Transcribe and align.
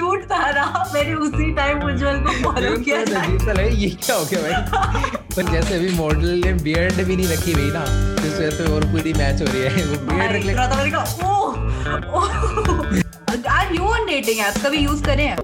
था 0.00 0.50
ना 0.52 0.90
मैंने 0.94 1.14
उसी 1.14 1.52
टाइम 1.54 1.82
उज्जवल 1.82 2.16
को 2.20 2.32
फॉलो 2.42 2.76
किया 2.76 3.04
था। 3.04 3.20
है 3.60 3.74
ये 3.76 3.88
क्या 3.90 4.16
हो 4.16 4.24
गया 4.24 4.40
भाई? 4.42 5.10
पर 5.36 5.42
जैसे 5.52 5.74
अभी 5.74 5.88
मॉडल 5.88 6.40
ने 6.44 6.52
बियर्ड 6.52 7.02
भी 7.04 7.16
नहीं 7.16 7.28
रखी 7.28 7.52
हुई 7.52 7.70
ना 7.72 7.84
तो 8.16 8.26
इस 8.26 8.34
वजह 8.34 8.50
से 8.50 8.72
और 8.72 8.84
पूरी 8.84 9.12
मैच 9.12 9.40
हो 9.42 9.46
रही 9.46 9.62
है। 9.62 9.84
वो 9.86 9.98
बियर्ड 10.06 10.36
रख 10.36 10.44
ले। 10.44 10.52
रहा 10.52 10.70
था 10.70 10.76
मैंने 10.76 10.90
कहा 10.90 11.04
ओह 12.14 13.50
are 13.50 13.74
you 13.74 13.82
on 13.82 14.06
dating 14.06 14.40
app 14.40 14.54
कभी 14.66 14.78
यूज़ 14.78 15.04
करें? 15.04 15.36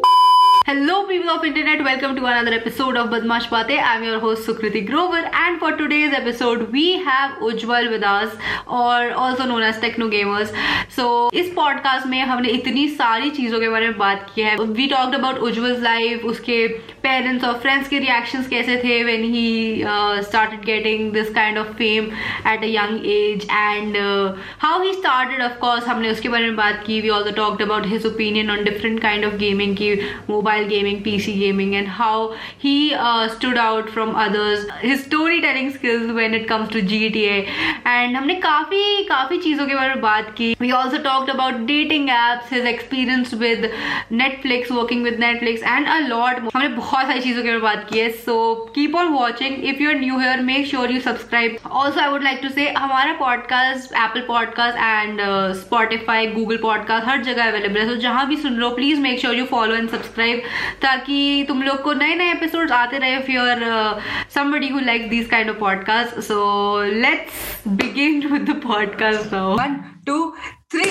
Hello 0.64 1.08
people 1.08 1.28
of 1.28 1.44
internet, 1.44 1.82
welcome 1.82 2.14
to 2.14 2.24
another 2.24 2.52
episode 2.52 2.96
of 2.96 3.08
Badmash 3.08 3.46
Baate. 3.48 3.82
I'm 3.82 4.04
your 4.04 4.20
host 4.20 4.46
Sukriti 4.46 4.86
Grover 4.86 5.16
and 5.16 5.58
for 5.58 5.72
today's 5.76 6.12
episode 6.12 6.70
we 6.70 7.00
have 7.00 7.32
Ujjwal 7.40 7.90
with 7.90 8.04
us 8.04 8.32
or 8.68 9.10
also 9.12 9.44
known 9.44 9.62
as 9.62 9.80
Techno 9.80 10.08
Gamers. 10.08 10.52
So 10.88 11.30
इस 11.32 11.50
podcast 11.56 12.06
में 12.06 12.20
हमने 12.20 12.48
इतनी 12.48 12.88
सारी 12.88 13.30
चीज़ों 13.30 13.60
के 13.60 13.68
बारे 13.68 13.88
में 13.88 13.98
बात 13.98 14.30
की 14.34 14.42
है 14.42 14.56
We 14.58 14.88
talked 14.92 15.16
about 15.18 15.40
Ujjwal's 15.40 15.82
life, 15.82 16.24
उसके 16.32 16.58
parents 17.02 17.44
और 17.44 17.60
friends 17.60 17.88
के 17.88 18.00
reactions 18.06 18.48
कैसे 18.48 18.76
थे 18.84 19.84
uh, 19.84 20.22
started 20.22 20.64
getting 20.64 21.10
this 21.12 21.30
kind 21.30 21.58
of 21.58 21.74
fame 21.76 22.12
at 22.44 22.62
a 22.62 22.68
young 22.68 23.00
age 23.04 23.46
and 23.50 23.96
uh, 23.96 24.36
how 24.58 24.80
he 24.80 24.94
started 24.94 25.40
of 25.40 25.58
course 25.58 25.84
हमने 25.88 26.10
उसके 26.10 26.28
बारे 26.28 26.46
में 26.46 26.56
बात 26.56 26.84
की 26.86 27.02
We 27.02 27.10
also 27.10 27.32
talked 27.32 27.60
about 27.60 27.84
his 27.84 28.04
opinion 28.04 28.48
on 28.48 28.64
different 28.64 29.02
kind 29.02 29.24
of 29.24 29.38
gaming 29.44 29.76
की 29.82 29.92
mobile 30.28 30.61
mobile 30.61 30.67
gaming, 30.69 31.03
PC 31.03 31.37
gaming, 31.39 31.75
and 31.75 31.87
how 31.87 32.35
he 32.57 32.93
uh, 32.93 33.27
stood 33.35 33.57
out 33.57 33.89
from 33.89 34.15
others. 34.15 34.65
His 34.81 35.03
storytelling 35.03 35.71
skills 35.73 36.11
when 36.19 36.33
it 36.33 36.47
comes 36.47 36.69
to 36.75 36.81
GTA, 36.91 37.37
and 37.93 38.17
हमने 38.17 38.35
काफी 38.47 39.03
काफी 39.07 39.37
चीजों 39.43 39.67
के 39.67 39.75
बारे 39.75 39.95
में 39.95 40.01
बात 40.01 40.33
की. 40.37 40.55
We 40.65 40.71
also 40.79 41.01
talked 41.07 41.31
about 41.35 41.59
dating 41.71 42.09
apps, 42.17 42.53
his 42.57 42.69
experience 42.73 43.33
with 43.43 43.67
Netflix, 44.21 44.73
working 44.79 45.03
with 45.09 45.19
Netflix, 45.25 45.65
and 45.75 45.91
a 45.95 45.99
lot 46.13 46.41
more. 46.43 46.51
हमने 46.55 46.67
बहुत 46.75 47.07
सारी 47.07 47.21
चीजों 47.21 47.43
के 47.43 47.47
बारे 47.47 47.61
में 47.61 47.67
बात 47.69 47.87
की 47.91 47.99
है. 47.99 48.09
So 48.25 48.37
keep 48.77 48.99
on 49.01 49.13
watching. 49.17 49.59
If 49.73 49.83
you 49.85 49.91
are 49.93 49.99
new 50.03 50.19
here, 50.25 50.37
make 50.51 50.69
sure 50.73 50.87
you 50.95 51.03
subscribe. 51.07 51.59
Also, 51.81 52.05
I 52.05 52.09
would 52.15 52.27
like 52.29 52.41
to 52.47 52.53
say 52.59 52.67
हमारा 52.77 53.17
podcast 53.23 53.97
Apple 54.05 54.27
Podcast 54.31 54.81
and 54.91 55.25
uh, 55.27 55.53
Spotify, 55.63 56.19
Google 56.37 56.63
Podcast 56.69 57.11
हर 57.11 57.23
जगह 57.23 57.51
अवेलेबल 57.51 57.79
है. 57.79 57.87
So 57.89 57.99
जहाँ 58.07 58.27
भी 58.27 58.37
सुन 58.45 58.57
लो, 58.63 58.69
please 58.79 59.05
make 59.07 59.23
sure 59.25 59.35
you 59.41 59.47
follow 59.55 59.81
and 59.81 59.95
subscribe. 59.97 60.40
ताकि 60.82 61.44
तुम 61.48 61.62
लोग 61.62 61.82
को 61.82 61.92
नए 61.92 62.14
नए 62.14 62.30
एपिसोड 62.32 62.72
आते 62.72 62.98
रहे 62.98 63.16
if 63.16 63.30
you 63.30 63.42
somebody 64.34 64.68
who 64.68 64.80
like 64.80 65.08
this 65.10 65.28
kind 65.28 65.50
of 65.50 65.58
podcast 65.58 66.20
so 66.20 66.40
let's 66.94 67.68
begin 67.68 68.26
with 68.26 68.50
the 68.50 68.60
podcast 68.62 69.32
now 69.32 69.56
one 69.58 69.76
two 70.06 70.18
three 70.70 70.90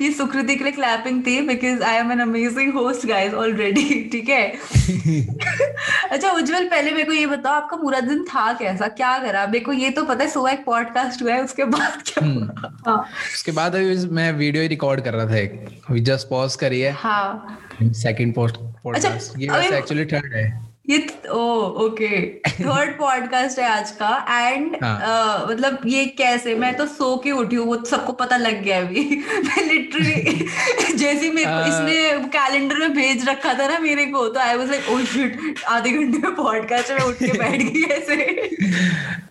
ये 0.00 0.10
सुकृति 0.12 0.56
के 0.56 0.64
लिए 0.64 0.72
क्लैपिंग 0.72 1.26
थी 1.26 1.40
because 1.40 1.82
I 1.82 1.96
am 1.96 2.12
an 2.12 2.20
amazing 2.20 2.72
host 2.74 3.06
guys 3.06 3.34
already 3.34 4.08
ठीक 4.12 4.28
है? 4.28 4.42
अच्छा 6.10 6.30
उज्जवल 6.30 6.68
पहले 6.68 6.90
मेरे 6.90 7.04
को 7.04 7.12
ये 7.12 7.26
बताओ 7.26 7.52
आपका 7.52 7.76
पूरा 7.76 8.00
दिन 8.00 8.24
था 8.24 8.52
कैसा? 8.52 8.88
क्या 8.88 9.16
करा? 9.18 9.46
मेरे 9.46 9.60
को 9.60 9.72
ये 9.72 9.90
तो 9.90 10.04
पता 10.04 10.24
है 10.24 10.30
सुबह 10.30 10.50
एक 10.50 10.64
पॉडकास्ट 10.64 11.22
हुआ 11.22 11.32
है 11.32 11.42
उसके 11.44 11.64
बाद 11.64 12.02
क्या 12.06 12.24
हम्म। 12.24 12.70
हाँ। 12.86 12.98
उसके 13.34 13.52
बाद 13.52 13.74
अभी 13.76 13.96
मैं 14.10 14.32
वीडियो 14.32 14.68
रिकॉर्ड 14.68 15.00
कर 15.00 15.14
रहा 15.14 15.26
था 15.26 15.38
एक। 15.38 16.02
जस्ट 16.04 16.28
पॉज 16.28 16.56
करी 16.56 16.80
है। 16.80 16.92
हाँ। 16.92 17.58
सेकंड 17.82 18.34
पोस्ट 18.34 18.56
पॉडकास्ट 18.84 19.38
ये 19.38 19.76
एक्चुअली 19.78 20.04
थर्ड 20.04 20.34
है। 20.34 20.73
ये 20.90 21.06
ओ 21.30 21.42
ओके। 21.84 22.18
थर्ड 22.48 22.98
पॉडकास्ट 22.98 23.58
है 23.58 23.68
आज 23.68 23.90
का 23.90 24.08
एंड 24.48 24.76
हाँ. 24.84 25.46
मतलब 25.50 25.78
ये 25.86 26.04
कैसे 26.06 26.54
मैं 26.54 26.74
तो 26.76 26.86
सो 26.86 27.16
के 27.16 27.30
उठी 27.30 27.56
हूँ 27.56 27.66
वो 27.66 27.84
सबको 27.84 28.12
पता 28.12 28.36
लग 28.36 28.62
गया 28.62 28.80
अभी। 28.80 29.04
मैं 29.44 29.64
लिटरली 29.66 30.46
जैसे 30.96 31.30
मेरे 31.30 31.50
को 31.50 31.66
इसने 31.66 32.28
कैलेंडर 32.28 32.78
में 32.78 32.92
भेज 32.92 33.28
रखा 33.28 33.54
था 33.54 33.68
ना 33.68 33.78
मेरे 33.78 34.06
को 34.06 34.28
तो 34.28 34.40
I 34.40 34.56
was 34.56 34.70
like 34.70 34.90
oh 34.90 34.98
shit 35.04 35.64
आधे 35.68 35.90
घंटे 35.90 36.18
में 36.18 36.34
पॉडकास्ट 36.34 36.90
में 36.90 37.00
उठ 37.00 37.14
के 37.14 37.38
बैठ 37.38 37.62
गई 37.62 37.82
ऐसे। 37.82 39.20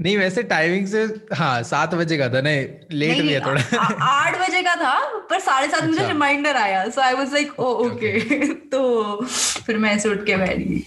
नहीं 0.00 0.16
वैसे 0.18 0.42
टाइमिंग 0.42 0.86
से 0.86 1.02
हाँ 1.34 1.62
सात 1.62 1.94
बजे 1.94 2.16
का 2.18 2.28
था 2.28 2.40
नहीं 2.40 2.66
लेट 2.92 3.20
भी 3.22 3.32
है 3.32 3.40
थोड़ा। 3.46 3.62
आठ 4.02 4.38
बजे 4.40 4.62
का 4.62 4.74
था 4.74 4.94
पर 5.30 5.40
साढ़े 5.40 5.68
सात 5.68 5.84
मुझे 5.84 6.06
रिमाइंडर 6.06 6.50
अच्छा। 6.50 6.64
आया 6.64 6.88
so 6.88 7.00
I 7.00 7.14
was 7.14 7.32
like 7.32 7.60
oh 7.60 7.72
okay 7.86 8.18
तो 8.72 8.80
फिर 9.66 9.78
मैं 9.78 9.94
ऐसे 9.94 10.08
उठ 10.08 10.24
के 10.26 10.36
बैठ 10.36 10.56
गई। 10.58 10.78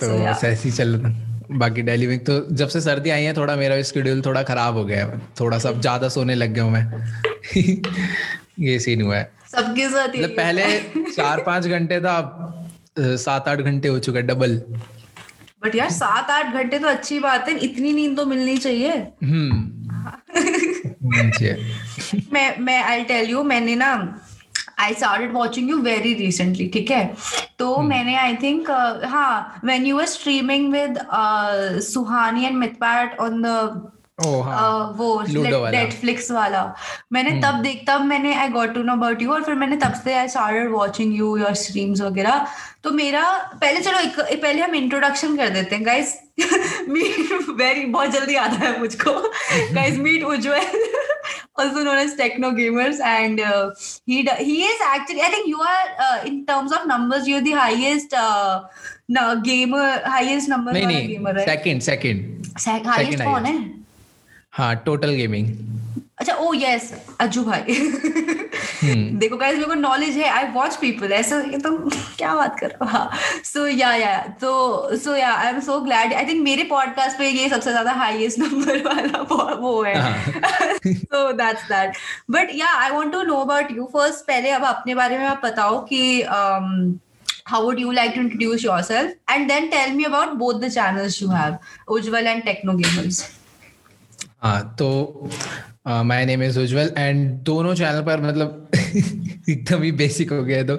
तो 0.00 0.12
ऐसे 0.28 0.48
ही 0.64 0.70
चल 0.70 0.94
रहा 0.96 1.10
था। 1.10 1.56
बाकी 1.58 1.82
डेली 1.82 2.06
में 2.06 2.18
तो 2.24 2.38
जब 2.54 2.68
से 2.68 2.80
सर्दी 2.80 3.10
आई 3.10 3.24
है 3.24 3.36
थोड़ा 3.36 3.56
मेरा 3.56 3.80
स्केड्यूल 3.82 4.20
थोड़ा 4.26 4.42
खराब 4.42 4.76
हो 4.76 4.84
गया 4.84 5.04
है। 5.06 5.18
थोड़ा 5.40 5.58
सा 5.58 5.72
ज़्यादा 5.72 6.08
सोने 6.08 6.34
लग 6.34 6.52
गया 6.54 6.64
हूँ 6.64 6.72
मैं। 6.72 6.84
ये 8.66 8.78
सीन 8.78 9.02
हुआ 9.02 9.16
है। 9.16 9.30
सबके 9.52 9.88
साथ 9.88 10.08
मतलब 10.08 10.30
पहले 10.30 10.64
चार 11.12 11.42
पाँच 11.42 11.66
घंटे 11.66 12.00
था 12.00 12.16
अब 12.18 13.16
सात 13.18 13.48
आठ 13.48 13.60
घंटे 13.60 13.88
हो 13.88 13.98
चुका 13.98 14.18
है 14.18 14.26
डबल 14.26 14.60
बट 15.62 15.74
यार 15.74 15.90
सात 15.90 16.30
आठ 16.30 16.54
घंटे 16.54 16.78
तो 16.78 16.88
अच्छी 16.88 17.18
बात 17.20 17.48
है 17.48 17.58
इतनी 17.60 17.92
नींद 17.92 18.16
तो 18.16 18.26
मिलनी 18.26 18.56
चाहिए 18.58 18.92
हम्म। 19.24 19.68
मैं 22.32 22.58
मैं 22.60 22.82
आई 22.82 23.02
टेल 23.04 23.30
यू 23.30 23.42
मैंने 23.44 23.74
ना 23.76 23.92
I 24.78 24.94
started 24.94 25.32
watching 25.32 25.70
you 25.70 25.78
very 25.82 26.14
recently 26.14 26.68
ठीक 26.68 26.90
है 26.90 27.04
तो 27.58 27.68
hmm. 27.68 27.84
मैंने 27.84 28.16
आई 28.16 28.36
थिंक 28.36 28.70
हाँ 29.06 29.60
when 29.64 29.86
you 29.86 29.98
are 29.98 30.06
streaming 30.06 30.72
with 30.72 30.98
Suhani 31.84 32.44
and 32.44 32.56
Mythpat 32.56 33.18
on 33.20 33.42
the 33.42 33.90
हाँ, 34.20 34.94
वो 34.96 35.22
नेटफ्लिक्स 35.70 36.30
वाला 36.30 36.62
मैंने 37.12 37.30
तब 37.30 37.44
हम्म। 37.44 37.62
देख 37.62 37.84
तब 37.88 38.00
मैंने 38.04 38.34
I 38.34 38.48
got 38.48 38.74
to 38.74 38.82
know 38.82 38.92
about 38.92 39.22
you 39.22 39.32
और 39.32 39.44
फिर 39.44 39.54
मैंने 39.54 39.76
तब 39.76 39.94
से 40.04 40.14
I 40.14 40.28
started 40.28 40.70
watching 40.72 41.16
you 41.16 41.36
your 41.36 41.54
streams 41.54 42.00
वगैरह 42.00 42.46
तो 42.84 42.90
मेरा 42.90 43.22
पहले 43.60 43.80
चलो 43.80 43.98
एक, 43.98 44.18
एक 44.18 44.42
पहले 44.42 44.62
हम 44.62 44.74
इंट्रोडक्शन 44.74 45.36
कर 45.36 45.48
देते 45.48 45.76
हैं 45.76 45.86
गाइस 45.86 46.18
मीट 46.88 47.48
वेरी 47.60 47.84
बहुत 47.86 48.10
जल्दी 48.10 48.34
आता 48.44 48.66
है 48.66 48.78
मुझको 48.80 49.18
guys 49.74 49.98
meet 49.98 50.24
Ujjwal 50.24 50.88
also 51.60 51.82
known 51.84 51.98
as 51.98 52.14
techno 52.14 52.50
gamers 52.52 53.00
and 53.00 53.40
uh, 53.40 53.70
he 54.06 54.22
he 54.40 54.62
is 54.64 54.80
actually 54.86 55.20
i 55.20 55.28
think 55.28 55.46
you 55.46 55.60
are 55.62 55.88
uh, 55.98 56.18
in 56.24 56.38
terms 56.46 56.72
of 56.72 56.86
numbers 56.86 57.28
you're 57.28 57.42
the 57.42 57.52
highest 57.52 58.14
uh, 58.14 58.62
no, 59.08 59.40
gamer 59.40 59.90
highest 60.06 60.48
number 60.48 60.72
नहीं 60.72 60.86
नहीं 60.86 61.08
gamer 61.08 61.34
right? 61.34 61.48
second 61.48 61.82
second 61.82 62.50
second 62.58 62.90
highest 62.94 63.22
कौन 63.22 63.46
है 63.46 63.79
हाँ 64.52 64.74
total 64.86 65.10
gaming 65.14 65.48
अच्छा 66.18 66.34
ओ 66.34 66.52
yes 66.54 66.92
Ajju 67.20 67.42
भाई. 67.44 67.74
Hmm. 68.80 69.02
देखो 69.20 69.36
guys 69.36 69.54
मेरे 69.54 69.66
को 69.66 69.74
नॉलेज 69.74 70.16
है 70.16 70.28
आई 70.30 70.44
वॉच 70.52 70.76
पीपल 70.76 71.12
ऐसा 71.12 71.36
ये 71.50 71.58
तो 71.58 71.70
क्या 72.16 72.34
बात 72.34 72.58
कर 72.60 72.70
रहा 72.70 72.98
हाँ? 72.98 73.10
सो 73.44 73.66
या 73.66 73.92
या 73.96 74.16
तो 74.40 74.96
so 74.98 75.14
yeah 75.16 75.32
I 75.32 75.48
am 75.48 75.60
so 75.60 75.78
glad 75.80 76.14
I 76.14 76.26
think 76.26 76.42
मेरे 76.44 76.64
पॉडकास्ट 76.70 77.18
पे 77.18 77.28
ये 77.28 77.48
सबसे 77.48 77.70
ज़्यादा 77.70 77.92
हाईएस्ट 77.92 78.38
नंबर 78.38 78.82
वाला 78.86 79.22
वो 79.60 79.82
है. 79.82 79.94
सो 80.86 81.32
that's 81.32 81.62
that 81.68 81.96
but 82.30 82.54
yeah 82.54 82.72
I 82.80 82.90
want 82.90 83.12
to 83.12 83.22
know 83.22 83.36
about 83.40 83.70
you 83.76 83.88
first 83.92 84.24
पहले 84.26 84.50
अब 84.50 84.64
अपने 84.74 84.94
बारे 84.94 85.18
में 85.18 85.26
आप 85.26 85.40
बताओ 85.44 85.80
कि 85.92 86.02
um, 86.38 86.70
how 87.46 87.60
would 87.66 87.78
you 87.82 87.92
like 87.94 88.14
to 88.14 88.20
introduce 88.20 88.64
yourself? 88.64 89.12
And 89.28 89.50
then 89.50 89.70
tell 89.70 89.92
me 89.94 90.04
about 90.04 90.38
both 90.38 90.60
the 90.64 90.70
channels 90.70 91.20
you 91.20 91.30
have 91.30 91.56
ujwal 91.96 92.28
and 92.32 92.44
techno 92.44 92.74
gamers. 92.80 93.22
हाँ 94.42 94.60
तो 94.78 94.88
my 96.04 96.24
name 96.26 96.42
is 96.42 96.58
Ujjwal 96.60 96.92
and 96.98 97.30
दोनों 97.44 97.74
चैनल 97.74 98.02
पर 98.02 98.20
मतलब 98.20 98.70
एकदम 99.50 99.82
ही 99.82 99.92
बेसिक 99.92 100.32
हो 100.32 100.42
गया 100.44 100.62
तो। 100.62 100.74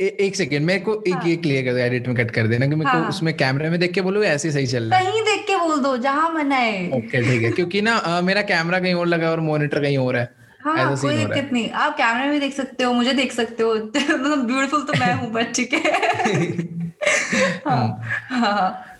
ए, 0.00 0.06
एक 0.20 0.36
सेकेंड 0.36 0.64
मेरे 0.66 0.80
को 0.80 1.02
एक 1.08 1.14
हाँ. 1.14 1.22
ये 1.26 1.36
क्लियर 1.36 1.64
कर 1.64 1.72
दो 1.72 1.78
एडिट 1.78 2.06
में 2.08 2.16
कट 2.16 2.30
कर 2.30 2.46
देना 2.46 2.66
कि 2.66 2.74
मेरे 2.74 2.90
हाँ. 2.90 3.02
को 3.02 3.08
उसमें 3.08 3.32
कैमरे 3.36 3.70
में 3.70 3.78
देख 3.80 3.92
के 3.92 4.00
बोलो 4.00 4.22
ऐसे 4.24 4.50
सही 4.52 4.66
चल 4.66 4.90
रहा 4.90 4.98
है। 4.98 5.04
कहीं 5.04 5.22
देख 5.22 5.44
के 5.46 5.56
बोल 5.56 5.80
दो 5.82 5.96
जहाँ 5.96 6.30
मन 6.34 6.52
है 6.52 6.88
ओके 6.98 7.22
ठीक 7.22 7.42
है 7.42 7.50
क्योंकि 7.50 7.82
ना 7.82 7.96
आ, 7.96 8.20
मेरा 8.20 8.42
कैमरा 8.42 8.78
कहीं 8.80 8.94
और 8.94 9.06
लगा 9.06 9.30
और 9.30 9.40
मॉनिटर 9.40 9.80
कहीं 9.82 9.98
और 9.98 10.16
है। 10.16 10.30
हाँ, 10.64 10.96
कोई 10.96 11.16
दिक्कत 11.16 11.48
नहीं। 11.52 11.70
आप 11.70 11.96
कैमरे 11.96 12.28
में 12.28 12.40
देख 12.40 12.52
सकते 12.54 12.84
हो 12.84 12.92
मुझे 12.92 13.12
देख 13.12 13.32
सकते 13.32 13.62
हो। 13.62 13.74
मतलब 13.86 14.44
ब्यूटीफुल 14.46 14.82
तो 14.82 14.98
मैं 15.00 15.12
हूँ 15.14 15.30
बट 15.32 15.52
ठीक 15.54 15.72
है। 15.74 15.80
हाँ, 17.68 18.00
हाँ। 18.30 18.91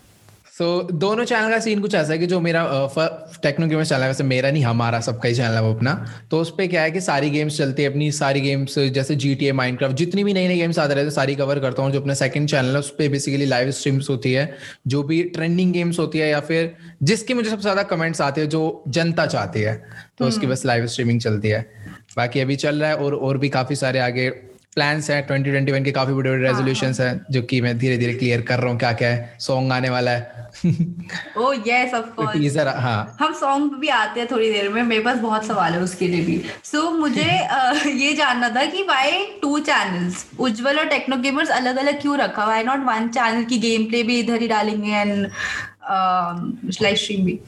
सो 0.53 0.65
so, 0.79 0.91
दोनों 0.93 1.23
चैनल 1.25 1.49
का 1.49 1.57
सीन 1.59 1.79
कुछ 1.81 1.93
ऐसा 1.95 2.11
है 2.13 2.17
कि 2.19 2.25
जो 2.27 2.39
मेरा 2.39 2.63
टेक्नो 3.43 3.67
गेम्स 3.67 3.89
चैनल 3.89 4.01
है 4.01 4.07
वैसे 4.07 4.23
मेरा 4.23 4.49
नहीं 4.51 4.63
हमारा 4.63 4.99
सबका 4.99 5.29
ही 5.29 5.35
चैनल 5.35 5.53
है 5.53 5.61
वो 5.61 5.73
अपना 5.73 5.93
तो 6.31 6.41
उस 6.41 6.49
पर 6.51 6.67
क्या 6.67 6.81
है 6.81 6.91
कि 6.91 7.01
सारी 7.01 7.29
गेम्स 7.29 7.57
चलती 7.57 7.83
है 7.83 7.89
अपनी 7.89 8.11
सारी 8.13 8.41
गेम्स 8.41 8.77
जैसे 8.91 9.15
जी 9.15 9.33
टी 9.35 9.47
ए 9.47 9.51
माइनक्राफ्ट 9.53 9.95
जितनी 9.97 10.23
भी 10.23 10.33
नई 10.33 10.47
नई 10.47 10.57
गेम्स 10.57 10.79
आते 10.79 10.93
रहते 10.93 11.03
हैं 11.03 11.11
सारी 11.11 11.35
कवर 11.35 11.59
करता 11.59 11.83
हूँ 11.83 11.91
जो 11.91 12.01
अपना 12.01 12.13
सेकंड 12.15 12.49
चैनल 12.49 12.69
है 12.69 12.79
उस 12.79 12.89
पर 12.91 13.09
बेसिकली 13.09 13.45
लाइव 13.47 13.71
स्ट्रीम्स 13.71 14.09
होती 14.09 14.33
है 14.33 14.45
जो 14.87 15.03
भी 15.03 15.21
ट्रेंडिंग 15.31 15.73
गेम्स 15.73 15.99
होती 15.99 16.19
है 16.19 16.29
या 16.29 16.39
फिर 16.43 16.73
जिसकी 17.03 17.33
मुझे 17.33 17.49
सबसे 17.49 17.61
ज़्यादा 17.61 17.83
कमेंट्स 17.87 18.21
आते 18.21 18.41
हैं 18.41 18.49
जो 18.49 18.63
जनता 18.89 19.25
चाहती 19.27 19.61
है 19.61 19.75
तो 20.17 20.27
उसकी 20.27 20.39
हम्म। 20.39 20.53
बस 20.53 20.65
लाइव 20.65 20.87
स्ट्रीमिंग 20.87 21.21
चलती 21.21 21.49
है 21.49 21.67
बाकी 22.15 22.39
अभी 22.39 22.55
चल 22.57 22.75
रहा 22.75 22.89
है 22.89 22.95
और 22.97 23.15
और 23.15 23.37
भी 23.37 23.49
काफ़ी 23.51 23.75
सारे 23.77 23.99
आगे 24.01 24.31
प्लान्स 24.73 25.09
हैं 25.09 25.27
ट्वेंटी 25.27 25.49
ट्वेंटी 25.49 25.71
वन 25.71 25.83
के 25.83 25.91
काफ़ी 25.91 26.13
बड़े 26.13 26.29
बड़े 26.31 26.47
रेजोल्यूशन 26.47 26.93
हैं। 26.99 27.25
जो 27.31 27.41
कि 27.41 27.61
मैं 27.61 27.77
धीरे 27.77 27.97
धीरे 27.97 28.13
क्लियर 28.13 28.41
कर 28.41 28.59
रहा 28.59 28.71
हूँ 28.71 28.79
क्या 28.79 28.93
क्या 28.93 29.09
है। 29.09 29.37
सॉन्ग 29.39 29.71
आने 29.71 29.89
वाला 29.89 30.11
है। 30.11 30.43
Oh 31.37 31.53
yes 31.67 31.93
of 31.93 32.05
course 32.05 32.33
teaser 32.33 32.67
हाँ। 32.67 33.17
हम 33.19 33.33
सॉन्ग 33.33 33.73
भी 33.73 33.87
आते 33.87 34.19
हैं 34.19 34.29
थोड़ी 34.31 34.51
देर 34.53 34.69
में 34.69 34.83
मेरे 34.83 35.01
पास 35.01 35.17
बहुत 35.17 35.45
सवाल 35.45 35.73
है 35.73 35.79
उसके 35.79 36.07
लिए 36.07 36.21
भी। 36.21 36.41
सो 36.63 36.81
so, 36.81 36.99
मुझे 36.99 37.47
uh, 37.53 37.87
ये 37.87 38.13
जानना 38.13 38.49
था 38.49 38.65
कि 38.65 38.83
वाई 38.83 39.25
टू 39.41 39.59
चैनल्स 39.59 40.25
उज्जवल 40.39 40.79
और 40.79 40.85
टेक्नो 40.85 41.17
गेमर्स 41.17 41.49
अलग 41.49 41.75
अलग 41.75 42.01
क्यों 42.01 42.17
रखा? 42.17 42.45
वाई 42.45 42.63
नॉट 42.63 42.79
वन 42.79 43.09
चैनल 43.09 43.43
की 43.43 43.57
गेम 43.57 43.85
प्ले 43.85 44.03
भी 44.03 44.19
इधर 44.19 44.41
ही 44.41 44.47
डालेंगे 44.47 44.91
एंड 44.91 45.29
लाइव 46.81 46.95
स्ट्रीम 46.95 47.25
भी? 47.25 47.39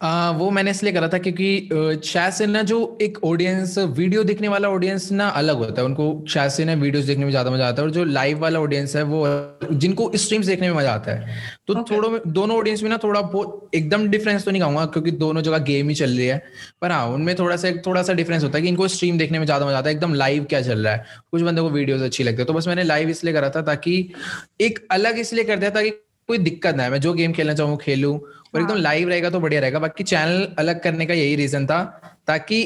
आ, 0.00 0.30
वो 0.30 0.50
मैंने 0.50 0.70
इसलिए 0.70 0.92
करा 0.92 1.08
था 1.08 1.18
क्योंकि 1.18 2.00
शायद 2.04 2.32
से 2.32 2.46
ना 2.46 2.60
जो 2.62 2.76
एक 3.02 3.18
ऑडियंस 3.24 3.76
वीडियो 3.78 4.22
देखने 4.24 4.48
वाला 4.48 4.68
ऑडियंस 4.68 5.10
ना 5.12 5.26
अलग 5.30 5.56
होता 5.56 5.80
है। 5.82 5.86
उनको 5.86 6.24
शायद 6.28 6.50
से 6.50 6.64
ना 6.64 6.74
वीडियोस 6.74 7.04
देखने 7.04 7.24
में 7.24 7.30
ज़्यादा 7.30 7.50
मज़ा 7.50 7.66
आता 7.68 7.82
है 7.82 7.88
और 7.88 7.92
जो 7.94 8.04
लाइव 8.04 8.38
वाला 8.38 8.60
ऑडियंस 8.60 8.96
है 8.96 9.02
वो 9.02 9.26
जिनको 9.72 10.10
स्ट्रीम्स 10.16 10.46
देखने 10.46 10.70
में 10.70 10.76
मज़ा 10.76 10.92
आता 10.92 11.12
है। 11.12 11.36
तो 11.66 11.74
okay. 11.74 11.90
थोड़ा 11.90 12.20
दोनों 12.28 12.56
ऑडियंस 12.58 12.82
में 12.82 12.90
ना 12.90 12.98
थोड़ा 13.04 13.20
बहुत 13.22 13.70
एकदम 13.74 14.08
डिफरेंस 14.08 14.44
तो 14.44 14.50
नहीं 14.50 14.62
कहूँगा 14.62 14.86
क्योंकि 14.86 15.10
दोनों 15.10 15.42
जगह 15.42 15.58
गेम 15.68 15.88
ही 15.88 15.94
चल 15.94 16.10
रही 16.10 16.26
है। 16.26 16.42
पर 16.82 16.92
हाँ 16.92 17.06
उनमें 17.08 17.34
थोड़ा 17.38 17.56
सा 17.56 17.72
थोड़ा 17.86 18.02
सा 18.02 18.12
डिफरेंस 18.12 18.42
होता 18.42 18.58
है 18.58 18.62
कि 18.62 18.68
इनको 18.68 18.88
स्ट्रीम 18.88 19.18
देखने 19.18 19.38
में 19.38 19.46
ज़्यादा 19.46 19.66
मज़ा 19.66 19.78
आता 19.78 19.88
है। 19.88 19.94
एकदम 19.94 20.14
लाइव 20.14 20.44
क्या 20.44 20.62
चल 20.62 20.84
रहा 20.84 20.92
है? 20.92 21.04
कुछ 21.30 21.42
बंदों 21.42 21.64
को 21.64 21.70
वीडियोज़ 21.70 22.04
अच्छी 22.04 22.24
लगती 22.24 22.42
है। 22.42 22.46
तो 22.46 22.52
बस 22.52 22.68
मैंने 22.68 22.82
लाइव 22.82 23.08
इसलिए 23.08 23.34
करा 23.34 23.50
था 23.50 23.62
ताकि 23.62 24.12
एक 24.60 24.86
अलग 24.90 25.18
इसलिए 25.18 25.44
कर 25.44 25.56
दिया 25.56 25.70
ताकि 25.70 25.90
कोई 26.28 26.38
दिक्कत 26.38 26.74
ना 26.76 26.82
है 26.82 26.90
मैं 26.90 27.00
जो 27.00 27.12
गेम 27.14 27.32
खेलना 27.32 27.54
चाहूँ 27.54 27.76
खेलूँ। 27.78 28.18
और 28.54 28.60
एकदम 28.60 28.76
लाइव 28.76 29.02
हाँ। 29.02 29.10
रहेगा 29.10 29.30
तो 29.30 29.40
बढ़िया 29.40 29.60
रहेगा 29.60 29.78
बाकी 29.78 30.04
चैनल 30.04 30.48
अलग 30.58 30.82
करने 30.82 31.06
का 31.06 31.14
यही 31.14 31.34
रीजन 31.36 31.66
था 31.66 31.82
ताकि 32.26 32.60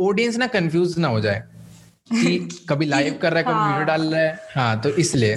ऑडियंस 0.00 0.36
ना 0.36 0.46
कंफ्यूज 0.46 0.98
ना 0.98 1.08
हो 1.08 1.20
जाए 1.20 1.42
कि 2.12 2.38
कभी 2.68 2.86
लाइव 2.86 3.18
कर 3.22 3.32
रहा 3.32 3.38
है 3.38 3.44
कभी 3.44 3.54
वीडियो 3.54 3.76
हाँ। 3.76 3.84
डाल 3.84 4.02
रहा 4.02 4.20
है 4.20 4.38
हाँ 4.54 4.80
तो 4.80 4.88
इसलिए 4.96 5.36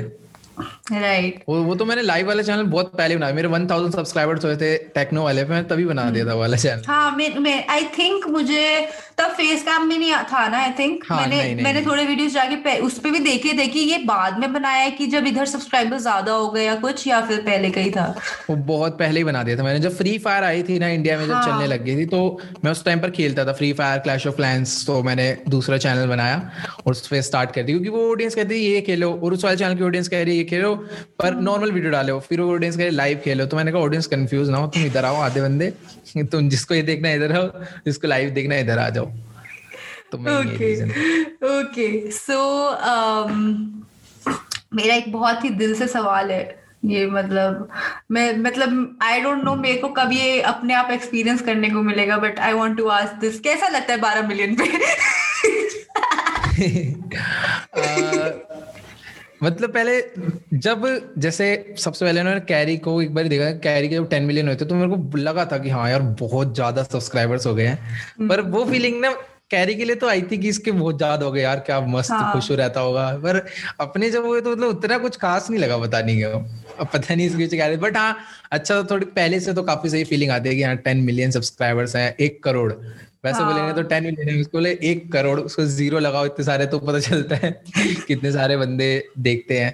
राइट 0.94 1.44
वो 1.50 1.62
वो 1.64 1.76
तो 1.76 1.86
मैंने 1.86 2.02
लाइव 2.02 2.28
वाला 2.28 2.44
चैनल 2.44 2.64
बहुत 2.68 2.96
पहले 2.98 3.16
बनाया। 3.18 3.34
मेरे 3.34 3.48
1000 3.50 3.92
सब्सक्राइबर्स 3.92 4.46
हुए 4.46 4.56
थे 4.58 4.76
टेक्नो 4.96 5.24
वाले 5.24 5.44
पे 5.44 5.54
मैं 5.54 5.68
तभी 5.68 5.86
बना 5.86 6.10
दिया 6.12 6.26
था 6.26 6.34
वाला 6.36 6.58
चैनल 6.58 6.84
हाँ 6.88 7.12
मैं 7.18 7.30
मैं 7.40 7.66
आई 7.70 7.84
थिंक 7.98 8.28
मुझे 8.30 8.66
तब 9.20 9.32
फेस 9.38 9.64
कैम 9.64 9.90
भी 9.90 9.98
नहीं 9.98 10.14
था 10.32 10.48
ना 10.48 10.58
आई 10.58 10.72
थिंक 10.80 11.04
हाँ, 11.08 11.20
मैंने 11.20 11.36
नहीं, 11.36 11.56
नहीं, 11.56 11.64
मैंने 11.64 11.82
थोड़े 11.86 12.04
वीडियोस 12.06 12.34
जाके 12.34 12.78
उस 12.80 12.98
पे 13.00 13.12
भी 13.12 13.20
देखे 13.20 13.54
थे 13.58 13.66
कि 13.68 13.80
ये 13.82 13.98
बाद 14.06 14.38
में 14.40 14.52
बनाया 14.54 14.84
है 14.84 14.92
कि 14.92 15.08
जब 15.08 15.26
इधर 15.28 15.46
सब्सक्राइबर 15.46 15.98
ज़्यादा 16.00 16.32
हो 16.34 16.50
गए 16.52 16.64
या 16.66 16.76
कुछ 16.76 17.06
या 17.08 17.20
फिर 17.28 17.42
पहले 17.42 17.70
का 17.70 17.82
ही 17.82 17.92
था। 17.92 18.06
वो 18.50 18.56
बहुत 18.70 18.98
पहले 19.00 19.20
ही 19.20 19.24
बना 19.24 19.44
दिया 19.44 19.58
था 19.58 19.64
मैंने। 19.64 19.80
जब 19.80 19.96
फ्री 19.98 20.18
फायर 20.18 20.44
आई 20.44 20.64
थी 20.64 20.78
ना 20.80 20.88
इंडिया 20.90 21.18
में 21.18 21.26
जब 21.26 21.34
हाँ. 21.34 21.44
चलने 21.46 21.68
लग 21.68 21.84
गई 21.84 21.96
थी 21.98 22.06
तो 22.06 22.20
मैं 22.64 22.72
उस 22.72 22.84
टाइम 22.86 23.00
पर 23.00 23.12
खेलता 23.12 23.46
था 23.46 23.54
free 23.54 23.72
fire 23.74 24.00
clash 24.00 24.28
of 24.28 24.36
clans 24.36 24.84
तो 24.88 25.02
मैंने 25.04 25.28
दूसरा 25.50 25.78
चैनल 25.78 26.08
बनाया 26.08 26.38
और 26.86 26.92
उस 26.92 27.08
पर 27.08 27.22
स्टार्ट 27.22 27.52
कर 27.52 27.64
दी। 27.64 27.72
क्योंकि 27.72 27.90
वो 27.90 28.10
ऑडियंस 28.12 28.36
कहती 28.36 28.56
है 28.56 28.72
ये 28.72 28.82
खेलो। 28.82 29.12
और 29.14 29.34
उस 29.34 29.46
वाले 29.46 29.58
चैनल 29.58 29.76
की 29.76 29.84
ऑडियंस 29.84 30.08
कह 30.08 30.24
रही 30.24 30.38
है 30.38 30.44
खेलो 30.50 30.74
पर 31.22 31.36
नॉर्मल 31.42 31.72
वीडियो 31.72 31.92
डालो। 31.92 32.20
फिर 32.20 32.42
वो 32.42 32.54
ऑडियंस 32.54 32.78
कह 32.78 32.84
रही 32.84 32.96
लाइव 32.96 33.22
खेलो। 33.24 33.46
तो 33.46 33.58
मैंने 33.58 33.72
कहा 33.72 33.82
ऑडियंस 33.82 34.08
कंफ्यूज 34.08 34.50
ना 34.50 34.58
हो 34.58 34.68
तुम 34.68 34.86
इधर 34.86 35.06
आओ 35.06 35.16
आधे 35.22 35.42
बंदे। 35.42 35.74
तुम 36.32 36.50
जिसको 36.50 36.76
ये 36.76 36.82
देखना 36.82 37.12
इधर 37.12 37.32
आओ। 37.38 37.48
जिसको 37.86 38.08
लाइव 38.08 38.30
देखना 38.30 38.58
इधर 38.58 38.80
आ 38.80 38.90
जाओ। 38.90 39.06
तो 40.12 40.18
ओके 40.18 40.74
ओके 41.50 41.90
सो 42.12 42.38
मेरा 44.76 44.96
एक 44.96 45.12
बहुत 45.12 45.44
ही 45.44 45.50
दिल 45.50 45.76
से 45.76 45.88
सवाल 45.88 46.32
है। 46.32 46.44
ये 46.86 47.06
मतलब 47.08 47.70
मैं 48.12 48.38
मतलब 48.38 49.00
आई 49.02 49.22
डोंट 49.22 49.44
नो 49.44 49.56
मेरे 49.56 49.78
को 49.78 49.88
कब 49.88 50.12
ये 50.14 50.42
अपने 50.42 50.74
आप 50.74 50.92
एक्सपीरियंस 50.92 51.42
करने 51.42 51.70
को 51.70 51.82
मिलेगा 51.82 52.18
but 52.18 52.40
I 52.40 52.54
want 52.54 52.78
to 52.78 52.88
ask 52.88 53.20
this 53.22 53.40
कैसा 53.40 53.68
लगता 53.68 53.94
है 53.94 54.00
बारह 54.00 54.28
मिलियन 54.28 54.56
पे? 54.56 54.68
uh, 56.60 58.49
मतलब 59.44 59.74
पहले 59.74 60.02
जब 60.60 60.86
जैसे 61.18 61.48
सबसे 61.80 62.06
पहले 62.06 62.20
उन्होंने 62.20 62.40
कैरी 62.40 62.78
को 62.78 63.02
एक 63.02 63.14
बार 63.14 63.28
देखा 63.28 63.52
कैरी 63.60 63.90
के 63.90 63.96
जब 63.96 64.10
टेन 64.10 64.24
मिलियन 64.24 64.48
हुए 64.48 64.56
थे 64.56 64.66
तो 64.66 64.76
मेरे 64.76 64.90
को 64.90 65.18
लगा 65.18 65.46
था 65.46 65.58
कि 65.58 65.70
हाँ 65.70 65.90
यार 65.90 66.02
बहुत 66.22 66.54
ज़्यादा 66.56 66.84
सब्सक्राइबर्स 66.84 67.46
हो 67.48 67.54
गए 67.56 67.66
हैं। 67.66 67.78
हम्म। 68.20 68.30
पर 68.30 68.42
वो 68.42 68.64
फीलिंग 68.66 69.00
ना 69.02 69.12
कैरी 69.52 69.76
के 69.76 69.86
लिए 69.86 69.96
तो 69.96 70.08
आई 70.08 70.22
थी 70.22 70.38
कि 70.38 70.50
इसके 70.50 70.72
बहुत 70.72 70.98
ज़्यादा 70.98 71.26
हो 71.26 71.32
गए 71.32 71.42
यार 71.42 71.60
क्या 71.60 71.80
मस्त 71.82 72.12
हाँ। 72.12 72.34
खुश 72.34 72.52
रहता 72.52 72.80
होगा। 72.80 73.08
पर 73.18 73.46
अपने 73.80 74.10
जब 74.12 74.26
हुए 74.26 74.42
तो 74.42 74.52
मतलब 74.52 74.68
उतना 74.68 74.98
कुछ 74.98 75.18
खास 75.18 75.50
नहीं 75.50 75.62
लगा 75.62 75.78
पता 75.78 76.02
नहीं 76.02 76.18
क्यों। 76.18 76.42
अब 76.80 76.88
पता 76.94 77.16
नहीं 77.16 77.28
इसके 77.28 77.48
क्या 77.48 77.76
बट 77.78 77.98
हाँ 77.98 78.16
अच्छा 78.52 78.82
तो 78.82 78.84
थोड़ी 78.92 79.06
पहले 79.08 79.40
से 79.40 79.54
तो 79.54 79.64
काफ़ी 79.64 79.90
सही 79.90 80.04
फीलिंग 80.04 80.32
आती 80.32 80.50
है 80.50 80.56
कि 80.56 80.64
हाँ 80.64 80.76
टेन 80.78 80.98
मिलियन 81.04 81.32
सब्सक्राइबर्स 81.32 81.96
हैं 81.96 82.16
एक 82.20 82.44
करोड़। 82.44 82.72
वैसे 83.24 83.44
हाँ। 83.44 83.52
बोलेंगे 83.54 83.74
तो 83.74 83.82
टेन 83.90 84.04
मिलियन 84.04 84.42
उसको 84.42 84.60
ले 84.60 84.72
एक 84.84 85.12
करोड़ 85.12 85.40
उसको 85.40 85.64
ज़ीरो 85.66 86.00
लगाओ 86.00 86.26
इतने 86.26 86.46
सारे 86.46 86.66
तो 86.66 86.80
पता 86.80 87.00
चलता 87.00 87.36
है 87.36 87.52
कितने 88.08 88.32
सारे 88.32 88.58
बंदे 88.58 88.88
देखते 89.20 89.60
हैं। 89.60 89.72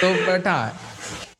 तो 0.00 0.32
बट 0.32 0.46
हाँ 0.48 0.72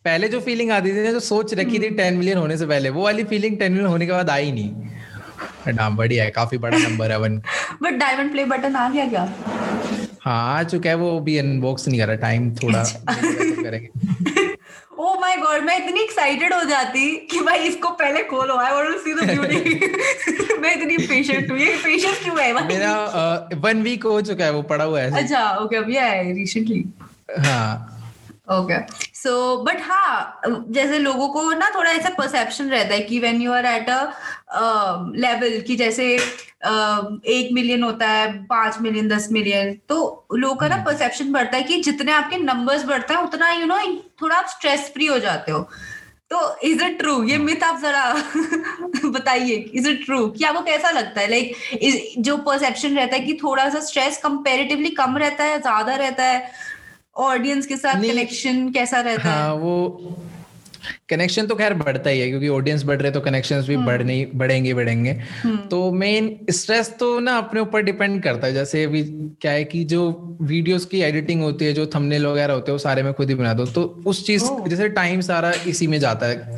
पहले 0.04 0.28
जो 0.28 0.40
फीलिंग 0.40 0.70
आती 0.70 0.92
थी 0.92 1.10
जो 1.12 1.20
सोच 1.20 1.54
रखी 1.54 1.78
थी 1.78 1.90
टेन 1.90 2.16
मिलियन 2.16 2.38
होने 2.38 2.56
से 2.56 2.66
पहले 2.66 2.90
वो 2.90 3.02
वाली 3.04 3.24
फीलिंग 3.24 3.58
टेन 3.58 3.72
मिलियन 3.72 3.88
होने 3.88 4.06
के 4.06 4.12
बाद 4.12 4.30
आई 4.30 4.52
नहीं। 4.52 5.74
नाम 5.74 5.96
बढ़िया 5.96 6.24
है 6.24 6.30
काफ़ी 6.30 6.58
बड़ा 6.58 6.78
नंबर 6.78 7.10
है 7.12 7.18
one. 7.18 7.38
But 7.82 7.92
diamond 7.94 8.30
play 8.32 8.44
button 8.44 8.76
आ 8.76 8.88
गया 8.88 9.06
क्या? 9.08 9.22
हाँ 10.20 10.58
आ 10.58 10.62
चुका 10.62 10.90
है 10.90 10.96
वो 10.96 11.18
भी 11.20 11.36
अनबॉक्स 11.38 11.88
नहीं 11.88 12.00
कर 12.00 12.06
रहा 12.06 12.16
टाइम 12.16 12.50
थोड़ा 12.54 12.80
अच्छा। 12.80 12.98
करेंगे। 13.62 13.88
ओ 15.02 15.14
माय 15.20 15.36
गॉड 15.36 15.64
मैं 15.64 15.76
इतनी 15.78 16.00
एक्साइटेड 16.00 16.52
हो 16.54 16.62
जाती 16.64 17.04
कि 17.30 17.40
भाई 17.40 17.58
इसको 17.68 17.88
पहले 17.92 18.22
खोलो 18.24 18.56
I 18.56 18.72
want 18.72 18.88
to 18.88 18.98
see 18.98 19.14
the 19.14 19.28
beauty 19.30 20.58
मैं 20.60 20.74
इतनी 20.74 20.96
पेशेंट 21.06 21.50
हूँ 21.50 21.58
ये 21.58 21.74
पेशेंस 21.84 22.22
क्यों 22.24 22.38
है? 22.40 22.52
भाई 22.54 22.64
मेरा 22.68 22.92
वन 23.64 23.82
वीक 23.82 24.04
हो 24.04 24.20
चुका 24.22 24.44
है 24.44 24.52
वो 24.52 24.62
पड़ा 24.70 24.84
हुआ 24.84 25.00
है 25.00 25.22
अच्छा 25.22 25.48
ओके 25.54 25.76
अभी 25.76 25.96
आया 25.96 26.12
है 26.12 26.32
रिसेंटली 26.34 26.84
हाँ। 27.38 27.91
ओके 28.48 28.74
सो 29.14 29.56
बट 29.56 29.80
हाँ 29.80 30.40
जैसे 30.46 30.98
लोगों 30.98 31.28
को 31.28 31.52
ना 31.52 31.70
थोड़ा 31.74 31.90
ऐसा 31.90 32.08
परसेप्शन 32.08 32.70
रहता 32.70 32.94
है 32.94 33.00
कि 33.00 33.18
when 33.20 33.40
you 33.42 33.52
are 33.52 33.66
at 33.66 33.90
a 33.90 34.00
level 35.16 35.60
कि 35.60 35.76
जैसे 35.76 36.18
uh, 36.18 37.24
एक 37.24 37.52
मिलियन 37.52 37.82
होता 37.82 38.08
है 38.08 38.32
पाँच 38.46 38.78
मिलियन 38.80 39.08
दस 39.08 39.28
मिलियन 39.32 39.72
तो 39.88 40.26
लोगों 40.32 40.56
का 40.56 40.68
ना 40.68 40.76
परसेप्शन 40.84 41.24
हम्म। 41.24 41.34
बढ़ता 41.34 41.56
है 41.56 41.62
कि 41.62 41.80
जितने 41.82 42.12
आपके 42.12 42.36
नंबर्स 42.36 42.84
बढ़ता 42.84 43.14
है 43.14 43.24
उतना 43.24 43.50
यू 43.52 43.66
नो 43.66 43.78
थोड़ा 44.22 44.36
आप 44.36 44.46
स्ट्रेस 44.46 44.90
फ्री 44.94 45.06
हो 45.06 45.18
जाते 45.18 45.52
हो। 45.52 45.60
तो 46.30 46.58
इज़ 46.62 46.82
इट 46.84 46.98
ट्रू 46.98 47.22
ये 47.24 47.38
मिथ 47.38 47.62
आप 47.62 47.80
जरा 47.80 48.04
बताइए 49.10 49.54
इज़ 49.74 49.88
इट 49.88 50.04
ट्रू 50.04 50.26
कि 50.28 50.44
आपको 50.44 50.60
कैसा 50.62 50.90
लगता 50.90 51.20
है? 51.20 51.28
लाइक 51.30 51.54
like, 51.82 52.18
जो 52.18 52.36
परसेप्शन 52.36 52.96
रहता 52.96 53.16
है 53.16 53.22
कि 53.22 53.34
थोड़ा 53.42 53.68
सा 53.70 53.80
स्ट्रेस 53.80 54.18
कंपेरेटिवली 54.18 54.90
कम 54.90 55.16
रहता 55.16 55.44
है 55.44 55.60
ज़्यादा 55.60 55.94
रहता 55.94 56.24
है 56.24 56.72
ऑडियंस 57.16 57.66
के 57.66 57.76
साथ 57.76 58.02
कनेक्शन 58.02 58.70
कैसा 58.72 59.00
रहता 59.00 59.30
हाँ, 59.30 59.48
है 59.48 59.60
वो 59.60 60.18
कनेक्शन 61.08 61.46
तो 61.46 61.54
खैर 61.54 61.74
बढ़ता 61.74 62.10
ही 62.10 62.20
है 62.20 62.28
क्योंकि 62.28 62.48
ऑडियंस 62.48 62.84
बढ़ 62.84 63.00
रहे 63.02 63.10
तो 63.12 63.20
कनेक्शन 63.20 63.60
भी 63.60 63.74
हम्म। 63.74 63.86
बढ़ने 63.86 64.30
बढ़ेंगे 64.34 64.74
बढ़ेंगे। 64.74 65.10
हम्म। 65.42 65.56
तो 65.56 65.92
मेन 65.92 66.38
स्ट्रेस 66.50 66.94
तो 67.00 67.18
ना 67.20 67.36
अपने 67.38 67.60
ऊपर 67.60 67.82
डिपेंड 67.82 68.22
करता 68.22 68.46
है 68.46 68.52
जैसे 68.52 68.84
अभी 68.84 69.02
क्या 69.40 69.52
है 69.52 69.64
कि 69.64 69.84
जो 69.84 70.10
वीडियोस 70.42 70.84
की 70.84 71.00
एडिटिंग 71.00 71.42
होती 71.42 71.64
है 71.64 71.72
जो 71.72 71.86
थंबनेल 71.86 72.26
वगैरह 72.26 72.54
होते 72.54 72.70
हैं 72.70 72.74
वो 72.74 72.78
सारे 72.78 73.02
मैं 73.02 73.12
खुद 73.14 73.28
ही 73.28 73.34
बनाता 73.34 73.62
हूँ 73.62 73.72
तो 73.72 74.02
उस 74.06 74.26
चीज़ 74.26 74.44
जैसे 74.68 74.88
टाइम 74.88 75.20
सारा 75.20 75.52
इसी 75.66 75.86
में 75.86 75.98
जाता 76.00 76.26
है। 76.26 76.56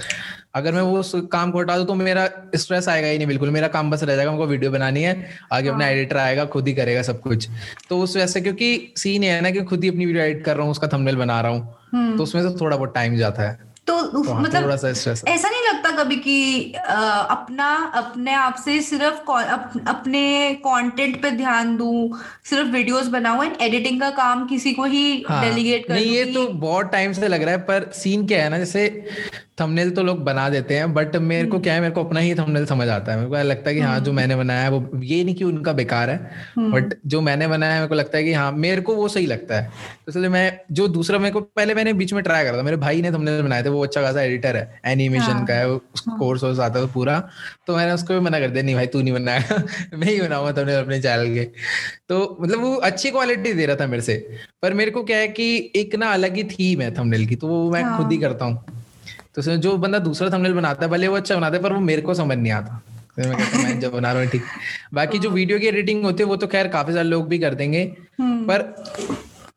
अगर 0.54 0.72
मैं 0.72 0.82
वो 0.82 1.02
काम 1.32 1.50
को 1.50 1.58
हटा 1.60 1.76
दूँ 1.76 1.86
तो 1.86 1.94
मेरा 1.94 2.28
स्ट्रेस 2.54 2.88
आएगा 2.88 3.08
ही 3.08 3.16
नहीं 3.18 3.26
बिल्कुल। 3.26 3.50
मेरा 3.50 3.68
काम 3.68 3.90
बस 3.90 4.02
रह 4.02 4.16
जाएगा 4.16 4.30
हमको 4.30 4.46
वीडियो 4.46 4.70
बनानी 4.70 5.02
है 5.02 5.16
आगे 5.52 5.68
अपना 5.68 5.88
एडिटर 5.88 6.16
हाँ। 6.16 6.24
आएगा 6.24 6.44
खुद 6.44 6.68
ही 6.68 6.74
करेगा 6.74 7.02
सब 7.02 7.20
कुछ। 7.20 7.48
तो 7.88 7.98
उस 8.00 8.16
वजह 8.16 8.26
से 8.26 8.40
क्योंकि 8.40 8.92
सीन 8.96 9.22
है 9.24 9.40
ना 9.40 9.50
कि 9.50 9.62
खुद 9.64 9.84
ही 9.84 9.90
अपनी 9.90 10.06
वीडियो 10.06 10.24
एडिट 10.24 10.44
कर 10.44 10.56
रहा 10.56 10.64
हूँ 10.64 10.70
उसका 10.70 10.88
थंबनेल 10.88 11.16
बना 11.16 11.40
रहा 11.40 11.52
हूँ 11.52 11.76
हम्म। 11.92 12.16
तो 12.16 12.22
उसमें 12.22 12.42
से 12.42 12.56
थोड़ा 12.60 12.76
बहुत 12.76 12.94
टाइम 12.94 13.16
जाता 13.16 13.42
है। 13.42 13.72
तो, 13.86 14.00
तो 14.02 14.22
हाँ, 14.32 14.42
मतलब 14.42 14.62
थोड़ा 14.62 14.76
सा 14.76 14.92
स्ट्रेस 14.92 15.22
ऐसा 15.28 15.48
नहीं 15.48 15.62
लगता 15.62 15.90
कभी 15.96 16.16
कि 16.16 16.72
आ, 16.74 16.94
अपना 17.20 17.66
अपने 17.94 18.34
आप 18.34 18.54
से 18.64 18.80
सिर्फ़ 18.82 19.30
अप, 19.32 19.72
अपने 19.88 20.54
कंटेंट 20.66 21.20
पे 21.22 21.30
ध्यान 21.30 21.76
दूँ 21.76 22.18
सिर्फ़ 22.44 22.68
वीडियोस 22.68 23.08
बनाऊँ 23.08 23.44
एंड 23.44 23.56
एडिटिंग 23.60 24.00
का 24.00 24.10
काम 24.10 24.46
किसी 24.46 24.72
को 24.72 24.84
ही 24.84 25.24
हाँ, 25.28 25.44
डेलीगेट 25.44 25.86
कर 25.88 25.94
नहीं 25.94 26.06
ये 26.06 26.24
तो 26.24 26.46
बहुत 26.64 26.90
टाइम 26.92 27.12
से 27.12 27.28
लग 27.28 27.42
रहा 27.42 27.54
है 27.54 27.60
पर 27.62 27.90
सीन 27.94 28.26
क्या 28.26 28.42
है 28.42 28.48
ना 28.48 28.58
जैसे 28.58 28.88
थंबनेल 29.58 29.90
तो 29.90 30.02
लोग 30.02 30.22
बना 30.24 30.48
देते 30.50 30.74
हैं 30.74 30.92
बट 30.94 31.16
मेरे 31.16 31.46
को 31.46 31.52
हम्म। 31.52 31.62
क्या 31.62 31.74
है 31.74 31.80
मेरे 31.80 31.92
को 31.94 32.04
अपना 32.04 32.20
ही 32.20 32.34
थंबनेल 32.34 32.64
समझ 32.66 32.88
आता 32.88 33.12
है। 33.12 33.18
मेरे 33.18 33.30
को 33.30 33.48
लगता 33.48 33.70
है 33.70 33.74
कि 33.76 33.80
हाँ 33.80 33.98
जो 33.98 34.04
हम्म। 34.04 34.16
मैंने 34.16 34.36
बनाया 34.36 34.62
है 34.62 34.70
वो 34.70 35.00
ये 35.02 35.22
नहीं 35.24 35.34
कि 35.34 35.44
उनका 35.44 35.72
बेकार 35.72 36.10
है 36.10 36.16
बट 36.58 36.82
हम्म। 36.82 36.90
जो 37.06 37.20
मैंने 37.20 37.48
बनाया 37.48 37.72
है 37.72 37.78
मेरे 37.78 37.88
को 37.88 37.94
लगता 37.94 38.18
है 38.18 38.24
कि 38.24 38.32
हाँ 38.32 38.50
मेरे 38.52 38.82
को 38.82 38.94
वो 38.94 39.06
सही 39.08 39.26
लगता 39.26 39.60
है। 39.60 39.70
तो 40.06 40.10
इसलिए 40.10 40.28
मैं 40.28 40.60
जो 40.72 40.88
दूसरा 40.88 41.18
मेरे 41.18 41.32
को 41.32 41.40
पहले 41.40 41.74
मैंने 41.74 41.92
बीच 41.92 42.12
में 42.12 42.22
ट्राई 42.22 42.44
करा 42.44 42.58
था। 42.58 42.62
मेरे 42.62 42.76
भाई 42.76 43.02
ने 43.02 43.12
थंबनेल 43.12 43.42
बनाए 43.42 43.62
थे 43.64 43.68
वो 43.68 43.82
अच्छा 43.84 44.02
खासा 44.02 44.22
एडिटर 44.22 44.56
है 44.56 44.80
एनिमेशन 44.86 45.32
हाँ, 45.32 45.44
का 45.46 45.54
है 45.54 45.76
कोर्स 46.18 46.44
वोर्स 46.44 46.60
आता 46.60 46.80
है 46.80 46.92
पूरा। 46.92 47.18
तो 47.66 47.76
मैंने 47.76 47.92
उसको 47.92 48.14
भी 48.14 48.20
मना 48.20 48.40
कर 48.40 48.48
दिया 48.48 48.62
नहीं 48.64 48.74
भाई 48.74 48.86
तू 48.86 49.02
नहीं 49.02 49.12
बनाया 49.12 49.62
मैं 49.94 50.06
ही 50.06 50.20
बनाऊँगा 50.20 50.52
थंबनेल 50.52 50.82
अपने 50.82 51.00
चैनल 51.02 51.34
के। 51.34 51.44
तो 52.08 52.36
मतलब 52.40 52.60
वो 52.60 52.74
अच्छी 52.74 53.10
क्वालिटी 53.10 53.52
दे 53.52 53.66
रहा 53.66 53.76
था 53.76 53.86
मेरे 53.86 54.02
से। 54.02 54.16
पर 54.62 54.74
मेरे 54.74 54.90
को 54.90 55.02
क्या 55.04 55.18
है 55.18 55.28
कि 55.28 55.72
एक 55.76 55.94
ना 55.94 56.12
अलग 56.12 56.36
ही 56.36 56.44
थीम 56.44 56.80
है 56.80 56.94
थंबनेल 56.98 57.26
की 57.26 57.36
तो 57.36 57.48
वो 57.48 57.70
मैं 57.70 57.84
खुद 57.96 58.12
ही 58.12 58.18
हाँ। 58.18 58.30
करता 58.30 58.44
हूँ। 58.44 58.83
तो 59.34 59.42
जो 59.42 59.76
बंदा 59.78 59.98
दूसरा 60.00 60.28
थंबनेल 60.30 60.52
बनाता 60.54 60.84
है 60.84 60.90
भले 60.90 61.08
वो 61.08 61.16
अच्छा 61.16 61.34
बनाता 61.36 61.56
है 61.56 61.62
पर 61.62 61.72
वो 61.72 61.80
मेरे 61.82 62.02
को 62.02 62.14
समझ 62.14 62.36
नहीं 62.38 62.52
आता। 62.52 62.82
फिर 63.16 63.28
मैं 63.28 63.36
कहता 63.38 63.58
मैं 63.58 63.78
जो 63.80 63.90
बना 63.90 64.12
रहा 64.12 64.22
हूँ 64.22 64.30
ठीक। 64.30 64.42
बाकी 64.94 65.18
जो 65.18 65.30
वीडियो 65.30 65.58
की 65.58 65.66
एडिटिंग 65.66 66.04
होती 66.04 66.22
है 66.22 66.28
वो 66.28 66.36
तो 66.36 66.46
खैर 66.46 66.68
काफ़ी 66.68 66.92
सारे 66.94 67.08
लोग 67.08 67.28
भी 67.28 67.38
कर 67.38 67.54
देंगे। 67.54 67.82
हम्म। 68.20 68.44
पर 68.46 68.74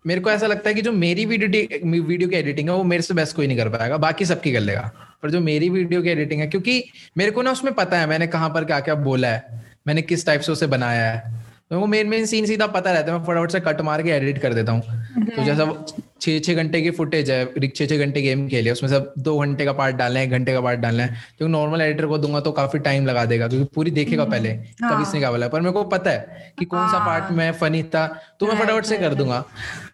मेरे 0.08 0.22
को 0.22 0.30
ऐसा 0.32 0.48
लगता 0.48 0.70
है 0.70 0.74
कि 0.76 0.82
जो 0.82 0.92
मेरी 0.94 1.26
वीडियो 1.26 2.02
वीडियो 2.02 2.30
की 2.30 2.36
एडिटिंग 2.36 2.70
है 2.70 2.76
वो 2.76 2.84
मेरे 2.84 3.04
से 3.04 3.14
बेस्ट 3.14 3.36
कोई 3.36 3.48
नहीं 3.48 3.58
कर 3.58 3.70
पाएगा 3.70 3.98
बाकी 3.98 4.26
सबकी 4.26 4.54
कर 4.54 4.60
लेगा। 4.60 4.92
पर 5.24 5.32
जो 5.32 5.40
मेरी 5.42 5.70
वीडियो 5.70 6.02
की 6.02 6.10
एडिटिंग 6.10 6.42
है 6.42 6.48
क्योंकि 6.48 6.84
मेरे 7.18 7.32
को 7.32 7.42
ना 7.42 7.52
उसमें 7.52 7.74
पता 7.74 8.00
है 8.00 8.08
मैंने 8.08 8.28
कहाँ 8.28 8.50
पर 8.50 8.66
क्या 8.66 8.80
क्या 8.80 8.96
बोला 8.96 9.28
है 9.28 9.66
मैंने 9.88 10.02
किस 10.02 10.26
टाइप 10.26 10.42
से 10.42 10.52
उसे 10.52 10.68
बनाया 10.68 11.12
है। 11.12 11.37
तो 11.72 11.80
वो 11.80 11.86
मेन 11.88 12.08
मेन 12.08 12.26
सीन 12.26 12.46
सीधा 12.46 12.66
पता 12.68 12.92
रहता 12.92 13.12
है 13.12 13.18
मैं 13.18 13.26
फटाफट 13.26 13.52
से 13.52 13.60
कट 13.60 13.82
मार 13.82 14.02
के 14.04 14.10
एडिट 14.12 14.38
कर 14.42 14.54
देता 14.54 14.72
हूँ। 14.72 14.82
तो 15.28 15.44
जैसा 15.44 15.86
छः 16.22 16.40
छः 16.40 16.56
घंटे 16.56 16.82
की 16.82 16.92
फुटेज 16.92 17.30
है 17.32 17.68
छः 17.68 17.86
छः 17.86 17.98
घंटे 17.98 18.22
गेम 18.22 18.48
खेले 18.50 18.72
उसमें 18.72 18.90
सब 18.90 19.14
दो 19.20 19.38
घंटे 19.40 19.66
का 19.66 19.74
पार्ट 19.74 19.96
डालना 19.96 20.20
है 20.20 20.26
एक 20.26 20.32
घंटे 20.32 20.54
का 20.54 20.62
पार्ट 20.62 20.80
डालना 20.80 21.04
है। 21.04 21.10
क्योंकि 21.38 21.52
नॉर्मल 21.52 21.82
एडिटर 21.82 22.06
को 22.06 22.18
दूँगा 22.18 22.40
तो 22.40 22.52
काफ़ी 22.52 22.80
टाइम 22.80 23.06
लगा 23.06 23.26
देगा 23.26 23.48
क्योंकि 23.48 23.70
पूरी 23.76 23.92
देखेगा 23.92 24.24
हम्म। 24.24 24.32
पहले 24.32 24.54
कभी 24.84 25.02
इसने 25.04 25.20
क्या 25.20 25.32
बोला 25.32 25.48
पर 25.48 25.62
मेरे 25.62 25.74
को 25.74 25.84
पता 25.86 26.12
है 26.12 26.54
कि 26.60 26.66
कौन 26.66 26.88
सा 26.88 27.00
पार्ट 27.06 27.24
हाँ। 27.24 27.36
में 27.38 27.52
फनी 27.54 27.84
था 27.86 28.06
तो 28.40 28.48
मैं 28.48 28.56
फटाफट 28.56 28.86
से 28.86 28.98
कर 28.98 29.14
दूँगा। 29.14 29.44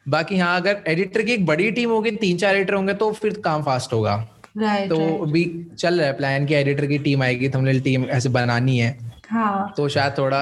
बाकी 0.10 0.38
हाँ 0.40 0.56
अगर 0.60 0.84
एडिटर 0.88 1.22
की 1.22 1.32
एक 1.32 1.46
बड़ी 1.46 1.72
टीम 1.72 1.90
होगी 1.90 2.12
तीन 2.18 2.38
चार 2.38 2.56
एडिटर 2.56 2.74
होंगे 2.74 2.94
तो 2.94 3.12
फिर 3.14 3.40
काम 3.46 3.64
फास्ट 3.64 3.94
होगा। 3.94 4.16
तो 4.58 4.98
अभी 5.24 5.44
चल 5.80 6.00
रहा 6.00 6.08
है 6.08 6.14
प्लान 6.14 6.46
की 6.46 6.54
एडिटर 6.54 6.86
की 6.86 6.98
टीम 7.00 7.24
आएगी 7.24 7.50
थंबनेल 7.50 7.82
टीम 7.82 8.06
ऐसे 8.08 8.30
बनानी 8.30 8.78
है। 8.80 9.13
हाँ। 9.34 9.74
तो 9.78 9.88
शायद 9.90 10.18
थोड़ा 10.18 10.40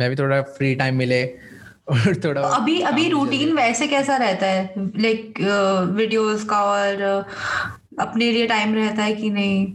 मैं 0.00 0.10
भी 0.10 0.16
थोड़ा 0.16 0.40
फ्री 0.42 0.74
टाइम 0.74 0.96
मिले 0.96 1.24
और 1.88 2.14
थोड़ा 2.24 2.42
तो 2.42 2.48
अभी 2.48 2.80
अभी 2.80 3.08
रूटीन 3.08 3.52
वैसे 3.56 3.86
कैसा 3.86 4.16
रहता 4.16 4.46
है? 4.46 4.74
लाइक 4.78 5.40
वीडियोस 5.96 6.44
का 6.44 6.62
और 6.64 7.02
अपने 8.00 8.30
लिए 8.32 8.46
टाइम 8.46 8.74
रहता 8.74 9.02
है 9.02 9.14
कि 9.14 9.30
नहीं? 9.30 9.66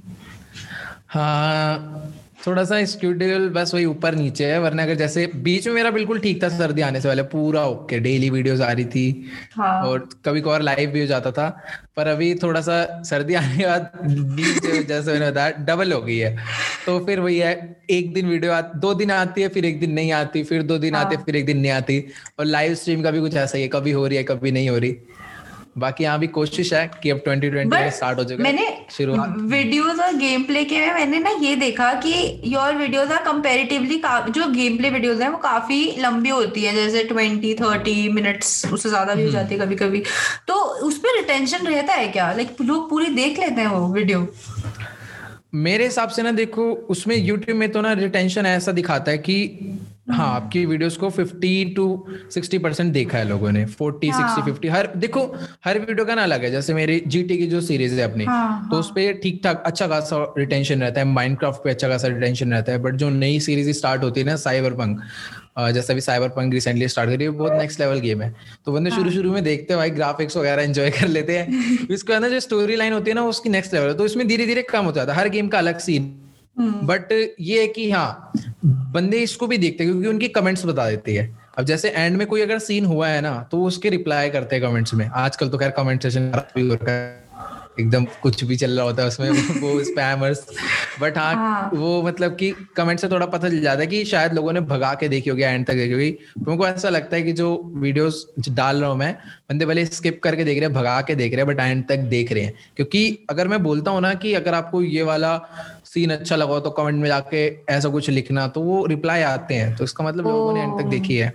हाँ 1.08 2.04
थोड़ा 2.46 2.64
सा 2.64 2.84
स्केड्यूल 2.86 3.48
बस 3.50 3.74
वही 3.74 3.86
ऊपर 3.86 4.16
नीचे 4.16 4.46
है 4.46 4.60
वरना 4.62 4.84
अगर 4.84 4.96
जैसे 4.96 5.26
बीच 5.44 5.68
में 5.68 5.74
मेरा 5.74 5.90
बिल्कुल 5.92 6.20
ठीक 6.20 6.42
था 6.44 6.50
सर्दी 6.50 6.82
आने 6.82 7.02
से 7.02 7.08
पहले 7.08 7.24
पूरा 7.24 7.64
ओके 7.66 8.00
डेली 8.00 8.30
वीडियोस 8.30 8.62
आ 8.62 8.72
रही 8.72 8.86
थी 8.86 9.26
हाँ। 9.56 9.82
और 9.84 10.08
कभी 10.26 10.42
कभार 10.42 10.62
लाइव 10.62 10.90
भी 10.92 11.00
हो 11.00 11.06
जाता 11.06 11.32
था 11.32 11.50
पर 11.98 12.08
अभी 12.08 12.34
थोड़ा 12.36 12.62
सा 12.62 13.02
सर्दी 13.04 13.34
आने 13.34 13.58
के 13.58 13.66
बाद 13.66 13.92
जो 14.06 14.82
जैसे 14.84 15.12
मैंने 15.12 15.30
बताया 15.32 15.52
डबल 15.68 15.94
हो 15.94 16.02
गई 16.02 16.18
है। 16.18 16.36
तो 16.86 17.00
फिर 17.06 17.20
वही 17.20 17.38
है 17.38 17.54
एक 17.90 18.14
दिन 18.14 18.28
वीडियो 18.28 18.52
आ, 18.52 18.62
दो 18.62 18.94
दिन 18.94 19.12
आती 19.12 19.42
है 19.42 19.48
फिर 19.50 19.66
एक 19.66 19.80
दिन 19.80 19.92
नहीं 19.92 20.12
आती 20.12 20.44
फिर 20.44 20.64
दो 20.64 20.78
दिन 20.78 20.96
हाँ। 20.96 21.06
आती 21.06 21.16
है 21.16 21.24
फिर 21.24 21.36
एक 21.36 21.46
दिन 21.46 21.58
नहीं 21.58 21.72
आती 21.72 22.04
और 22.40 22.46
लाइव 22.46 22.76
स्ट्रीम 22.76 23.04
का 23.04 23.12
भी 23.12 23.20
कुछ 23.20 23.36
ऐसा 23.36 23.58
ही 23.58 23.64
है 23.64 23.70
कभी 23.70 23.92
हो 23.92 24.08
रही 24.08 24.18
है 24.18 24.24
कभी 24.24 24.52
नहीं 24.52 24.70
हो 24.70 24.78
रही। 24.78 24.98
बाकी 25.76 26.04
यहाँ 26.04 26.20
भी 26.20 26.28
कोशिश 26.28 26.72
है 26.74 26.90
कि 27.04 27.10
अब 27.10 27.22
2020 27.24 27.66
में 27.66 27.90
स्टार्ट 27.92 28.18
हो 28.20 28.24
जाएगा। 28.24 28.44
मैंने 28.44 28.66
शुरुआत। 28.92 29.36
वीडियोस 29.50 30.00
और 30.00 30.16
गेम 30.18 30.44
प्ले 30.44 30.64
के 30.66 30.80
में 30.80 30.94
मैंने 30.94 31.20
ना 31.20 31.30
ये 31.42 31.56
देखा 31.56 31.92
कि 32.02 32.14
योर 32.46 32.76
वीडियोस 32.76 33.12
आर 33.12 33.24
कंपैरेटिवली 33.24 34.02
जो 34.30 34.48
गेम 34.52 34.78
प्ले 34.78 34.90
वीडियोस 34.90 35.22
हैं 35.22 35.30
वो 35.30 35.38
काफ़ी 35.40 35.82
लंबी 36.00 36.30
होती 36.30 36.64
है 36.64 36.74
जैसे 36.76 37.04
ट्वेंटी 37.04 37.54
थर्टी 37.54 38.08
मिनट्स 38.14 38.66
उससे 38.74 38.90
ज़्यादा 38.90 39.16
भी 39.16 39.24
हो 39.24 39.32
जाती 39.32 39.56
है 39.56 39.60
कभी 39.62 39.76
कभी 39.76 40.04
तो 40.48 40.54
उस 40.88 40.98
पर 40.98 41.18
रिटेंशन 41.18 41.68
रहता 41.68 41.94
है 41.94 42.08
क्या? 42.08 42.32
लाइक 42.34 42.62
लोग 42.62 42.90
पूरी 42.90 43.14
देख 43.16 43.40
लेते 43.40 43.62
हैं 43.62 43.68
वो 43.68 43.88
वीडियो 43.94 44.28
मेरे 45.56 45.86
हिसाब 45.86 46.10
से 46.10 46.22
ना 46.22 46.32
देखो 46.32 46.72
उसमें 46.90 47.16
यूट्यूब 47.16 47.58
में 47.58 47.72
तो 47.72 47.82
ना 47.82 47.94
रिटेंशन 48.00 48.46
ऐसा 48.46 48.72
दिखाता 48.72 49.12
है 49.12 49.18
कि 49.18 49.38
हाँ 50.10 50.28
आपकी 50.36 50.66
वीडियोस 50.66 50.96
को 50.98 51.10
50 51.10 51.76
टू 51.76 51.86
60 52.32 52.58
परसेंट 52.60 52.92
देखा 52.94 53.18
है 53.18 53.28
लोगों 53.30 53.52
ने। 53.52 53.66
40 53.66 54.12
60 54.12 54.42
50 54.42 54.70
हर 54.70 54.88
देखो 54.96 55.22
हर 55.66 55.80
वीडियो 55.80 56.06
का 56.06 56.16
ना 56.16 56.24
अलग 56.24 56.44
है। 56.44 56.52
जैसे 56.52 56.74
मेरी 56.74 57.00
जीटी 57.08 57.38
की 57.38 57.48
जो 57.48 57.62
सीरीज़ 57.62 58.00
है 58.00 58.10
अपनी 58.12 58.26
हाँ, 58.26 58.68
तो 58.72 58.80
उस 58.80 58.92
पे 58.96 59.12
ठीक 59.14 59.42
ठाक 59.44 59.64
अच्छा 59.66 59.88
खासा 59.88 60.24
रिटेंशन 60.38 60.82
रहता 60.82 61.02
है। 61.02 61.08
माइनक्राफ्ट 61.08 61.64
पे 61.64 61.70
अच्छा 61.70 61.90
खासा 61.90 62.08
रिटेंशन 62.08 62.54
रहता 62.54 62.72
है। 62.72 62.78
बट 62.78 62.96
जो 62.96 63.10
नई 63.10 63.40
सीरीज़ 63.40 63.72
स्टार्ट 63.72 64.04
होती 64.04 64.20
है 64.20 64.26
ना 64.26 64.36
साइबर 64.36 64.74
पंक 64.74 65.02
जैसे 65.74 65.94
अभी 65.94 66.02
साइबर 66.02 66.30
पंक 66.30 66.54
रिसेंटली 66.54 66.88
स्टार्ट 66.88 67.10
करी 67.10 67.24
है 67.24 67.30
बहुत 67.30 67.54
नेक्स्ट 67.54 67.80
लेवल 67.80 68.00
गेम 68.00 68.22
है। 68.22 68.34
तो 68.66 68.72
बंदे 68.72 68.92
शुरू 68.92 69.12
शुरू 69.12 69.32
में 69.34 69.44
देखते 69.44 69.74
हैं 69.74 69.78
भाई 69.78 69.90
ग्राफिक्स 69.90 70.38
वगैरह 70.38 70.64
एंजॉय 70.64 70.90
कर 70.92 71.08
लेते 71.08 71.38
हैं। 71.38 71.88
इसके 71.92 72.14
अंदर 72.14 72.30
जो 72.30 72.40
स्टोरी 72.40 72.76
लाइन 72.76 72.94
होती 72.94 73.12
है 73.12 73.16
ना 73.16 73.24
उसकी 73.26 73.50
नेक्स्ट 73.50 73.74
लेवल 73.74 73.88
है। 73.88 73.94
तो 73.94 74.06
इसमें 74.06 74.28
धीरे 74.28 74.46
धीरे 74.46 74.62
कम 74.62 74.86
हो 74.86 74.92
जाता 74.92 75.14
है। 75.14 75.20
हर 75.20 75.30
गेम 75.30 75.48
का 75.48 75.58
अलग 75.58 75.80
सीन 75.80 76.12
बट 76.62 77.12
ये 77.40 77.62
है 77.62 77.68
कि 77.68 77.90
हाँ 77.92 78.32
बंदे 78.66 79.18
इसको 79.18 79.48
भी 79.48 79.58
देखते 79.58 79.84
हैं 79.84 79.92
क्योंकि 79.94 80.08
उनकी 80.08 80.28
कमेंट्स 80.30 80.66
बता 80.66 80.90
देती 80.90 81.16
है। 81.16 81.38
अब 81.58 81.66
जैसे 81.66 81.90
एंड 81.90 82.18
में 82.18 82.26
कोई 82.28 82.42
अगर 82.42 82.60
सीन 82.60 82.86
हुआ 82.86 83.08
है 83.08 83.22
ना 83.22 83.32
तो 83.52 83.64
उसके 83.64 83.90
रिप्लाई 83.90 84.30
करते 84.30 84.56
हैं 84.56 84.66
कमेंट्स 84.66 84.94
में। 84.94 85.06
आजकल 85.08 85.50
तो 85.50 85.58
खैर 85.58 85.72
कमेंट 85.72 86.04
सेशन 86.04 86.32
एकदम 87.80 88.06
कुछ 88.22 88.44
भी 88.44 88.56
चल 88.56 88.72
रहा 88.72 88.86
होता 88.86 89.02
है 89.02 89.08
उसमें 89.08 89.30
वो, 89.62 89.84
स्पैमर्स 89.84 90.46
बट 91.02 91.18
हाँ, 91.18 91.34
हाँ। 91.36 91.70
वो 91.74 92.02
मतलब 92.04 92.36
कि 92.36 92.52
कमेंट 92.76 93.00
से 93.00 93.08
थोड़ा 93.08 93.26
पता 93.26 93.50
चल 93.50 93.60
जाता 93.62 93.82
है 93.82 93.88
कि 93.88 94.04
शायद 94.06 94.34
लोगों 94.34 94.54
ने 94.54 94.62
भगा 94.62 94.94
के 94.94 95.08
देखी 95.10 95.30
होगी 95.30 95.44
एंड 95.44 95.66
तक 95.66 95.74
देखी 95.74 95.94
होगी। 95.94 96.12
तो 96.12 96.40
मेरे 96.42 96.58
को 96.58 96.68
ऐसा 96.68 96.90
लगता 96.90 97.16
है 97.16 97.22
कि 97.24 97.34
जो 97.34 97.50
वीडियोस 97.76 98.26
डाल 98.50 98.82
रहा 98.82 98.90
हूँ 98.90 98.98
मैं 98.98 99.14
बंदे 99.50 99.66
भले 99.66 99.86
स्किप 99.86 100.20
करके 100.24 100.44
देख 100.44 100.58
रहे 100.60 100.70
हैं 100.70 100.74
भगा 100.74 101.00
के 101.02 101.16
देख 101.16 101.34
रहे 101.34 101.46
हैं 101.46 101.48
बट 101.48 101.60
एंड 101.62 101.88
तक 101.88 101.98
देख 102.10 102.32
रहे 102.32 102.44
हैं। 102.44 102.54
क्योंकि 102.76 103.26
अगर 103.30 103.48
मैं 103.48 103.62
बोलता 103.64 103.92
हूँ 103.92 104.02
ना 104.02 104.14
कि 104.16 104.34
अगर 104.34 104.54
आपको 104.54 104.82
ये 104.82 105.04
वाला 105.04 105.38
सीन 105.86 106.12
अच्छा 106.12 106.36
लगा 106.36 106.54
हो 106.54 106.60
तो 106.60 106.70
कमेंट 106.70 107.02
में 107.02 107.08
जाके 107.08 107.46
ऐसा 107.70 107.90
कुछ 107.90 108.10
लिखना 108.10 108.48
तो 108.48 108.62
वो 108.62 108.86
रिप्लाई 108.86 109.22
आते 109.22 109.54
हैं। 109.54 109.76
तो 109.76 109.84
इसका 109.84 110.04
मतलब 110.04 110.28
लोगों 110.28 110.54
ने 110.54 110.62
एंड 110.62 110.80
तक 110.80 110.86
देखी 110.88 111.18
है। 111.18 111.34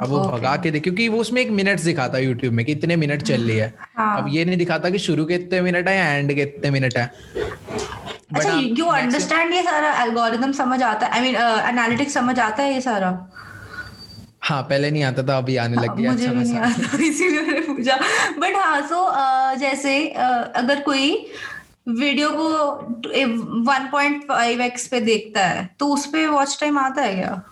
अब 0.00 0.08
वो 0.08 0.18
भगा 0.20 0.56
के 0.56 0.70
देख 0.70 0.82
क्योंकि 0.82 1.08
वो 1.08 1.18
उसमें 1.20 1.40
एक 1.42 1.50
मिनट 1.50 1.80
दिखाता 1.80 2.18
है 2.18 2.24
यूट्यूब 2.24 2.54
में 2.54 2.64
कि 2.66 2.72
इतने 2.72 2.96
मिनट 2.96 3.22
चल 3.22 3.42
रही 3.42 3.56
है। 3.56 3.72
हाँ। 3.96 4.16
अब 4.18 4.28
ये 4.34 4.44
नहीं 4.44 4.56
दिखाता 4.58 4.90
कि 4.90 4.98
शुरू 4.98 5.24
के 5.24 5.34
इतने 5.34 5.60
मिनट 5.60 5.88
है 5.88 5.96
या 5.96 6.06
एंड 6.12 6.34
के 6.34 6.42
इतने 6.42 6.70
मिनट 6.70 6.96
है। 6.98 7.06
अच्छा 8.34 8.52
यू 8.52 8.86
अंडरस्टैंड 8.86 9.54
ये 9.54 9.62
सारा 9.62 9.92
एल्गोरिदम 10.02 10.52
समझ 10.52 10.82
आता 10.82 11.06
है? 11.06 11.12
आई 11.12 11.20
मीन 11.20 11.36
एनालिटिक्स 11.68 12.14
समझ 12.14 12.38
आता 12.40 12.62
है 12.62 12.74
ये 12.74 12.80
सारा? 12.80 13.10
हाँ 14.42 14.62
पहले 14.62 14.90
नहीं 14.90 15.02
आता 15.04 15.22
था 15.22 15.36
अभी 15.38 15.56
आने 15.56 15.76
लग 15.76 15.96
गया 15.96 16.12
मुझे 16.12 16.26
अच्छा 16.26 16.38
नहीं 16.38 16.56
आता 16.58 17.02
इसीलिए 17.04 17.40
मैंने 17.40 17.60
पूछा। 17.66 17.96
बट 18.38 18.56
हाँ 18.56 18.80
सो 18.82 19.06
जैसे 19.58 19.92
uh, 20.16 20.44
अगर 20.62 20.80
कोई 20.80 21.14
वीडियो 21.88 22.30
को 22.32 22.48
1.5x 23.66 24.86
पे 24.90 25.00
देखता 25.00 25.46
है 25.46 25.68
तो 25.78 25.86
उस 25.94 26.06
पे 26.06 26.26
वॉच 26.26 26.58
टाइम 26.60 26.78
आता 26.78 27.02
है 27.02 27.14
क्या? 27.14 27.42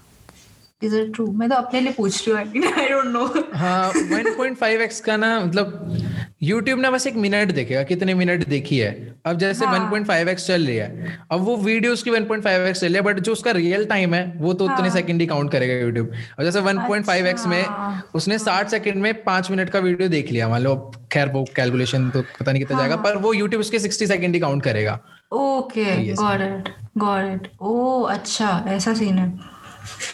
इज़ 0.83 0.97
इट 0.97 1.13
ट्रू 1.15 1.27
मैं 1.33 1.49
तो 1.49 1.55
अपने 1.55 1.81
लिए 1.81 1.93
पूछ 1.93 2.29
रही 2.29 2.61
हूँ 2.61 2.73
आई 2.73 2.89
डोंट 2.89 3.07
नो 3.07 3.25
हाँ 3.55 3.93
1.5x 3.93 5.01
का 5.01 5.17
ना 5.17 5.39
मतलब 5.41 5.97
YouTube 6.43 6.79
ने 6.79 6.91
बस 6.91 7.07
एक 7.07 7.17
मिनट 7.17 7.51
देखेगा 7.53 7.83
कितने 7.83 8.15
मिनट 8.15 8.47
देखी 8.49 8.79
है 8.79 8.93
अब 9.27 9.39
जैसे 9.39 9.67
हाँ। 9.67 9.91
1.5x 9.91 10.47
चल 10.47 10.67
रही 10.67 10.77
है 10.77 11.19
अब 11.33 11.41
वो 11.41 11.57
वीडियोस 11.57 12.03
की 12.03 12.11
1.5x 12.11 12.73
चल 12.73 12.87
रही 12.87 12.95
है 12.95 13.01
बट 13.03 13.21
जो 13.21 13.33
उसका 13.33 13.51
रियल 13.51 13.85
टाइम 13.87 14.15
है 14.15 14.23
वो 14.37 14.53
तो 14.53 14.65
उतने 14.65 14.89
हाँ। 14.89 14.91
सेकंड 14.91 15.21
ही 15.21 15.27
काउंट 15.27 15.53
करेगा 15.53 15.75
YouTube 15.85 16.43
जैसे 16.45 16.61
1.5x 16.63 17.47
में 17.47 17.63
अच्छा। 17.63 18.03
उसने 18.15 18.39
60 18.39 18.69
सेकंड 18.69 19.03
में 19.03 19.13
पाँच 19.25 19.51
मिनट 19.51 19.71
का 19.71 19.79
वीडियो 19.79 20.09
देख 20.09 20.31
लिया 20.33 20.49
मान 20.49 20.63
लो 20.63 20.75
खैर 21.13 21.29
वो 21.29 21.45
कैलकुलेशन 21.57 22.11
तो 22.11 22.23
पता 22.41 22.53
नहीं 22.53 22.63
कितना 22.63 22.79
जाएगा 22.79 22.95
हाँ। 22.95 23.05
पर 23.05 23.17
वो 23.19 23.35
YouTube 23.35 23.61
उसके 23.61 23.79
60 23.79 24.07
सेकंड 24.07 24.35
ही 24.35 24.41
काउंट 24.41 24.63
करेगा 24.63 24.99
okay 25.33 25.97
got 26.15 26.41
it 26.41 26.75
got 26.99 27.33
it 27.33 27.51
oh 27.61 28.03
अच्छा 28.11 28.65
ऐसा 28.69 28.95
सीन 28.95 29.19
है 29.19 29.59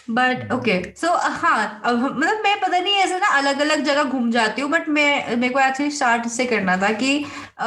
बट 0.09 0.51
ओके 0.51 0.81
सो 1.01 1.07
हाँ 1.17 1.81
मतलब 1.85 2.41
मैं 2.43 2.59
पता 2.61 2.79
नहीं 2.79 2.93
ऐसे 2.93 3.17
ना 3.19 3.27
अलग 3.27 3.59
अलग 3.59 3.83
जगह 3.83 4.03
घूम 4.03 4.31
जाती 4.31 4.61
हूँ 4.61 4.71
बट 4.71 4.89
मैं 4.89 5.35
मेरे 5.35 5.53
को 5.53 5.59
एक्चुअली 5.59 5.91
स्टार्ट 5.91 6.25
इससे 6.25 6.45
करना 6.45 6.77
था 6.77 6.91
कि 6.93 7.17
अ, 7.59 7.65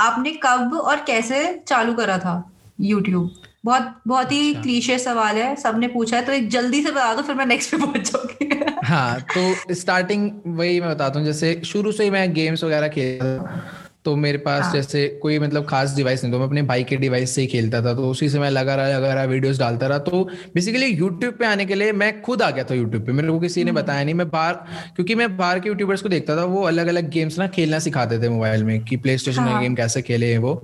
आपने 0.00 0.30
कब 0.42 0.74
और 0.84 1.04
कैसे 1.06 1.62
चालू 1.68 1.94
करा 1.94 2.18
था 2.18 2.34
यूट्यूब 2.80 3.34
बहुत 3.64 3.94
बहुत 4.06 4.32
ही 4.32 4.48
अच्छा। 4.48 4.62
क्लीशे 4.62 4.98
सवाल 4.98 5.36
है 5.36 5.54
सबने 5.56 5.88
पूछा 5.88 6.16
है 6.16 6.24
तो 6.24 6.32
एक 6.32 6.48
जल्दी 6.48 6.82
से 6.82 6.90
बता 6.90 7.14
दो 7.14 7.22
फिर 7.22 7.34
मैं 7.34 7.46
नेक्स्ट 7.46 7.70
पे 7.70 7.76
पहुँच 7.76 8.10
जाऊँगी। 8.12 8.64
हाँ 8.86 9.20
तो 9.20 9.74
स्टार्टिंग 9.74 10.30
वही 10.46 10.80
मैं 10.80 10.90
बताता 10.90 11.18
हूँ 11.18 11.26
जैसे 11.26 11.60
शुरू 11.64 11.92
से 11.92 12.04
ही 12.04 12.10
मैं 12.10 12.32
गेम्स 12.34 12.64
वगैरह 12.64 12.88
खेलता 12.88 13.38
था। 13.38 13.60
तो 14.04 14.14
मेरे 14.16 14.38
पास 14.38 14.62
हाँ। 14.62 14.72
जैसे 14.72 15.06
कोई 15.22 15.38
मतलब 15.38 15.66
खास 15.66 15.94
डिवाइस 15.96 16.22
नहीं 16.24 16.32
तो 16.32 16.38
मैं 16.38 16.46
अपने 16.46 16.62
भाई 16.62 16.84
के 16.84 16.96
डिवाइस 16.96 17.34
से 17.34 17.40
ही 17.40 17.46
खेलता 17.46 17.80
था 17.82 17.94
तो 17.94 18.08
उसी 18.08 18.28
से 18.28 18.38
मैं 18.38 18.50
लगा 18.50 18.74
रहा 18.74 18.88
लगा 18.88 19.12
रहा 19.14 19.24
वीडियोस 19.24 19.58
डालता 19.58 19.86
रहा 19.86 19.98
तो 20.00 20.22
बेसिकली 20.54 20.86
यूट्यूब 20.86 21.34
पे 21.34 21.46
आने 21.46 21.66
के 21.66 21.74
लिए 21.74 21.92
मैं 21.94 22.10
खुद 22.22 22.42
आ 22.42 22.50
गया 22.50 22.64
था 22.64 22.74
यूट्यूब 22.74 23.06
पे 23.06 23.12
मेरे 23.12 23.28
को 23.28 23.38
किसी 23.40 23.64
ने 23.64 23.70
हम्म। 23.70 23.80
बताया 23.80 24.04
नहीं 24.04 24.14
मैं 24.14 24.28
बाहर 24.30 24.54
क्योंकि 24.96 25.14
मैं 25.14 25.36
बाहर 25.36 25.60
के 25.60 25.68
यूट्यूबर्स 25.68 26.02
को 26.02 26.08
देखता 26.08 26.36
था 26.36 26.44
वो 26.46 26.62
अलग 26.64 26.86
अलग 26.86 27.08
गेम्स 27.10 27.38
ना 27.38 27.46
खेलना 27.48 27.78
सिखाते 27.80 28.18
थे 28.18 28.28
मोबाइल 28.28 28.64
में 28.64 28.84
कि 28.84 28.96
प्ले 28.98 29.16
स्टेशन 29.18 29.42
हाँ। 29.42 29.62
गेम 29.62 29.74
कैसे 29.74 30.02
खेले 30.02 30.32
हैं 30.32 30.38
वो 30.38 30.54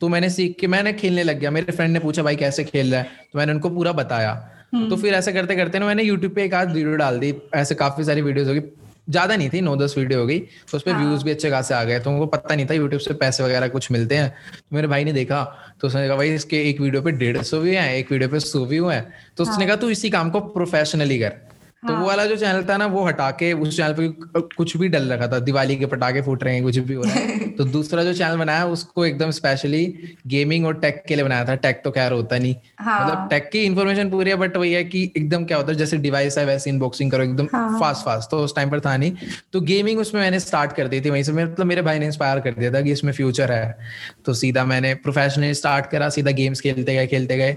तो 0.00 0.08
मैंने 0.08 0.30
सीख 0.30 0.56
के 0.60 0.66
मैंने 0.68 0.92
खेलने 0.94 1.22
लग 1.22 1.38
गया 1.38 1.50
मेरे 1.50 1.72
फ्रेंड 1.72 1.92
ने 1.92 2.00
पूछा 2.00 2.22
भाई 2.22 2.36
कैसे 2.36 2.64
खेल 2.64 2.92
रहा 2.92 3.00
है 3.00 3.28
तो 3.32 3.38
मैंने 3.38 3.52
उनको 3.52 3.70
पूरा 3.70 3.92
बताया 3.94 4.38
हम्म। 4.74 4.88
तो 4.88 4.96
फिर 4.96 5.14
ऐसे 5.14 5.32
करते 5.32 5.56
करते 5.56 5.78
ना 5.78 5.86
मैंने 5.86 6.02
यूट्यूब 6.02 6.34
पे 6.34 6.44
एक 6.44 6.54
आध 6.54 6.72
वीडियो 6.72 6.96
डाल 6.96 7.18
दी 7.18 7.34
ऐसे 7.54 7.74
काफ़ी 7.76 8.04
सारी 8.04 8.22
वीडियोस 8.22 8.48
होगी 8.48 8.60
ज़्यादा 9.08 9.36
नहीं 9.36 9.50
थी 9.50 9.60
नौ 9.60 9.74
दस 9.76 9.94
वीडियो 9.98 10.20
हो 10.20 10.26
गई 10.26 10.38
तो 10.38 10.76
उस 10.76 10.82
पर 10.82 10.92
हाँ। 10.92 11.04
व्यूज़ 11.04 11.24
भी 11.24 11.30
अच्छे 11.30 11.50
खासे 11.50 11.74
आ 11.74 11.82
गए 11.84 11.98
तो 12.00 12.10
उनको 12.10 12.26
पता 12.26 12.54
नहीं 12.54 12.66
था 12.66 12.74
यूट्यूब 12.74 13.00
से 13.00 13.14
पैसे 13.14 13.42
वगैरह 13.42 13.68
कुछ 13.68 13.90
मिलते 13.92 14.16
हैं 14.16 14.30
तो 14.30 14.76
मेरे 14.76 14.88
भाई 14.88 15.04
ने 15.04 15.12
देखा 15.12 15.42
तो 15.80 15.86
उसने 15.88 16.06
कहा 16.08 16.16
भाई 16.16 16.34
इसके 16.34 16.62
एक 16.70 16.80
वीडियो 16.80 17.02
पे 17.02 17.12
डेढ़ 17.12 17.42
सौ 17.42 17.60
व्यू 17.60 17.74
है 17.74 17.98
एक 17.98 18.12
वीडियो 18.12 18.28
पे 18.28 18.40
सौ 18.40 18.64
व्यू 18.64 18.88
है 18.88 19.00
तो 19.36 19.42
उसने 19.42 19.54
हाँ। 19.56 19.66
कहा 19.66 19.76
तू 19.76 19.90
इसी 19.90 20.10
काम 20.10 20.30
को 20.30 20.40
प्रोफेशनली 20.50 21.18
कर 21.18 21.49
तो 21.88 21.94
वो 21.96 22.06
वाला 22.06 22.24
जो 22.26 22.36
चैनल 22.36 22.64
था 22.64 22.76
ना 22.76 22.86
वो 22.86 23.04
हटा 23.06 23.30
के 23.30 23.52
उस 23.52 23.76
चैनल 23.76 23.92
पे 23.92 24.08
कुछ 24.56 24.76
भी 24.76 24.88
डल 24.88 25.12
रखा 25.12 25.26
था। 25.28 25.38
दिवाली 25.38 25.76
के 25.76 25.86
पटाखे 25.86 26.22
फूट 26.22 26.42
रहे 26.44 26.54
हैं 26.54 26.62
कुछ 26.62 26.78
भी 26.78 26.94
हो 26.94 27.02
रहा 27.02 27.12
है। 27.12 27.48
तो 27.58 27.64
दूसरा 27.64 28.04
जो 28.04 28.12
चैनल 28.14 28.36
बनाया 28.36 28.66
उसको 28.66 29.06
एकदम 29.06 29.30
स्पेशली 29.30 29.94
गेमिंग 30.26 30.66
और 30.66 30.74
टेक 30.74 31.02
के 31.08 31.14
लिए 31.14 31.24
बनाया 31.24 31.44
था। 31.44 31.54
टेक 31.54 31.80
तो 31.84 31.90
खैर 31.90 32.12
होता 32.12 32.38
नहीं। 32.38 32.54
हाँ. 32.78 33.04
मतलब 33.04 33.28
टेक 33.30 33.48
की 33.52 33.64
इन्फॉर्मेशन 33.64 34.10
पूरी 34.10 34.30
है 34.30 34.36
बट 34.36 34.56
वही 34.56 34.72
है 34.72 34.84
कि 34.84 35.12
एकदम 35.16 35.44
क्या 35.44 35.56
होता 35.56 35.72
है 35.72 35.78
जैसे 35.78 35.96
डिवाइस 35.96 36.38
है 36.38 36.44
वैसे 36.46 36.70
इनबॉक्सिंग 36.70 37.10
करो 37.10 37.24
एकदम 37.24 37.48
हाँ. 37.52 37.80
फास्ट 37.80 38.04
फास्ट 38.04 38.30
तो 38.30 38.38
उस 38.38 38.56
टाइम 38.56 38.70
पर 38.70 38.80
था 38.80 38.96
नहीं। 38.96 39.12
तो 39.52 39.60
गेमिंग 39.60 40.00
उसमें 40.00 40.20
मैंने 40.22 40.40
स्टार्ट 40.40 40.72
कर 40.72 40.88
दी 40.88 41.00
थी 41.00 41.10
वहीं 41.10 41.22
से 41.22 41.32
मतलब 41.32 41.66
मेरे 41.66 41.82
भाई 41.82 41.98
ने 41.98 42.06
इंस्पायर 42.06 42.40
कर 42.40 42.52
दिया 42.52 42.72
था 42.72 42.80
कि 42.80 42.92
इसमें 42.92 43.12
फ्यूचर 43.12 43.52
है। 43.52 43.78
तो 44.24 44.34
सीधा 44.34 44.64
मैंने 44.64 44.94
प्रोफेशनली 44.94 45.54
स्टार्ट 45.54 45.86
करा 45.86 46.08
सीधा 46.08 46.30
गेम्स 46.30 46.60
खेलते 46.60 46.94
गए 46.94 47.06
खेलते 47.06 47.36
गए। 47.36 47.56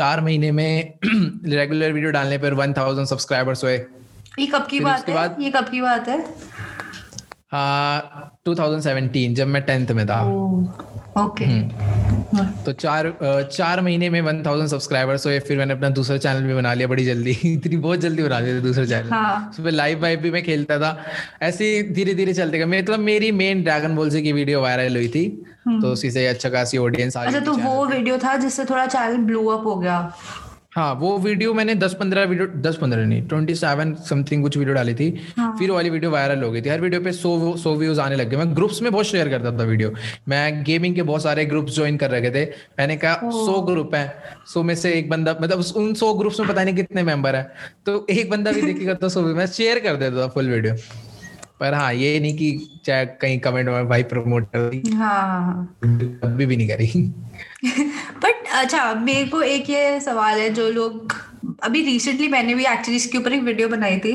चार 0.00 0.20
महीने 0.20 0.50
में 0.52 0.98
रेगुलर 1.54 1.92
वीडियो 1.92 2.10
डालने 2.10 2.38
पर 2.38 2.54
वन 2.54 2.72
थाउज़ेंड 2.72 3.06
सब्सक्राइबर्स 3.06 3.64
हुए। 3.64 3.76
ये 4.38 4.46
कब 4.46 4.66
की 4.66 4.80
बात 4.80 5.08
है? 5.08 5.14
बाद, 5.14 5.36
ये 5.40 5.50
कब 5.50 5.68
की 5.68 5.80
बात 5.80 6.08
हाँ? 6.08 6.18
2017 7.52 9.34
जब 9.34 9.46
मैं 9.46 9.62
टेंथ 9.62 9.86
में 9.90 10.06
था। 10.06 10.20
ओके 11.18 11.44
हम्म। 11.44 12.44
तो 12.64 12.72
चार 12.72 13.12
चार 13.52 13.80
महीने 13.80 14.10
में 14.10 14.20
वन 14.20 14.42
थाउज़ेंड 14.46 14.68
सब्सक्राइबर्स 14.68 15.26
हुए 15.26 15.38
फिर 15.38 15.58
मैंने 15.58 15.74
अपना 15.74 15.88
दूसरा 15.88 16.16
चैनल 16.16 16.42
भी 16.42 16.54
बना 16.54 16.74
लिया 16.74 16.88
बड़ी 16.88 17.04
जल्दी। 17.04 17.30
इतनी 17.44 17.76
बहुत 17.76 18.00
जल्दी 18.00 18.22
बना 18.22 18.38
लिया 18.38 18.60
दूसरा 18.60 18.84
चैनल 18.84 19.10
हाँ. 19.10 19.48
उसमें 19.50 19.70
लाइव 19.72 20.02
वाइव 20.02 20.20
भी 20.20 20.30
मैं 20.30 20.42
खेलता 20.42 20.78
था। 20.78 20.96
ऐसे 21.42 21.76
ही 21.76 21.82
धीरे 21.82 22.14
धीरे 22.14 22.32
चलते 22.32 22.58
गए। 22.58 22.64
मतलब 22.64 22.98
मेरी 22.98 23.32
मेन 23.32 23.62
ड्रैगन 23.62 23.96
बॉल 23.96 24.10
से 24.10 24.22
की 24.22 24.32
वीडियो 24.32 24.60
वायरल 24.62 24.96
हुई 24.96 25.08
थी। 25.08 25.24
हम्म। 25.66 25.80
तो 25.82 25.88
उसी 25.88 26.10
से 26.10 26.26
अच्छा 26.26 26.48
खासी 26.48 26.78
ऑडियंस 26.78 27.16
आ 27.16 27.24
अच्छा 27.24 27.40
तो 27.40 27.52
वो 27.52 27.86
वीडियो 27.86 28.18
था 28.18 28.36
जिससे 28.36 28.64
थोड़ा 28.64 28.86
चैनल 28.86 29.16
ब्लू 29.16 29.46
अप 29.46 29.66
हो 29.66 29.76
गया? 29.76 30.12
हाँ 30.72 30.92
वो 30.94 31.18
वीडियो 31.18 31.52
मैंने 31.54 31.74
दस 31.74 31.94
पंद्रह 31.94 32.24
वीडियो 32.24 32.46
दस 32.62 32.76
पंद्रह 32.76 33.06
नहीं 33.06 33.22
ट्वेंटी 33.28 33.54
सेवन 33.54 33.94
समथिंग 34.08 34.42
कुछ 34.42 34.56
वीडियो 34.56 34.74
डाली 34.74 34.94
थी। 34.94 35.08
हाँ. 35.36 35.56
फिर 35.58 35.70
वाली 35.70 35.90
वीडियो 35.90 36.10
वायरल 36.10 36.42
हो 36.42 36.50
गई 36.50 36.62
थी। 36.62 36.68
हर 36.68 36.80
वीडियो 36.80 37.00
पे 37.00 37.12
सौ 37.12 37.56
सौ 37.56 37.74
व्यूज़ 37.76 38.00
आने 38.00 38.16
लग 38.16 38.28
गए। 38.28 38.36
मैं 38.36 38.54
ग्रुप्स 38.56 38.82
में 38.82 38.90
बहुत 38.92 39.06
शेयर 39.06 39.28
करता 39.28 39.58
था 39.58 39.64
वीडियो। 39.64 39.92
मैं 40.28 40.62
गेमिंग 40.64 40.94
के 40.94 41.02
बहुत 41.02 41.22
सारे 41.22 41.44
ग्रुप्स 41.44 41.74
ज्वाइन 41.74 41.96
कर 41.96 42.10
रखे 42.10 42.30
थे। 42.30 42.44
मैंने 42.78 42.96
कहा 42.96 43.30
सौ 43.30 43.60
ग्रुप 43.60 43.94
है। 43.94 44.22
सौ 44.46 44.62
में 44.62 44.74
से 44.74 44.92
एक 44.92 45.10
बंदा 45.10 45.36
मतलब 45.42 45.64
उन 45.76 45.94
सौ 45.94 46.14
ग्रुप्स 46.14 46.40
में 46.40 46.48
पता 46.48 46.64
नहीं 46.64 46.74
कितने 46.74 47.02
मेंबर 47.02 47.36
है। 47.36 47.50
तो 47.86 48.06
एक 48.10 48.30
बंदा 48.30 48.52
भी 48.52 48.62
देखेगा 48.62 48.94
तो 48.94 49.08
सौ 49.08 49.22
मैं 49.22 49.46
शेयर 49.46 49.78
कर 49.78 49.96
देता 49.96 50.22
था 50.22 50.28
फुल 50.28 50.50
वीडियो 50.50 50.74
पर 51.60 51.74
हाँ 51.74 51.92
ये 51.94 52.18
नहीं 52.20 52.36
कि 52.36 52.80
चाहे 52.84 53.06
कहीं 53.06 53.38
कमेंट 53.40 53.68
में 53.68 53.88
भाई 53.88 54.02
प्रमोट 54.02 54.44
कर 54.44 54.68
दी। 54.70 54.82
हाँ, 54.90 55.08
हाँ, 55.20 55.40
हाँ। 55.44 56.20
अभी 56.24 56.46
भी 56.46 56.56
नहीं 56.56 56.68
करी। 56.68 57.12
अच्छा 58.52 58.92
मेरे 58.94 59.26
को 59.28 59.40
एक 59.42 59.70
ये 59.70 59.98
सवाल 60.00 60.38
है 60.38 60.48
जो 60.54 60.68
लोग 60.70 61.12
अभी 61.62 61.82
रिसेंटली 61.84 62.26
मैंने 62.28 62.54
भी 62.54 62.64
एक्चुअली 62.64 62.96
इसके 62.96 63.18
ऊपर 63.18 63.32
एक 63.32 63.42
वीडियो 63.42 63.68
बनाई 63.68 63.98
थी 63.98 64.12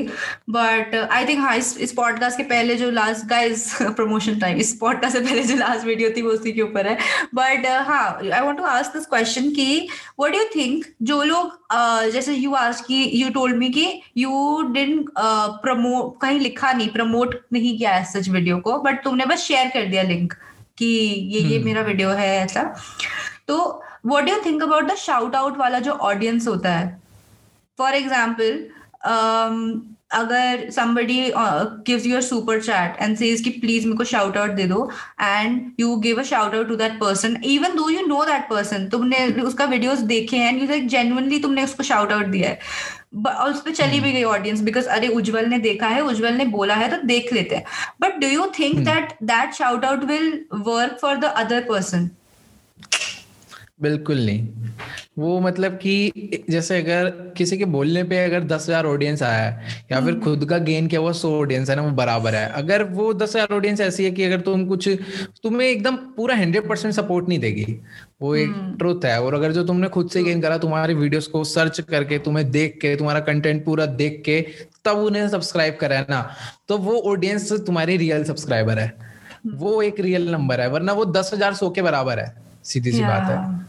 बट 0.50 0.96
आई 0.96 1.26
थिंक 1.26 1.40
हाँ 1.40 1.56
इस 1.58 1.78
इस 1.78 1.92
पॉडकास्ट 1.94 2.38
के 2.38 2.44
पहले 2.44 2.76
जो 2.76 2.90
लास्ट 2.92 3.26
गाइस 3.26 3.68
प्रमोशन 3.82 4.40
टाइम 4.40 4.58
इस 4.58 4.74
पॉडकास्ट 4.82 5.18
से 5.18 5.24
पहले 5.24 5.44
जो 5.44 5.56
लास्ट 5.56 5.86
वीडियो 5.86 6.10
थी 6.18 6.22
वो 6.22 6.32
उसी 6.32 6.52
के 6.52 6.62
ऊपर 6.62 6.88
है 6.88 6.98
बट 7.34 7.66
uh, 7.66 7.88
हाँ 7.88 8.20
I 8.24 8.42
want 8.42 8.58
to 8.58 8.64
ask 8.64 8.94
this 8.94 9.06
question 9.06 9.50
कि 9.52 9.88
व्हाट 10.20 10.32
डू 10.32 10.40
यू 10.40 10.46
थिंक 10.56 10.86
जो 11.02 11.22
लोग 11.24 11.52
uh, 11.74 12.12
जैसे 12.14 12.34
यू 12.34 12.54
आज 12.56 12.82
की 12.82 13.04
यू 13.14 13.30
टोल्ड 13.30 13.58
मी 13.58 13.70
कि 13.70 13.88
यू 14.18 14.62
डिडंट 14.72 15.10
प्रमोट 15.64 16.20
कहीं 16.22 16.40
लिखा 16.40 16.72
नहीं 16.72 16.90
प्रमोट 16.90 17.40
नहीं 17.54 17.78
किया 17.78 17.96
है 17.96 18.04
सच 18.12 18.30
वीडियो 18.30 18.58
को 18.60 18.78
बट 18.80 19.04
तुमने 19.04 19.26
बस 19.26 19.44
शेयर 19.44 19.68
कर 19.68 19.86
दिया 19.86 20.04
लिंक 20.04 20.34
कि 20.78 20.86
ये 20.86 21.40
ये 21.40 21.56
hmm. 21.58 21.66
मेरा 21.66 21.82
वीडियो 21.82 22.10
है 22.10 22.36
ऐसा 22.38 22.64
तो 23.48 23.84
what 24.06 24.24
do 24.24 24.40
think 24.46 24.64
about 24.64 24.92
the 24.92 24.96
shout 24.98 25.36
out 25.36 25.58
वाला 25.58 25.80
जो 25.80 25.92
ऑडियंस 25.92 26.48
होता 26.48 26.72
है? 26.72 26.88
फॉर 27.80 27.96
एग्ज़ाम्पल 27.96 28.66
um, 29.06 29.60
अगर 30.12 30.70
somebody 30.70 31.34
uh, 31.34 31.66
gives 31.84 32.06
you 32.06 32.18
a 32.18 32.22
super 32.22 32.60
chat 32.60 32.98
and 33.00 33.18
says 33.18 33.42
कि 33.42 33.50
प्लीज़ 33.62 33.86
मेरे 33.86 33.98
को 33.98 34.04
शाउट 34.04 34.38
आउट 34.38 34.52
दे 34.52 34.64
दो 34.64 34.90
and 35.22 35.72
you 35.80 35.96
give 36.00 36.20
a 36.20 36.24
shout 36.24 36.56
out 36.56 36.68
to 36.68 36.76
that 36.76 37.00
person 37.00 37.38
even 37.46 37.76
though 37.76 37.90
you 37.90 38.06
know 38.08 38.24
that 38.26 38.48
person 38.50 38.88
तुमने 38.90 39.26
उसका 39.44 39.66
वीडियोस 39.66 40.00
देखे 40.14 40.38
हैं 40.38 40.58
यू 40.60 40.68
लाइक 40.68 40.88
जेन्युइनली 40.88 41.40
तुमने 41.40 41.64
उसको 41.64 41.84
शाउट 41.84 42.12
आउट 42.12 42.26
दिया 42.28 42.50
है 42.50 42.60
और 43.36 43.52
उस 43.52 43.62
पर 43.62 43.72
चली 43.72 44.00
भी 44.00 44.12
गई 44.12 44.24
ऑडियंस 44.26 44.62
बिकॉज़ 44.62 44.88
अरे 44.90 45.08
उज्जवल 45.08 45.46
ने 45.50 45.58
देखा 45.60 45.88
है 45.88 46.02
उज्जवल 46.04 46.34
ने 46.34 46.46
बोला 46.56 46.76
है 46.76 46.90
तो 46.92 47.02
देख 47.08 47.34
लेते 47.34 47.56
हैं 47.56 47.66
but 48.02 48.20
do 48.22 48.28
you 48.28 48.46
think 48.60 48.80
that 48.86 49.18
that 49.24 49.54
shout 49.54 49.86
out 49.86 50.04
will 50.04 50.46
work 50.70 50.98
for 51.02 51.18
the 51.18 51.34
other 51.36 51.62
person 51.70 52.10
बिल्कुल 53.80 54.20
नहीं। 54.26 54.48
वो 55.18 55.40
मतलब 55.40 55.72
कि 55.78 56.46
जैसे 56.50 56.78
अगर 56.82 57.10
किसी 57.38 57.58
के 57.58 57.66
बोलने 57.66 58.04
पे 58.04 58.24
अगर 58.26 58.44
दस 58.44 58.66
हज़ार 58.70 58.86
ऑडियंस 58.86 59.24
आया 59.24 59.40
है 59.40 59.68
या 59.92 60.00
फिर 60.02 60.20
खुद 60.20 60.46
का 60.50 60.58
गेन 60.60 60.88
किया 60.88 61.02
हुआ 61.02 61.12
सौ 61.14 61.32
ऑडियंस 61.40 61.70
है 61.70 61.76
ना 61.76 61.82
वो 61.82 61.90
बराबर 61.94 62.36
है। 62.36 62.48
अगर 62.54 62.84
वो 62.84 63.14
दस 63.14 63.36
हज़ार 63.36 63.56
ऑडियंस 63.56 63.82
ऐसी 63.82 64.04
है 64.06 64.12
कि 64.12 64.24
अगर 64.24 64.42
तुम 64.42 64.66
कुछ 64.66 64.88
तुम्हें 65.44 65.68
एकदम 65.68 65.96
पूरा 66.18 66.36
हंड्रेड 66.36 66.68
परसेंट 66.70 66.94
सपोर्ट 66.94 67.28
नहीं 67.30 67.40
देगी। 67.40 67.78
वो 68.22 68.36
एक 68.36 68.54
ट्रुथ 68.80 69.06
है। 69.06 69.20
और 69.22 69.34
अगर 69.34 69.52
जो 69.52 69.64
तुमने 69.64 69.88
खुद 69.90 70.10
से 70.10 70.24
गेन 70.24 70.42
करा 70.42 70.58
तुम्हारे 70.58 70.94
वीडियोस 70.94 71.28
को 71.28 71.44
सर्च 71.44 71.80
करके 71.82 72.20
तुम्हें 72.20 72.50
देख 72.52 72.78
के 72.82 72.96
तुम्हारा 72.96 73.20
कंटेंट 73.22 73.64
पूरा 73.66 73.86
देख 73.96 74.22
के 74.26 74.40
तब 74.86 74.98
उन्हें 75.00 75.28
सब्सक्राइब 75.30 75.78
करा 75.82 75.98
है 75.98 76.06
ना 76.10 76.22
तो 76.68 76.78
वो 76.78 77.00
ऑडियंस 77.12 77.52
तुम्हारी 77.66 77.98
रियल 77.98 78.24
सब्सक्राइबर 78.24 78.80
है। 78.80 78.94
वो 79.48 79.82
एक 79.82 80.00
रियल 80.00 80.32
नंबर 80.32 80.62
है 80.62 80.70
वरना 80.70 80.94
वो 80.94 81.06
दस 81.08 81.32
हज़ार 81.34 81.54
सौ 81.54 81.70
के 81.70 81.82
बराबर 81.82 82.20
है। 82.20 82.45
सीधी 82.66 82.92
सी 82.92 83.02
बात 83.02 83.30
है। 83.30 83.64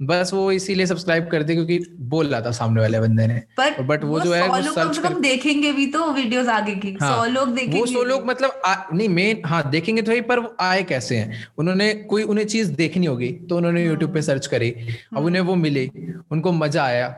बस 0.00 0.30
वो 0.34 0.50
इसीलिए 0.52 0.86
सब्सक्राइब 0.86 1.26
करते 1.28 1.54
क्योंकि 1.54 1.78
बोल 2.10 2.26
रहा 2.26 2.40
था 2.40 2.50
सामने 2.50 2.80
वाले 2.80 3.00
बंदे 3.00 3.26
ने। 3.26 3.34
पर 3.56 3.82
बट 3.82 4.04
वो, 4.04 4.10
वो 4.10 4.20
जो 4.20 4.32
है 4.32 4.48
वो 4.48 4.60
सर्च 4.62 4.98
कर 4.98 5.14
देखेंगे 5.20 5.72
भी 5.72 5.86
तो 5.86 6.06
वीडियोस 6.12 6.46
आगे 6.48 6.74
की। 6.74 6.96
हाँ, 7.00 7.16
सौ 7.16 7.24
लोग 7.24 7.54
देखेंगे 7.54 7.78
वो 7.80 7.86
सौ 7.86 8.02
लोग 8.02 8.26
मतलब 8.26 8.60
आ, 8.66 8.74
नहीं 8.94 9.08
मेन 9.08 9.42
हाँ 9.46 9.62
देखेंगे 9.70 10.02
तो 10.02 10.12
ही 10.12 10.20
पर 10.20 10.38
वो 10.38 10.54
आए 10.60 10.82
कैसे 10.82 11.16
हैं? 11.16 11.44
उन्होंने 11.58 11.92
कोई 11.94 12.22
उन्हें 12.22 12.46
चीज़ 12.46 12.72
देखनी 12.72 13.06
होगी 13.06 13.28
तो 13.50 13.56
उन्होंने 13.56 13.84
यूट्यूब 13.84 14.14
पे 14.14 14.22
सर्च 14.22 14.46
करी। 14.46 14.74
अब 15.16 15.24
उन्हें 15.24 15.42
वो 15.42 15.54
मिली 15.56 15.90
उनको 16.30 16.52
मज़ा 16.52 16.84
आया। 16.84 17.08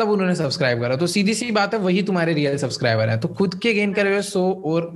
तब 0.00 0.10
उन्होंने 0.10 0.34
सब्सक्राइब 0.34 0.80
करा। 0.80 0.96
तो 0.96 1.06
सीधी 1.06 1.34
सी 1.34 1.50
बात 1.52 1.74
है 1.74 1.80
वही 1.80 2.02
तुम्हारे 2.02 2.32
रियल 2.32 2.56
सब्सक्राइबर 2.58 3.08
है। 3.08 3.18
तो 3.20 3.28
खुद 3.34 3.54
के 3.62 3.74
गेन 3.74 3.92
करे 3.92 4.10
हुए 4.10 4.22
सो 4.24 4.42
और 4.66 4.94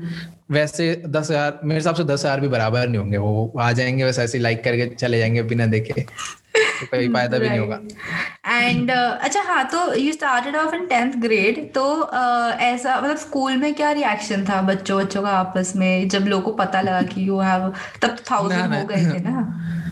वैसे 0.51 1.03
दस 1.07 1.31
हज़ार 1.31 1.61
मेरे 1.65 1.79
हिसाब 1.79 1.95
से 1.95 2.05
दस 2.05 2.25
हज़ार 2.25 2.41
भी 2.41 2.49
बराबर 2.49 2.89
नहीं 2.89 2.99
होंगे। 2.99 3.19
वो 3.19 3.53
आ 3.61 3.73
जाएँगे 3.73 4.05
बस 4.05 4.19
ऐसे 4.19 4.39
लाइक 4.39 4.65
करके 4.65 4.87
चले 4.95 5.19
जाएँगे 5.19 5.43
बिना 5.43 5.67
देखे। 5.67 6.07
तो 6.55 6.87
कोई 6.87 7.09
फ़ायदा 7.09 7.39
भी 7.39 7.49
नहीं 7.49 7.59
होगा। 7.59 7.81
एंड 8.47 8.91
uh, 8.91 9.25
अच्छा 9.25 9.41
हाँ 9.43 9.65
तो 9.65 9.95
you 9.95 10.13
started 10.13 10.57
off 10.57 10.75
in 10.75 10.87
tenth 10.87 11.13
grade 11.23 11.59
तो 11.75 11.85
uh, 12.03 12.61
ऐसा 12.63 13.01
मतलब 13.01 13.17
स्कूल 13.17 13.57
में 13.57 13.75
क्या 13.75 13.91
रिएक्शन 13.93 14.45
था 14.45 14.61
बच्चों 14.63 14.99
बच्चों 15.01 15.23
का 15.23 15.31
आपस 15.31 15.73
में? 15.77 16.09
जब 16.09 16.27
लोगों 16.27 16.43
को 16.43 16.53
पता 16.57 16.81
लगा 16.81 17.03
कि 17.05 17.29
यू 17.29 17.39
हैव 17.41 17.73
तब 18.03 18.17
थाउज़ेंड 18.31 18.75
हो 18.75 18.85
गए 18.85 19.05
थे 19.05 19.21
ना। 19.21 19.84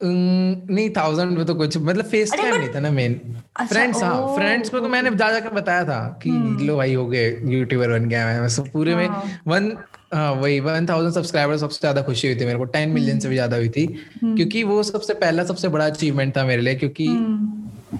नहीं 0.00 0.88
थाउज़ेंड 0.90 1.30
में 1.30 1.44
तो 1.46 1.54
कुछ 1.54 1.76
मतलब 1.78 2.04
फेस 2.04 2.32
टाइम 2.32 2.54
नहीं 2.54 2.68
था 2.68 2.80
ना 2.80 2.90
मेन 2.90 3.14
फ्रेंड्स 3.58 3.96
अच्छा, 3.96 4.08
हाँ 4.08 4.34
फ्रेंड्स 4.34 4.70
को 4.70 4.80
तो 4.80 4.88
मैंने 4.88 5.10
जा 5.12 5.30
जाकर 5.32 5.50
बताया 5.50 5.84
था 5.84 5.98
कि 6.22 6.30
हम्म। 6.30 6.66
लो 6.66 6.76
भाई 6.76 6.94
हो 6.94 7.06
गए 7.06 7.28
यूट्यूबर 7.44 7.90
बन 7.90 8.08
गया 8.08 8.40
मैं 8.40 8.48
सब 8.48 8.70
पूरे 8.72 8.94
में 8.94 9.08
वन 9.46 9.70
हाँ। 9.72 9.88
हाँ 10.14 10.32
वही 10.32 10.58
वन 10.60 10.86
थाउज़ेंड 10.86 11.14
सब्सक्राइबर 11.14 11.56
सबसे 11.56 11.78
ज़्यादा 11.80 12.02
खुशी 12.02 12.28
हुई 12.28 12.40
थी 12.40 12.44
मेरे 12.44 12.58
को 12.58 12.64
टेन 12.66 12.90
मिलियन 12.90 13.20
से 13.20 13.28
भी 13.28 13.34
ज़्यादा 13.34 13.56
हुई 13.56 13.68
थी 13.68 13.84
हम्म। 14.22 14.36
क्योंकि 14.36 14.62
वो 14.62 14.82
सबसे 14.82 15.14
पहला 15.14 15.44
सबसे 15.44 15.68
बड़ा 15.68 15.86
अचीवमेंट 15.86 16.36
था 16.36 16.44
मेरे 16.44 16.62
लिए 16.62 16.74
क्योंकि 16.74 17.06
हम्म। 17.06 17.98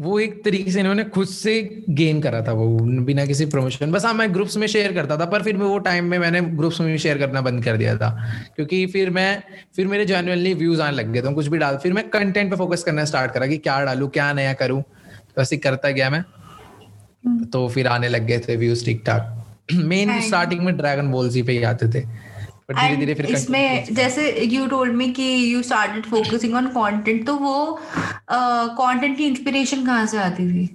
वो 0.00 0.18
एक 0.20 0.44
तरीके 0.44 0.70
से 0.70 0.80
इन्होंने 0.80 1.04
खुद 1.04 1.26
से 1.26 1.84
गेन 1.90 2.20
करा 2.22 2.40
था 2.42 2.52
वो 2.52 2.66
बिना 3.04 3.24
किसी 3.26 3.46
प्रमोशन 3.46 3.92
बस 3.92 4.04
हाँ 4.04 4.12
मैं 4.14 4.32
ग्रुप्स 4.34 4.56
में 4.56 4.66
शेयर 4.66 4.92
करता 4.92 5.16
था 5.16 5.24
पर 5.24 5.42
फिर 5.42 5.56
वो 5.56 5.78
टाइम 5.78 6.04
में 6.04 6.18
मैंने 6.18 6.40
ग्रुप्स 6.40 6.80
में 6.80 6.92
भी 6.92 6.98
शेयर 6.98 7.18
करना 7.18 7.40
बंद 7.40 7.64
कर 7.64 7.76
दिया 7.76 7.96
था। 7.96 8.10
क्योंकि 8.56 8.86
फिर 8.86 9.10
मैं 9.10 9.42
फिर 9.76 9.86
मेरे 9.86 10.04
जेनुअनली 10.06 10.54
व्यूज़ 10.54 10.82
आने 10.82 10.96
लग 10.96 11.12
गए 11.12 11.22
थे। 11.22 11.34
कुछ 11.34 11.46
भी 11.46 11.58
डाल 11.58 11.76
फिर 11.76 11.92
मैं 11.92 12.08
कंटेंट 12.08 12.50
पे 12.50 12.56
फोकस 12.56 12.82
करना 12.82 13.04
स्टार्ट 13.04 13.32
करा 13.32 13.46
कि 13.46 13.56
क्या 13.58 13.84
डालू 13.84 14.08
क्या 14.08 14.32
नया 14.32 14.52
करूँ। 14.52 14.82
तो 15.36 15.42
ऐसे 15.42 15.56
करता 15.56 15.90
गया 15.90 16.10
मैं। 16.10 16.20
हम्म। 16.20 17.44
तो 17.44 17.68
फिर 17.68 17.86
आने 17.86 18.08
लग 18.08 18.26
गए 18.26 18.38
थे 18.38 18.56
व्यूज़ 18.56 18.84
ठीक 18.84 19.02
ठाक 19.06 19.34
मेन 19.72 20.20
स्टार्टिंग 20.20 20.60
में 20.60 20.76
ड्रैगन 20.76 21.10
बॉल 21.10 21.28
जी 21.28 21.42
पे 21.42 21.52
ही 21.52 21.62
आते 21.62 21.88
थे। 21.88 22.04
धीरे 22.68 22.96
धीरे 22.96 23.14
फिर 23.14 23.26
इसमें 23.26 23.94
जैसे 23.94 24.30
यू 24.44 24.66
टोल्ड 24.66 24.94
मी 24.94 25.08
कि 25.12 25.22
you 25.52 25.62
started 25.62 26.06
focusing 26.06 26.54
on 26.54 26.66
content 26.70 27.26
तो 27.26 27.34
वो 27.36 27.78
कंटेंट 28.30 29.16
की 29.18 29.26
इंस्पिरेशन 29.26 29.86
कहाँ 29.86 30.06
से 30.06 30.18
आती 30.18 30.50
थी? 30.50 30.68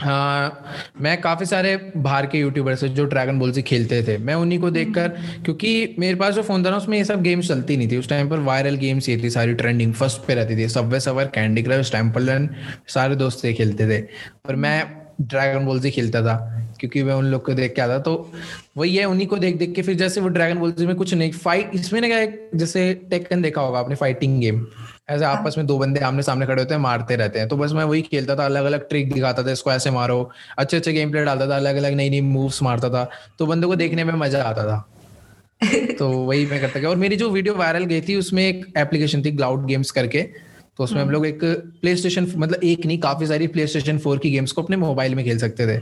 हाँ 0.00 0.64
मैं 1.00 1.20
काफ़ी 1.20 1.46
सारे 1.46 1.76
बाहर 1.96 2.26
के 2.26 2.38
यूट्यूबर्स 2.38 2.84
जो 2.84 3.04
ड्रैगन 3.04 3.38
बॉल 3.38 3.52
से 3.52 3.62
खेलते 3.62 4.02
थे 4.08 4.16
मैं 4.18 4.34
उन्हीं 4.34 4.58
को 4.60 4.70
देखकर 4.70 5.10
हम्म। 5.10 5.42
क्योंकि 5.44 5.94
मेरे 5.98 6.14
पास 6.14 6.34
जो 6.34 6.42
फ़ोन 6.42 6.64
था 6.64 6.70
ना 6.70 6.76
उसमें 6.76 6.96
ये 6.98 7.04
सब 7.04 7.22
गेम्स 7.22 7.48
चलती 7.48 7.76
नहीं 7.76 7.88
थी। 7.90 7.96
उस 7.96 8.08
टाइम 8.08 8.28
पर 8.30 8.38
वायरल 8.48 8.76
गेम्स 8.76 9.08
ये 9.08 9.16
थी 9.22 9.30
सारी 9.30 9.54
ट्रेंडिंग 9.54 9.94
फ़र्स्ट 9.94 10.26
पे 10.26 10.34
रहती 10.34 10.56
थी। 10.56 10.68
सबवे 10.68 11.00
सवर 11.00 11.30
कैंडी 11.34 11.62
क्रश 11.62 11.92
टेंपल 11.92 12.30
रन 12.30 12.48
सारे 12.94 13.16
दोस्त 13.16 13.46
खेलते 13.46 13.88
थे। 13.90 14.00
पर 14.46 14.56
मैं 14.56 15.05
ड्रैगन 15.20 15.66
बॉल 15.66 15.80
से 15.80 15.90
खेलता 15.90 16.22
था 16.22 16.36
क्योंकि 16.80 17.02
मैं 17.02 17.14
उन 17.14 17.24
लोग 17.24 17.44
को 17.44 17.54
देख 17.54 17.74
के 17.74 17.82
आता 17.82 17.98
तो 17.98 18.32
वही 18.76 18.96
है 18.96 19.04
उन्हीं 19.04 19.26
को 19.26 19.36
देख 19.36 19.56
देख 19.56 19.74
के 19.74 19.82
फिर 19.82 19.94
जैसे 19.94 20.20
वो 20.20 20.28
ड्रैगन 20.28 20.58
बॉल 20.58 20.74
में 20.80 20.94
कुछ 20.96 21.14
नहीं 21.14 21.32
फाइट 21.32 21.70
इसमें 21.74 22.00
ना 22.00 22.08
क्या 22.08 22.24
जैसे 22.54 22.92
टेकन 23.10 23.42
देखा 23.42 23.60
होगा 23.60 23.78
आपने 23.78 23.94
फाइटिंग 23.94 24.40
गेम 24.40 24.66
ऐसे 25.10 25.24
हाँ। 25.24 25.36
आपस 25.36 25.54
में 25.58 25.66
दो 25.66 25.78
बंदे 25.78 26.00
आमने 26.00 26.22
सामने 26.22 26.46
खड़े 26.46 26.62
होते 26.62 26.74
हैं 26.74 26.80
मारते 26.80 27.16
रहते 27.16 27.38
हैं। 27.38 27.48
तो 27.48 27.56
बस 27.56 27.72
मैं 27.72 27.84
वही 27.84 28.02
खेलता 28.02 28.36
था 28.36 28.44
अलग 28.44 28.64
अलग 28.64 28.88
ट्रिक 28.88 29.12
दिखाता 29.12 29.42
था 29.42 29.50
इसको 29.50 29.72
ऐसे 29.72 29.90
मारो 29.90 30.30
अच्छे 30.58 30.76
अच्छे 30.76 30.92
गेम 30.92 31.10
प्ले 31.10 31.24
डालता 31.24 31.48
था 31.48 31.56
अलग 31.56 31.76
अलग 31.76 31.94
नई 31.94 32.10
नई 32.10 32.20
मूव्स 32.20 32.62
मारता 32.62 32.88
था। 32.90 33.08
तो 33.38 33.46
बंदों 33.46 33.68
को 33.68 33.76
देखने 33.76 34.04
में 34.04 34.12
मज़ा 34.14 34.42
आता 34.42 34.64
था। 34.64 34.88
तो 35.98 36.08
वही 36.08 36.46
मैं 36.46 36.60
करता 36.60 36.80
गया 36.80 36.90
और 36.90 36.96
मेरी 36.96 37.16
जो 37.16 37.30
वीडियो 37.30 37.54
वायरल 37.54 37.84
गई 37.84 38.00
थी 38.00 38.16
उसमें 38.16 38.42
एक 38.48 38.66
एप्लीकेशन 38.78 39.22
थी 39.24 39.36
क्लाउड 39.36 39.66
गेम्स 39.66 39.90
करके। 39.90 40.28
तो 40.78 40.84
उसमें 40.84 41.00
हम 41.02 41.10
लोग 41.10 41.26
एक 41.26 41.40
प्ले 41.80 41.94
स्टेशन 41.96 42.26
मतलब 42.36 42.64
एक 42.64 42.86
नहीं 42.86 42.98
काफ़ी 43.00 43.26
सारी 43.26 43.46
प्ले 43.46 43.66
स्टेशन 43.66 43.98
फोर 43.98 44.18
की 44.18 44.30
गेम्स 44.30 44.52
को 44.52 44.62
अपने 44.62 44.76
मोबाइल 44.76 45.14
में 45.14 45.24
खेल 45.24 45.38
सकते 45.38 45.66
थे। 45.66 45.78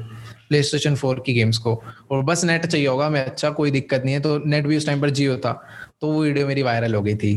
प्ले 0.49 0.63
स्टेशन 0.63 0.95
फोर 0.95 1.23
की 1.27 1.33
गेम्स 1.35 1.59
को। 1.59 1.75
और 2.11 2.23
बस 2.25 2.45
नेट 2.45 2.67
चाहिए 2.67 2.87
होगा 2.87 3.09
मैं 3.11 3.25
अच्छा 3.25 3.51
कोई 3.51 3.71
दिक्कत 3.71 4.03
नहीं 4.05 4.15
है 4.15 4.21
तो 4.21 4.37
नेट 4.47 4.67
भी 4.67 4.77
उस 4.77 4.87
टाइम 4.87 5.01
पर 5.01 5.11
जियो 5.11 5.37
था। 5.37 5.53
तो 6.01 6.13
वो 6.13 6.23
वीडियो 6.23 6.47
मेरी 6.47 6.63
वायरल 6.63 6.95
हो 6.95 7.03
गई 7.03 7.15
थी। 7.15 7.35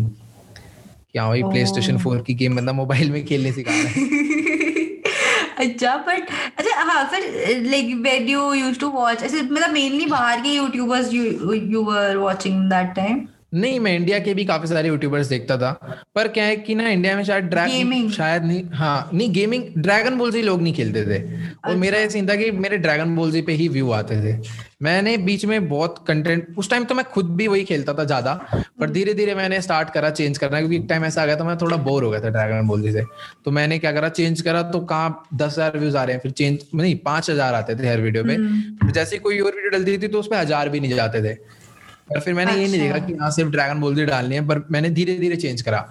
क्या 1.11 1.27
वही 1.27 1.43
प्ले 1.43 1.65
स्टेशन 1.65 1.97
फोर 1.97 2.21
की 2.27 2.33
गेम 2.33 2.55
बंदा 2.55 2.73
मोबाइल 2.73 3.11
में 3.11 3.25
खेलने 3.25 3.51
सिखा 3.51 3.71
रहा 3.71 3.89
है 3.89 4.15
अच्छा 5.59 5.95
बट 6.07 6.29
अच्छा 6.57 6.81
हाँ 6.83 7.03
फिर 7.11 7.61
like 7.63 7.95
when 8.01 8.27
you 8.27 8.51
used 8.53 8.79
to 8.79 8.89
watch 8.89 9.23
ऐसे 9.23 9.41
मतलब 9.41 9.69
मेनली 9.69 10.05
बाहर 10.05 10.41
के 10.41 10.49
YouTubers 10.49 11.13
you 11.13 11.53
you 11.53 11.83
were 11.83 12.17
watching 12.17 12.61
that 12.69 12.93
time 12.95 13.25
नहीं 13.57 13.79
मैं 13.79 13.95
इंडिया 13.95 14.19
के 14.19 14.33
भी 14.33 14.45
काफ़ी 14.45 14.67
सारे 14.67 14.87
यूट्यूबर्स 14.87 15.27
देखता 15.27 15.57
था 15.57 15.71
पर 16.15 16.27
क्या 16.29 16.43
है 16.43 16.55
कि 16.57 16.75
ना 16.75 16.89
इंडिया 16.89 17.15
में 17.15 17.23
शायद 17.23 17.45
ड्रैगन 17.45 17.71
Gaming. 17.73 18.09
शायद 18.11 18.43
नहीं 18.45 18.63
हाँ 18.73 19.09
नहीं 19.13 19.31
गेमिंग 19.33 19.63
ड्रैगन 19.77 20.17
बॉल 20.17 20.31
से 20.31 20.41
लोग 20.41 20.61
नहीं 20.61 20.73
खेलते 20.73 21.05
थे। 21.05 21.21
और 21.65 21.75
मेरा 21.75 21.99
ये 21.99 22.09
सीन 22.09 22.29
था 22.29 22.35
कि 22.35 22.51
मेरे 22.53 22.77
ड्रैगन 22.77 23.15
बॉल 23.15 23.41
पे 23.41 23.53
ही 23.53 23.67
व्यू 23.67 23.91
आते 23.91 24.15
थे। 24.23 24.35
मैंने 24.83 25.17
बीच 25.17 25.45
में 25.45 25.67
बहुत 25.69 26.03
कंटेंट 26.07 26.55
उस 26.57 26.69
टाइम 26.69 26.83
तो 26.85 26.95
मैं 26.95 27.05
खुद 27.11 27.29
भी 27.35 27.47
वही 27.47 27.63
खेलता 27.65 27.93
था 27.93 28.03
ज़्यादा 28.03 28.33
पर 28.79 28.89
धीरे 28.89 29.13
धीरे 29.13 29.35
मैंने 29.35 29.61
स्टार्ट 29.61 29.89
करा 29.89 30.09
चेंज 30.11 30.37
करना 30.37 30.59
क्योंकि 30.59 30.75
एक 30.75 30.85
टाइम 30.89 31.05
ऐसा 31.05 31.21
आ 31.21 31.25
गया 31.25 31.35
था 31.35 31.43
मैं 31.43 31.57
थोड़ा 31.57 31.77
बोर 31.79 32.03
हो 32.03 32.09
गया 32.11 32.19
था 32.21 32.29
ड्रैगन 32.29 32.67
बॉल 32.67 32.91
से। 32.91 33.03
तो 33.45 33.51
मैंने 33.51 33.79
क्या 33.79 33.91
करा 33.91 34.09
चेंज 34.11 34.41
करा 34.41 34.61
तो 34.71 34.79
कहाँ 34.85 35.23
दस 35.33 35.53
हज़ार 35.53 35.77
व्यूज़ 35.77 35.97
आ 35.97 36.03
रहे 36.03 36.15
हैं 36.15 36.21
फिर 36.21 36.31
चेंज 36.33 36.59
नहीं 36.75 36.95
पाँच 37.05 37.29
हज़ार 37.29 37.53
आते 37.55 37.75
थे 37.75 37.89
हर 37.89 38.01
वीडियो 38.01 38.23
पे। 38.23 38.91
जैसे 38.91 39.17
कोई 39.19 39.39
और 39.39 39.55
वीडियो 39.55 39.71
डलती 39.71 39.97
थी 39.97 40.07
तो 40.07 40.19
उसमें 40.19 40.37
हज़ार 40.37 40.69
भी 40.69 40.79
नहीं 40.79 40.95
जाते 40.95 41.23
थे। 41.23 41.35
पर 42.09 42.19
फिर 42.19 42.33
मैंने 42.33 42.51
अच्छा। 42.51 42.61
ये 42.61 42.67
नहीं 42.67 42.81
देखा 42.81 42.99
कि 43.05 43.13
यहाँ 43.13 43.31
सिर्फ़ 43.31 43.51
ड्रैगन 43.51 43.79
बॉल 43.81 44.05
डालनी 44.05 44.35
है 44.35 44.47
पर 44.47 44.63
मैंने 44.71 44.89
धीरे 44.91 45.17
धीरे 45.19 45.35
चेंज 45.35 45.61
करा। 45.61 45.87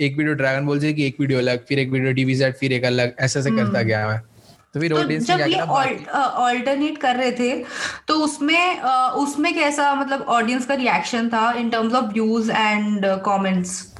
एक 0.00 0.16
वीडियो 0.16 0.34
ड्रैगन 0.34 0.66
बॉल 0.66 0.80
की 0.80 1.06
एक 1.06 1.16
वीडियो 1.20 1.38
अलग 1.38 1.64
फिर 1.66 1.78
एक 1.78 1.90
वीडियो 1.90 2.12
डीवी 2.12 2.34
फिर 2.52 2.72
एक 2.72 2.84
अलग 2.84 3.14
ऐसा 3.20 3.40
ऐसा 3.40 3.50
करता 3.56 3.82
गया 3.82 4.06
मैं। 4.08 4.20
तो 4.74 4.80
फिर 4.80 4.92
तो 4.92 5.02
जब 5.02 5.40
ये 5.40 5.60
ऑल्टरनेट 5.60 6.98
कर 6.98 7.16
रहे 7.16 7.30
थे 7.32 7.52
तो 8.08 8.14
उसमें 8.24 8.80
उसमें 9.22 9.52
कैसा 9.54 9.94
मतलब 9.94 10.22
ऑडियंस 10.30 10.66
का 10.66 10.74
रिएक्शन 10.74 11.28
था 11.28 11.50
in 11.58 11.70
terms 11.70 11.94
of 11.94 12.12
views 12.12 12.50
and 12.50 13.06
comments 13.26 13.80
हम्म, 13.80 13.97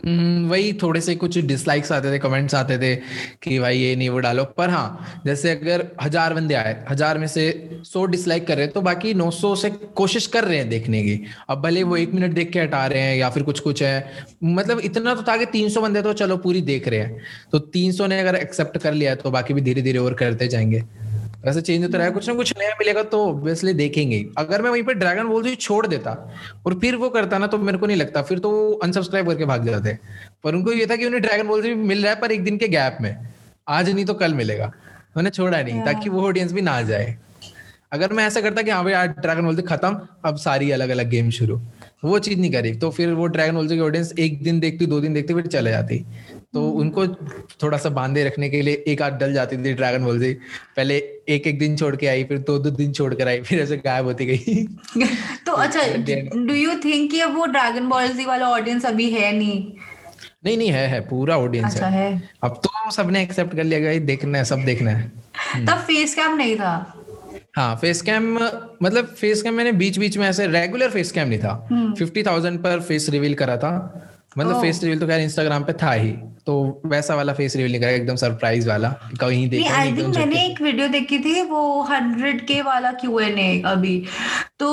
वही 0.00 0.72
थोड़े 0.82 1.00
से 1.00 1.14
कुछ 1.14 1.38
डिसलाइक्स 1.38 1.90
आते 1.92 2.12
थे 2.12 2.18
कमेंट्स 2.18 2.54
आते 2.54 2.76
थे 2.78 2.94
कि 3.42 3.58
भाई 3.58 3.78
ये 3.78 3.94
नहीं, 3.96 4.08
वो 4.08 4.18
डालो। 4.18 4.44
पर 4.58 4.70
हाँ 4.70 5.20
जैसे 5.26 5.50
अगर 5.50 5.86
हज़ार 6.02 6.34
बंदे 6.34 6.54
आए, 6.54 6.84
हज़ार 6.90 7.18
में 7.18 7.26
से 7.26 7.82
सौ 7.84 8.04
डिसलाइक 8.06 8.46
कर 8.46 8.56
रहे 8.56 8.64
हैं 8.64 8.72
तो 8.72 8.80
बाकी 8.80 9.14
900 9.14 9.54
से 9.56 9.70
कोशिश 9.70 10.26
कर 10.26 10.44
रहे 10.44 10.58
हैं 10.58 10.68
देखने 10.68 11.02
की। 11.02 11.20
अब 11.50 11.62
भले 11.62 11.82
वो 11.82 11.96
एक 11.96 12.14
मिनट 12.14 12.34
देख 12.34 12.52
के 12.52 12.60
हटा 12.60 12.86
रहे 12.86 13.02
हैं 13.02 13.16
या 13.16 13.30
फिर 13.30 13.42
कुछ 13.42 13.60
कुछ 13.60 13.82
है। 13.82 14.28
मतलब 14.44 14.80
इतना 14.80 15.14
तो 15.14 15.22
था 15.22 15.36
कि 15.36 15.46
300 15.48 15.80
बंदे 15.80 16.02
तो 16.02 16.12
चलो 16.12 16.36
पूरी 16.36 16.60
देख 16.62 16.88
रहे 16.88 17.00
हैं। 17.00 17.20
तो 17.52 17.58
300 17.58 18.06
ने 18.06 18.20
अगर 18.20 18.36
एक्सेप्ट 18.36 18.78
कर 18.78 18.92
लिया 18.92 19.14
तो 19.14 19.30
बाकी 19.30 19.54
भी 19.54 19.60
धीरे 19.60 19.82
धीरे 19.82 19.98
और 19.98 20.14
करते 20.14 20.48
जाएँगे। 20.48 20.82
वैसे 21.44 21.60
चेंज 21.60 21.82
होता 21.84 21.98
रहा 21.98 22.10
कुछ 22.10 22.28
ना 22.28 22.34
कुछ 22.34 22.52
नया 22.58 22.74
मिलेगा 22.78 23.02
तो 23.02 23.18
ऑब्वियसली 23.26 23.72
देखेंगे 23.72 24.24
अगर 24.38 24.62
मैं 24.62 24.70
वहीं 24.70 24.82
पे 24.82 24.94
ड्रैगन 24.94 25.28
बॉल 25.28 25.42
जी 25.42 25.54
छोड़ 25.56 25.86
देता 25.86 26.12
और 26.66 26.78
फिर 26.80 26.96
वो 26.96 27.10
करता 27.10 27.38
ना 27.38 27.46
तो 27.46 27.58
मेरे 27.58 27.78
को 27.78 27.86
नहीं 27.86 27.96
लगता। 27.96 28.22
फिर 28.22 28.38
तो 28.38 28.50
वो 28.50 28.72
अनसब्सक्राइब 28.74 29.28
करके 29.28 29.44
भाग 29.44 29.66
जाते। 29.66 29.96
पर 30.44 30.54
उनको 30.54 30.72
ये 30.72 30.86
था 30.86 30.96
कि 30.96 31.06
उन्हें 31.06 31.22
ड्रैगन 31.22 31.48
बॉल 31.48 31.62
जी 31.62 31.74
मिल 31.74 32.02
रहा 32.02 32.12
है 32.14 32.20
पर 32.20 32.32
एक 32.32 32.44
दिन 32.44 32.56
के 32.58 32.68
गैप 32.68 32.98
में। 33.00 33.16
आज 33.68 33.90
नहीं 33.90 34.04
तो 34.04 34.14
कल 34.14 34.34
मिलेगा। 34.34 34.72
उन्हें 35.16 35.30
छोड़ा 35.30 35.62
नहीं 35.62 35.80
ताकि 35.82 36.10
वो 36.10 36.26
ऑडियंस 36.26 36.52
भी 36.52 36.60
ना 36.60 36.80
जाए। 36.82 37.16
अगर 37.92 38.12
मैं 38.12 38.26
ऐसा 38.26 38.40
करता 38.40 38.62
कि 38.62 38.70
हाँ 38.70 38.82
भाई 38.84 38.92
आज 38.92 39.10
ड्रैगन 39.18 39.44
बॉल 39.44 39.60
खत्म 39.62 40.00
अब 40.24 40.36
सारी 40.36 40.70
अलग 40.70 40.88
अलग 40.88 41.08
गेम 41.08 41.30
शुरू। 41.30 41.60
वो 42.04 42.18
चीज़ 42.18 42.38
नहीं 42.40 42.52
करी। 42.52 42.74
तो 42.74 42.90
फिर 42.90 43.12
वो 43.12 43.26
ड्रैगन 43.26 43.54
बॉल 43.54 43.68
की 43.68 43.80
ऑडियंस 43.80 44.12
एक 44.18 44.42
दिन 44.42 44.60
देखती 44.60 44.86
दो 44.86 45.00
दिन 45.00 45.14
देखती 45.14 45.34
फिर 45.34 45.46
चले 45.46 45.70
जाती 45.70 46.04
तो 46.54 46.68
उनको 46.70 47.06
थोड़ा 47.62 47.78
सा 47.78 47.88
बांधे 47.88 48.24
रखने 48.24 48.48
के 48.48 48.62
लिए 48.62 48.84
एक 48.88 49.02
आध 49.02 49.12
डल 49.12 49.32
जाती 49.32 49.56
थी 49.56 49.72
ड्रैगन 49.74 50.04
बॉल 50.04 50.20
से। 50.20 50.32
पहले 50.76 50.96
एक 51.28 51.46
एक 51.46 51.58
दिन 51.58 51.76
छोड़ 51.76 51.96
के 51.96 52.06
आई 52.06 52.24
फिर 52.24 52.38
दो 52.38 52.58
दो 52.58 52.70
दिन 52.70 52.92
छोड़ 52.92 53.14
कर 53.14 53.28
आई 53.28 53.40
फिर 53.40 53.60
ऐसे 53.60 53.76
गायब 53.76 54.04
होती 54.04 54.26
गई। 54.26 54.66
तो 55.46 55.52
अच्छा 55.52 55.82
डू 56.46 56.54
यू 56.54 56.74
थिंक 56.74 57.10
कि 57.10 57.20
अब 57.20 57.36
वो 57.36 57.46
ड्रैगन 57.46 57.88
बॉल 57.88 58.08
जी 58.08 58.24
वाला 58.24 58.48
ऑडियंस 58.48 58.86
अभी 58.86 59.10
है 59.10 59.32
नहीं? 59.32 59.72
नहीं 60.44 60.56
नहीं 60.58 60.70
है 60.70 60.86
है 60.86 61.00
पूरा 61.00 61.36
ऑडियंस 61.36 61.74
अच्छा 61.74 61.86
है। 61.86 62.12
है। 62.12 62.30
अब 62.42 62.60
तो 62.64 62.90
सबने 62.90 63.22
एक्सेप्ट 63.22 63.56
कर 63.56 63.64
लिया 63.64 63.80
गया 63.80 63.98
देखना 63.98 64.38
है 64.38 64.44
सब 64.44 64.64
देखना 64.64 64.90
है। 64.90 65.12
तब 65.66 65.78
फेस 65.78 66.14
कैम 66.14 66.36
नहीं 66.36 66.56
था? 66.56 66.94
हाँ 67.56 67.76
फेस 67.76 68.02
कैम 68.02 68.34
मतलब 68.82 69.04
फेस 69.04 69.42
कैम 69.42 69.54
मैंने 69.54 69.72
बीच 69.72 69.98
बीच 69.98 70.18
में 70.18 70.28
ऐसे 70.28 70.46
रेगुलर 70.46 70.90
फेस 70.90 71.12
कैम 71.12 71.28
नहीं 71.28 71.38
था। 71.38 71.94
फिफ्टी 71.98 72.22
थाउज़ेंड 72.22 72.58
पर 72.58 72.80
फेस 72.80 73.08
रिवील 73.10 73.34
करा 73.34 73.56
था। 73.56 74.04
मतलब 74.38 74.56
ओह। 74.56 74.62
फेस 74.62 74.82
रिवील 74.84 74.98
तो 75.00 75.06
खैर 75.06 75.20
इंस्टाग्राम 75.20 75.64
पे 75.64 75.72
था 75.82 75.92
ही 75.92 76.10
तो 76.46 76.54
वैसा 76.86 77.14
वाला 77.14 77.32
फेस 77.32 77.56
रिवील 77.56 77.70
नहीं 77.72 77.80
करा 77.80 77.90
एकदम 77.92 78.16
सरप्राइज़ 78.16 78.68
वाला 78.68 78.88
कहीं 79.20 79.48
देखा 79.50 79.74
आई 79.78 79.92
थिंक 79.96 80.16
मैंने 80.16 80.44
एक 80.44 80.60
वीडियो 80.62 80.88
देखी 80.88 81.18
थी 81.18 81.40
वो 81.48 81.60
हंड्रेड 81.90 82.40
के 82.46 82.60
वाला 82.62 82.92
क्यू 83.00 83.18
एन 83.20 83.38
ए 83.38 83.62
अभी। 83.66 83.96
तो 84.58 84.68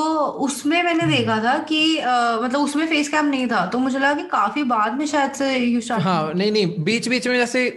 उसमें 0.47 0.81
मैंने 0.83 1.05
देखा 1.07 1.37
था 1.43 1.57
कि 1.63 1.81
अ, 1.97 2.39
मतलब 2.43 2.59
उसमें 2.59 2.85
फेस 2.87 3.09
कैम 3.09 3.25
नहीं 3.25 3.47
था 3.47 3.65
तो 3.65 3.79
मुझे 3.79 3.97
लगा 3.99 4.13
कि 4.13 4.23
काफ़ी 4.31 4.63
बाद 4.71 4.97
में 4.99 5.05
शायद 5.05 5.31
से 5.31 5.55
यू 5.57 5.81
स्टार्ट 5.81 6.03
हाँ 6.03 6.33
नहीं 6.33 6.51
नहीं 6.51 6.83
बीच 6.83 7.07
बीच 7.09 7.27
में 7.27 7.37
जैसे 7.37 7.69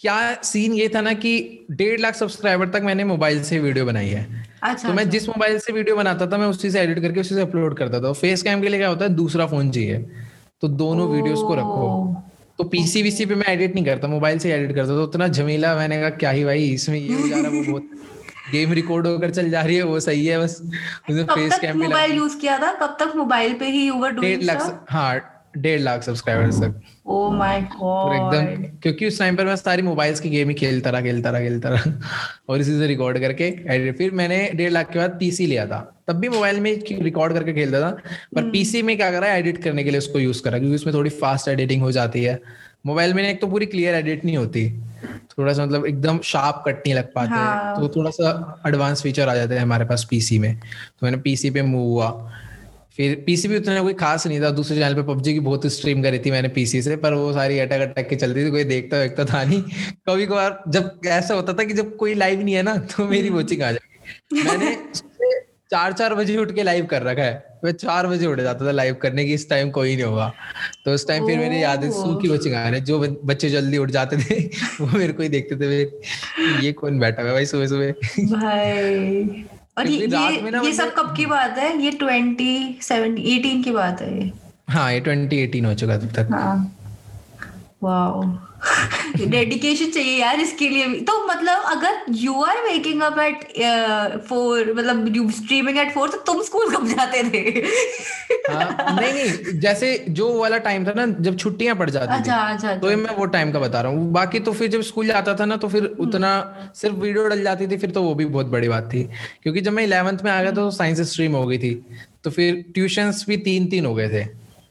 क्या 0.00 0.18
सीन 0.44 0.72
ये 0.72 0.88
था 0.94 1.00
ना 1.00 1.12
कि 1.22 1.32
डेढ़ 1.70 2.00
लाख 2.00 2.14
सब्सक्राइबर 2.14 2.68
तक 2.68 2.82
मैंने 2.84 3.04
मोबाइल 3.04 3.42
से 3.42 3.58
वीडियो 3.58 3.84
बनाई 3.86 4.08
है। 4.08 4.26
अच्छा 4.62 4.88
तो 4.88 4.94
मैं 4.94 5.02
अच्छा। 5.02 5.10
जिस 5.10 5.28
मोबाइल 5.28 5.58
से 5.58 5.72
वीडियो 5.72 5.96
बनाता 5.96 6.26
था 6.26 6.38
मैं 6.38 6.46
उसी 6.46 6.70
से 6.70 6.80
एडिट 6.80 7.00
करके 7.00 7.20
उसी 7.20 7.34
से 7.34 7.40
अपलोड 7.40 7.76
करता 7.78 8.00
था। 8.00 8.12
फेस 8.12 8.42
कैम 8.42 8.60
के 8.62 8.68
लिए 8.68 8.78
क्या 8.78 8.88
होता 8.88 9.04
है 9.04 9.14
दूसरा 9.14 9.46
फ़ोन 9.46 9.70
चाहिए। 9.70 9.96
तो 10.62 10.68
दोनों 10.68 11.08
वीडियोस 11.08 11.38
को 11.38 11.54
रखो। 11.54 12.22
तो 12.58 12.64
पीसी 12.64 13.02
वीसी 13.02 13.26
पे 13.26 13.34
मैं 13.34 13.46
एडिट 13.46 13.74
नहीं 13.74 13.84
करता 13.84 14.08
मोबाइल 14.08 14.38
से 14.38 14.52
एडिट 14.54 14.74
करता 14.76 14.86
तो 14.86 15.02
उतना 15.02 15.28
झमेला 15.28 15.74
मैंने 15.76 16.00
कहा 16.00 16.10
क्या 16.10 16.30
ही 16.30 16.44
भाई 16.44 16.64
इसमें 16.68 16.98
ये 16.98 17.14
हो 17.14 17.28
जा 17.28 17.36
रहा 17.36 17.50
वो 17.50 17.62
बहुत 17.70 17.90
गेम 18.52 18.72
रिकॉर्ड 18.72 19.06
होकर 19.06 19.30
चल 19.30 19.50
जा 19.50 19.62
रही 19.62 19.76
है 19.76 19.82
वो 19.82 20.00
सही 20.00 20.26
है 20.26 20.38
बस। 20.38 20.60
कब 21.10 21.30
फेस 21.30 21.58
कैम 21.58 21.82
मोबाइल 21.82 22.12
यूज़ 22.12 22.36
किया 22.40 22.58
था? 22.58 22.72
कब 22.72 22.96
तक 23.00 23.16
मोबाइल 23.16 23.54
पे 23.54 23.66
ही 23.66 23.86
यू 23.86 23.94
वर 23.94 24.10
डेढ़ 24.10 24.20
डूइंग 24.20 24.42
लाख 24.42 24.86
हाँ 24.90 25.20
डेढ़ 25.58 25.80
लाख 25.80 26.02
सब्सक्राइबर्स 26.02 26.60
तक। 26.62 26.80
ओ 27.06 27.30
माय 27.30 27.66
और 27.80 28.14
एकदम 28.14 28.64
क्योंकि 28.82 29.06
उस 29.06 29.18
टाइम 29.18 29.36
पर 29.36 29.44
मैं 29.44 29.56
सारी 29.56 29.82
मोबाइल्स 29.82 30.20
की 30.20 30.30
गेम 30.30 30.48
ही 30.48 30.54
खेलता 30.54 30.90
रहा 30.90 31.00
खेलता 31.00 31.30
रहा 31.30 31.40
खेलता 31.40 31.68
रहा। 31.68 31.92
और 32.48 32.60
इसी 32.60 32.78
से 32.78 32.86
रिकॉर्ड 32.86 33.18
करके 33.18 33.50
edit- 33.50 33.98
फिर 33.98 34.10
मैंने 34.10 34.50
डेढ़ 34.54 34.70
लाख 34.70 34.90
के 34.92 34.98
बाद 34.98 35.10
पीसी 35.10 35.46
लिया 35.46 35.66
था। 35.66 35.97
तब 36.08 36.16
भी 36.16 36.28
मोबाइल 36.28 36.60
में 36.60 36.82
रिकॉर्ड 36.92 37.32
करके 37.32 37.52
खेलता 37.52 37.80
था। 37.80 37.90
पर 38.34 38.50
पीसी 38.50 38.82
में 38.82 38.96
क्या 38.96 39.10
करा 39.10 39.28
एडिट 39.28 39.62
करने 39.62 39.84
के 39.84 39.90
लिए 39.90 39.98
उसको 39.98 40.18
यूज़ 40.18 40.42
करा 40.42 40.58
क्योंकि 40.58 40.74
उसमें 40.74 40.94
थोड़ी 40.94 41.10
फास्ट 41.10 41.48
एडिटिंग 41.48 41.82
हो 41.82 41.92
जाती 41.92 42.24
है। 42.24 42.40
मोबाइल 42.86 43.14
में 43.14 43.30
एक 43.30 43.40
तो 43.40 43.46
पूरी 43.46 43.66
क्लियर 43.66 43.94
एडिट 43.94 44.24
नहीं 44.24 44.36
होती। 44.36 44.80
थोड़ा 45.04 45.52
सा 45.52 45.66
मतलब 45.66 45.86
एकदम 45.86 46.18
शार्प 46.18 46.62
कट 46.66 46.74
नहीं 46.74 46.94
लग 46.94 47.12
पाते। 47.14 47.30
हाँ। 47.30 47.80
तो 47.80 47.88
थोड़ा 47.88 48.10
सा 48.10 48.62
एडवांस 48.66 49.02
फीचर 49.02 49.28
आ 49.28 49.34
जाते 49.34 49.54
हैं 49.54 49.62
हमारे 49.62 49.84
पास 49.84 50.06
पीसी 50.10 50.38
में। 50.38 50.60
तो 50.60 51.06
मैंने 51.06 51.16
पीसी 51.16 51.50
पे 51.50 51.62
मूव 51.62 51.82
हुआ। 51.82 52.32
फिर 52.96 53.22
पीसी 53.26 53.48
भी 53.48 53.56
उतना 53.56 53.82
कोई 53.82 53.94
खास 53.94 54.26
नहीं 54.26 54.40
था। 54.40 54.50
दूसरे 54.50 54.76
चैनल 54.76 54.94
पे 54.94 55.02
पबजी 55.02 55.32
की 55.32 55.40
बहुत 55.40 55.66
स्ट्रीम 55.66 56.02
करी 56.02 56.18
थी 56.18 56.30
मैंने 56.30 56.48
पीसी 56.48 56.82
से 56.82 56.96
पर 56.96 57.14
वो 57.14 57.32
सारी 57.32 57.58
अटक 57.58 57.80
अटक 57.80 58.08
के 58.08 58.16
चलती 58.16 58.46
थी 58.46 58.50
कोई 58.50 58.64
देखता 58.64 59.00
देखता 59.00 59.24
था 59.24 59.44
नहीं। 59.44 59.62
कभी 60.08 60.26
कभार 60.26 60.62
जब 60.68 61.00
ऐसा 61.06 61.34
होता 61.34 61.52
था 61.52 61.64
कि 61.64 61.74
जब 61.74 61.96
कोई 61.96 62.14
लाइव 62.14 62.40
नहीं 62.40 62.54
है 62.54 62.62
ना 62.62 62.76
तो 62.76 63.08
मेरी 63.08 63.30
वॉचिंग 63.30 63.62
आ 63.62 63.72
जाएगी 63.72 64.42
मैंने 64.42 64.76
चार 65.70 65.92
चार 65.92 66.14
बजे 66.14 66.36
उठ 66.36 66.54
के 66.54 66.62
लाइव 66.62 66.84
कर 66.86 67.02
रखा 67.02 67.22
है। 67.22 67.60
मैं 67.64 67.72
चार 67.72 68.06
बजे 68.06 68.26
उठ 68.26 68.40
जाता 68.40 68.66
था 68.66 68.70
लाइव 68.70 68.94
करने 68.94 69.24
की 69.24 69.34
इस 69.34 69.48
टाइम 69.50 69.70
कोई 69.70 69.94
नहीं 69.94 70.04
होगा। 70.04 70.32
तो 70.84 70.94
उस 70.94 71.06
टाइम 71.08 71.26
फिर 71.26 71.38
मेरी 71.38 71.62
याद 71.62 71.84
है 71.84 71.90
सू 71.90 72.14
की 72.14 72.28
वॉचिंग 72.28 72.54
आ 72.54 72.62
रही 72.68 72.78
है। 72.78 72.84
जो 72.84 72.98
बच्चे 73.24 73.50
जल्दी 73.50 73.78
उठ 73.78 73.90
जाते 73.90 74.16
थे 74.16 74.40
वो 74.80 74.98
मेरे 74.98 75.12
को 75.12 75.22
ही 75.22 75.28
देखते 75.28 75.56
थे 75.56 75.82
ये 76.66 76.72
कौन 76.72 76.98
बैठा 76.98 77.22
हुआ 77.22 77.32
भाई 77.32 77.46
सुबह 77.46 77.66
सुबह 77.66 77.90
भाई। 78.32 79.44
और 79.78 79.86
ये 79.86 79.96
ये 79.96 80.06
ये 80.06 80.40
मतलब- 80.42 80.72
सब 80.74 80.94
कब 80.94 81.14
की 81.16 81.26
बात 81.26 81.58
है? 81.58 81.76
ये 81.82 81.90
ट्वेंटी 81.90 82.78
सेवन 82.82 83.18
एटीन 83.18 83.62
की 83.62 83.70
बात 83.70 84.00
है 84.02 84.32
हाँ 84.70 84.92
ये 84.92 85.00
ट्वेंटी 85.00 85.36
एटीन 85.36 85.64
हो 85.64 85.74
चुका 85.74 85.96
तब 85.98 86.12
तक। 86.16 86.28
हाँ। 86.32 86.56
वाओ 87.82 88.22
डेडिकेशन 89.28 89.90
चाहिए 89.90 90.18
यार 90.20 90.40
इसके 90.40 90.68
लिए। 90.68 90.86
भी 90.86 91.00
तो 91.00 91.12
मतलब 91.26 91.62
अगर 91.66 92.00
you 92.16 92.34
are 92.42 92.56
waking 92.62 93.02
up 93.02 93.18
at 93.18 93.44
four 94.28 94.72
मतलब 94.76 95.16
यू 95.16 95.30
स्ट्रीमिंग 95.30 95.78
एट 95.78 95.92
फोर 95.94 96.08
तो 96.08 96.18
तुम 96.26 96.42
स्कूल 96.42 96.74
कब 96.74 96.86
जाते 96.88 97.22
थे? 97.24 97.42
हाँ, 98.48 98.96
नहीं 99.00 99.12
नहीं 99.12 99.58
जैसे 99.60 99.92
जो 100.10 100.32
वाला 100.32 100.58
टाइम 100.58 100.86
था 100.86 100.92
ना 100.96 101.06
जब 101.20 101.36
छुट्टियाँ 101.36 101.76
पड़ 101.76 101.88
जाती 101.90 102.12
अच्छा, 102.12 102.36
थी 102.38 102.54
अच्छा, 102.54 102.74
तो 102.74 102.90
ये 102.90 102.96
मैं 102.96 103.14
वो 103.16 103.26
टाइम 103.26 103.52
का 103.52 103.58
बता 103.58 103.80
रहा 103.80 103.92
हूँ। 103.92 104.10
बाकी 104.12 104.40
तो 104.40 104.52
फिर 104.52 104.70
जब 104.70 104.82
स्कूल 104.82 105.06
जाता 105.06 105.34
था 105.34 105.44
ना 105.44 105.56
तो 105.56 105.68
फिर 105.68 105.84
उतना 106.00 106.32
सिर्फ़ 106.74 106.96
वीडियो 106.96 107.26
डल 107.28 107.42
जाती 107.42 107.66
थी 107.66 107.76
फिर 107.76 107.90
तो 107.90 108.02
वो 108.02 108.14
भी 108.14 108.24
बहुत 108.26 108.46
बड़ी 108.46 108.68
बात 108.68 108.90
थी। 108.94 109.02
क्योंकि 109.42 109.60
जब 109.60 109.72
मैं 109.72 109.84
इलेवेंथ 109.84 110.24
में 110.24 110.30
आ 110.30 110.40
गया 110.42 110.52
तो 110.52 110.70
साइंस 110.70 111.00
स्ट्रीम 111.12 111.36
हो 111.36 111.46
गई 111.46 111.58
थी। 111.58 111.74
तो 112.24 112.30
फिर 112.30 112.64
ट्यूशंस 112.74 113.24
भी 113.28 113.36
तीन 113.36 113.66
तीन 113.66 113.86
हो 113.86 113.94
गए 113.94 114.08
थे। 114.08 114.24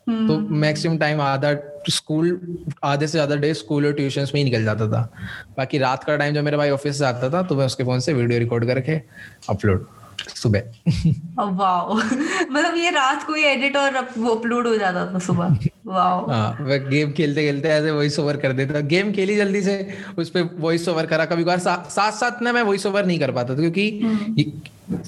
तो 0.07 0.37
मैक्सिमम 0.55 0.97
टाइम 0.97 1.21
आधा 1.21 1.51
स्कूल 1.89 2.39
आधे 2.83 3.07
से 3.07 3.11
ज़्यादा 3.11 3.35
डे 3.35 3.53
स्कूल 3.53 3.85
और 3.85 3.93
ट्यूशन 3.93 4.21
में 4.23 4.35
ही 4.35 4.43
निकल 4.43 4.63
जाता 4.63 4.87
था। 4.87 5.01
बाकी 5.57 5.77
रात 5.77 6.03
का 6.03 6.15
टाइम 6.17 6.33
जब 6.33 6.43
मेरे 6.43 6.57
भाई 6.57 6.69
ऑफ़िस 6.69 6.97
से 6.99 7.05
आता 7.05 7.29
था 7.29 7.41
तो 7.43 7.55
मैं 7.55 7.65
उसके 7.65 7.83
फ़ोन 7.83 7.99
से 7.99 8.13
वीडियो 8.13 8.39
रिकॉर्ड 8.39 8.65
करके 8.67 9.01
अपलोड 9.49 9.85
सुबह। 10.35 10.63
वाओ 11.39 11.95
मतलब 12.51 12.75
ये 12.75 12.89
रात 12.91 13.23
को 13.23 13.33
ही 13.33 13.43
एडिट 13.45 13.75
और 13.77 13.95
अपलोड 13.95 14.67
हो 14.67 14.75
जाता 14.77 15.05
था 15.13 15.19
सुबह। 15.19 15.57
वाओ 15.87 16.25
हाँ 16.29 16.57
मैं 16.61 16.79
गेम 16.89 17.11
खेलते 17.11 17.43
खेलते 17.45 17.69
ऐसे 17.69 17.91
वॉइस 17.91 18.19
ओवर 18.19 18.37
कर 18.37 18.53
देता। 18.53 18.79
गेम 18.87 19.11
खेली 19.13 19.35
जल्दी 19.37 19.61
से 19.61 19.75
उस 20.17 20.29
पर 20.29 20.49
वॉइस 20.59 20.87
ओवर 20.89 21.05
करा। 21.05 21.25
कभी 21.25 21.43
कभार 21.43 21.59
साथ 21.59 22.11
साथ 22.13 22.41
ना 22.41 22.53
मैं 22.53 22.61
वॉइस 22.63 22.85
ओवर 22.85 23.05
नहीं 23.05 23.19
कर 23.19 23.31
पाता 23.31 23.55
था 23.55 23.59
क्योंकि 23.59 24.61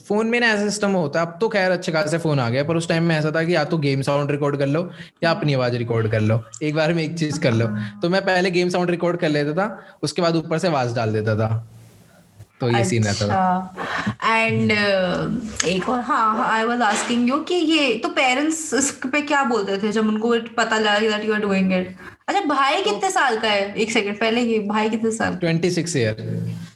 फ़ोन 0.07 0.27
में 0.27 0.39
ना 0.39 0.47
ऐसा 0.47 0.63
सिस्टम 0.63 0.91
होता 0.91 1.19
है। 1.19 1.25
अब 1.25 1.37
तो 1.41 1.49
खैर 1.49 1.71
अच्छे 1.71 1.91
खासे 1.91 2.17
फ़ोन 2.17 2.39
आ 2.39 2.49
गया 2.49 2.63
पर 2.63 2.77
उस 2.77 2.87
टाइम 2.89 3.03
में 3.03 3.15
ऐसा 3.15 3.31
था 3.31 3.43
कि 3.43 3.55
या 3.55 3.63
तो 3.63 3.77
गेम 3.77 4.01
साउंड 4.01 4.31
रिकॉर्ड 4.31 4.57
कर 4.57 4.67
लो 4.67 4.89
या 5.23 5.31
अपनी 5.31 5.53
आवाज़ 5.53 5.75
रिकॉर्ड 5.77 6.11
कर 6.11 6.21
लो। 6.21 6.41
एक 6.63 6.75
बार 6.75 6.93
में 6.93 7.03
एक 7.03 7.17
चीज़ 7.19 7.39
कर 7.39 7.53
लो। 7.53 7.67
तो 8.01 8.09
मैं 8.09 8.21
पहले 8.25 8.51
गेम 8.51 8.69
साउंड 8.69 8.89
रिकॉर्ड 8.89 9.19
कर 9.19 9.29
लेता 9.29 9.53
था 9.53 9.97
उसके 10.03 10.21
बाद 10.21 10.35
ऊपर 10.35 10.57
से 10.57 10.67
आवाज़ 10.67 10.95
डाल 10.95 11.13
देता 11.13 11.35
था। 11.35 11.67
तो 12.61 12.69
ये 12.69 12.83
सीन 12.85 13.03
रहता 13.03 13.27
था। 13.27 14.35
एंड 14.35 14.71
uh, 14.71 15.65
एक 15.67 15.89
और 15.89 15.99
हाँ 15.99 16.47
आई 16.47 16.63
वाज 16.63 16.81
आस्किंग 16.81 17.29
यू 17.29 17.39
कि 17.41 17.55
ये 17.55 17.93
तो 18.03 18.09
पेरेंट्स 18.09 18.73
इस 18.73 18.91
पे 19.05 19.21
क्या 19.21 19.43
बोलते 19.43 19.77
थे 19.83 19.91
जब 19.91 20.07
उनको 20.07 20.33
पता 20.57 20.77
लगा 20.77 20.99
that 20.99 21.25
you 21.25 21.33
are 21.33 21.39
doing 21.41 21.73
it 21.73 21.95
अच्छा 22.27 22.41
भाई 22.45 22.81
कितने 22.83 23.11
साल 23.11 23.37
का 23.39 23.47
है? 23.47 23.73
एक 23.75 23.91
सेकंड 23.91 24.19
पहले 24.19 24.41
ये 24.41 24.59
भाई 24.67 24.89
कितने 24.89 25.11
साल? 25.11 25.37
26 25.43 25.95
ईयर 25.97 26.17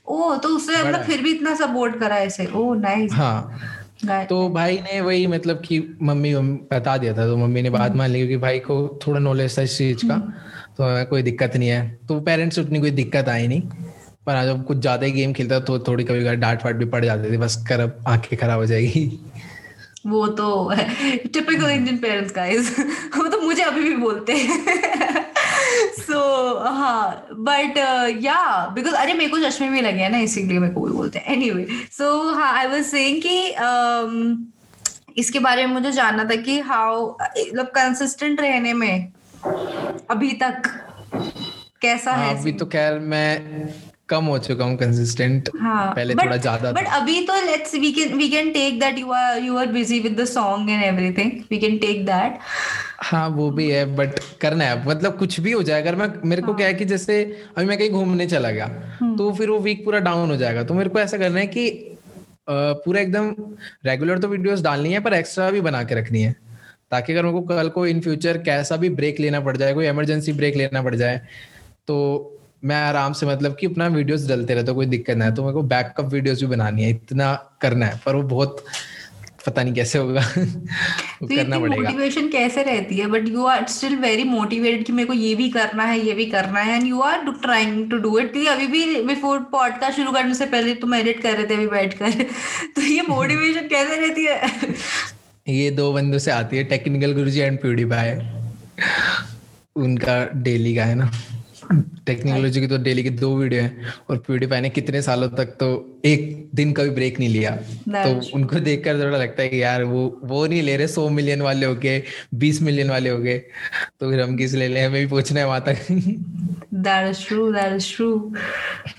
ओ 0.07 0.35
तो 0.35 0.49
उसने 0.49 0.83
मतलब 0.83 1.03
फिर 1.03 1.21
भी 1.21 1.31
इतना 1.31 1.53
सपोर्ट 1.55 1.99
करा 1.99 2.17
ऐसे। 2.19 2.45
ओ 2.47 2.73
नाइस 2.75 3.13
हाँ। 3.13 4.25
तो 4.29 4.47
भाई 4.49 4.77
ने 4.83 4.99
वही 5.01 5.27
मतलब 5.27 5.61
कि 5.65 5.79
मम्मी 6.01 6.33
बता 6.71 6.95
दिया 6.97 7.13
था 7.17 7.25
तो 7.27 7.37
मम्मी 7.37 7.61
ने 7.61 7.69
बात 7.69 7.95
मान 7.95 8.09
ली 8.09 8.19
क्योंकि 8.19 8.37
भाई 8.37 8.59
को 8.59 8.75
थोड़ा 9.05 9.19
नॉलेज 9.19 9.57
था 9.57 9.61
इस 9.61 9.77
चीज़ 9.77 10.05
का 10.07 10.13
हम्म। 10.13 10.31
तो 10.77 11.05
कोई 11.09 11.21
दिक्कत 11.21 11.55
नहीं 11.55 11.69
है। 11.69 11.99
तो 12.07 12.19
पेरेंट्स 12.21 12.59
उतनी 12.59 12.79
कोई 12.79 12.91
दिक्कत 12.91 13.29
आई 13.29 13.47
नहीं 13.47 13.61
पर 14.27 14.43
जब 14.45 14.63
कुछ 14.65 14.77
ज़्यादा 14.77 15.05
ही 15.05 15.11
गेम 15.11 15.33
खेलता 15.33 15.59
तो 15.61 15.77
थोड़ी 15.79 16.03
कभी 16.03 16.35
डांट 16.35 16.65
वाट 16.65 16.75
भी 16.75 16.85
पड़ 16.87 17.03
जाती 17.05 17.31
थी 17.31 17.37
बस 17.37 17.55
कर 17.69 17.79
अब 17.79 18.03
आँखें 18.07 18.37
खराब 18.39 18.59
हो 18.59 18.65
जाएगी। 18.65 19.05
वो 20.07 20.27
तो 20.37 20.47
टिपिकल 20.73 21.69
इंडियन 21.69 21.97
पेरेंट्स 21.97 22.33
गाइस 22.35 22.79
वो 23.17 23.27
तो 23.27 23.41
मुझे 23.41 23.63
अभी 23.63 23.81
भी 23.81 23.95
बोलते 23.95 24.33
हैं। 24.33 25.25
सो 25.99 26.19
हाँ 26.63 27.27
बट 27.49 27.77
या 28.23 28.39
बिकॉज़ 28.75 28.95
अरे 28.95 29.13
मेरे 29.13 29.29
को 29.31 29.39
चश्मे 29.39 29.69
भी 29.69 29.81
लगे 29.81 30.01
हैं 30.01 30.09
ना 30.09 30.17
इसीलिए 30.19 30.59
मेरे 30.59 30.73
को 30.73 30.81
भी 30.81 30.91
बोलते 30.91 31.19
हैं। 31.19 31.33
एनीवे 31.33 31.67
सो 31.97 32.11
हाँ 32.33 32.51
आई 32.57 32.67
वॉज़ 32.67 32.85
सेइंग 32.87 33.21
कि 33.21 33.37
um, 33.51 34.35
इसके 35.17 35.39
बारे 35.39 35.65
में 35.65 35.73
मुझे 35.73 35.91
जानना 35.91 36.23
था 36.23 36.35
कि 36.41 36.59
हाउ 36.59 37.05
मतलब 37.21 37.65
कंसिस्टेंट 37.75 38.41
रहने 38.41 38.73
में 38.73 39.11
अभी 40.11 40.31
तक 40.43 40.69
कैसा 41.81 42.11
हाँ, 42.11 42.25
है? 42.25 42.39
अभी 42.39 42.51
तो 42.51 42.65
खैर 42.65 42.99
मैं 42.99 43.67
कम 44.09 44.25
हो 44.25 44.37
चुका 44.39 44.65
हूँ 44.65 44.75
कंसिस्टेंट 44.77 45.49
हाँ, 45.59 45.93
पहले 45.95 46.13
but, 46.13 46.23
थोड़ा 46.25 46.37
ज़्यादा 46.37 46.71
बट 46.71 46.87
अभी 46.93 47.19
तो 47.27 47.35
let's 47.45 47.75
we 47.75 47.91
can 47.91 48.17
we 48.17 48.27
can 48.29 48.51
take 48.53 48.79
that 48.79 48.99
you 48.99 49.11
are 49.13 49.39
you 49.43 49.57
are 49.57 49.67
busy 49.71 49.99
with 49.99 50.19
the 50.19 50.25
song 50.25 50.69
and 50.69 50.83
everything 50.83 51.31
we 51.51 51.57
can 51.59 51.77
take 51.77 52.05
that 52.05 52.39
हाँ 53.01 53.27
वो 53.29 53.49
भी 53.51 53.69
है 53.69 53.85
बट 53.95 54.19
करना 54.41 54.65
है। 54.65 54.85
मतलब 54.87 55.17
कुछ 55.17 55.39
भी 55.39 55.51
हो 55.51 55.61
जाए 55.63 55.81
अगर 55.81 55.95
मैं 55.95 56.07
मेरे 56.25 56.41
को 56.41 56.47
हाँ. 56.47 56.57
क्या 56.57 56.67
है 56.67 56.73
कि 56.73 56.85
जैसे 56.85 57.23
अभी 57.57 57.65
मैं 57.67 57.77
कहीं 57.77 57.89
घूमने 57.89 58.27
चला 58.27 58.51
गया 58.51 58.65
हम्म। 58.99 59.15
तो 59.17 59.31
फिर 59.33 59.49
वो 59.49 59.59
वीक 59.59 59.83
पूरा 59.85 59.99
डाउन 59.99 60.29
हो 60.29 60.35
जाएगा। 60.37 60.63
तो 60.63 60.73
मेरे 60.73 60.89
को 60.89 60.99
ऐसा 60.99 61.17
करना 61.17 61.39
है 61.39 61.47
कि 61.47 61.69
पूरा 62.49 63.01
एकदम 63.01 63.33
रेगुलर 63.85 64.19
तो 64.19 64.27
वीडियोस 64.27 64.61
डालनी 64.61 64.93
है 64.93 64.99
पर 64.99 65.13
एक्स्ट्रा 65.13 65.49
भी 65.51 65.61
बना 65.61 65.83
के 65.83 65.95
रखनी 65.95 66.21
है। 66.21 66.35
ताकि 66.91 67.13
अगर 67.13 67.23
मेरे 67.23 67.33
को 67.33 67.41
कल 67.47 67.69
को 67.69 67.85
इन 67.87 68.01
फ्यूचर 68.01 68.37
कैसा 68.43 68.77
भी 68.77 68.89
ब्रेक 68.91 69.19
लेना 69.19 69.39
पड़ 69.39 69.55
जाए 69.57 69.73
कोई 69.73 69.87
इमरजेंसी 69.87 70.33
ब्रेक 70.33 70.55
लेना 70.55 70.81
पड़ 70.83 70.95
जाए 70.95 71.21
तो 71.87 72.32
मैं 72.65 72.75
आराम 72.75 73.13
से 73.13 73.25
मतलब 73.25 73.55
कि 73.59 73.67
अपना 73.67 73.87
वीडियोस 73.87 74.27
डलते 74.27 74.53
रहते 74.53 74.71
कोई 74.71 74.85
दिक्कत 74.85 75.15
ना 75.15 75.25
है। 75.25 75.35
तो 75.35 75.41
मेरे 75.43 75.53
को 75.53 75.61
बैकअप 75.61 76.05
वीडियोस 76.05 76.41
भी 76.41 76.47
बनानी 76.47 76.83
है 76.83 76.89
इतना 76.89 77.55
करना 77.61 77.85
है 77.85 78.01
पर 78.05 78.15
वो 78.15 78.21
बहुत 78.23 78.65
पता 79.45 79.63
नहीं 79.63 79.73
कैसे 79.73 79.99
होगा। 79.99 80.21
तो 80.37 81.35
करना 81.35 81.59
पड़ेगा। 81.59 81.83
मोटिवेशन 81.83 82.27
कैसे 82.27 82.63
रहती 82.63 82.97
है? 82.97 83.07
But 83.07 83.27
you 83.27 83.45
are 83.45 83.67
still 83.67 83.95
very 83.95 84.23
motivated 84.23 84.85
कि 84.85 84.93
मेरे 84.93 85.07
को 85.07 85.13
ये 85.13 85.35
भी 85.35 85.49
करना 85.49 85.83
है 85.83 85.99
ये 85.99 86.13
भी 86.13 86.25
करना 86.25 86.59
है 86.59 86.75
and 86.75 86.87
you 86.87 87.01
are 87.01 87.17
trying 87.41 87.91
to 87.91 87.97
do 87.97 88.19
it 88.19 88.31
क्योंकि 88.31 88.49
अभी 88.49 88.67
भी 88.67 89.01
बिफोर 89.01 89.39
पॉडकास्ट 89.39 89.95
शुरू 89.95 90.11
करने 90.11 90.33
से 90.33 90.45
पहले 90.45 90.73
तुम 90.75 90.95
एडिट 90.95 91.21
कर 91.21 91.33
रहे 91.33 91.45
थे 91.45 91.53
अभी 91.53 91.67
बैठ 91.67 91.93
कर 91.93 92.11
तो 92.75 92.81
ये 92.81 93.01
मोटिवेशन 93.09 93.67
कैसे 93.67 93.95
रहती 93.95 94.25
है? 94.25 94.41
ये 95.47 95.71
दो 95.71 95.93
बंदों 95.93 96.19
से 96.19 96.31
आती 96.31 96.57
है 96.57 96.63
टेक्निकल 96.63 97.13
गुरुजी 97.13 97.39
एंड 97.39 97.59
प्यूडीफाई 97.59 98.11
उनका 99.75 100.29
डेली 100.33 100.75
का 100.75 100.85
है 100.85 100.95
ना? 100.95 101.11
टेक्नोलॉजी 102.05 102.61
की 102.61 102.67
तो 102.67 102.77
डेली 102.77 103.03
की 103.03 103.09
दो 103.09 103.35
वीडियो 103.37 103.61
है 103.61 103.93
और 104.09 104.17
प्यूडीफाई 104.17 104.61
ने 104.61 104.69
कितने 104.69 105.01
सालों 105.01 105.29
तक 105.29 105.55
तो 105.59 105.67
एक 106.05 106.49
दिन 106.55 106.71
का 106.73 106.83
भी 106.83 106.89
ब्रेक 106.89 107.19
नहीं 107.19 107.29
लिया। 107.29 107.51
तो 108.05 108.35
उनको 108.35 108.59
देखकर 108.59 108.99
थोड़ा 109.03 109.17
लगता 109.17 109.43
है 109.43 109.49
कि 109.49 109.61
यार 109.63 109.83
वो 109.83 110.19
वो 110.23 110.45
नहीं 110.47 110.61
ले 110.61 110.77
रहे 110.77 110.87
सौ 110.87 111.09
मिलियन 111.09 111.41
वाले 111.41 111.65
हो 111.65 111.75
गए 111.75 112.03
बीस 112.35 112.61
मिलियन 112.61 112.89
वाले 112.89 113.09
हो 113.09 113.17
गए। 113.17 113.37
तो 113.99 114.09
फिर 114.11 114.21
हम 114.21 114.35
किस 114.37 114.53
ले 114.53 114.67
ले 114.67 114.81
हमें 114.81 114.99
भी 115.01 115.07
पूछना 115.07 115.39
है 115.39 115.47
वहाँ 115.47 115.61
तक 115.61 115.85
that 116.73 117.09
is 117.09 117.25
true 117.27 117.51
that 117.53 117.73
is 117.73 117.95
true 117.95 118.15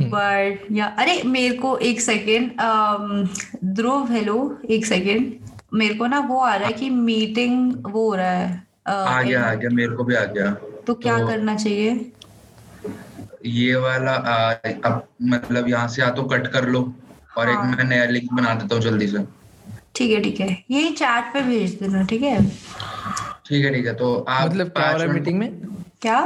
but 0.02 0.66
या 0.72 0.86
अरे 0.98 1.22
मेरे 1.26 1.54
को 1.54 1.76
एक 1.78 2.00
सेकेंड 2.00 2.50
um, 2.50 3.28
ध्रुव 3.64 4.12
हेलो 4.12 4.58
एक 4.70 4.86
सेकेंड 4.86 5.32
मेरे 5.74 5.94
को 5.94 6.06
ना 6.06 6.18
वो 6.18 6.38
आ 6.38 6.54
रहा 6.54 6.68
है 6.68 6.72
कि 6.72 6.90
मीटिंग 6.90 7.72
वो 7.86 8.08
हो 8.08 8.14
रहा 8.14 8.32
है 8.32 8.62
uh, 8.88 8.92
आ 8.92 9.22
गया 9.22 9.42
आ 9.42 9.54
गया 9.54 9.70
मेरे 9.70 9.96
को 9.96 10.04
भी 10.04 10.14
आ 10.14 10.24
गया। 10.24 10.56
तो 10.86 10.94
क्या 10.94 11.18
तो, 11.18 11.26
करना 11.26 11.54
चाहिए? 11.56 12.12
ये 13.44 13.74
वाला 13.76 14.12
आ, 14.12 14.52
अब 14.84 15.06
मतलब 15.22 15.68
यहाँ 15.68 15.88
से 15.88 16.02
या 16.02 16.10
तो 16.10 16.22
कट 16.22 16.46
कर 16.46 16.68
लो 16.68 16.80
और 17.38 17.48
हाँ. 17.48 17.54
एक 17.54 17.76
मैं 17.76 17.84
नया 17.84 18.04
लिंक 18.04 18.32
बना 18.32 18.54
देता 18.54 18.74
हूँ 18.74 18.82
जल्दी 18.82 19.06
से। 19.06 19.24
ठीक 19.96 20.10
है 20.10 20.20
ठीक 20.22 20.40
है। 20.40 20.48
यही 20.70 20.90
चैट 20.90 21.32
पे 21.32 21.42
भेज 21.42 21.74
देना 21.80 22.02
ठीक 22.04 22.22
है? 22.22 22.44
ठीक 23.46 23.64
है 23.64 23.72
ठीक 23.74 23.86
है। 23.86 23.94
तो 23.94 24.14
आप 24.28 24.50
मतलब 24.50 24.68
क्या 24.68 24.90
हो 24.90 24.96
रहा 24.96 25.06
है 25.06 25.12
मीटिंग 25.12 25.38
में? 25.38 25.50
क्या? 26.02 26.20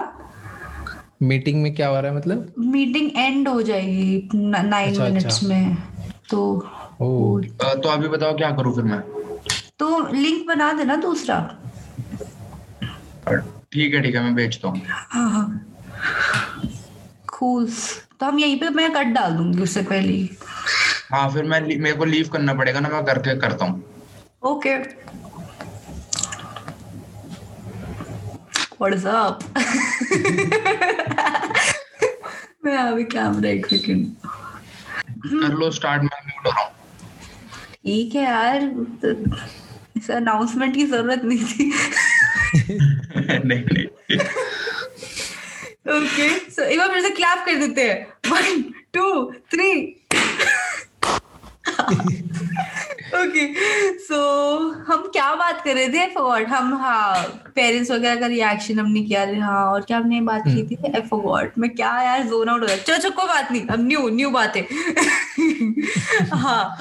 मीटिंग 1.23 1.63
में 1.63 1.75
क्या 1.75 1.89
हो 1.89 2.01
रहा 2.01 2.11
है 2.11 2.17
मतलब? 2.17 2.53
मीटिंग 2.59 3.11
एंड 3.17 3.49
हो 3.49 3.63
जाएगी 3.63 4.29
नाइन 4.35 4.91
अच्छा, 4.91 5.05
मिनट्स 5.05 5.25
अच्छा। 5.25 5.49
में। 5.49 5.77
तो 6.31 6.43
ओ। 7.01 7.41
तो 7.63 7.89
अभी 7.89 8.09
बताओ 8.09 8.37
क्या 8.37 8.51
करूँ 8.51 8.75
फिर 8.75 8.85
मैं? 8.85 9.01
तो 9.79 10.07
लिंक 10.13 10.47
बना 10.47 10.73
देना 10.73 10.97
दूसरा। 10.97 11.39
ठीक 13.73 13.95
है 13.95 14.01
ठीक 14.03 14.15
है 14.15 14.23
मैं 14.23 14.35
भेजता 14.35 14.69
हूँ। 14.69 14.83
हाँ 14.89 15.31
हाँ। 15.31 15.65
कूल्स। 17.39 17.81
तो 18.21 18.27
हम 18.27 18.39
यहीं 18.39 18.59
पे 18.61 18.69
मैं 18.71 18.91
कट 18.93 19.07
डाल 19.15 19.33
दूँगी 19.37 19.63
उससे 19.63 19.83
पहले 19.83 20.15
हाँ। 21.13 21.29
फिर 21.33 21.45
मैं 21.45 21.61
मेरे 21.61 21.93
को 21.97 22.05
लीव 22.05 22.29
करना 22.29 22.55
पड़ेगा 22.55 22.81
ना 22.81 22.89
मैं 22.89 23.05
करके 23.07 23.37
करता 23.41 23.65
हूँ। 23.65 23.83
ओके 24.47 24.75
व्हाट्स 28.81 29.07
अप 29.07 29.39
मैं 32.65 32.77
अभी 32.77 33.05
कैमरा 33.15 33.49
एक 33.51 33.67
सेकंड 33.67 34.07
कर 35.27 35.55
लो 35.59 35.71
स्टार्ट 35.71 36.03
मैं 36.03 36.21
म्यूट 36.27 36.47
हो 36.47 36.51
रहा 36.51 36.63
हूँ। 36.63 36.73
ठीक 37.85 38.15
है 38.15 38.23
यार 38.23 38.63
इस 39.97 40.11
अनाउंसमेंट 40.11 40.75
की 40.75 40.85
ज़रूरत 40.87 41.23
नहीं 41.25 41.45
थी। 41.45 41.73
नहीं 43.45 43.65
नहीं। 43.65 43.87
ओके 45.97 46.29
सो 46.51 46.63
एक 46.63 46.79
बार 46.79 46.89
फिर 46.93 47.03
से 47.03 47.11
क्लैप 47.11 47.45
कर 47.47 47.55
देते 47.67 47.83
हैं। 47.91 48.07
One 48.31 48.63
two 48.95 49.07
three 49.53 49.71
okay 53.17 53.45
so 53.99 54.17
हम 54.89 55.03
क्या 55.13 55.35
बात 55.35 55.61
कर 55.65 55.75
रहे 55.75 55.89
थे? 55.89 56.07
फॉरगॉट 56.15 56.49
हम 56.49 56.73
हाँ 56.81 57.23
पेरेंट्स 57.55 57.91
वगैरह 57.91 58.21
का 58.21 58.27
रिएक्शन 58.27 58.79
हमने 58.79 59.03
किया 59.03 59.25
हाँ 59.45 59.65
और 59.73 59.83
क्या 59.83 59.99
हमने 59.99 60.21
बात 60.21 60.43
की 60.47 60.63
थी? 60.67 60.77
आई 60.87 61.01
फॉरगॉट 61.09 61.53
मैं 61.59 61.71
क्या 61.71 61.91
यार 62.03 62.23
जोन 62.29 62.49
आउट 62.49 62.61
हो 62.63 62.67
गया 62.67 62.77
चलो 62.77 62.97
चलो 62.99 63.11
कोई 63.17 63.27
बात 63.29 63.53
नहीं। 63.53 63.67
अब 63.67 63.87
न्यू 63.87 64.09
न्यू 64.09 64.31
बातें 64.31 64.63
हाँ। 66.35 66.77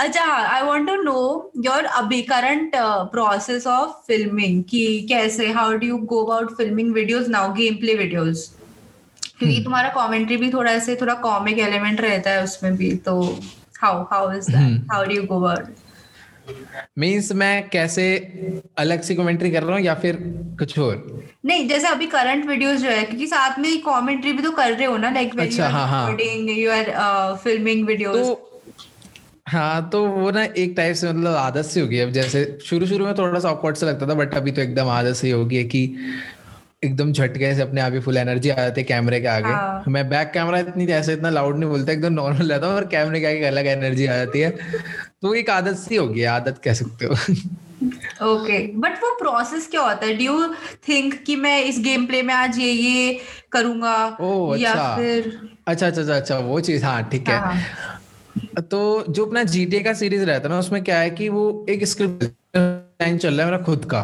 अच्छा 0.00 0.24
हाँ 0.24 0.40
I 0.48 0.62
want 0.62 0.88
to 0.88 0.94
know 1.02 1.52
your 1.64 1.84
अभी 2.00 2.20
करंट 2.32 2.72
प्रोसेस 3.12 3.66
ऑफ़ 3.66 3.90
फिल्मिंग 4.06 4.62
कि 4.70 4.84
कैसे 5.08 5.50
how 5.52 5.72
do 5.74 5.86
you 5.86 5.96
go 6.14 6.24
about 6.24 6.56
filming 6.56 6.92
videos 6.94 7.28
now 7.28 7.52
game 7.54 7.74
play 7.80 7.94
videos 7.94 8.48
क्योंकि 9.38 9.54
हम्म। 9.54 9.64
तुम्हारा 9.64 9.88
कमेंट्री 9.96 10.36
भी 10.36 10.50
थोड़ा 10.52 10.70
ऐसे 10.72 10.96
थोड़ा 11.00 11.14
कॉमिक 11.22 11.58
एलिमेंट 11.58 12.00
रहता 12.00 12.30
है 12.30 12.42
उसमें 12.44 12.76
भी 12.76 12.94
तो 13.06 13.14
how 13.82 14.02
how 14.12 14.32
is 14.32 14.50
hmm. 14.56 14.76
That 14.76 14.92
how 14.92 15.04
do 15.04 15.14
you 15.14 15.22
go 15.22 15.40
about 15.40 15.74
means 16.98 17.32
मैं 17.32 17.68
कैसे 17.68 18.04
अलग 18.78 19.02
से 19.02 19.14
कमेंट्री 19.14 19.50
कर 19.50 19.62
रहा 19.62 19.76
हूँ 19.76 19.84
या 19.84 19.94
फिर 19.94 20.18
कुछ 20.58 20.78
और? 20.78 21.24
नहीं 21.46 21.68
जैसे 21.68 21.88
अभी 21.88 22.06
करंट 22.06 22.46
वीडियोस 22.46 22.80
जो 22.80 22.88
है 22.90 23.04
क्योंकि 23.04 23.26
साथ 23.26 23.58
में 23.58 23.70
कमेंट्री 23.82 24.32
भी 24.32 24.42
तो 24.42 24.50
कर 24.50 24.72
रहे 24.72 24.86
हो 24.86 24.96
ना 24.96 25.10
लाइक 25.10 25.38
अच्छा, 25.40 25.68
हाँ, 25.68 25.86
हाँ। 25.88 26.16
यू 26.20 26.70
आर 26.70 27.36
फिल्मिंग 27.44 27.86
वीडियोस 27.86 28.16
तो 28.16 28.50
हाँ 29.48 29.88
तो 29.90 30.04
वो 30.06 30.30
ना 30.30 30.42
एक 30.44 30.74
टाइप 30.76 30.96
से 30.96 31.08
मतलब 31.08 31.34
आदत 31.34 31.64
सी 31.64 31.80
होगी 31.80 31.98
अब 31.98 32.10
जैसे 32.10 32.44
शुरू 32.64 32.86
शुरू 32.86 33.04
में 33.04 33.14
थोड़ा 33.14 33.40
सा 33.40 33.50
ऑकवर्ड 33.50 33.76
सा 33.76 33.86
लगता 33.86 34.06
था 34.08 34.14
बट 34.14 34.34
अभी 34.34 34.52
तो 34.52 34.62
एकदम 34.62 34.88
आदत 34.88 35.14
सी 35.14 35.30
होगी 35.30 35.64
कि 35.64 35.82
एकदम 36.82 37.12
झटके 37.12 37.54
से 37.54 37.62
अपने 37.62 37.80
आप 37.80 37.92
ही 37.92 38.00
फुल 38.00 38.16
एनर्जी 38.16 38.50
आ 38.50 38.54
जाती 38.54 38.80
है 38.80 38.84
कैमरे 38.86 39.20
के 39.20 39.26
आगे। 39.26 39.48
हाँ। 39.48 39.84
मैं 39.88 40.08
बैक 40.08 40.30
कैमरा 40.34 40.58
इतनी 40.58 40.86
ऐसे 40.86 41.12
इतना 41.12 41.30
लाउड 41.30 41.58
नहीं 41.58 41.70
बोलता 41.70 41.92
एकदम 41.92 42.12
नॉर्मल 42.12 42.52
रहता 42.52 42.66
हूँ 42.66 42.74
और 42.74 42.84
कैमरे 42.84 43.20
के 43.20 43.26
आगे 43.26 43.44
अलग 43.46 43.66
एनर्जी 43.66 44.06
आ 44.06 44.16
जाती 44.16 44.40
है। 44.40 44.50
तो 45.22 45.34
एक 45.34 45.50
आदत 45.50 45.76
सी 45.76 45.96
होगी 45.96 46.24
आदत 46.24 46.60
कह 46.64 46.74
सकते 46.74 47.06
हो। 47.06 47.14
ओके 48.26 48.58
बट 48.76 48.96
वो 49.02 49.14
प्रोसेस 49.18 49.68
क्या 49.68 49.80
होता 49.80 50.06
है? 50.06 50.16
डू 50.16 50.24
यू 50.24 50.54
थिंक 50.88 51.22
कि 51.22 51.36
मैं 51.36 51.62
इस 51.64 51.80
गेम 51.80 52.06
प्ले 52.06 52.22
में 52.22 52.34
आज 52.34 52.58
ये 52.58 52.70
ये 52.72 53.20
करूँगा? 53.52 54.16
ओह, 54.20 54.56
या 54.60 54.70
अच्छा। 54.72 54.96
फिर 54.96 55.40
अच्छा 55.66 55.86
अच्छा 55.86 56.00
अच्छा 56.00 56.16
अच्छा 56.16 56.38
वो 56.38 56.60
चीज़ 56.60 56.84
हाँ 56.84 57.08
ठीक 57.12 57.28
है। 57.28 57.38
हाँ, 57.38 57.56
तो 58.70 59.04
जो 59.08 59.26
अपना 59.26 59.42
जीटीए 59.44 59.80
का 59.80 59.92
सीरीज़ 59.92 60.24
रहता 60.24 60.48
है 60.48 60.54
ना 60.54 60.58
उसमें 60.58 60.82
क्या 60.84 60.98
है 60.98 61.10
कि 61.10 61.28
वो 61.28 61.66
एक 61.68 61.84
स्क्रिप्ट 61.84 62.24
चल 62.24 63.34
रहा 63.34 63.46
है 63.46 63.52
मेरा 63.52 63.58
खुद 63.58 63.84
का। 63.84 64.02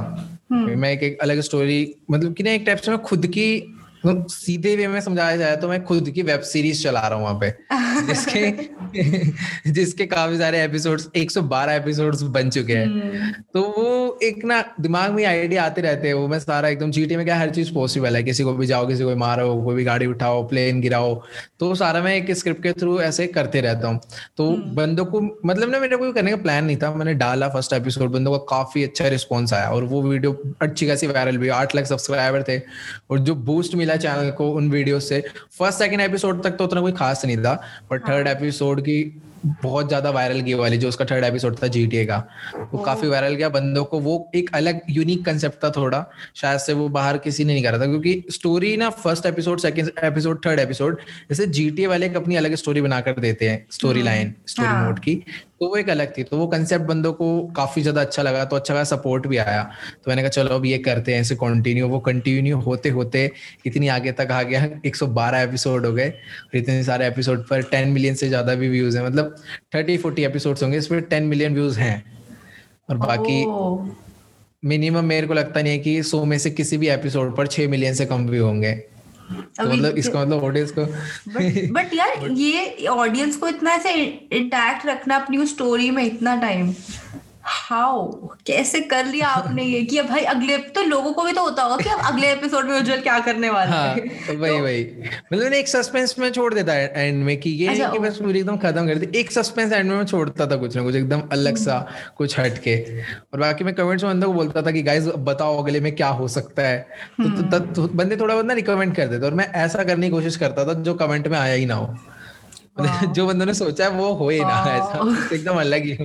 मैं 0.52 0.92
एक, 0.92 1.02
एक 1.02 1.18
अलग 1.18 1.40
स्टोरी 1.40 1.94
मतलब 2.10 2.34
कि 2.34 2.42
ना 2.42 2.50
एक 2.50 2.62
टाइप 2.66 2.78
से 2.78 2.90
मैं 2.90 3.00
खुद 3.00 3.26
की 3.26 3.75
मतलब 4.06 4.26
सीधे 4.26 4.76
वे 4.76 4.88
में 4.88 5.00
समझाया 5.00 5.36
जाए 5.36 5.56
तो 5.56 5.68
मैं 5.68 5.84
खुद 5.84 6.10
की 6.10 6.22
वेब 6.22 6.40
सीरीज़ 6.40 6.82
चला 6.82 7.00
रहा 7.00 7.14
हूँ 7.14 7.24
वहाँ 7.24 7.38
पे। 7.40 7.50
जिसके 8.06 8.76
जिसके 9.70 10.06
काफ़ी 10.06 10.38
सारे 10.38 10.62
एपिसोड्स 10.62 11.08
112 11.16 11.68
एपिसोड्स 11.68 12.22
बन 12.22 12.50
चुके 12.50 12.72
हैं। 12.72 12.86
हम्म, 12.86 13.30
तो 13.54 13.62
वो 13.62 14.18
एक 14.22 14.44
ना 14.44 14.74
दिमाग 14.80 15.12
में 15.12 15.24
आइडिया 15.24 15.64
आते 15.64 15.80
रहते 15.80 16.08
हैं। 16.08 16.14
वो 16.14 16.28
मैं 16.28 16.38
सारा 16.38 16.68
एकदम 16.68 16.90
जीटी 16.90 17.16
में 17.16 17.24
क्या 17.24 17.36
हर 17.36 17.50
चीज़ 17.50 17.74
पॉसिबल 17.74 18.16
है। 18.16 18.22
किसी 18.22 18.42
को 18.42 18.52
भी 18.52 18.66
जाओ 18.66 18.86
किसी 18.86 19.02
को 19.02 19.08
भी 19.08 19.14
मारो 19.14 19.62
कोई 19.62 19.74
भी 19.74 19.84
गाड़ी 19.84 20.06
उठाओ 20.06 20.48
प्लेन 20.48 20.80
गिराओ। 20.80 21.22
तो 21.60 21.74
सारा 21.74 22.00
मैं 22.00 22.16
एक 22.16 22.30
स्क्रिप्ट 22.32 22.62
के 22.62 22.72
थ्रू 22.72 23.00
ऐसे 23.00 23.26
करते 23.26 23.60
रहता 23.60 23.88
हूँ। 23.88 24.00
तो 24.36 24.50
बंदों 24.50 25.04
को 25.04 25.20
मतलब 25.46 25.70
ना 25.70 25.80
मेरे 25.80 25.96
को 25.96 26.12
करने 26.12 26.30
का 26.30 26.36
प्लान 26.36 26.64
नहीं 26.64 26.76
था। 26.76 26.94
मैंने 26.94 27.14
डाला 27.14 27.48
फ़र्स्ट 27.48 27.72
एपिसोड 27.72 28.10
बंदों 28.10 28.38
का 28.38 28.38
काफ़ी 28.38 28.84
अच्छा 28.84 29.08
रिस्पॉन्स 29.08 29.52
आया। 29.52 29.68
और 29.68 29.84
वो 29.84 30.02
वीडियो 30.02 30.54
अच्छी 30.62 30.86
खासी 30.86 31.06
वायरल 31.06 31.36
भी 31.36 31.48
आठ 31.48 31.74
लाख 31.76 31.84
सब्सक्राइबर 31.84 32.42
थे। 32.42 32.58
और 33.10 33.18
जो 33.18 33.34
बूस्ट 33.34 33.74
मिला 33.74 33.95
चैनल 33.96 34.30
को 34.30 34.50
उन 34.50 34.70
वीडियो 34.70 35.00
से 35.00 35.24
फ़र्स्ट 35.58 35.78
सेकंड 35.78 36.00
एपिसोड 36.00 36.42
तक 36.42 36.50
तो 36.50 36.64
उतना 36.64 36.80
कोई 36.80 36.92
खास 36.92 37.24
नहीं 37.24 37.36
था 37.36 37.62
पर 37.90 37.98
थर्ड 37.98 38.28
एपिसोड 38.28 38.80
की 38.80 39.22
बहुत 39.46 39.88
ज़्यादा 39.88 40.10
वायरल 40.10 40.42
की 40.42 40.54
वाली 40.54 40.78
जो 40.78 40.88
उसका 40.88 41.04
थर्ड 41.04 41.24
एपिसोड 41.24 41.56
था 41.62 41.66
जीटीए 41.66 42.04
का 42.04 42.28
वो 42.72 42.78
काफ़ी 42.78 43.08
वायरल 43.08 43.34
गया 43.34 43.48
बंदों 43.48 43.84
को 43.84 44.00
वो 44.00 44.30
एक 44.34 44.50
अलग 44.54 44.80
यूनिक 44.90 45.24
कंसेप्ट 45.24 45.64
था 45.64 45.70
थोड़ा 45.70 46.10
शायद 46.34 46.58
से 46.58 46.72
वो 46.72 46.88
बाहर 46.88 47.18
किसी 47.18 47.44
ने 47.44 47.52
नहीं 47.52 47.64
करा 47.64 47.78
था 47.78 47.86
क्योंकि 47.86 48.24
स्टोरी 48.30 48.76
ना 48.76 48.90
first 48.90 49.26
episode 49.26 49.58
second 49.58 49.90
episode 50.04 50.46
third 50.46 50.60
episode 50.60 50.98
जैसे 51.30 51.46
जीटीए 51.46 51.86
वाले 51.86 52.06
एक 52.06 52.16
अपनी 52.16 52.36
अलग 52.36 52.54
स्टोरी 52.54 52.80
बनाकर 52.80 53.12
देते 53.12 53.48
हैं। 53.48 53.66
Story 53.70 54.02
line 54.02 54.34
story. 54.46 54.68
मोड 54.68 54.98
की 54.98 55.24
तो 55.60 55.68
वो 55.68 55.76
एक 55.76 55.88
अलग 55.90 56.16
थी। 56.16 56.22
तो 56.22 56.36
वो 56.36 56.46
कंसेप्ट 56.46 56.84
बंदों 56.84 57.12
को 57.12 57.26
काफ़ी 57.56 57.82
ज़्यादा 57.82 58.00
अच्छा 58.00 58.22
लगा 58.22 58.44
तो 58.44 58.56
अच्छा 58.56 58.74
खासा 58.74 58.96
सपोर्ट 58.96 59.26
भी 59.26 59.36
आया। 59.36 59.62
तो 59.94 60.10
मैंने 60.10 60.22
कहा 60.22 60.28
चलो 60.30 60.54
अब 60.54 60.64
ये 60.66 60.78
करते 60.78 61.12
हैं 61.14 61.20
ऐसे 61.20 61.34
कंटिन्यू 61.34 61.88
वो 61.88 61.98
कंटिन्यू 62.00 62.58
होते 62.58 62.88
होते 62.88 63.30
इतनी 63.66 63.88
आगे 63.88 64.12
तक 64.12 64.30
आ 64.30 64.42
गया 64.42 64.64
112 64.86 65.42
एपिसोड 65.42 65.86
हो 65.86 65.92
गए 65.92 66.08
और 66.08 66.56
इतने 66.56 66.82
सारे 66.84 67.06
एपिसोड 67.06 67.46
पर 67.48 67.62
10 67.74 67.86
मिलियन 67.86 68.14
से 68.14 68.28
ज़्यादा 68.28 68.54
भी 68.54 68.68
व्यूज़ 68.68 68.98
हैं। 68.98 69.06
मतलब 69.06 69.34
30 69.74 69.98
40 69.98 70.24
एपिसोड्स 70.24 70.62
होंगे 70.62 70.78
इस 70.78 70.86
पर 70.86 71.00
10 71.12 71.22
मिलियन 71.22 71.54
व्यूज़ 71.54 71.78
हैं। 71.78 72.04
और 72.90 72.96
बाकी 72.96 73.44
मिनिमम 74.62 75.04
मेरे 75.04 75.26
को 75.26 75.34
लगता 75.34 75.62
नहीं 75.62 75.72
है 75.72 75.78
कि 75.78 76.02
100 76.02 76.24
में 76.24 76.38
से 76.38 76.50
किसी 76.50 76.76
भी 76.78 76.88
एपिसोड 76.88 77.34
पर 77.36 77.46
छह 77.46 77.68
मिलियन 77.68 77.94
से 77.94 78.06
कम 78.06 78.28
व्यू 78.28 78.44
होंगे। 78.44 78.72
तो 79.26 79.68
मतलब 79.68 79.98
इसका 79.98 80.20
मतलब 80.20 80.44
ऑडियंस 80.44 80.70
को 80.70 80.84
बट 81.30 81.70
बट 81.72 81.94
यार 81.94 82.28
ये 82.30 82.86
ऑडियंस 82.88 83.36
को 83.36 83.48
इतना 83.48 83.72
ऐसे 83.72 83.92
इंटैक्ट 84.32 84.86
रखना 84.86 85.16
अपनी 85.16 85.46
स्टोरी 85.46 85.90
में 85.90 86.02
इतना 86.04 86.36
टाइम 86.40 86.72
हाउ? 87.48 88.12
कैसे 88.46 88.80
कर 88.80 89.04
लिया 89.04 89.28
आपने 89.28 89.64
ये? 89.64 89.82
कि 89.82 89.98
अब 89.98 90.06
भाई 90.06 90.20
अगले 90.20 90.58
तो 90.58 90.82
लोगों 90.82 91.12
को 91.12 91.22
भी 91.22 91.32
तो 91.32 91.40
होता 91.40 91.62
होगा 91.62 91.76
कि 91.76 91.90
अब 91.90 92.00
अगले 92.04 92.32
एपिसोड 92.32 92.64
में 92.64 92.76
उज्जवल 92.78 93.00
क्या 93.00 93.18
करने 93.18 93.50
वाला 93.50 93.70
हाँ 93.70 93.94
है? 93.94 94.36
वही 94.36 94.60
वही। 94.60 94.86
मतलब 95.32 95.52
एक 95.52 95.68
सस्पेंस 95.68 96.14
में 96.18 96.32
छोड़ 96.32 96.54
देता 96.54 96.72
है 96.72 96.92
एंड 96.96 97.24
में 97.24 97.40
कि 97.40 97.50
ये 97.50 97.68
अच्छा, 97.68 97.88
कि 97.88 97.98
बस 97.98 98.16
पूरी 98.16 98.38
एकदम 98.38 98.56
खत्म 98.56 98.86
कर 98.86 98.94
दी। 98.94 99.18
एक 99.18 99.32
सस्पेंस 99.32 99.72
एंड 99.72 99.90
में 99.90 99.96
मैं 99.96 100.04
छोड़ता 100.04 100.46
था 100.46 100.56
कुछ 100.56 100.76
ना 100.76 100.82
कुछ 100.82 100.94
एकदम 100.94 101.22
अलग 101.32 101.56
सा 101.56 101.86
कुछ 102.16 102.40
हट 102.40 102.58
के। 102.58 103.00
और 103.00 103.40
बाकी 103.40 103.64
मैं 103.64 103.74
कमेंट्स 103.74 104.04
में 104.04 104.14
बंदों 104.14 104.28
को 104.28 104.34
बोलता 104.34 104.62
था 104.62 104.70
कि 104.70 104.82
गाइस 104.82 105.06
बताओ 105.06 105.62
अगले 105.62 105.80
में 105.80 105.96
क्या 105.96 106.08
हो 106.08 106.28
सकता 106.28 106.62
है? 106.62 106.88
तो, 107.22 107.42
तो, 107.42 107.58
तो, 107.58 107.88
तो 107.88 107.94
बंदे 107.94 108.16
थोड़ा 108.16 108.34
बहुत 108.34 108.46
ना 108.46 108.54
रिकमेंड 108.54 108.96
कर 108.96 109.06
देते 109.06 109.26
और 109.26 109.34
मैं 109.34 109.52
ऐसा 109.52 109.84
करने 109.84 110.06
की 110.06 110.10
कोशिश 110.10 110.36
करता 110.36 110.64
था 110.64 110.72
जो 110.72 110.94
कमेंट 110.94 111.28
में 111.28 111.38
आया 111.38 111.54
ही 111.54 111.66
ना 111.66 111.74
हो। 111.74 111.98
जो 113.12 113.26
बंदों 113.26 113.46
ने 113.46 113.54
सोचा 113.54 113.84
है 113.84 113.90
वो 113.90 114.12
हो 114.12 114.28
ही 114.28 114.40
ना 114.40 114.64
ऐसा। 114.68 115.34
एकदम 115.34 115.54
अलग 115.54 115.84
ही। 115.84 115.98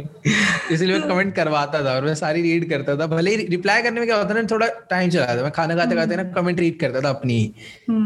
इसलिए 0.72 1.00
मैं 1.00 1.10
कमेंट 1.10 1.36
करवाता 1.36 1.86
था 1.86 1.96
और 1.96 2.06
मैं 2.06 2.16
सारी 2.16 2.42
रीड 2.42 2.70
करता 2.70 2.96
था। 2.96 3.08
भले 3.08 3.36
ही 3.36 3.46
रिप्लाई 3.46 3.82
करने 3.82 4.00
में 4.00 4.08
क्या 4.08 4.18
होता 4.18 4.34
है 4.34 4.42
ना 4.42 4.48
थोड़ा 4.52 4.68
टाइम 4.68 5.10
चला 5.10 5.26
था 5.26 5.42
मैं 5.42 5.52
खाना 5.52 5.76
खाते 5.76 5.96
खाते 5.96 6.16
ना 6.16 6.24
कमेंट 6.24 6.60
रीड 6.60 6.80
करता 6.80 7.02
था 7.02 7.10
अपनी 7.10 7.34
ही। 7.34 7.48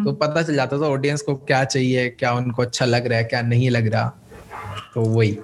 तो 0.04 0.12
पता 0.12 0.42
चल 0.42 0.56
जाता 0.56 0.78
था 0.78 0.82
ऑडियंस 0.82 1.22
को 1.22 1.36
क्या 1.36 1.64
चाहिए 1.64 2.10
क्या 2.10 2.34
उनको 2.34 2.62
अच्छा 2.62 2.86
लग 2.86 3.08
रहा 3.08 3.18
है 3.18 3.24
क्या 3.24 3.42
नहीं 3.42 3.70
लग 3.70 3.88
रहा। 3.88 4.14
तो 4.96 5.02
वही। 5.02 5.38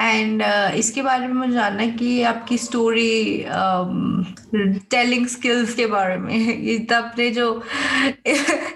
एंड 0.00 0.42
uh, 0.42 0.74
इसके 0.74 1.02
बारे 1.02 1.26
में 1.26 1.34
मुझे 1.34 1.52
जानना 1.52 1.82
है 1.82 1.90
कि 1.90 2.22
आपकी 2.22 2.58
स्टोरी 2.58 3.44
टेलिंग 4.90 5.26
स्किल्स 5.26 5.74
के 5.74 5.86
बारे 5.86 6.16
में 6.16 6.34
ये 6.34 6.78
तो 6.78 6.94
अपने 6.94 7.30
जो 7.30 7.46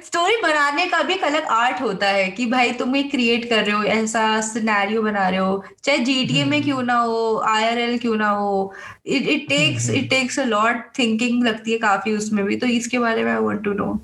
स्टोरी 0.06 0.37
बनाने 0.42 0.87
का 0.87 1.02
भी 1.02 1.14
एक 1.14 1.24
अलग 1.24 1.44
आर्ट 1.50 1.80
होता 1.80 2.08
है 2.08 2.28
कि 2.30 2.46
भाई 2.46 2.72
तुम 2.72 2.96
ये 2.96 3.02
क्रिएट 3.02 3.48
कर 3.50 3.64
रहे 3.64 3.76
हो 3.76 3.82
ऐसा 3.82 4.40
सिनेरियो 4.40 5.02
बना 5.02 5.28
रहे 5.28 5.38
हो। 5.38 5.64
चाहे 5.85 5.98
जीटीए 5.98 6.44
में 6.44 6.62
क्यों 6.62 6.82
ना 6.82 6.98
हो 6.98 7.38
आईआरएल 7.48 7.98
क्यों 7.98 8.16
ना 8.16 8.28
हो 8.28 8.74
it 9.06 9.28
it 9.28 9.48
takes 9.48 9.90
it 9.90 10.11
takes 10.11 10.38
a 10.40 10.44
lot 10.44 10.87
thinking 10.98 11.44
लगती 11.44 11.72
है 11.72 11.78
काफ़ी 11.78 12.16
उसमें 12.16 12.44
भी। 12.44 12.56
तो 12.56 12.66
इसके 12.66 12.98
बारे 12.98 13.24
में 13.24 13.32
आई 13.32 13.38
वांट 13.38 13.64
टू 13.64 13.72
नो 13.72 14.00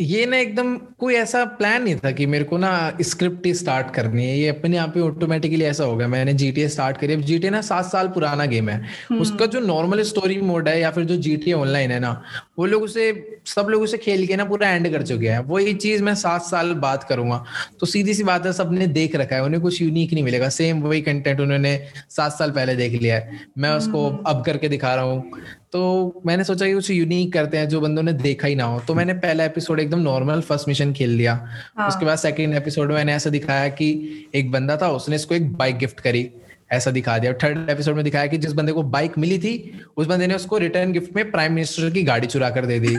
ये 0.00 0.24
ना 0.26 0.36
एकदम 0.36 0.76
कोई 1.00 1.14
ऐसा 1.14 1.44
प्लान 1.44 1.82
नहीं 1.82 1.96
था 1.96 2.10
कि 2.10 2.26
मेरे 2.26 2.44
को 2.44 2.58
ना 2.58 2.70
स्क्रिप्ट 3.02 3.46
ही 3.46 3.52
स्टार्ट 3.54 3.90
करनी 3.94 4.26
है। 4.26 4.38
ये 4.38 4.48
अपने 4.48 4.76
आप 4.76 4.92
ही 4.96 5.00
ऑटोमेटिकली 5.02 5.64
ऐसा 5.64 5.84
हो 5.84 5.96
गया। 5.96 6.08
मैंने 6.08 6.32
जीटीए 6.34 6.68
स्टार्ट 6.68 6.96
करी। 6.96 7.14
अब 7.14 7.20
जीटीए 7.20 7.50
ना 7.50 7.60
सात 7.60 7.84
साल 7.84 8.08
पुराना 8.08 8.44
गेम 8.46 8.68
है। 8.68 8.80
उसका 9.20 9.46
जो 9.46 9.60
नॉर्मल 9.60 10.02
स्टोरी 10.02 10.40
मोड 10.40 10.68
है 10.68 10.80
या 10.80 10.90
फिर 10.90 11.04
जो 11.04 11.16
जीटीए 11.16 11.54
ऑनलाइन 11.54 11.90
है 11.90 11.98
ना 12.00 12.22
वो 12.58 12.66
लोग 12.66 12.82
उसे 12.82 13.38
सब 13.46 13.66
लोग 13.70 13.82
उसे 13.82 13.98
खेल 13.98 14.26
के 14.26 14.36
ना 14.36 14.44
पूरा 14.44 14.68
एंड 14.68 14.90
कर 14.92 15.02
चुके 15.02 15.28
हैं। 15.28 15.38
वही 15.38 15.74
चीज़ 15.74 16.02
मैं 16.02 16.14
सात 16.14 16.42
साल 16.42 16.72
बात 16.74 17.04
करूँगा। 17.04 17.44
तो 17.80 17.86
सीधी 17.86 18.14
सी 18.14 18.22
बात 18.22 18.46
है 18.46 18.52
सबने 18.52 18.86
देख 18.86 19.16
रखा 19.16 19.36
है। 19.36 19.44
उन्हें 19.44 19.62
कुछ 19.62 19.82
यूनिक 19.82 20.12
नहीं 20.12 20.24
मिलेगा। 20.24 20.48
सेम 20.48 20.80
वही 20.82 21.00
कंटेंट 21.00 21.40
उन्होंने 21.40 21.78
सात 22.10 22.32
साल 22.32 22.50
पहले 22.50 22.76
देख 22.76 23.00
लिया 23.02 23.16
है। 23.16 23.40
मैं 23.58 23.70
उसको 23.70 24.08
अब 24.26 24.42
करके 24.44 24.68
दिखा 24.68 24.94
रहा 24.94 25.04
हूँ। 25.04 25.30
तो 25.72 26.22
मैंने 26.26 26.44
सोचा 26.44 26.66
कि 26.66 26.72
कुछ 26.72 26.90
यूनिक 26.90 27.32
करते 27.32 27.56
हैं 27.58 27.68
जो 27.68 27.80
बंदों 27.80 28.02
ने 28.02 28.12
देखा 28.12 28.48
ही 28.48 28.54
ना 28.54 28.64
हो। 28.64 28.80
तो 28.80 28.94
मैंने 28.94 29.14
पहला 29.14 29.44
एपिसोड 29.44 29.80
एकदम 29.80 29.98
नॉर्मल 29.98 30.40
फ़र्स्ट 30.40 30.68
मिशन 30.68 30.85
खेल 30.92 31.10
लिया। 31.10 31.48
हाँ। 31.78 31.88
उसके 31.88 32.04
बाद 32.04 32.18
सेकंड 32.18 32.54
एपिसोड 32.54 32.88
में 32.88 32.94
मैंने 32.94 33.14
ऐसा 33.14 33.30
दिखाया 33.30 33.68
कि 33.68 34.28
एक 34.34 34.50
बंदा 34.50 34.76
था 34.76 34.88
उसने 34.88 35.16
इसको 35.16 35.34
एक 35.34 35.52
बाइक 35.52 35.76
गिफ्ट 35.76 36.00
करी। 36.00 36.30
ऐसा 36.72 36.90
दिखा 36.90 37.18
दिया। 37.18 37.32
थर्ड 37.32 37.70
एपिसोड 37.70 37.94
में 37.94 38.04
दिखाया 38.04 38.26
कि 38.26 38.38
जिस 38.38 38.52
बंदे 38.52 38.72
को 38.72 38.82
बाइक 38.82 39.18
मिली 39.18 39.38
थी 39.38 39.80
उस 39.96 40.06
बंदे 40.06 40.26
ने 40.26 40.34
उसको 40.34 40.58
रिटर्न 40.58 40.92
गिफ्ट 40.92 41.16
में 41.16 41.30
प्राइम 41.30 41.52
मिनिस्टर 41.52 41.90
की 41.90 42.02
गाड़ी 42.02 42.26
चुरा 42.26 42.50
कर 42.50 42.66
दे 42.66 42.80
दी। 42.80 42.96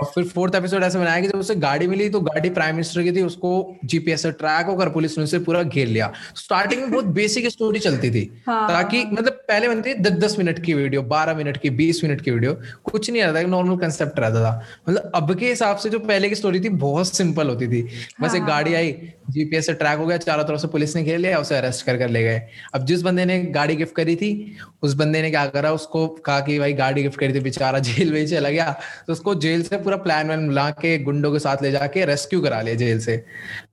और 0.00 0.06
फिर 0.14 0.24
फोर्थ 0.24 0.54
एपिसोड 0.54 0.82
ऐसे 0.82 0.98
बनाया 0.98 1.20
कि 1.20 1.28
जब 1.28 1.38
उसे 1.38 1.54
गाड़ी 1.54 1.86
मिली 1.86 2.08
तो 2.10 2.20
गाड़ी 2.20 2.50
प्राइम 2.50 2.74
मिनिस्टर 2.74 3.02
की 3.02 3.12
थी 3.12 3.22
उसको 3.22 3.76
जीपीएस 3.84 4.22
से 4.22 4.30
ट्रैक 4.30 4.66
होकर 4.66 4.88
पुलिस 4.88 5.18
ने 5.18 5.24
उसे 5.24 5.38
पूरा 5.38 5.62
घेर 5.62 5.86
लिया। 5.86 6.12
स्टार्टिंग 6.36 6.80
में 6.80 6.90
बहुत 6.90 7.04
बेसिक 7.04 7.48
स्टोरी 7.48 7.78
चलती 7.78 8.10
थी 8.10 8.42
हाँ। 8.46 8.68
ताकि 8.68 9.04
मतलब 9.04 9.32
पहले 9.32 9.68
बनती 9.68 9.94
थी 9.94 9.98
दस 9.98 10.10
दस 10.10 10.38
मिनट 10.38 10.64
की 10.64 10.74
वीडियो 10.74 11.02
बारह 11.02 11.34
मिनट 11.34 11.56
की 11.56 11.70
बीस 11.70 12.04
मिनट 12.04 12.20
की 12.20 12.30
वीडियो 12.30 12.54
कुछ 12.84 13.10
नहीं 13.10 13.22
रहता 13.22 13.42
नॉर्मल 13.42 13.76
कंसेप्ट 13.76 14.20
रहता 14.20 14.44
था। 14.44 14.62
मतलब 14.88 15.12
अब 15.14 15.34
के 15.34 15.48
हिसाब 15.48 15.76
से 15.76 15.90
जो 15.90 15.98
पहले 15.98 16.28
की 16.28 16.34
स्टोरी 16.34 16.60
थी 16.60 16.68
बहुत 16.68 17.16
सिंपल 17.16 17.48
होती 17.48 17.68
थी। 17.68 17.88
बस 18.20 18.34
एक 18.34 18.44
गाड़ी 18.44 18.74
आई 18.74 18.92
जीपीएस 19.30 19.66
से 19.66 19.72
ट्रैक 19.72 19.98
हो 19.98 20.06
गया 20.06 20.16
चारों 20.16 20.44
तरफ़ 20.44 20.60
से 20.60 20.68
पुलिस 20.68 20.96
ने 20.96 21.02
घेर 21.02 21.18
लिया 21.18 21.38
उसे 21.38 21.56
अरेस्ट 21.56 21.86
कर 21.86 21.98
कर 21.98 22.08
ले 22.08 22.22
गए। 22.22 22.42
अब 22.74 22.84
जिस 22.84 23.02
बंदे 23.02 23.24
ने 23.24 23.42
गाड़ी 23.42 23.76
गिफ्ट 23.76 23.94
करी 23.94 24.16
थी 24.16 24.56
उस 24.82 24.94
बंदे 24.94 25.22
ने 25.22 25.30
क्या 25.30 25.46
करा 25.46 25.72
उसको 25.72 26.06
कहा 26.06 26.40
कि 26.40 26.58
भाई 26.58 26.72
गाड़ी 26.72 27.02
गिफ्ट 27.02 27.18
करी 27.18 27.34
थी 27.34 27.40
बेचारा 27.40 27.78
जेल 27.84 28.12
में 28.12 28.20
ही 28.20 28.26
चला 28.26 28.50
गया 28.50 28.80
तो 29.06 29.12
उसको 29.12 29.34
जेल 29.34 29.62
से 29.62 29.76
पूरा 29.84 29.96
प्लान 29.96 30.28
वैन 30.28 30.40
मिला 30.40 30.68
के 30.80 30.98
गुंडों 30.98 31.32
के 31.32 31.38
साथ 31.38 31.62
ले 31.62 31.70
जाके 31.70 32.04
रेस्क्यू 32.04 32.40
करा 32.40 32.60
लिया 32.60 32.74
जेल 32.74 33.00
से। 33.00 33.16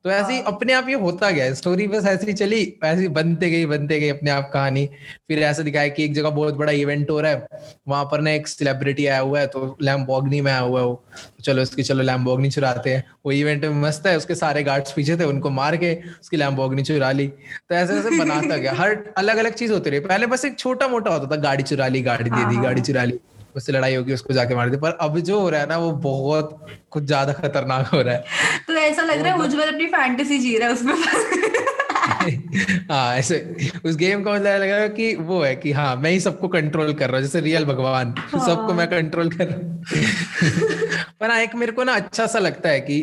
तो 0.04 0.10
ऐसे 0.10 0.34
ही। 0.34 0.39
हाँ। 0.39 0.52
अपने 0.52 0.74
आप 0.74 0.89
ये 0.89 0.95
होता 0.95 1.30
गया 1.32 1.54
स्टोरी 1.54 1.88
बस 1.88 2.06
ऐसी 2.06 2.26
ही 2.26 2.34
चली 2.34 2.62
ऐसी 2.86 3.08
बनते 3.08 3.50
गई 3.50 3.65
बनते 3.65 4.00
गई 4.00 4.10
अपने 4.10 4.32
आप 4.32 4.50
कहानी। 4.54 4.86
फिर 5.28 5.39
ऐसा 5.39 5.63
दिखाया 5.63 5.88
कि 5.88 6.04
एक 6.04 6.13
जगह 6.13 6.30
बहुत 6.30 6.56
बड़ा 6.56 6.71
इवेंट 6.71 7.10
हो 7.10 7.19
रहा 7.21 7.32
है। 7.32 7.47
वहाँ 7.88 8.04
पर 8.06 8.21
ना 8.21 8.32
एक 8.32 8.47
सेलिब्रिटी 8.47 9.06
आया 9.06 9.19
हुआ 9.19 9.39
है 9.39 9.47
तो 9.47 9.78
लैम्बोर्गिनी 9.82 10.41
में 10.41 10.52
आया 10.52 10.62
हुआ 10.62 10.80
है 10.80 10.86
वो। 10.86 10.93
तो 11.15 11.43
चलो 11.43 11.62
उसकी 11.62 11.84
चलो 11.84 12.04
लैम्बोर्गिनी 12.04 12.50
चुराते 12.50 12.93
हैं। 12.93 13.04
वो 13.26 13.32
इवेंट 13.32 13.65
में 13.65 13.82
मस्त 13.82 14.08
है 14.08 14.17
उसके 14.17 14.36
सारे 14.36 14.63
गार्ड्स 14.63 14.91
पीछे 14.91 15.17
थे 15.17 15.24
उनको 15.24 15.50
मार 15.50 15.78
के 15.78 15.93
उसकी 16.21 16.38
लैम्बोर्गिनी 16.38 16.84
चुरा 16.84 17.12
ली। 17.12 17.28
तो 17.28 17.76
ऐसे 17.76 17.93
ऐसे 17.93 18.17
बनाता 18.19 18.58
गया। 18.58 18.74
हर 18.74 18.97
अलग 19.17 19.38
अलग 19.38 19.54
चीज़ 19.54 19.71
होती 19.71 19.89
रही। 19.89 20.00
पहले 20.00 20.28
बस 20.28 20.45
एक 20.45 20.60
छोटा 20.60 20.88
मोटा 20.88 21.12
होता 21.12 21.36
था 21.36 21.41
गाड़ी 21.41 21.63
चुरा 21.63 21.88
ली 21.88 22.02
गाड़ी 22.02 22.24
दे 22.24 22.30
दी 22.30 22.56
हाँ, 22.56 22.63
गाड़ी 22.63 22.82
चुरा 22.82 23.04
ली। 23.04 23.19
उससे 23.55 23.71
लड़ाई 23.71 23.95
होगी 23.95 24.13
उसको 24.13 24.33
जाके 24.33 24.55
मार 24.55 24.69
दी 24.69 24.77
पर 24.77 24.97
अब 25.01 25.19
जो 25.19 25.39
हो 25.39 25.49
रहा 25.49 25.61
है 25.61 25.67
ना 25.67 25.77
वो 25.77 25.91
बहुत 25.91 26.65
कुछ 26.91 27.04
ज़्यादा 27.04 27.33
खतरनाक 27.33 27.87
हो 27.87 28.02
रहा 28.02 28.13
है। 28.15 28.23
तो 28.67 28.73
ऐसा 28.73 29.02
लग 29.02 29.21
रहा 29.21 29.33
है 29.33 29.39
उज्जवल 29.39 29.67
अपनी 29.67 29.85
फैंटेसी 29.87 30.39
जी 30.39 30.58
रहा 30.58 30.67
है 30.67 30.73
उसमें। 30.73 30.93
हाँ 32.91 33.15
ऐसे 33.15 33.37
उस 33.85 33.95
गेम 33.95 34.23
का 34.23 34.33
मतलब 34.33 34.62
लग 34.62 34.69
रहा 34.69 34.79
है 34.79 34.89
कि 34.89 35.15
वो 35.15 35.41
है 35.43 35.56
कि 35.56 35.71
हाँ 35.71 35.95
मैं 35.95 36.12
ही 36.12 36.19
सबको 36.19 36.47
कंट्रोल 36.47 36.93
कर 36.93 37.08
रहा 37.10 37.17
हूँ 37.17 37.25
जैसे 37.25 37.39
रियल 37.41 37.65
भगवान। 37.65 38.13
हाँ। 38.17 38.45
सबको 38.45 38.73
मैं 38.73 38.87
कंट्रोल 38.87 39.29
कर 39.29 39.47
रहा 39.47 39.58
हूँ। 39.58 39.83
पर 41.19 41.31
हाँ 41.31 41.39
एक 41.39 41.56
मेरे 41.56 41.71
को 41.71 41.83
ना 41.83 41.93
अच्छा 41.93 42.27
सा 42.27 42.39
लगता 42.39 42.69
है 42.69 42.79
कि 42.81 43.02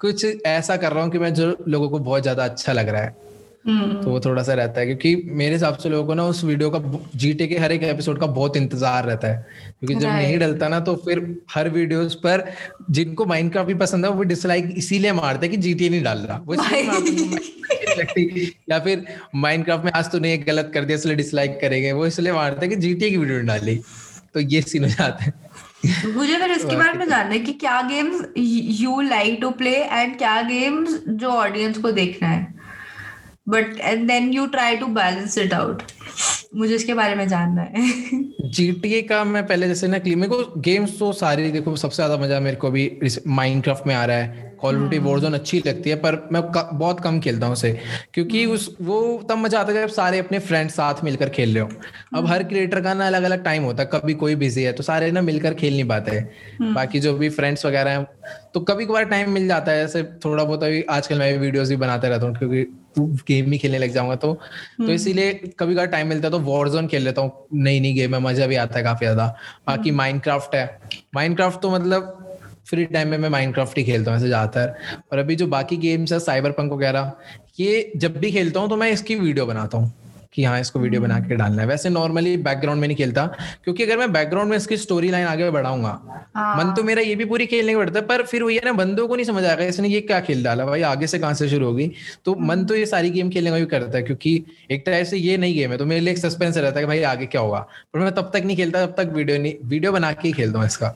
कुछ 0.00 0.26
ऐसा 0.46 0.76
कर 0.76 0.92
रहा 0.92 1.02
हूँ 1.04 1.10
कि 1.12 1.18
मैं 1.18 1.34
जो 1.34 1.56
लोगों 1.68 1.88
को 1.90 1.98
बहुत 1.98 2.22
ज़्यादा 2.22 2.44
अच्छा 2.44 2.72
लग 2.72 2.88
रहा 2.88 3.02
है। 3.02 3.23
तो 3.66 4.10
वो 4.10 4.18
थोड़ा 4.20 4.42
सा 4.42 4.54
रहता 4.54 4.80
है 4.80 4.86
क्योंकि 4.86 5.30
मेरे 5.32 5.52
हिसाब 5.52 5.76
से 5.76 5.88
लोगों 5.88 6.06
को 6.06 6.14
ना 6.14 6.24
उस 6.24 6.42
वीडियो 6.44 6.70
का 6.70 6.80
जीटे 7.16 7.46
के 7.46 7.58
हर 7.58 7.72
एक 7.72 7.82
एपिसोड 7.82 8.18
का 8.20 8.26
बहुत 8.28 8.56
इंतज़ार 8.56 9.04
रहता 9.04 9.28
है 9.28 9.46
क्योंकि 9.80 9.94
जब 9.94 10.08
नहीं 10.08 10.38
डलता 10.38 10.68
ना 10.68 10.80
तो 10.80 10.94
फिर 10.96 11.24
हर 11.50 11.68
वीडियोस 11.68 12.14
पर 12.24 12.44
जिनको 12.90 13.24
माइनक्राफ्ट 13.26 13.68
भी 13.68 13.74
पसंद 13.74 14.04
है 14.04 14.10
वो 14.10 14.22
डिसलाइक 14.22 14.74
इसीलिए 14.76 15.12
मारते 15.12 15.46
हैं 15.46 15.54
कि 15.56 15.62
जीटीए 15.62 15.88
नहीं 15.88 16.02
डाल 16.02 16.18
रहा। 16.18 16.36
वो 16.38 16.56
कि 16.56 17.94
लगती 17.98 18.52
या 18.70 18.78
फिर 18.78 19.04
माइनक्राफ्ट 19.36 19.84
में 19.84 19.92
आज 19.92 20.10
तूने 20.12 20.30
ये 20.30 20.38
गलत 20.38 20.70
कर 20.74 20.84
दिया 20.84 20.98
इसलिए 20.98 21.16
डिसलाइक 21.16 21.58
करेंगे 21.60 21.92
वो 21.92 22.06
इसलिए 22.06 22.32
मारते 22.32 22.66
हैं 22.66 22.74
कि 22.74 22.80
जीटीए 22.80 23.10
की 23.10 23.16
वीडियो 23.16 23.40
डाली। 23.42 23.80
तो 24.34 24.40
ये 24.40 24.60
सीन 24.62 24.84
हो 24.84 24.88
जाता 24.90 25.24
है। 25.24 25.32
मुझे 26.14 26.36
फिर 26.36 26.50
इसके 26.50 26.76
बारे 26.76 26.98
में 26.98 27.06
जानना 27.08 27.32
है 27.32 27.38
कि 27.38 27.52
क्या 27.54 27.80
games 27.88 28.24
you 28.80 29.00
like 29.00 29.38
to 29.40 29.50
play 29.52 29.76
and 29.76 30.16
क्या 30.18 30.40
गेम्स 30.42 30.98
जो 31.08 31.28
ऑडियंस 31.30 31.78
को 31.78 31.92
देखना 31.92 32.28
है? 32.28 32.53
but 33.46 33.78
and 33.80 34.08
then 34.08 34.32
you 34.32 34.48
try 34.50 34.76
to 34.76 34.88
balance 34.88 35.36
it 35.36 35.52
out. 35.52 35.92
मुझे 36.56 36.74
इसके 36.74 36.94
बारे 36.94 37.14
में 37.14 37.28
जानना 37.28 37.62
है। 37.62 37.90
जीटीए 38.50 39.02
का 39.02 39.24
मैं 39.24 39.46
पहले 39.46 39.68
जैसे 39.68 39.88
ना 39.88 39.98
क्ली- 39.98 40.16
मेरे 40.18 40.28
को 40.28 40.60
गेम्स 40.60 40.98
तो 40.98 41.12
सारी 41.12 41.50
देखो 41.50 41.76
सबसे 41.76 41.96
ज़्यादा 41.96 42.16
मज़ा 42.16 42.40
मेरे 42.40 42.56
को 42.56 42.70
भी 42.70 42.90
माइनक्राफ्ट 43.26 43.86
में 43.86 43.94
आ 43.94 44.04
रहा 44.04 44.16
है। 44.16 44.54
कॉल 44.60 44.76
ड्यूटी 44.76 44.98
वॉरजोन 44.98 45.34
अच्छी 45.34 45.62
लगती 45.66 45.90
है 45.90 45.96
पर 45.96 46.28
मैं 46.32 46.42
बहुत 46.78 47.00
कम 47.00 47.20
खेलता 47.20 47.46
हूँ 47.46 47.52
उसे। 47.52 47.80
क्योंकि 48.14 48.46
उस 48.46 48.76
वो 48.80 49.26
तब 49.30 49.36
मज़ा 49.36 49.60
आता 49.60 49.72
है 49.72 49.82
जब 49.82 49.88
सारे 49.88 50.18
अपने 50.18 50.38
फ्रेंड्स 50.38 50.74
साथ 50.74 50.94
मिलकर 51.04 51.28
खेल 51.28 51.54
रहे 51.54 51.62
हो। 51.62 51.68
अब 52.14 52.26
हर 52.26 52.42
क्रिएटर 52.42 52.80
का 52.80 52.94
ना 52.94 53.06
अलग 53.06 53.22
अलग 53.22 53.44
टाइम 53.44 53.62
होता 53.62 53.82
है 53.82 53.90
कभी 53.92 54.14
कोई 54.14 54.34
बिज़ी 54.34 54.62
है 54.62 54.72
तो 54.72 54.82
सारे 54.82 55.10
ना 55.10 55.20
मिलकर 55.20 55.54
खेल 55.54 55.72
नहीं 55.72 55.88
पाते। 55.88 56.20
बाकी 56.62 57.00
जो 57.00 57.14
भी 57.14 57.28
फ्रेंड्स 57.28 57.66
वगैरह 57.66 57.90
हैं 57.90 58.06
तो 58.54 58.60
कभी 58.60 58.86
कभार 58.86 59.04
टाइम 59.04 59.30
मिल 59.30 59.48
जाता 59.48 59.72
है 59.72 59.84
ऐसे 59.84 60.02
थोड़ा 60.24 60.44
बहुत 60.44 60.62
अभी 60.62 60.82
आजकल 60.82 61.18
मैं 61.18 61.38
वीडियोस 61.38 61.68
भी 61.68 61.76
बनाते 61.76 62.08
रहता 62.08 62.26
हूँ 62.26 62.36
क्योंकि 62.36 62.64
गेम 62.98 63.52
ही 63.52 63.58
खेलने 63.58 63.78
लग 63.78 63.92
जाऊँगा 63.92 64.16
तो। 64.16 64.32
तो 64.78 64.92
इसीलिए 64.92 65.32
कभी 65.58 65.74
कभार 65.74 65.86
टाइम 65.86 66.03
मिलता 66.04 66.28
है 66.28 66.32
तो 66.32 66.38
वॉर 66.40 66.68
जोन 66.68 66.86
खेल 66.88 67.02
लेता 67.02 67.22
हूँ। 67.22 67.46
नई 67.54 67.80
नई 67.80 67.92
गेम 67.92 68.14
है 68.14 68.20
मज़ा 68.20 68.46
भी 68.46 68.56
आता 68.56 68.78
है 68.78 68.84
काफ़ी 68.84 69.06
ज़्यादा। 69.06 69.26
बाकी 69.66 69.90
माइनक्राफ्ट 69.92 70.54
है। 70.54 70.66
माइनक्राफ्ट 71.14 71.60
तो 71.62 71.70
मतलब 71.70 72.20
फ्री 72.68 72.84
टाइम 72.86 73.08
में 73.08 73.18
मैं 73.18 73.28
माइनक्राफ्ट 73.28 73.78
ही 73.78 73.84
खेलता 73.84 74.10
हूँ 74.10 74.18
ऐसे 74.18 74.26
ज़्यादातर। 74.26 74.74
और 75.12 75.18
अभी 75.18 75.36
जो 75.36 75.46
बाकी 75.48 75.76
गेम्स 75.78 76.12
है 76.12 76.18
साइबर 76.20 76.50
पंक 76.52 76.72
वगैरह 76.72 77.12
ये 77.60 77.92
जब 77.96 78.16
भी 78.18 78.30
खेलता 78.32 78.60
हूँ 78.60 78.68
तो 78.68 78.76
मैं 78.76 78.90
इसकी 78.92 79.14
वीडियो 79.16 79.46
बनाता 79.46 79.78
हूँ। 79.78 79.92
कि 80.34 80.44
हाँ 80.44 80.58
इसको 80.60 80.78
वीडियो 80.80 81.00
बना 81.00 81.18
के 81.20 81.36
डालना 81.36 81.62
है। 81.62 81.68
वैसे 81.68 81.90
नॉर्मली 81.90 82.36
बैकग्राउंड 82.38 82.80
में 82.80 82.86
नहीं 82.88 82.96
खेलता 82.96 83.26
क्योंकि 83.64 83.82
अगर 83.82 83.98
मैं 83.98 84.12
बैकग्राउंड 84.12 84.50
में 84.50 84.56
इसकी 84.56 84.76
स्टोरी 84.76 85.10
लाइन 85.10 85.26
आगे 85.26 85.50
बढ़ाऊँगा 85.50 85.90
हाँ। 86.36 86.56
मन 86.56 86.72
तो 86.74 86.82
मेरा 86.82 87.02
ये 87.02 87.14
भी 87.14 87.24
पूरी 87.24 87.46
खेलने 87.46 87.72
का 87.72 87.78
पड़ता 87.78 87.98
है 87.98 88.06
पर 88.06 88.22
फिर 88.24 88.42
वही 88.42 88.56
है 88.56 88.64
ना 88.64 88.72
बंदों 88.74 89.06
को 89.08 89.16
नहीं 89.16 89.26
समझ 89.26 89.44
आएगा 89.44 89.64
इसने 89.64 89.88
ये 89.88 90.00
क्या 90.02 90.20
खेल 90.20 90.42
डाला 90.44 90.66
भाई 90.66 90.82
आगे 90.84 91.06
से 91.06 91.18
कहाँ 91.18 91.34
से 91.34 91.48
शुरू 91.48 91.66
होगी? 91.66 91.90
तो 92.24 92.34
मन 92.40 92.64
तो 92.64 92.74
ये 92.74 92.86
सारी 92.86 93.10
गेम 93.10 93.30
खेलने 93.30 93.50
का 93.50 93.56
भी 93.56 93.66
करता 93.66 93.96
है 93.96 94.02
क्योंकि 94.02 94.42
एक 94.70 94.82
टाइप 94.86 95.06
से 95.06 95.16
ये 95.16 95.36
नहीं 95.36 95.54
गेम 95.54 95.70
है 95.70 95.78
तो 95.78 95.86
मेरे 95.86 96.00
लिए 96.00 96.12
एक 96.12 96.18
सस्पेंस 96.18 96.56
रहता 96.56 96.74
है 96.74 96.82
कि 96.82 96.86
भाई 96.86 97.02
आगे 97.04 97.26
क्या 97.26 97.40
होगा। 97.40 97.58
पर 97.94 98.00
मैं 98.00 98.12
तब 98.14 98.30
तक 98.34 98.42
नहीं 98.44 98.56
खेलता 98.56 98.84
तब 98.86 98.94
तक 98.98 99.12
वीडियो 99.14 99.38
नहीं 99.38 99.54
वीडियो 99.64 99.92
बना 99.92 100.12
के 100.12 100.28
ही 100.28 100.32
खेलता 100.34 100.58
हूँ 100.58 100.66
इसका। 100.66 100.94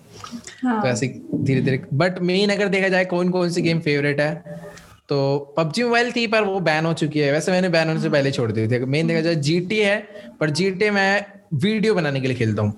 हाँ। 0.64 0.80
तो 0.82 0.88
ऐसे 0.88 1.06
धीरे 1.34 1.60
धीरे 1.60 1.82
बट 1.94 2.18
मेन 2.20 2.50
अगर 2.50 2.68
देखा 2.68 2.88
जाए 2.88 3.04
कौन 3.06 3.30
कौन 3.30 3.50
सी 3.50 3.62
गेम 3.62 3.80
फेवरेट 3.80 4.20
है 4.20 4.66
तो 5.08 5.38
पबजी 5.56 5.82
मोबाइल 5.82 6.10
थी 6.12 6.26
पर 6.26 6.42
वो 6.42 6.58
बैन 6.60 6.86
हो 6.86 6.92
चुकी 6.92 7.18
है। 7.18 7.32
वैसे 7.32 7.52
मैंने 7.52 7.68
बैन 7.68 7.88
होने 7.88 8.00
से 8.00 8.08
पहले 8.10 8.30
छोड़ 8.30 8.50
दी 8.52 8.66
थी। 8.68 8.78
मेन 8.86 9.06
देखा 9.06 9.20
जाए 9.20 9.34
जीटी 9.34 9.78
है 9.78 9.96
पर 10.40 10.50
जीटी 10.50 10.90
मैं 10.90 11.24
वीडियो 11.54 11.94
बनाने 11.94 12.20
के 12.20 12.28
लिए 12.28 12.36
खेलता 12.36 12.62
हूँ। 12.62 12.72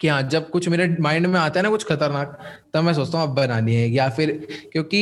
कि 0.00 0.08
हाँ 0.08 0.22
जब 0.22 0.50
कुछ 0.50 0.68
मेरे 0.68 0.96
माइंड 1.00 1.26
में 1.26 1.38
आता 1.40 1.60
है 1.60 1.62
ना 1.62 1.70
कुछ 1.70 1.84
खतरनाक 1.84 2.38
तब 2.74 2.84
मैं 2.84 2.92
सोचता 2.94 3.18
हूँ 3.18 3.28
अब 3.28 3.34
बनानी 3.34 3.74
है। 3.74 3.88
या 3.90 4.08
फिर 4.08 4.30
क्योंकि 4.72 5.00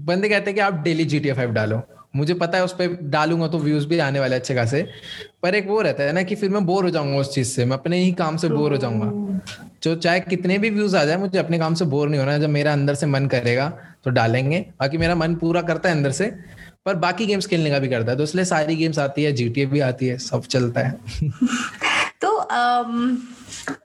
बंदे 0.00 0.28
कहते 0.28 0.50
हैं 0.50 0.54
कि 0.54 0.60
आप 0.60 0.74
डेली 0.74 1.04
जी 1.04 1.20
टी 1.20 1.32
फाइव 1.32 1.50
डालो। 1.52 1.80
मुझे 2.16 2.34
पता 2.34 2.58
है 2.58 2.64
उस 2.64 2.72
पर 2.72 2.96
डालूँगा 3.10 3.48
तो 3.48 3.58
व्यूज़ 3.58 3.86
भी 3.88 3.98
आने 3.98 4.20
वाले 4.20 4.36
अच्छे 4.36 4.54
खासे। 4.54 4.82
पर 5.42 5.54
एक 5.54 5.68
वो 5.68 5.80
रहता 5.80 6.02
है 6.02 6.12
ना 6.12 6.22
कि 6.22 6.34
फिर 6.34 6.50
मैं 6.50 6.64
बोर 6.66 6.84
हो 6.84 6.90
जाऊँगा 6.90 7.18
उस 7.18 7.34
चीज़ 7.34 7.48
से। 7.48 7.64
मैं 7.64 7.76
अपने 7.76 7.98
ही 7.98 8.12
काम 8.12 8.36
से 8.36 8.48
बोर 8.48 8.72
हो 8.72 8.76
जाऊँगा। 8.76 9.40
जो 9.82 9.94
चाहे 9.96 10.20
कितने 10.20 10.58
भी 10.58 10.70
व्यूज़ 10.70 10.96
आ 10.96 11.04
जाए 11.04 11.16
मुझे 11.16 11.38
अपने 11.38 11.58
काम 11.58 11.74
से 11.74 11.84
बोर 11.84 12.08
नहीं 12.08 12.20
होना। 12.20 12.38
जब 12.38 12.48
मेरा 12.48 12.72
अंदर 12.72 12.94
से 12.94 13.06
मन 13.06 13.26
करेगा 13.26 13.72
तो 14.04 14.10
डालेंगे। 14.10 14.60
बाकी 14.80 14.98
मेरा 14.98 15.14
मन 15.14 15.34
पूरा 15.34 15.62
करता 15.62 15.88
है 15.88 15.94
अंदर 15.96 16.10
से 16.12 16.26
पर 16.86 16.94
बाकी 16.96 17.26
गेम्स 17.26 17.46
खेलने 17.46 17.70
का 17.70 17.78
भी 17.78 17.88
करता 17.88 18.12
है 18.12 18.16
तो 18.18 18.22
इसलिए 18.22 18.44
सारी 18.44 18.76
गेम्स 18.76 18.98
आती 18.98 19.22
है 19.22 19.32
जीटीए 19.32 19.66
भी 19.66 19.80
आती 19.80 20.06
है 20.06 20.18
सब 20.18 20.42
चलता 20.46 20.80
है। 20.80 20.92
तो 22.20 22.28
um, 22.42 23.16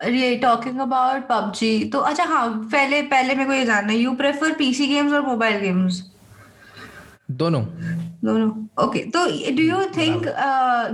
ये 0.07 0.36
टॉकिंग 0.36 0.80
अबाउट 0.80 1.28
पबजी 1.30 1.84
तो 1.93 1.99
अच्छा 1.99 2.24
हाँ 2.24 2.47
पहले 2.72 3.01
पहले 3.01 3.36
मेरे 3.36 3.47
को 3.47 3.53
ये 3.53 3.65
जानना 3.65 3.93
यू 3.93 4.13
प्रेफर 4.13 4.53
पीसी 4.53 4.88
गेम्स 4.88 5.13
और 5.13 5.22
मोबाइल 5.22 5.59
गेम्स 5.59 6.01
दोनों। 7.32 7.61
दोनों। 8.23 8.49
ओके 8.86 8.99
तो 9.09 9.25
do 9.55 9.63
you 9.63 9.80
think 9.97 10.23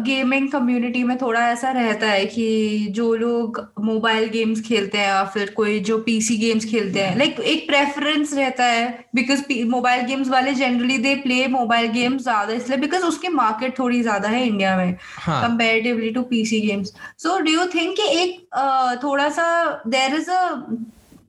gaming 0.06 0.50
community 0.52 1.04
में 1.04 1.18
थोड़ा 1.18 1.48
ऐसा 1.50 1.72
रहता 1.72 2.08
है 2.08 2.26
कि 2.26 2.88
जो 2.92 3.14
लोग 3.16 3.60
मोबाइल 3.80 4.28
गेम्स 4.30 4.62
खेलते 4.62 4.98
हैं 4.98 5.08
या 5.08 5.24
फिर 5.24 5.50
कोई 5.50 5.80
जो 5.80 5.98
पीसी 5.98 6.38
गेम्स 6.38 6.66
खेलते 6.66 7.00
हैं 7.00 7.18
लाइक 7.18 7.36
like, 7.36 7.46
एक 7.46 7.68
प्रेफरेंस 7.68 8.34
रहता 8.34 8.66
है 8.66 9.06
बिकॉज़ 9.16 9.44
मोबाइल 9.70 10.06
गेम्स 10.06 10.30
वाले 10.30 10.54
generally 10.54 10.98
they 10.98 11.16
play 11.16 11.48
mobile 11.48 11.92
games 11.92 12.24
ज़्यादा 12.24 12.54
इसलिए 12.54 12.78
बिकॉज़ 12.78 13.04
उसकी 13.04 13.28
मार्केट 13.28 13.80
थोड़ी 13.80 14.02
ज़्यादा 14.02 14.30
है 14.30 14.46
इंडिया 14.48 14.76
में 14.78 14.94
comparatively 14.94 16.10
to 16.12 16.22
PC 16.24 16.60
games 16.60 16.94
so 17.18 17.40
do 17.40 17.52
you 17.52 17.66
think 17.66 17.96
कि 17.96 18.08
एक 18.22 18.38
uh, 18.58 19.04
थोड़ा 19.04 19.30
सा 19.30 19.82
देर 19.88 20.16
इज़ 20.16 20.30
अ 20.32 20.68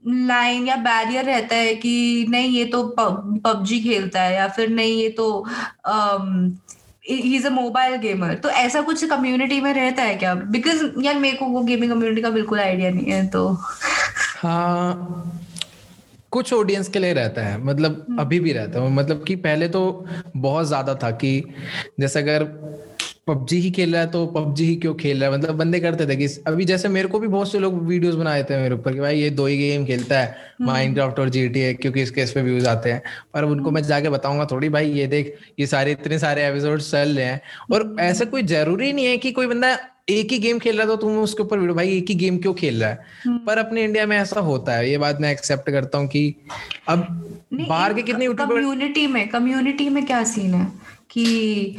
लाइन 0.06 0.66
या 0.68 0.76
बैरियर 0.82 1.24
रहता 1.24 1.56
है 1.56 1.74
कि 1.74 2.26
नहीं 2.30 2.48
ये 2.48 2.64
तो 2.64 2.82
पबजी 2.98 3.80
खेलता 3.80 4.22
है 4.22 4.34
या 4.34 4.48
फिर 4.48 4.68
नहीं 4.70 4.92
ये 4.92 5.08
तो 5.10 5.44
ही 7.10 7.34
इज़ 7.36 7.46
अ 7.46 7.50
मोबाइल 7.50 7.96
गेमर। 7.96 8.34
तो 8.34 8.48
ऐसा 8.50 8.80
कुछ 8.82 9.04
कम्युनिटी 9.04 9.60
में 9.60 9.72
रहता 9.74 10.02
है 10.02 10.14
क्या? 10.14 10.34
बिकॉज़ 10.34 10.84
यार 11.04 11.18
मेरे 11.18 11.36
को 11.36 11.46
वो 11.46 11.60
गेमिंग 11.64 11.92
कम्युनिटी 11.92 12.22
का 12.22 12.30
बिल्कुल 12.30 12.60
आइडिया 12.60 12.90
नहीं 12.90 13.12
है 13.12 13.26
तो। 13.26 13.48
हाँ 14.36 15.32
कुछ 16.32 16.52
ऑडियंस 16.52 16.88
के 16.88 16.98
लिए 16.98 17.12
रहता 17.12 17.42
है 17.42 17.58
मतलब 17.64 18.16
अभी 18.20 18.40
भी 18.40 18.52
रहता 18.52 18.80
है। 18.80 18.90
मतलब 18.92 19.24
कि 19.24 19.36
पहले 19.36 19.68
तो 19.68 19.82
बहुत 20.36 20.66
ज़्यादा 20.66 20.94
था 20.94 21.10
कि 21.10 21.40
जैसे 22.00 22.20
अगर 22.20 22.44
पबजी 23.26 23.56
ही 23.60 23.70
खेल 23.70 23.92
रहा 23.92 24.02
है 24.02 24.10
तो 24.10 24.26
पबजी 24.26 24.64
ही 24.64 24.74
क्यों 24.76 24.94
खेल 24.94 25.20
रहा 25.20 25.30
है? 25.30 25.36
मतलब 25.38 25.54
बंदे 25.54 25.78
करते 25.80 26.06
थे 26.06 26.16
कि 26.16 26.26
अभी 26.46 26.64
जैसे 26.64 26.88
मेरे 26.88 27.08
को 27.08 27.18
भी 27.18 27.28
बहुत 27.28 27.50
से 27.52 27.58
लोग 27.58 27.82
वीडियोस 27.86 28.14
बनाए 28.14 28.42
थे 28.44 28.56
मेरे 28.56 28.74
ऊपर 28.74 28.92
कि 28.92 29.00
भाई 29.00 29.18
ये 29.20 29.30
दो 29.30 29.46
ही 29.46 29.56
गेम 29.58 29.86
खेलता 29.86 30.20
है 30.20 30.36
माइनक्राफ्ट 30.60 31.18
और 31.18 31.28
जीटीए 31.28 31.72
क्योंकि 31.74 32.02
इसके 32.02 32.22
इस 32.22 32.32
पे 32.32 32.42
व्यूज़ 32.42 32.68
आते 32.68 32.92
हैं। 32.92 33.02
पर 33.34 33.44
उनको 33.44 33.70
मैं 33.70 33.82
जाके 33.82 34.08
बताऊँगा 34.08 34.46
थोड़ी 34.50 34.68
भाई 34.68 34.90
ये 34.90 35.06
देख 35.06 35.36
ये 35.60 35.66
सारे 35.66 35.92
इतने 35.92 36.18
सारे 36.18 36.46
एपिसोड 36.46 36.80
चल 36.80 37.16
रहे 37.16 37.24
हैं। 37.24 37.40
और 37.72 37.96
ऐसा 38.00 38.24
कोई 38.24 38.42
ज़रूरी 38.42 38.92
नहीं 38.92 39.06
है 39.06 39.16
कि 39.18 39.32
कोई 39.32 39.46
बंदा 39.46 39.76
एक 40.08 40.32
ही 40.32 40.38
गेम 40.38 40.58
खेल 40.58 40.78
रहा 40.78 40.88
था 40.88 40.96
तुम 40.96 41.18
उसके 41.18 41.42
ऊपर 41.42 41.58
वीडियो 41.58 41.74
भाई 41.74 41.96
एक 41.96 42.08
ही 42.08 42.14
गेम 42.14 42.38
क्यों 42.38 42.54
खेल 42.54 42.80
रहा 42.80 42.90
है? 42.90 43.04
पर 43.46 43.58
अपने 43.58 43.84
इंडिया 43.84 44.06
में 44.06 44.16
ऐसा 44.16 44.40
होता 44.40 44.72
है 44.72 44.90
ये 44.90 44.98
बात 44.98 45.20
मैं 45.20 45.32
एक्सेप्ट 45.32 45.70
करता 45.70 45.98
हूँ 45.98 46.08
कि 46.08 46.34
अब 46.88 47.06
बाहर 47.52 47.94
के 47.94 48.02
कितने 48.02 48.28
कम्युनिटी 48.34 49.06
में 49.06 49.28
कम्युनिटी 49.28 49.88
में 49.88 50.04
क्या 50.06 50.24
सीन 50.24 50.54
है 50.54 50.66
कि 51.10 51.78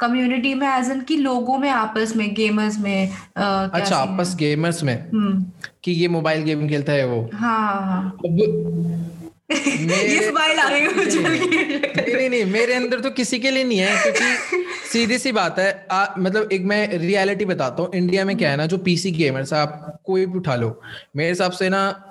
कम्युनिटी 0.00 0.54
में 0.54 0.68
एज 0.68 0.90
एन 0.90 1.00
की 1.00 1.16
लोगों 1.16 1.58
में 1.58 1.70
आपस 1.70 2.16
में 2.16 2.34
गेमर्स 2.34 2.78
में 2.78 3.08
uh, 3.10 3.70
अच्छा? 3.72 3.96
आपस 3.96 4.36
गेमर्स 4.36 4.82
में? 4.82 5.10
हम्म। 5.10 5.44
कि 5.84 5.92
ये 5.92 6.08
मोबाइल 6.08 6.42
गेम 6.42 6.68
खेलता 6.68 6.92
है 6.92 7.06
वो? 7.06 7.30
हाँ 7.34 7.82
हाँ। 7.82 8.18
ये 9.52 10.28
स्माइल 10.30 10.58
आ 10.58 10.68
रही 10.68 10.80
है 10.80 10.96
मुझे। 10.96 11.18
नहीं 11.18 12.16
नहीं 12.16 12.30
नहीं। 12.30 12.44
मेरे 12.44 12.74
अंदर 12.74 13.00
तो 13.00 13.10
किसी 13.10 13.38
के 13.38 13.50
लिए 13.50 13.64
नहीं 13.64 13.78
है 13.78 14.02
क्योंकि 14.02 14.64
सीधी 14.92 15.18
सी 15.18 15.32
बात 15.32 15.58
है 15.58 15.86
आ, 15.90 16.06
मतलब 16.18 16.48
एक 16.52 16.64
मैं 16.64 16.98
रियलिटी 16.98 17.44
बताता 17.44 17.82
हूँ। 17.82 17.90
इंडिया 17.94 18.24
में 18.24 18.36
क्या 18.36 18.50
है 18.50 18.56
ना 18.56 18.66
जो 18.66 18.78
पीसी 18.78 19.10
गेमर्स 19.10 19.52
आप 19.52 20.00
कोई 20.04 20.26
भी 20.26 20.38
उठा 20.38 20.54
लो 20.54 20.82
मेरे 21.16 21.28
हिसाब 21.28 21.52
से 21.52 21.68
ना 21.68 22.02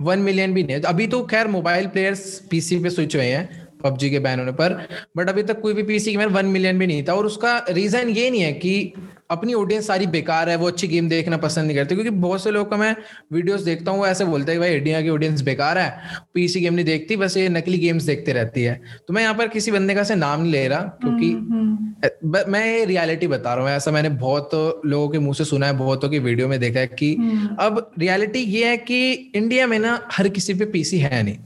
वन 0.00 0.18
मिलियन 0.18 0.54
भी 0.54 0.62
नहीं 0.62 0.76
है। 0.76 0.82
अभी 0.82 1.06
तो 1.06 1.22
खैर 1.22 1.48
मोबाइल 1.48 1.86
प्लेयर्स 1.86 2.42
पीसी 2.50 2.78
पे 2.78 2.90
स्विच 2.90 3.16
हुए 3.16 3.24
हैं। 3.24 3.67
पबजी 3.80 4.10
के 4.10 4.18
बैन 4.20 4.38
होने 4.38 4.52
पर 4.54 4.74
बट 5.16 5.28
अभी 5.28 5.42
तक 5.42 5.60
कोई 5.60 5.74
भी 5.74 5.82
पीसी 5.84 6.10
गेमर 6.10 6.28
वन 6.32 6.46
मिलियन 6.48 6.78
भी 6.78 6.86
नहीं 6.86 7.02
था 7.02 7.14
और 7.14 7.26
उसका 7.26 7.56
रीजन 7.70 8.08
ये 8.10 8.30
नहीं 8.30 8.40
है 8.40 8.52
कि 8.54 8.92
अपनी 9.30 9.54
ऑडियंस 9.54 9.86
सारी 9.86 10.06
बेकार 10.08 10.48
है 10.48 10.56
वो 10.56 10.66
अच्छी 10.66 10.86
गेम 10.88 11.08
देखना 11.08 11.36
पसंद 11.36 11.66
नहीं 11.66 11.76
करते 11.76 11.94
क्योंकि 11.94 12.10
बहुत 12.18 12.42
से 12.42 12.50
लोग 12.50 12.70
का 12.70 12.76
मैं 12.76 12.94
वीडियोस 13.32 13.60
देखता 13.62 13.90
हूँ 13.90 13.98
वो 13.98 14.06
ऐसे 14.06 14.24
बोलते 14.24 14.52
हैं 14.52 14.60
भाई 14.60 14.74
इंडिया 14.74 15.02
की 15.02 15.08
ऑडियंस 15.08 15.42
बेकार 15.42 15.78
है 15.78 16.20
पीसी 16.34 16.60
गेम 16.60 16.74
नहीं 16.74 16.84
देखती 16.84 17.16
बस 17.16 17.36
ये 17.36 17.48
नकली 17.48 17.78
गेम्स 17.78 18.04
देखते 18.04 18.32
रहती 18.32 18.62
है 18.62 18.80
तो 19.08 19.14
मैं 19.14 19.22
यहाँ 19.22 19.34
पर 19.34 19.48
किसी 19.48 19.70
बंदे 19.70 19.94
का 19.94 20.02
से 20.02 20.14
नाम 20.16 20.40
नहीं 20.40 20.52
ले 20.52 20.66
रहा 20.68 20.80
क्योंकि 21.02 21.30
हम्म, 21.30 21.52
हम्म। 21.52 22.42
मैं 22.48 22.64
ये 22.66 22.84
रियलिटी 22.84 23.26
बता 23.28 23.54
रहा 23.54 23.64
हूँ 23.64 23.72
ऐसा 23.72 23.90
मैंने 23.90 24.08
बहुत 24.18 24.50
लोगों 24.86 25.08
के 25.08 25.18
मुँह 25.18 25.34
से 25.34 25.44
सुना 25.44 25.66
है 25.66 25.76
बहुतों 25.78 26.08
की 26.08 26.18
वीडियो 26.20 26.48
में 26.48 26.58
देखा 26.60 26.80
है 26.80 26.86
कि 26.88 27.14
हम्म। 27.14 27.54
अब 27.60 27.90
रियलिटी 27.98 28.38
ये 28.38 28.66
है 28.66 28.76
कि 28.82 29.12
इंडिया 29.12 29.66
में 29.66 29.78
ना 29.78 30.00
हर 30.12 30.28
किसी 30.30 30.54
पे 30.54 30.64
पीसी 30.68 30.98
है 30.98 31.22
नहीं 31.22 31.38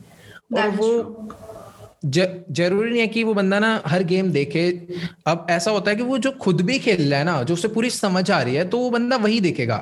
और 0.54 0.68
वो 0.70 0.88
ज़रूरी 2.04 2.90
नहीं 2.90 3.00
है 3.00 3.06
कि 3.06 3.22
वो 3.24 3.34
बंदा 3.34 3.58
ना 3.58 3.82
हर 3.86 4.02
गेम 4.04 4.30
देखे। 4.32 4.70
अब 5.26 5.46
ऐसा 5.50 5.70
होता 5.70 5.90
है 5.90 5.96
कि 5.96 6.02
वो 6.02 6.18
जो 6.18 6.30
खुद 6.40 6.60
भी 6.60 6.78
खेल 6.78 7.08
रहा 7.10 7.18
है 7.18 7.24
ना, 7.24 7.42
जो 7.42 7.54
उसे 7.54 7.68
पूरी 7.68 7.90
समझ 7.90 8.30
आ 8.30 8.40
रही 8.42 8.54
है 8.54 8.68
तो 8.68 8.78
वो 8.78 8.90
बंदा 8.90 9.16
वही 9.16 9.40
देखेगा। 9.40 9.76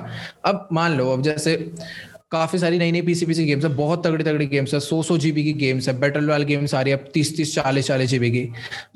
अब 0.44 0.68
मान 0.72 0.96
लो, 0.96 1.10
अब 1.12 1.22
जैसे 1.22 1.56
काफ़ी 2.32 2.58
सारी 2.58 2.78
नई 2.78 2.92
नई 2.92 3.00
पीसी 3.02 3.26
पीसी 3.26 3.44
गेम्स 3.44 3.64
है 3.64 3.70
बहुत 3.76 4.06
तगड़ी 4.06 4.24
तगड़ी 4.24 4.46
गेम्स 4.46 4.74
है 4.74 4.80
सौ 4.80 5.02
सौ 5.02 5.16
जीबी 5.18 5.42
की 5.44 5.52
गेम्स 5.52 5.88
है 5.88 5.98
बैटल 6.00 6.26
रॉयल 6.26 6.42
गेम्स 6.42 6.74
आ 6.74 6.80
रही 6.80 6.92
है 6.92 6.98
अब 6.98 7.08
तीस 7.14 7.36
तीस 7.36 7.54
चालीस 7.54 7.86
चालीस 7.86 8.10
जीबी 8.10 8.30
की। 8.30 8.44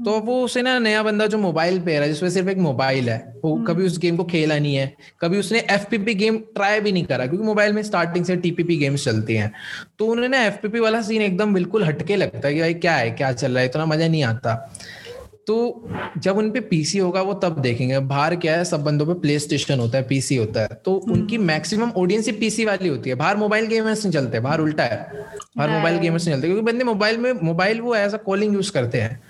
तो 0.05 0.19
वो 0.21 0.41
उसे 0.45 0.63
ना 0.63 0.79
नया 0.79 1.03
बंदा 1.03 1.27
जो 1.27 1.39
मोबाइल 1.39 1.81
पे 1.81 1.97
है 1.97 2.09
जिसमें 2.09 2.31
सिर्फ़ 2.31 2.49
एक 2.49 2.59
मोबाइल 2.59 3.09
है 3.11 3.19
वो 3.45 3.55
हम्म। 3.55 3.65
कभी 3.67 3.87
उस 3.87 3.99
गेम 3.99 4.17
को 4.17 4.25
खेला 4.25 4.59
नहीं 4.59 4.75
है 4.77 4.93
कभी 5.21 5.39
उसने 5.39 5.65
एफपीपी 5.71 6.15
गेम 6.15 6.39
ट्राई 6.55 6.81
भी 6.81 6.93
नहीं 6.93 7.05
करा 7.05 7.27
क्योंकि 7.27 7.47
मोबाइल 7.47 7.73
में 7.73 7.83
स्टार्टिंग 7.83 8.25
से 8.25 8.37
टीपीपी 8.37 8.77
गेम्स 8.77 9.05
चलती 9.05 9.35
हैं। 9.35 9.53
तो 9.99 10.07
उन्होंने 10.07 10.47
एफ़ 10.47 10.67
वाला 10.79 11.03
सीन 11.03 11.23
एकदम 11.23 11.55
बिल्कुल 11.55 11.85
हटके 11.85 12.17
लगता 12.17 12.49
है 12.49 12.55
कि 12.55 12.61
भाई 12.61 12.75
क्या 12.75 12.95
है 12.97 13.11
क्या 13.11 13.33
चल 13.33 13.53
रहा 13.53 13.61
है 13.61 13.67
इतना 13.67 13.87
मज़ा 13.87 14.09
नहीं 14.09 14.23
आता। 14.25 14.55
तो 15.47 15.89
जब 16.19 16.37
उन 16.39 16.51
पे 16.51 16.61
पीसी 16.61 16.99
होगा 16.99 17.23
वो 17.23 17.35
तब 17.35 17.59
देखेंगे। 17.59 17.99
बाहर 17.99 18.37
क्या 18.37 18.57
है 18.57 18.65
सब 18.65 18.85
बंदों 18.85 19.07
पे 19.07 19.15
प्ले 19.21 19.39
स्टेशन 19.39 19.81
होता 19.81 19.99
है 19.99 20.07
पीसी 20.09 20.37
होता 20.37 20.61
है। 20.61 20.81
तो 20.85 20.99
हम्म। 20.99 21.13
उनकी 21.13 21.39
मैक्सिमम 21.41 21.91
ऑडियंस 21.97 22.27
ही 22.27 22.33
पीसी 22.33 22.65
वाली 22.65 22.89
होती 22.89 23.11
है। 23.11 23.17
बाहर 23.17 23.37
मोबाइल 23.37 23.67
गेमर्स 23.67 24.05
नहीं 24.05 24.13
चलते 24.13 24.41
बाहर 24.41 24.61
उल्टा 24.61 24.85
है। 24.85 25.27
बाहर 25.59 25.71
मोबाइल 25.71 25.99
गेमर्स 25.99 26.27
नहीं 26.27 26.37
चलते 26.37 26.49
क्योंकि 26.49 26.63
बंदे 26.63 26.85
मोबाइल 26.85 27.19
में 27.19 27.33
मोबाइल 27.43 27.81
वो 27.81 27.95
एज 27.97 28.15
अ 28.15 28.19
कॉलिंग 28.23 28.55
यूज़ 28.55 28.73
करते 28.73 29.01
हैं। 29.01 29.21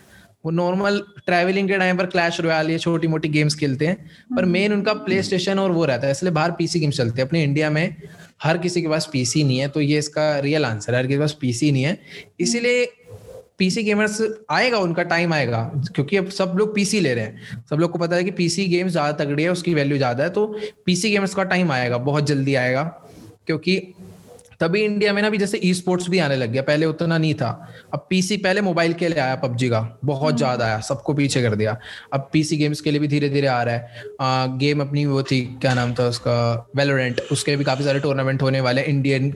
वो 0.44 0.50
नॉर्मल 0.50 0.98
ट्रैवलिंग 1.26 1.68
के 1.68 1.76
टाइम 1.78 1.96
पर 1.98 2.06
क्लैश 2.06 2.40
रॉयल 2.40 2.70
या 2.70 2.78
छोटी 2.78 3.08
मोटी 3.08 3.28
गेम्स 3.28 3.54
खेलते 3.54 3.86
हैं 3.86 3.96
पर 4.36 4.44
मेन 4.44 4.64
हम्म। 4.64 4.78
उनका 4.78 4.92
प्ले 5.04 5.22
स्टेशन 5.22 5.58
और 5.58 5.70
वो 5.70 5.84
रहता 5.84 6.06
है। 6.06 6.12
इसलिए 6.12 6.32
बाहर 6.32 6.50
पीसी 6.50 6.80
गेम्स 6.80 6.96
चलते 6.96 7.22
हैं। 7.22 7.28
अपने 7.28 7.42
इंडिया 7.44 7.70
में 7.70 7.94
हर 8.42 8.58
किसी 8.58 8.82
के 8.82 8.88
पास 8.88 9.08
पीसी 9.12 9.44
नहीं 9.44 9.58
है 9.58 9.68
तो 9.68 9.80
ये 9.80 9.98
इसका 9.98 10.38
रियल 10.38 10.64
आंसर 10.64 10.94
है। 10.94 10.98
हर 10.98 11.06
किसी 11.06 11.16
के 11.16 11.20
पास 11.20 11.36
पीसी 11.40 11.72
नहीं 11.72 11.82
है। 11.82 11.98
इसीलिए 12.40 12.84
पीसी 13.58 13.82
गेमर्स 13.82 14.20
आएगा 14.50 14.78
उनका 14.78 15.02
टाइम 15.04 15.32
आएगा 15.34 15.62
क्योंकि 15.94 16.16
अब 16.16 16.28
सब 16.30 16.54
लोग 16.56 16.74
पीसी 16.74 17.00
ले 17.00 17.14
रहे 17.14 17.24
हैं। 17.24 17.62
सब 17.70 17.76
लोग 17.76 17.90
को 17.90 17.98
पता 17.98 18.16
है 18.16 18.24
कि 18.24 18.30
पीसी 18.32 18.66
गेम्स 18.68 18.92
ज़्यादा 18.92 19.24
तगड़ी 19.24 19.42
है 19.42 19.50
उसकी 19.50 19.74
वैल्यू 19.74 19.96
ज़्यादा 19.96 20.24
है 20.24 20.30
तो 20.30 20.46
पीसी 20.86 21.10
गेमर्स 21.10 21.34
का 21.34 21.44
टाइम 21.44 21.72
आएगा 21.72 21.98
बहुत 22.00 22.26
जल्दी 22.26 22.54
आएगा 22.54 22.82
क्योंकि 23.46 23.82
तभी 24.60 24.80
इंडिया 24.80 25.12
में 25.12 25.20
ना 25.22 25.28
भी 25.30 25.38
जैसे 25.38 25.58
ई 25.64 25.72
स्पोर्ट्स 25.74 26.08
भी 26.08 26.18
आने 26.18 26.36
लग 26.36 26.50
गया 26.50 26.62
पहले 26.62 26.86
उतना 26.86 27.16
नहीं 27.18 27.34
था। 27.34 27.48
अब 27.94 28.06
पीसी 28.10 28.36
पहले 28.36 28.60
मोबाइल 28.60 28.92
के 28.94 29.08
लिए 29.08 29.18
आया 29.20 29.34
पबजी 29.36 29.68
का 29.68 29.80
बहुत 30.04 30.24
हम्म। 30.24 30.36
ज़्यादा 30.36 30.64
आया 30.66 30.78
सबको 30.80 31.14
पीछे 31.14 31.42
कर 31.42 31.54
दिया। 31.54 31.76
अब 32.12 32.28
पीसी 32.32 32.56
गेम्स 32.56 32.80
के 32.80 32.90
लिए 32.90 33.00
भी 33.00 33.08
धीरे 33.08 33.28
धीरे 33.28 33.46
आ 33.46 33.62
रहा 33.62 33.74
है। 33.74 34.04
आ, 34.20 34.46
गेम 34.46 34.80
अपनी 34.80 35.04
वो 35.06 35.22
थी 35.22 35.40
क्या 35.60 35.74
नाम 35.74 35.94
था 35.94 36.06
उसका 36.08 36.66
वेलोरेंट 36.76 37.20
उसके 37.32 37.56
भी 37.56 37.64
काफ़ी 37.64 37.84
सारे 37.84 38.00
टूर्नामेंट 38.00 38.42
होने 38.42 38.60
वाले 38.60 38.82
इंडियन 38.84 39.34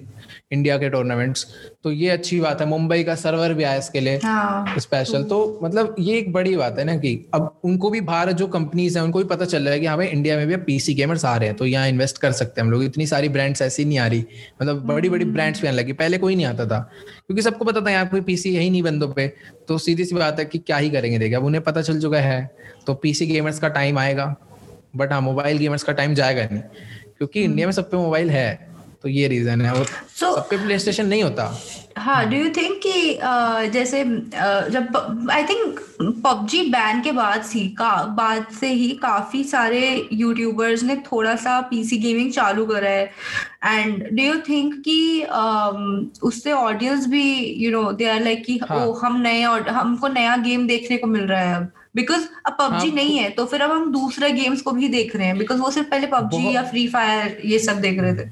इंडिया 0.51 0.77
के 0.79 0.89
टूर्नामेंट्स 0.91 1.47
तो 1.85 1.91
ये 1.93 2.09
अच्छी 2.11 2.39
बात 2.41 2.61
है 2.61 2.67
मुंबई 2.67 3.03
का 3.05 3.15
सर्वर 3.15 3.53
भी 3.55 3.65
आया 3.65 3.77
इसके 3.77 4.01
लिए 4.01 4.19
हाँ, 4.19 4.79
स्पेशल 4.79 5.23
तो 5.23 5.59
मतलब 5.63 5.95
ये 5.99 6.17
एक 6.19 6.33
बड़ी 6.33 6.57
बात 6.57 6.79
है 6.79 6.85
ना 6.85 6.97
कि 6.97 7.15
अब 7.35 7.61
उनको 7.65 7.91
भी 7.91 8.01
भारत 8.01 8.37
जो 8.37 8.47
कंपनीज़ 8.47 8.99
है 8.99 9.05
उनको 9.05 9.19
भी 9.19 9.25
पता 9.25 9.45
चल 9.45 9.63
रहा 9.63 9.73
है 9.73 9.81
कि 9.81 9.87
हाँ 9.87 9.97
भाई 9.97 10.07
इंडिया 10.07 10.37
में 10.37 10.47
भी 10.47 10.57
पीसी 10.59 10.95
गेमर्स 10.95 11.25
आ 11.25 11.37
रहे 11.37 11.49
हैं 11.49 11.57
तो 11.57 11.67
यहाँ 11.67 11.89
इन्वेस्ट 11.89 12.19
कर 12.19 12.33
सकते 12.33 12.61
हैं 12.61 12.67
हम 12.67 12.73
लोग। 12.73 12.85
इतनी 12.85 13.07
सारी 13.07 13.29
ब्रांड्स 13.29 13.63
ऐसी 13.63 13.85
नहीं 13.85 13.99
आ 13.99 14.07
रही। 14.07 14.25
मतलब 14.63 14.87
बड़ी 14.87 15.09
बड़ी 15.09 15.25
ब्रांड्स 15.25 15.61
भी 15.63 15.69
आने 15.69 15.77
लगी। 15.77 15.93
पहले 15.93 16.19
कोई 16.19 16.37
नहीं 16.37 16.47
आता 16.47 16.67
था 16.67 16.79
क्योंकि 17.27 17.43
सबको 17.43 17.65
पता 17.65 17.81
था 17.81 17.91
यहाँ 17.91 18.07
कोई 18.09 18.21
पीसी 18.21 18.55
है 18.55 18.63
ही 18.63 18.71
नहीं 18.71 18.83
बंदों 18.83 19.09
पे। 19.09 19.27
तो 19.69 19.79
सीधी 19.79 20.05
सी 20.05 20.15
बात 20.15 20.39
है 20.39 20.45
कि 20.45 20.59
क्या 20.59 20.77
ही 20.77 20.91
करेंगे 20.91 21.19
देखिए 21.19 21.37
अब 21.37 21.45
उन्हें 21.45 21.63
पता 21.65 21.83
चल 21.83 22.01
चुका 22.01 22.21
है। 22.21 22.51
तो 22.87 22.95
पीसी 22.95 23.27
गेमर्स 23.27 23.59
का 23.59 23.69
टाइम 23.69 23.99
आएगा 23.99 24.35
बट 24.97 25.13
हाँ 25.13 25.21
मोबाइल 25.21 25.59
गेमर्स 25.59 25.83
का 25.83 25.93
टाइम 25.93 26.15
जाएगा 26.15 26.49
नहीं 26.53 26.63
क्योंकि 27.19 27.43
इंडिया 27.43 27.67
में 27.67 27.73
सब 27.73 27.91
पे 27.91 27.97
मोबाइल 27.97 28.31
है। 28.31 28.68
तो 29.05 29.09
ये 29.09 29.29
रीजन 29.29 29.61
है। 29.61 29.73
और 29.73 29.85
so, 29.85 30.35
सब 30.35 30.47
पे 30.51 30.57
प्ले 30.65 30.79
स्टेशन 30.79 31.07
नहीं 31.07 31.23
होता। 31.23 31.45
हाँ 31.97 32.25
डू 32.31 32.37
यू 32.37 32.49
थिंक 32.57 32.81
कि 32.83 33.71
जैसे 33.73 34.03
जब 34.73 35.29
आई 35.33 35.45
थिंक 35.45 35.81
पबजी 36.25 36.63
बैन 36.71 37.01
के 37.03 37.13
बाद 37.13 37.43
सी 37.43 37.61
का 37.79 37.91
बाद 38.17 38.47
से 38.61 38.69
ही 38.73 38.89
काफ़ी 39.03 39.43
सारे 39.45 40.09
यूट्यूबर्स 40.13 40.83
ने 40.83 40.97
थोड़ा 41.07 41.35
सा 41.37 41.61
पीसी 41.71 41.99
गेमिंग 41.99 42.33
चालू 42.33 42.67
करा 42.67 42.91
है। 42.91 43.11
एंड 43.65 44.07
डू 44.11 44.23
यू 44.23 44.35
थिंक 44.49 44.75
कि 44.89 45.23
उससे 46.23 46.53
ऑडियंस 46.53 47.07
भी 47.07 47.25
you 47.65 47.71
know 47.71 47.91
they 47.93 48.09
are 48.09 48.23
like 48.25 48.45
कि 48.45 48.59
हाँ. 48.69 48.79
ओ 48.79 48.93
हम 48.95 49.21
नए 49.21 49.45
और 49.45 49.69
हमको 49.71 50.09
नया 50.09 50.37
गेम 50.37 50.67
देखने 50.67 50.97
को 50.97 51.07
मिल 51.07 51.25
रहा 51.25 51.41
है 51.41 51.57
अब। 51.57 51.71
बिकॉज़ 51.97 52.27
अब 52.47 52.57
पबजी 52.61 52.89
हाँ, 52.89 52.95
नहीं 52.97 53.19
है 53.19 53.29
तो 53.31 53.45
फिर 53.47 53.63
अब 53.63 53.71
हम 53.71 53.91
दूसरे 53.93 54.31
गेम्स 54.33 54.61
को 54.63 54.73
भी 54.73 54.89
देख 54.89 55.15
रहे 55.17 55.27
हैं। 55.27 55.39
बिकॉज़ 55.39 55.59
वो 55.61 55.71
सिर्फ़ 55.71 55.89
पहले 55.89 56.07
पबजी 56.07 56.55
या 56.55 56.63
फ्री 56.63 56.87
फायर 56.89 57.41
ये 57.45 57.59
सब 57.59 57.81
देख 57.81 58.01
रहे 58.01 58.15
थे। 58.15 58.29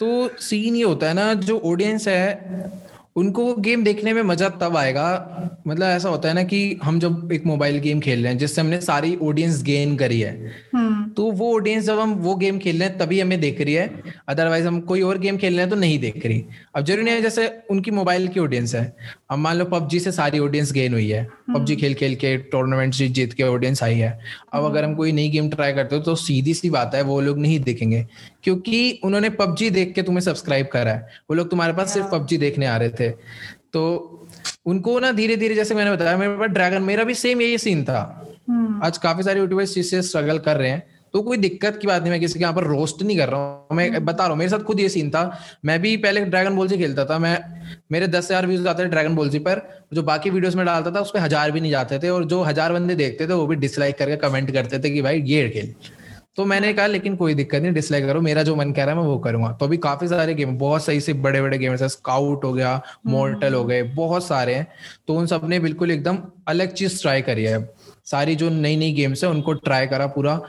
तो 0.00 0.28
सीन 0.40 0.76
ये 0.76 0.82
होता 0.82 1.08
है 1.08 1.14
ना 1.14 1.32
जो 1.34 1.58
ऑडियंस 1.64 2.08
है 2.08 2.72
उनको 3.16 3.42
वो 3.44 3.54
गेम 3.54 3.82
देखने 3.84 4.12
में 4.12 4.22
मज़ा 4.22 4.48
तब 4.60 4.76
आएगा। 4.76 5.02
मतलब 5.66 5.86
ऐसा 5.86 6.08
होता 6.08 6.28
है 6.28 6.34
ना 6.34 6.42
कि 6.42 6.78
हम 6.84 6.98
जब 7.00 7.32
एक 7.32 7.44
मोबाइल 7.46 7.78
गेम 7.78 8.00
खेल 8.00 8.22
रहे 8.22 8.32
हैं 8.32 8.38
जिससे 8.38 8.60
हमने 8.60 8.80
सारी 8.80 9.14
ऑडियंस 9.22 9.62
गेन 9.62 9.94
करी 9.96 10.20
है 10.20 10.32
हम्म। 10.74 11.08
तो 11.10 11.30
वो 11.32 11.54
ऑडियंस 11.56 11.84
जब 11.84 11.98
हम 11.98 12.14
वो 12.14 12.34
गेम 12.34 12.58
खेल 12.58 12.78
रहे 12.78 12.88
हैं 12.88 12.98
तभी 12.98 13.20
हमें 13.20 13.40
देख 13.40 13.60
रही 13.60 13.74
है। 13.74 14.02
अदरवाइज़ 14.28 14.66
हम 14.66 14.80
कोई 14.80 15.02
और 15.02 15.18
गेम 15.18 15.36
खेल 15.36 15.52
रहे 15.52 15.60
हैं 15.60 15.70
तो 15.70 15.76
नहीं 15.76 15.98
देख 15.98 16.26
रही। 16.26 16.44
अब 16.76 16.84
ज़रूरी 16.84 17.04
नहीं 17.04 17.14
है 17.14 17.22
जैसे 17.22 17.48
उनकी 17.70 17.90
मोबाइल 17.90 18.28
की 18.28 18.40
ऑडियंस 18.40 18.74
है। 18.74 18.84
अब 19.30 19.38
मान 19.38 19.56
लो 19.56 19.64
पबजी 19.64 20.00
से 20.00 20.12
सारी 20.12 20.38
ऑडियंस 20.38 20.72
गेन 20.72 20.92
हुई 20.92 21.08
है। 21.08 21.24
पबजी 21.24 21.72
हम्म। 21.72 21.80
खेल 21.80 21.94
खेल 21.94 22.14
के 22.16 22.36
टूर्नामेंट 22.50 22.94
जीत 22.94 23.12
जीत 23.12 23.32
के 23.32 23.42
ऑडियंस 23.44 23.82
आई 23.82 23.94
है। 23.94 24.10
अब 24.10 24.58
हम्म। 24.58 24.70
अगर 24.70 24.84
हम 24.84 24.94
कोई 24.94 25.12
नई 25.12 25.28
गेम 25.28 25.50
ट्राई 25.50 25.72
करते 25.72 25.96
हो 25.96 26.02
तो 26.02 26.14
सीधी 26.16 26.54
सी 26.54 26.70
बात 26.70 26.94
है 26.94 27.02
वो 27.04 27.20
लोग 27.20 27.38
नहीं 27.38 27.60
देखेंगे। 27.60 28.06
क्योंकि 28.44 29.00
उन्होंने 29.04 29.30
पबजी 29.32 29.70
देख 29.70 29.94
के 29.94 30.02
तुम्हें 30.02 30.20
सब्सक्राइब 30.20 30.66
करा 30.66 30.92
है। 30.92 31.22
वो 31.30 31.36
लोग 31.36 31.50
तुम्हारे 31.50 31.72
पास 31.72 31.92
सिर्फ़ 31.94 32.08
पबजी 32.08 32.38
देखने 32.38 32.66
आ 32.66 32.76
रहे 32.76 32.90
थे। 32.90 33.10
तो 33.72 33.84
उनको 34.66 34.98
ना 35.00 35.12
धीरे 35.12 35.36
धीरे 35.36 35.54
जैसे 35.54 35.74
मैंने 35.74 35.90
बताया 35.90 36.16
मेरे 36.16 36.36
पास 36.38 36.50
ड्रैगन 36.50 36.82
मेरा 36.82 37.04
भी 37.04 37.14
सेम 37.14 37.40
यही 37.40 37.58
सीन 37.58 37.84
था। 37.84 38.00
हम्म। 38.48 38.82
आज 38.84 38.98
काफ़ी 38.98 39.22
सारे 39.22 39.40
यूट्यूबर्स 39.40 39.78
इससे 39.78 40.02
स्ट्रगल 40.02 40.38
कर 40.38 40.56
रहे 40.56 40.70
हैं। 40.70 40.82
तो 41.14 41.20
कोई 41.22 41.36
दिक्कत 41.36 41.78
की 41.80 41.86
बात 41.86 42.02
नहीं 42.02 42.10
मैं 42.10 42.20
किसी 42.20 42.38
के 42.38 42.42
यहाँ 42.42 42.54
पर 42.54 42.64
रोस्ट 42.64 43.02
नहीं 43.02 43.16
कर 43.16 43.28
रहा 43.28 43.40
हूँ। 43.40 43.76
मैं 43.76 43.88
हम्म। 43.88 44.04
बता 44.04 44.22
रहा 44.22 44.28
हूँ 44.28 44.38
मेरे 44.38 44.50
साथ 44.50 44.64
खुद 44.64 44.80
ये 44.80 44.88
सीन 44.88 45.10
था। 45.10 45.22
मैं 45.64 45.80
भी 45.82 45.96
पहले 45.96 46.20
ड्रैगन 46.22 46.56
बॉल 46.56 46.68
से 46.68 46.78
खेलता 46.78 47.04
था। 47.04 47.18
मैं 47.18 47.38
मेरे 47.92 48.06
दस 48.08 48.30
हज़ार 48.30 48.46
व्यूज़ 48.46 48.68
आते 48.68 48.84
थे 48.84 48.88
ड्रैगन 48.88 49.14
बॉल 49.14 49.28
जी 49.28 49.38
पर। 49.38 49.62
जो 49.94 50.02
बाकी 50.02 50.30
वीडियोस 50.30 50.54
में 50.54 50.64
डालता 50.66 50.90
था 50.90 51.00
उस 51.00 51.10
पर 51.10 51.20
हज़ार 51.20 51.50
भी 51.50 51.60
नहीं 51.60 51.70
जाते 51.70 51.98
थे। 51.98 52.08
और 52.08 52.24
जो 52.24 52.42
हज़ार 52.42 52.72
बंदे 52.72 52.94
देखते 52.94 53.28
थे 53.28 53.32
वो 53.32 53.46
भी 53.46 53.56
डिसलाइक 53.56 53.98
करके 53.98 54.16
कमेंट 54.18 54.52
करते 54.52 54.78
थे 54.78 54.90
कि 54.90 55.02
भाई 55.02 55.22
ये 55.22 55.48
खेल। 55.48 55.74
तो 56.36 56.44
मैंने 56.44 56.72
कहा 56.74 56.86
लेकिन 56.86 57.16
कोई 57.16 57.34
दिक्कत 57.34 57.62
नहीं 57.62 57.72
डिसलाइक 57.72 58.06
करो 58.06 58.20
मेरा 58.20 58.42
जो 58.42 58.54
मन 58.56 58.72
कह 58.72 58.84
रहा 58.84 58.94
है 58.94 59.00
मैं 59.00 59.06
वो 59.08 59.18
करूँगा। 59.18 59.50
तो 59.52 59.66
अभी 59.66 59.76
काफ़ी 59.76 60.08
सारे 60.08 60.34
गेम 60.34 60.56
बहुत 60.58 60.84
सही 60.84 61.00
से 61.00 61.12
बड़े 61.12 61.42
बड़े 61.42 61.58
गेम 61.58 61.72
है 61.72 61.88
स्काउट 61.88 62.44
हो 62.44 62.52
गया 62.52 62.80
मोर्टल 63.06 63.54
हो 63.54 63.64
गए 63.64 63.82
बहुत 63.82 64.26
सारे 64.26 64.54
हैं। 64.54 64.66
तो 65.08 65.14
उन 65.14 65.26
सबने 65.26 65.58
बिल्कुल 65.60 65.90
एकदम 65.90 66.18
अलग 66.48 66.72
चीज़ 66.72 67.00
ट्राई 67.02 67.22
करी 67.22 67.44
है। 67.44 67.74
सारी 68.04 68.34
जो 68.34 68.48
नई 68.50 68.76
नई 68.76 68.92
गेम्स 68.92 69.24
है 69.24 69.30
उनको 69.30 69.52
ट्राई 69.52 69.86
करा 69.86 70.06
पूरा। 70.06 70.40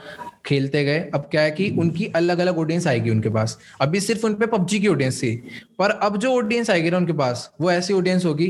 खेलते 0.46 0.84
गए। 0.84 0.98
अब 1.14 1.28
क्या 1.30 1.40
है 1.40 1.50
कि 1.50 1.68
उनकी 1.78 2.06
अलग 2.06 2.38
अलग 2.38 2.58
ऑडियंस 2.58 2.86
आएगी 2.86 3.10
उनके 3.10 3.28
पास। 3.28 3.58
अभी 3.80 4.00
सिर्फ़ 4.00 4.26
उनपे 4.26 4.46
पबजी 4.46 4.80
की 4.80 4.88
ऑडियंस 4.88 5.22
थी। 5.22 5.36
पर 5.78 5.90
अब 5.90 6.16
जो 6.16 6.36
ऑडियंस 6.36 6.70
आएगी 6.70 6.90
ना 6.90 6.96
उनके 6.96 7.12
पास 7.12 7.50
वो 7.60 7.70
ऐसी 7.70 7.94
ऑडियंस 7.94 8.24
होगी 8.24 8.46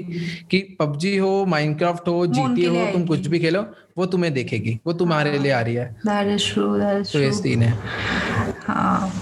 कि 0.50 0.58
पबजी 0.80 1.16
हो 1.16 1.44
माइनक्राफ्ट 1.46 2.08
हो 2.08 2.26
जीटी 2.26 2.64
हो 2.64 2.86
तुम 2.92 3.06
कुछ 3.06 3.26
भी 3.26 3.38
खेलो 3.38 3.66
वो 3.98 4.06
तुम्हें 4.06 4.32
देखेगी। 4.34 4.78
वो 4.86 4.92
तुम्हारे 4.92 5.30
हाँ। 5.30 5.38
लिए 5.38 5.52
आ 5.52 5.60
रही 5.60 5.74
है। 5.74 5.96
तो 7.12 7.20
ये 7.20 7.32
सीन 7.32 7.62
है। 7.62 7.72
हाँ 8.66 9.12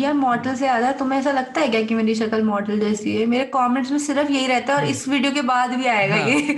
यार 0.00 0.12
मॉडल 0.14 0.50
से 0.50 0.56
ज़्यादा 0.56 0.86
है 0.86 0.98
तुम्हें 0.98 1.18
ऐसा 1.20 1.30
लगता 1.32 1.60
है 1.60 1.68
क्या 1.68 1.82
कि 1.82 1.94
मेरी 1.94 2.14
शक्ल 2.14 2.42
मॉडल 2.42 2.80
जैसी 2.80 3.16
है? 3.16 3.24
मेरे 3.26 3.44
कमेंट्स 3.44 3.90
में 3.90 3.98
सिर्फ़ 3.98 4.30
यही 4.32 4.46
रहता 4.46 4.74
है 4.74 4.78
और 4.80 4.88
इस 4.90 5.06
वीडियो 5.08 5.32
के 5.32 5.42
बाद 5.42 5.70
भी 5.70 5.86
आएगा 5.86 6.14
हाँ। 6.14 6.28
ये। 6.28 6.56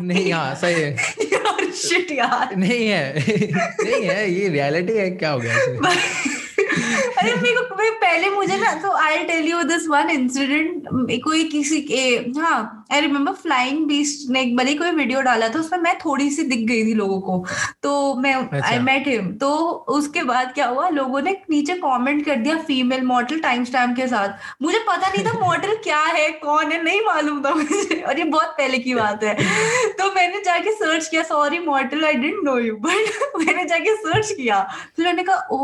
नहीं 0.02 0.32
हाँ 0.32 0.54
सही 0.54 0.74
है। 0.74 0.90
यार 1.32 1.70
शिट 1.82 2.10
यार। 2.12 2.56
नहीं 2.56 2.86
है। 2.88 3.14
नहीं 3.84 4.04
है 4.04 4.30
ये 4.30 4.48
रियलिटी 4.48 4.92
है 4.92 5.10
क्या 5.10 5.30
हो 5.30 5.38
गया? 5.38 6.40
अरे 6.72 7.34
मेरे 7.34 7.56
को 7.56 7.74
पहले 7.74 8.30
मुझे 8.30 8.56
ना 8.58 8.72
तो 8.82 8.90
I 8.98 9.18
tell 9.24 9.48
you 9.48 9.62
this 9.62 9.88
one 9.88 10.10
incident 10.10 11.20
कोई 11.24 11.44
किसी 11.48 11.80
के 11.82 12.02
हाँ 12.40 12.86
आई 12.92 13.00
रिमेम्बर 13.00 13.32
फ्लाइंग 13.42 13.86
बीस्ट 13.86 14.28
ने 14.30 14.40
एक 14.42 14.56
बड़ी 14.56 14.74
कोई 14.74 14.90
वीडियो 14.92 15.20
डाला 15.22 15.48
था 15.48 15.58
उसमें 15.58 15.78
मैं 15.78 15.96
थोड़ी 15.98 16.30
सी 16.30 16.42
दिख 16.42 16.66
गई 16.68 16.84
थी 16.84 16.94
लोगों 16.94 17.20
को। 17.20 17.44
तो 17.82 18.14
मैं 18.14 18.34
आई। 18.62 18.78
मेट 18.78 19.08
हिम 19.08 19.32
तो 19.38 19.50
उसके 19.96 20.22
बाद 20.22 20.52
क्या 20.54 20.66
हुआ 20.68 20.88
लोगों 20.88 21.20
ने 21.22 21.36
नीचे 21.50 21.74
कमेंट 21.74 22.24
कर 22.26 22.36
दिया 22.36 22.56
फीमेल 22.62 23.02
मॉडल 23.06 23.38
टाइम 23.40 23.64
स्टैम्प 23.64 23.96
के 23.96 24.06
साथ। 24.08 24.62
मुझे 24.62 24.78
पता 24.88 25.08
नहीं 25.08 25.24
था 25.26 25.32
मॉडल 25.38 25.74
क्या 25.84 26.00
है 26.00 26.28
कौन 26.42 26.72
है 26.72 26.82
नहीं 26.84 27.00
मालूम 27.06 27.42
था 27.44 27.54
मुझे। 27.54 28.00
और 28.00 28.18
ये 28.18 28.24
बहुत 28.26 28.54
पहले 28.58 28.78
की 28.78 28.94
बात 28.94 29.24
है। 29.24 29.34
तो 29.92 30.12
मैंने 30.14 30.42
जाके 30.44 30.72
सर्च 30.72 31.08
किया 31.08 31.22
sorry 31.24 31.58
model 31.66 32.04
I 32.04 32.14
don't 32.14 32.44
know 32.44 32.58
you 32.58 32.76
but 32.76 33.36
मैंने 33.38 33.64
जाके 33.64 33.94
सर्च 33.96 34.30
किया। 34.32 34.60
फिर 34.96 35.04
मैंने 35.06 35.22
कहा 35.22 35.48
ओ 35.52 35.58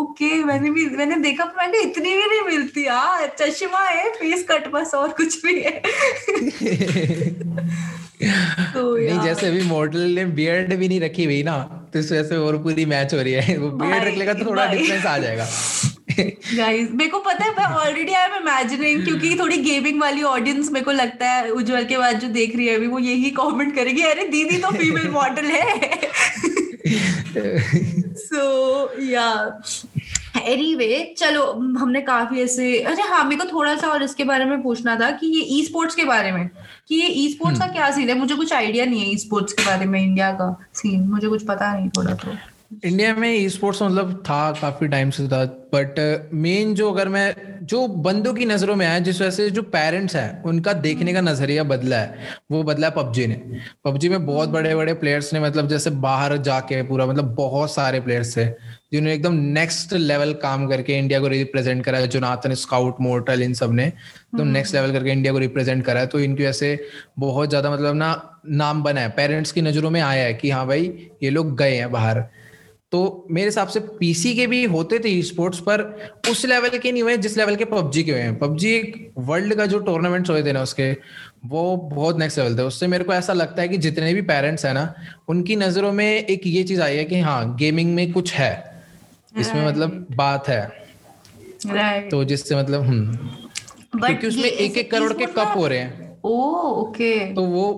ओके 0.00 0.37
मैंने 0.44 0.70
भी 0.70 0.84
मैंने 0.96 1.16
देखा 1.22 1.44
मैंने 1.58 1.80
इतनी 1.80 2.14
भी 2.16 2.26
नहीं 2.26 2.40
मिलती 2.46 2.86
यार 2.86 3.26
चश्मा 3.40 3.80
है 3.80 4.08
फेस 4.14 4.44
कट 4.50 4.68
बस 4.72 4.94
और 4.94 5.08
कुछ 5.20 5.42
भी 5.44 5.60
है। 5.60 5.80
तो 8.74 8.96
नहीं 8.96 9.20
जैसे 9.20 9.46
अभी 9.46 9.62
मॉडल 9.62 10.00
ने 10.14 10.24
बियर्ड 10.38 10.74
भी 10.74 10.88
नहीं 10.88 11.00
रखी 11.00 11.24
हुई 11.24 11.42
ना 11.42 11.56
तो 11.92 11.98
इस 11.98 12.10
वजह 12.12 12.22
से 12.22 12.36
और 12.36 12.56
पूरी 12.62 12.84
मैच 12.84 13.14
हो 13.14 13.20
रही 13.22 13.32
है। 13.32 13.56
वो 13.58 13.70
बियर्ड 13.82 14.04
रख 14.04 14.16
लेगा 14.18 14.32
तो 14.34 14.44
थोड़ा 14.46 14.66
डिफरेंस 14.66 15.06
आ 15.06 15.18
जाएगा। 15.18 15.46
गाइस 16.18 16.88
मेरे 16.92 17.10
को 17.10 17.18
पता 17.18 17.44
है 17.44 17.50
मैं 17.50 17.64
ऑलरेडी 17.76 18.12
आई 18.12 18.24
एम 18.26 18.34
इमेजिनिंग 18.36 19.04
क्योंकि 19.04 19.34
थोड़ी 19.38 19.56
गेमिंग 19.62 20.00
वाली 20.00 20.22
ऑडियंस 20.22 20.70
मेरे 20.72 20.84
को 20.84 20.92
लगता 20.92 21.30
है 21.30 21.50
उज्जवल 21.50 21.84
के 21.84 21.98
बाद 21.98 22.18
जो 22.20 22.28
देख 22.28 22.56
रही 22.56 22.66
है 22.66 22.74
अभी 22.76 22.86
वो 22.86 22.98
यही 22.98 23.30
कमेंट 23.40 23.74
करेगी 23.74 24.02
अरे 24.02 24.24
दीदी 24.28 24.56
तो 24.58 24.70
फीमेल 24.78 25.08
मॉडल 25.10 25.46
है। 25.46 26.10
सो 28.18 28.42
या 29.02 29.26
एनीवे 30.52 31.14
चलो 31.18 31.44
हमने 31.78 32.00
काफ़ी 32.00 32.40
ऐसे 32.42 32.78
अरे 32.82 33.02
हाँ 33.08 33.24
मेरे 33.24 33.44
को 33.44 33.52
थोड़ा 33.52 33.74
सा 33.76 33.88
और 33.88 34.02
इसके 34.02 34.24
बारे 34.24 34.44
में 34.44 34.62
पूछना 34.62 34.96
था 35.00 35.10
कि 35.10 35.26
ये 35.26 35.42
ई 35.58 35.62
स्पोर्ट्स 35.64 35.94
के 35.94 36.04
बारे 36.04 36.32
में 36.32 36.48
कि 36.88 36.94
ये 36.94 37.06
ई 37.06 37.28
स्पोर्ट्स 37.32 37.60
का 37.60 37.66
क्या 37.66 37.90
सीन 37.90 38.08
है? 38.08 38.18
मुझे 38.18 38.34
कुछ 38.34 38.52
आइडिया 38.52 38.84
नहीं 38.84 39.00
है 39.00 39.10
ई 39.12 39.16
स्पोर्ट्स 39.18 39.52
के 39.52 39.64
बारे 39.66 39.86
में 39.86 40.00
इंडिया 40.02 40.30
का 40.32 40.54
सीन 40.74 41.08
मुझे 41.08 41.28
कुछ 41.28 41.46
पता 41.46 41.72
नहीं 41.74 41.88
थोड़ा 41.88 42.14
तो। 42.14 42.36
इंडिया 42.70 43.14
में 43.14 43.28
ई 43.30 43.48
स्पोर्ट्स 43.48 43.80
मतलब 43.82 44.12
था 44.20 44.50
काफ़ी 44.52 44.88
टाइम 44.88 45.10
से 45.10 45.26
था 45.28 45.44
बट 45.74 45.98
मेन 46.36 46.74
जो 46.74 46.90
अगर 46.92 47.08
मैं 47.08 47.34
जो 47.66 47.86
बंदों 47.98 48.32
की 48.34 48.44
नज़रों 48.44 48.74
में 48.76 48.84
आया 48.86 48.98
जिस 48.98 49.20
वजह 49.20 49.30
से 49.30 49.48
जो 49.50 49.62
पेरेंट्स 49.64 50.16
हैं 50.16 50.42
उनका 50.42 50.72
देखने 50.74 51.12
का 51.12 51.20
नज़रिया 51.20 51.62
बदला 51.64 51.96
है 51.96 52.28
वो 52.50 52.62
बदला 52.62 52.86
है 52.86 52.94
पबजी 52.94 53.26
ने। 53.26 53.40
पबजी 53.84 54.08
में 54.08 54.26
बहुत 54.26 54.48
बड़े 54.48 54.74
बड़े 54.74 54.94
प्लेयर्स 54.94 55.32
ने 55.34 55.40
मतलब 55.40 55.68
जैसे 55.68 55.90
बाहर 55.98 56.36
जाके 56.38 56.82
पूरा 56.82 57.06
मतलब 57.06 57.34
बहुत 57.34 57.72
सारे 57.72 58.00
प्लेयर्स 58.00 58.36
थे 58.36 58.44
जिन्होंने 58.44 59.14
एकदम 59.14 59.34
नेक्स्ट 59.54 59.92
लेवल 59.94 60.32
काम 60.42 60.68
करके 60.68 60.98
इंडिया 60.98 61.20
को 61.20 61.28
रिप्रेजेंट 61.28 61.84
करा 61.84 61.98
है 61.98 62.08
जोनाथन 62.08 62.54
स्काउट 62.56 63.00
मोर्टल 63.00 63.42
इन 63.42 63.54
सबने 63.54 63.86
एकदम 63.86 64.46
नेक्स्ट 64.48 64.74
लेवल 64.74 64.92
करके 64.92 65.10
इंडिया 65.10 65.32
को 65.32 65.38
रिप्रेजेंट 65.38 65.84
करा। 65.84 66.00
है 66.00 66.06
तो 66.06 66.20
इनकी 66.20 66.42
वजह 66.42 66.52
से 66.52 66.88
बहुत 67.18 67.48
ज़्यादा 67.48 67.70
मतलब 67.70 67.94
ना 67.96 68.10
नाम 68.48 68.82
बना 68.82 69.00
है। 69.00 69.08
पेरेंट्स 69.10 69.52
की 69.52 69.62
नज़रों 69.62 69.90
में 69.90 70.00
आया 70.00 70.24
है 70.24 70.34
कि 70.34 70.50
हाँ 70.50 70.66
भाई 70.66 70.92
ये 71.22 71.30
लोग 71.30 71.56
गए 71.58 71.74
हैं 71.74 71.90
बाहर। 71.92 72.24
तो 72.92 73.26
मेरे 73.30 73.46
हिसाब 73.46 73.68
से 73.68 73.80
पीसी 73.98 74.34
के 74.34 74.46
भी 74.46 74.62
होते 74.64 74.98
थे 74.98 75.10
स्पोर्ट्स 75.22 75.58
पर 75.60 75.80
उस 76.30 76.44
लेवल 76.46 76.78
के 76.78 76.92
नहीं 76.92 77.02
हुए 77.02 77.16
जिस 77.16 77.36
लेवल 77.36 77.56
के 77.56 77.64
पबजी 77.64 78.02
के 78.02 78.12
हुए 78.12 78.20
हैं। 78.20 78.38
पबजी 78.38 78.70
एक 78.70 79.12
वर्ल्ड 79.18 79.54
का 79.54 79.66
जो 79.66 79.78
टूर्नामेंट्स 79.78 80.30
हुए 80.30 80.42
थे 80.42 80.52
ना 80.52 80.62
उसके 80.62 80.90
वो 81.46 81.76
बहुत 81.92 82.18
नेक्स्ट 82.18 82.38
लेवल 82.38 82.58
थे। 82.58 82.62
उससे 82.62 82.86
मेरे 82.86 83.04
को 83.04 83.12
ऐसा 83.12 83.32
लगता 83.32 83.62
है 83.62 83.68
कि 83.68 83.78
जितने 83.78 84.14
भी 84.14 84.22
पेरेंट्स 84.22 84.66
हैं 84.66 84.74
ना 84.74 84.94
उनकी 85.28 85.56
नज़रों 85.56 85.92
में 85.92 86.06
एक 86.06 86.46
ये 86.46 86.62
चीज़ 86.64 86.82
आई 86.82 86.96
है 86.96 87.04
कि 87.04 87.20
हाँ 87.20 87.56
गेमिंग 87.56 87.94
में 87.94 88.12
कुछ 88.12 88.32
है। 88.32 88.52
इसमें 89.38 89.66
मतलब 89.66 90.06
बात 90.16 90.48
है। 90.48 90.66
तो 92.10 92.24
जिससे 92.24 92.56
मतलब 92.56 92.82
हम्म 92.82 93.16
क्योंकि 93.98 94.26
उसमें 94.26 94.44
एक 94.44 94.76
एक 94.76 94.90
करोड़ 94.90 95.12
के 95.12 95.26
कप 95.26 95.52
हो 95.56 95.66
रहे 95.66 95.78
हैं। 95.78 96.07
Oh 96.24 96.30
okay. 96.72 97.34
तो 97.34 97.42
वो 97.42 97.72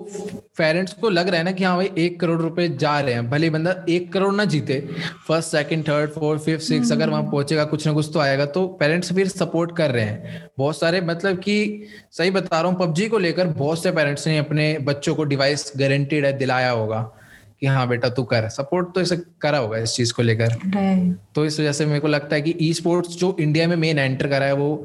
पेरेंट्स 0.57 0.93
को 0.93 1.09
लग 1.09 1.27
रहा 1.27 1.37
है 1.37 1.43
ना 1.43 1.51
कि 1.51 1.63
हाँ 1.63 1.75
भाई 1.77 1.89
एक 1.97 2.19
करोड़ 2.19 2.39
रुपए 2.41 2.67
जा 2.69 2.99
रहे 2.99 3.13
हैं। 3.13 3.29
भले 3.29 3.49
बंदा 3.49 3.75
एक 3.89 4.11
करोड़ 4.13 4.33
ना 4.35 4.45
जीते। 4.45 4.79
First 5.27 5.49
second 5.49 5.87
third 5.87 6.11
fourth 6.11 6.41
fifth 6.41 6.63
six 6.63 6.91
अगर 6.91 7.09
वहाँ 7.09 7.23
पहुंचेगा 7.23 7.65
कुछ 7.65 7.87
ना 7.87 7.93
कुछ 7.93 8.09
तो 8.13 8.19
आएगा। 8.19 8.45
तो 8.47 8.65
पेरेंट्स 8.79 9.13
फिर 9.13 9.27
सपोर्ट 9.27 9.75
कर 9.77 9.91
रहे 9.91 10.03
हैं। 10.03 10.49
बहुत 10.57 10.79
सारे 10.79 11.01
मतलब 11.01 11.39
कि 11.39 11.87
सही 12.11 12.31
बता 12.31 12.61
रहा 12.61 12.71
हूँ 12.71 12.79
पबजी 12.79 13.07
को 13.07 13.17
लेकर 13.17 13.47
बहुत 13.47 13.83
से 13.83 13.91
पेरेंट्स 13.91 14.27
ने 14.27 14.37
अपने 14.37 14.77
बच्चों 14.83 15.15
को 15.15 15.23
डिवाइस 15.23 15.71
गारंटेड 15.77 16.25
है 16.25 16.37
दिलाया 16.37 16.71
होगा 16.71 17.01
कि 17.61 17.67
हाँ 17.67 17.87
बेटा 17.87 18.09
तू 18.09 18.23
कर। 18.23 18.47
सपोर्ट 18.49 18.93
तो 18.95 19.01
इसे 19.01 19.17
करा 19.41 19.57
होगा 19.57 19.77
इस 19.77 19.93
चीज़ 19.95 20.13
को 20.13 20.23
लेकर। 20.23 20.55
तो 21.35 21.45
इस 21.45 21.59
वजह 21.59 21.71
से 21.71 21.85
मेरे 21.85 21.99
को 21.99 22.07
लगता 22.07 22.35
है 22.35 22.41
कि 22.41 22.55
ई 22.61 22.73
स्पोर्ट्स 22.73 23.17
जो 23.17 23.35
इंडिया 23.39 23.67
में 23.67 23.75
मेन 23.75 23.99
एंटर 23.99 24.27
करा 24.27 24.45
है 24.45 24.53
वो 24.53 24.75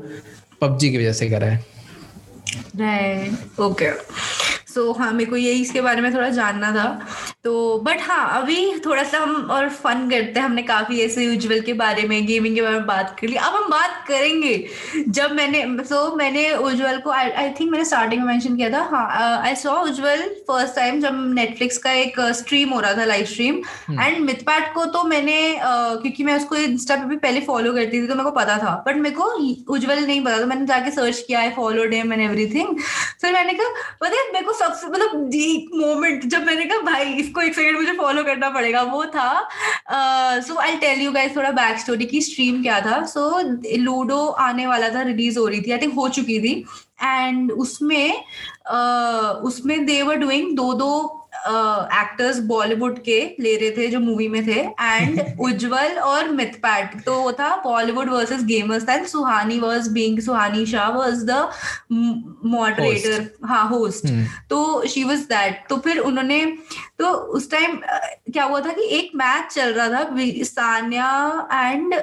पबजी 0.61 0.91
की 0.91 0.99
वजह 0.99 1.13
से 1.13 1.29
करा 1.31 1.47
है। 1.47 1.65
राइट 2.81 3.61
ओके 3.61 3.91
सो 4.75 4.93
हाँ 4.93 5.13
मेरे 5.13 5.31
को 5.31 5.37
यही 5.37 5.63
इसके 5.63 5.81
बारे 5.81 6.01
में 6.01 6.13
थोड़ा 6.15 6.29
जानना 6.31 6.71
था। 6.73 6.87
तो 7.47 7.53
बट 7.79 8.01
हाँ 8.03 8.41
अभी 8.41 8.79
थोड़ा 8.85 9.03
सा 9.05 9.19
हम 9.19 9.35
और 9.53 9.69
फन 9.71 10.09
करते 10.11 10.41
हैं। 10.41 10.45
हमने 10.45 10.63
काफ़ी 10.63 11.01
ऐसे 11.01 11.27
उज्जवल 11.33 11.61
के 11.61 11.73
बारे 11.73 12.03
में 12.09 12.27
गेमिंग 12.27 12.55
के 12.55 12.63
बारे 12.63 12.75
में 12.75 12.87
बात 12.87 13.15
कर 13.21 13.29
ली। 13.29 13.37
अब 13.37 13.55
हम 13.55 13.69
बात 13.71 14.03
करेंगे। 14.09 14.55
जब 15.09 15.33
मैंने 15.33 15.63
सो 15.85 15.97
so, 15.97 16.17
मैंने 16.19 16.51
उज्जवल 16.53 16.99
को 17.01 17.11
आई 17.11 17.49
थिंक 17.61 17.71
मैंने 17.71 17.85
स्टार्टिंग 17.85 18.23
में 18.23 18.29
मेंशन 18.29 18.57
किया 18.57 18.71
था। 18.71 18.81
हाँ 18.93 19.39
I 19.43 19.55
saw 19.57 19.75
Ujjwal 19.83 20.23
first 20.49 20.75
time 20.77 21.01
जब 21.01 21.21
नेटफ्लिक्स 21.35 21.79
का 21.79 21.93
एक 21.93 22.21
स्ट्रीम 22.37 22.71
हो 22.71 22.81
रहा 22.81 22.93
था 22.97 23.05
लाइव 23.05 23.25
स्ट्रीम 23.27 23.63
एंड 23.91 24.19
मिथपैट 24.25 24.73
को 24.75 24.85
तो 24.87 25.05
मैंने 25.05 25.39
uh, 25.53 26.03
क्योंकि 26.03 26.25
मैं 26.25 26.37
उसको 26.37 26.57
इंस्टा 26.57 26.97
पे 26.97 27.09
भी 27.09 27.17
पहले 27.27 27.41
फॉलो 27.47 27.75
करती 27.75 28.03
थी 28.03 28.07
तो 28.07 28.15
मेरे 28.15 28.31
को 28.31 28.37
पता 28.41 28.59
था। 28.59 28.75
बट 28.87 28.97
मेरे 28.97 29.15
को 29.15 29.31
उज्जवल 29.75 30.05
नहीं 30.05 30.21
पता 30.25 30.39
तो 30.39 30.47
मैंने 30.47 30.67
जाके 30.67 30.91
सर्च 30.91 31.25
किया 31.29 31.41
है 31.41 31.55
फॉलो 31.57 31.85
डेम 31.95 32.13
एंड 32.13 32.23
एवरीथिंग 32.23 32.77
फिर 33.21 33.33
मैंने 33.33 33.53
कहा 33.53 33.97
पता 34.01 34.15
है 34.17 34.33
मेरे 34.33 34.45
को 34.47 34.53
सबसे 34.65 34.87
मतलब 34.89 35.35
मोमेंट 35.77 36.25
जब 36.27 36.47
मैंने 36.47 36.65
कहा 36.65 36.93
भाई 36.93 37.35
इसको 37.37 37.47
एक 37.47 37.55
सेकंड 37.55 37.76
मुझे 37.76 37.93
फॉलो 37.93 38.22
करना 38.24 38.49
पड़ेगा। 38.51 38.82
वो 38.82 39.05
था 39.07 39.49
so 40.41 40.57
I 40.59 40.76
tell 40.76 41.01
you 41.01 41.11
guys 41.12 41.37
थोड़ा 41.37 41.51
बैक 41.51 41.78
स्टोरी 41.78 42.05
की 42.07 42.20
स्ट्रीम 42.20 42.62
क्या 42.62 42.80
था। 42.80 43.03
सो 43.07 43.30
so, 43.32 43.78
लूडो 43.78 44.26
आने 44.26 44.66
वाला 44.66 44.89
था 44.95 45.03
रिलीज़ 45.03 45.39
हो 45.39 45.47
रही 45.47 45.61
थी 45.62 45.72
आई 45.72 45.78
थिंक 45.78 45.95
हो 45.95 46.09
चुकी 46.09 46.39
थी। 46.41 46.55
एंड 47.03 47.53
उसमें 47.53 48.24
uh, 48.72 49.45
उसमें 49.49 49.84
दे 49.87 50.03
वर 50.03 50.16
डूइंग 50.16 50.57
दो 50.57 50.72
दो 50.74 51.16
एक्टर्स 51.47 52.39
बॉलीवुड 52.47 52.99
के 52.99 53.21
ले 53.41 53.55
रहे 53.57 53.71
थे 53.71 53.87
जो 53.89 54.01
मूवी 54.01 54.29
में 54.29 54.47
थे 54.47 54.61
एंड 54.61 55.21
उज्जवल 55.41 55.99
और 56.01 56.29
मिथपैट 56.31 57.01
तो 57.05 57.15
वो 57.23 57.33
था 57.33 57.55
Bollywood 57.65 58.11
versus 58.11 58.45
gamers 58.45 58.89
and 58.89 59.07
Suhani 59.07 59.59
was 59.61 59.89
being 59.93 60.21
Suhani 60.21 60.67
Shah 60.67 60.91
was 60.91 61.25
the 61.25 61.49
moderator 62.47 63.29
हाँ 63.45 63.69
होस्ट 63.69 64.07
तो 64.51 64.87
शी 64.89 65.05
वाज 65.05 65.21
दैट 65.29 65.65
तो 65.69 65.77
फिर 65.79 65.99
उन्होंने 66.01 66.45
तो 66.99 67.13
उस 67.39 67.51
टाइम 67.51 67.81
क्या 68.33 68.45
हुआ 68.45 68.61
था 68.61 68.73
कि 68.73 68.89
एक 68.99 69.11
मैच 69.17 69.53
चल 69.55 69.73
रहा 69.73 69.89
था 69.89 70.45
सानिया 70.45 71.09
एंड 71.55 71.95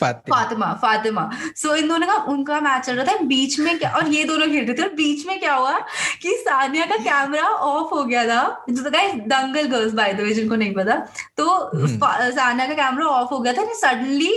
फातिमा। 0.00 0.72
फातिमा 0.82 1.28
सो 1.56 1.74
इन 1.76 1.88
दोनों 1.88 2.06
का 2.06 2.14
उनका 2.32 2.60
मैच 2.60 2.84
चल 2.86 2.94
रहा 2.94 3.04
था 3.06 3.24
बीच 3.26 3.58
में 3.60 3.78
क्या 3.78 3.90
और 3.96 4.08
ये 4.08 4.24
दोनों 4.24 4.46
खेल 4.46 4.64
रहे 4.64 4.74
थे 4.74 4.82
और 4.82 4.94
बीच 4.94 5.26
में 5.26 5.38
क्या 5.40 5.54
हुआ 5.54 5.78
कि 6.22 6.32
सानिया 6.38 6.86
का 6.86 6.96
कैमरा 7.04 7.42
ऑफ़ 7.42 7.94
हो 7.94 8.02
गया 8.04 8.24
था। 8.26 8.64
जो 8.70 8.90
guys 8.90 9.14
Dangal 9.32 9.66
girls 9.68 9.92
by 9.94 10.12
the 10.14 10.20
way 10.20 10.32
जिनको 10.34 10.56
नहीं 10.56 10.74
पता। 10.74 10.94
तो 11.36 11.44
सानिया 11.74 12.66
का 12.66 12.74
कैमरा 12.74 13.06
ऑफ़ 13.06 13.30
हो 13.34 13.38
गया 13.40 13.52
था 13.52 13.64
suddenly 13.76 14.32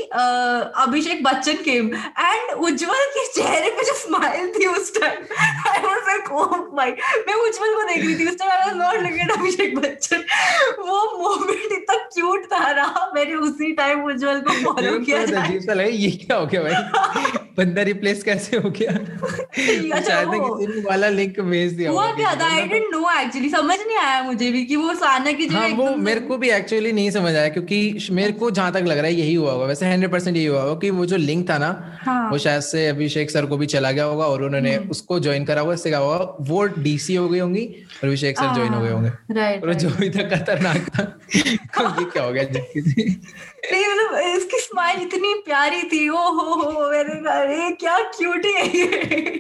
Abhishek 0.84 1.24
Bachchan 1.24 1.64
came 1.66 1.90
and 1.96 2.52
Ujjwal 2.52 3.06
के 3.16 3.26
चेहरे 3.34 3.70
पे 3.70 3.86
जो 3.86 3.94
स्माइल 3.98 4.52
थी 4.56 4.66
उस 4.68 4.94
time 5.00 5.18
I 5.70 5.82
was 5.84 6.08
like 6.08 6.32
oh 6.32 6.58
my 6.78 6.92
मैं 7.28 7.34
उज्जवल 7.48 7.74
को 7.76 7.84
देख 7.84 8.06
रही 8.06 8.16
थी 8.20 8.30
उस 8.30 8.38
time 8.40 8.52
I 8.52 8.66
was 8.66 8.76
not 8.78 9.02
looking 9.02 9.22
at 9.22 9.32
Abhishek 9.38 9.78
Bachchan. 9.80 10.24
वो 10.80 11.00
मोमेंट 11.20 11.72
इतना 11.72 11.96
क्यूट 12.06 12.46
था 12.54 12.72
ना 12.74 13.12
मैंने 13.16 13.36
उसी 13.48 13.72
टाइम 13.76 14.04
उज्जवल 14.06 14.40
को 14.48 14.54
फॉलो 14.64 14.98
किया 15.06 15.26
अजीब 15.50 15.62
सा 15.62 15.74
लगे 15.74 15.90
ये 15.90 16.12
क्या 16.26 16.38
हो 16.38 16.46
गया 16.46 16.62
भाई? 16.64 17.32
बंदा 17.58 17.82
रिप्लेस 17.82 18.24
कैसे 18.24 18.58
हो 18.58 18.70
गया? 18.70 18.92
शायद 19.54 20.30
किसी 20.32 20.68
ने 20.68 20.82
वाला 20.82 21.08
लिंक 21.10 21.40
भेज 21.42 21.72
दिया 21.74 21.92
हुआ 21.92 22.06
क्या 22.16 22.34
था? 22.36 22.48
आई 22.48 22.62
डिडंट 22.64 22.94
नो 22.94 23.10
एक्चुअली 23.12 23.50
समझ 23.50 23.78
नहीं 23.80 23.98
आया 23.98 24.22
मुझे 24.24 24.52
भी 24.52 24.64
कि 24.66 24.76
वो 24.76 24.94
साना 24.96 25.32
की 25.32 25.46
जगह 25.46 25.60
हाँ 25.60 25.70
वो 25.70 25.96
मेरे 25.98 26.20
को 26.22 26.38
भी 26.38 26.50
एक्चुअली 26.50 26.92
नहीं 26.92 27.12
समझ 27.12 27.34
आया 27.36 27.48
क्योंकि 27.50 28.08
मेरे 28.12 28.32
को 28.34 28.52
जहाँ 28.52 28.72
तक 28.74 28.84
लग 28.88 28.98
रहा 28.98 29.06
है 29.06 29.14
यही 29.14 29.34
हुआ 29.34 29.52
होगा। 29.52 29.66
वैसे 29.66 29.86
हंड्रेड 29.86 30.12
परसेंट 30.12 30.36
यही 30.36 30.46
हुआ 30.46 30.62
होगा 30.62 30.80
कि 30.80 30.90
वो 30.90 31.06
जो 31.06 31.18
लिंक 31.18 31.50
था 31.50 31.58
ना 31.58 31.70
हाँ। 32.06 32.30
वो 32.32 32.38
शायद 32.38 32.62
से 32.62 32.88
अभिषेक 32.88 33.32
सर 33.32 33.46
को 33.46 33.58
भी 33.58 33.66
चला 33.66 33.92
गया 33.92 34.04
होगा 34.04 34.26
और 34.26 34.44
उन्होंने 34.44 34.76
हम्म। 34.76 34.90
उसको 34.90 35.20
ज्वाइन 35.20 35.46
करा 35.46 35.62
होगा 35.62 35.74
इससे 35.74 35.90
क्या 35.90 36.00
होगा 36.00 36.18
वो 36.50 36.64
डीसी 36.80 37.16
हो 37.16 37.28
गई 37.30 37.40
होंगी 37.40 37.66
और 37.66 38.08
अभिषेक 38.08 38.38
सर 38.40 38.54
ज्वाइन 38.56 38.74
हो 38.74 38.82
गए 38.82 38.92
होंगे। 38.92 39.58
और 39.60 39.74
जो 39.74 39.90
भी 39.90 40.10
था 40.10 40.30
खतरनाक 40.36 40.90
था 40.90 41.04
क्या 41.36 42.24
हो 42.24 42.32
गया 42.32 42.44
नहीं 42.44 43.86
मतलब 43.88 44.20
इसकी 44.36 44.60
स्माइल 44.60 45.02
इतनी 45.02 45.34
प्यारी 45.46 45.82
थी 45.84 46.08
ओ 46.10 46.14
हो 46.30 46.54
हो 46.54 46.72
अरे 47.32 47.70
क्या 47.80 47.98
क्यूट 48.18 48.46
है 48.46 49.39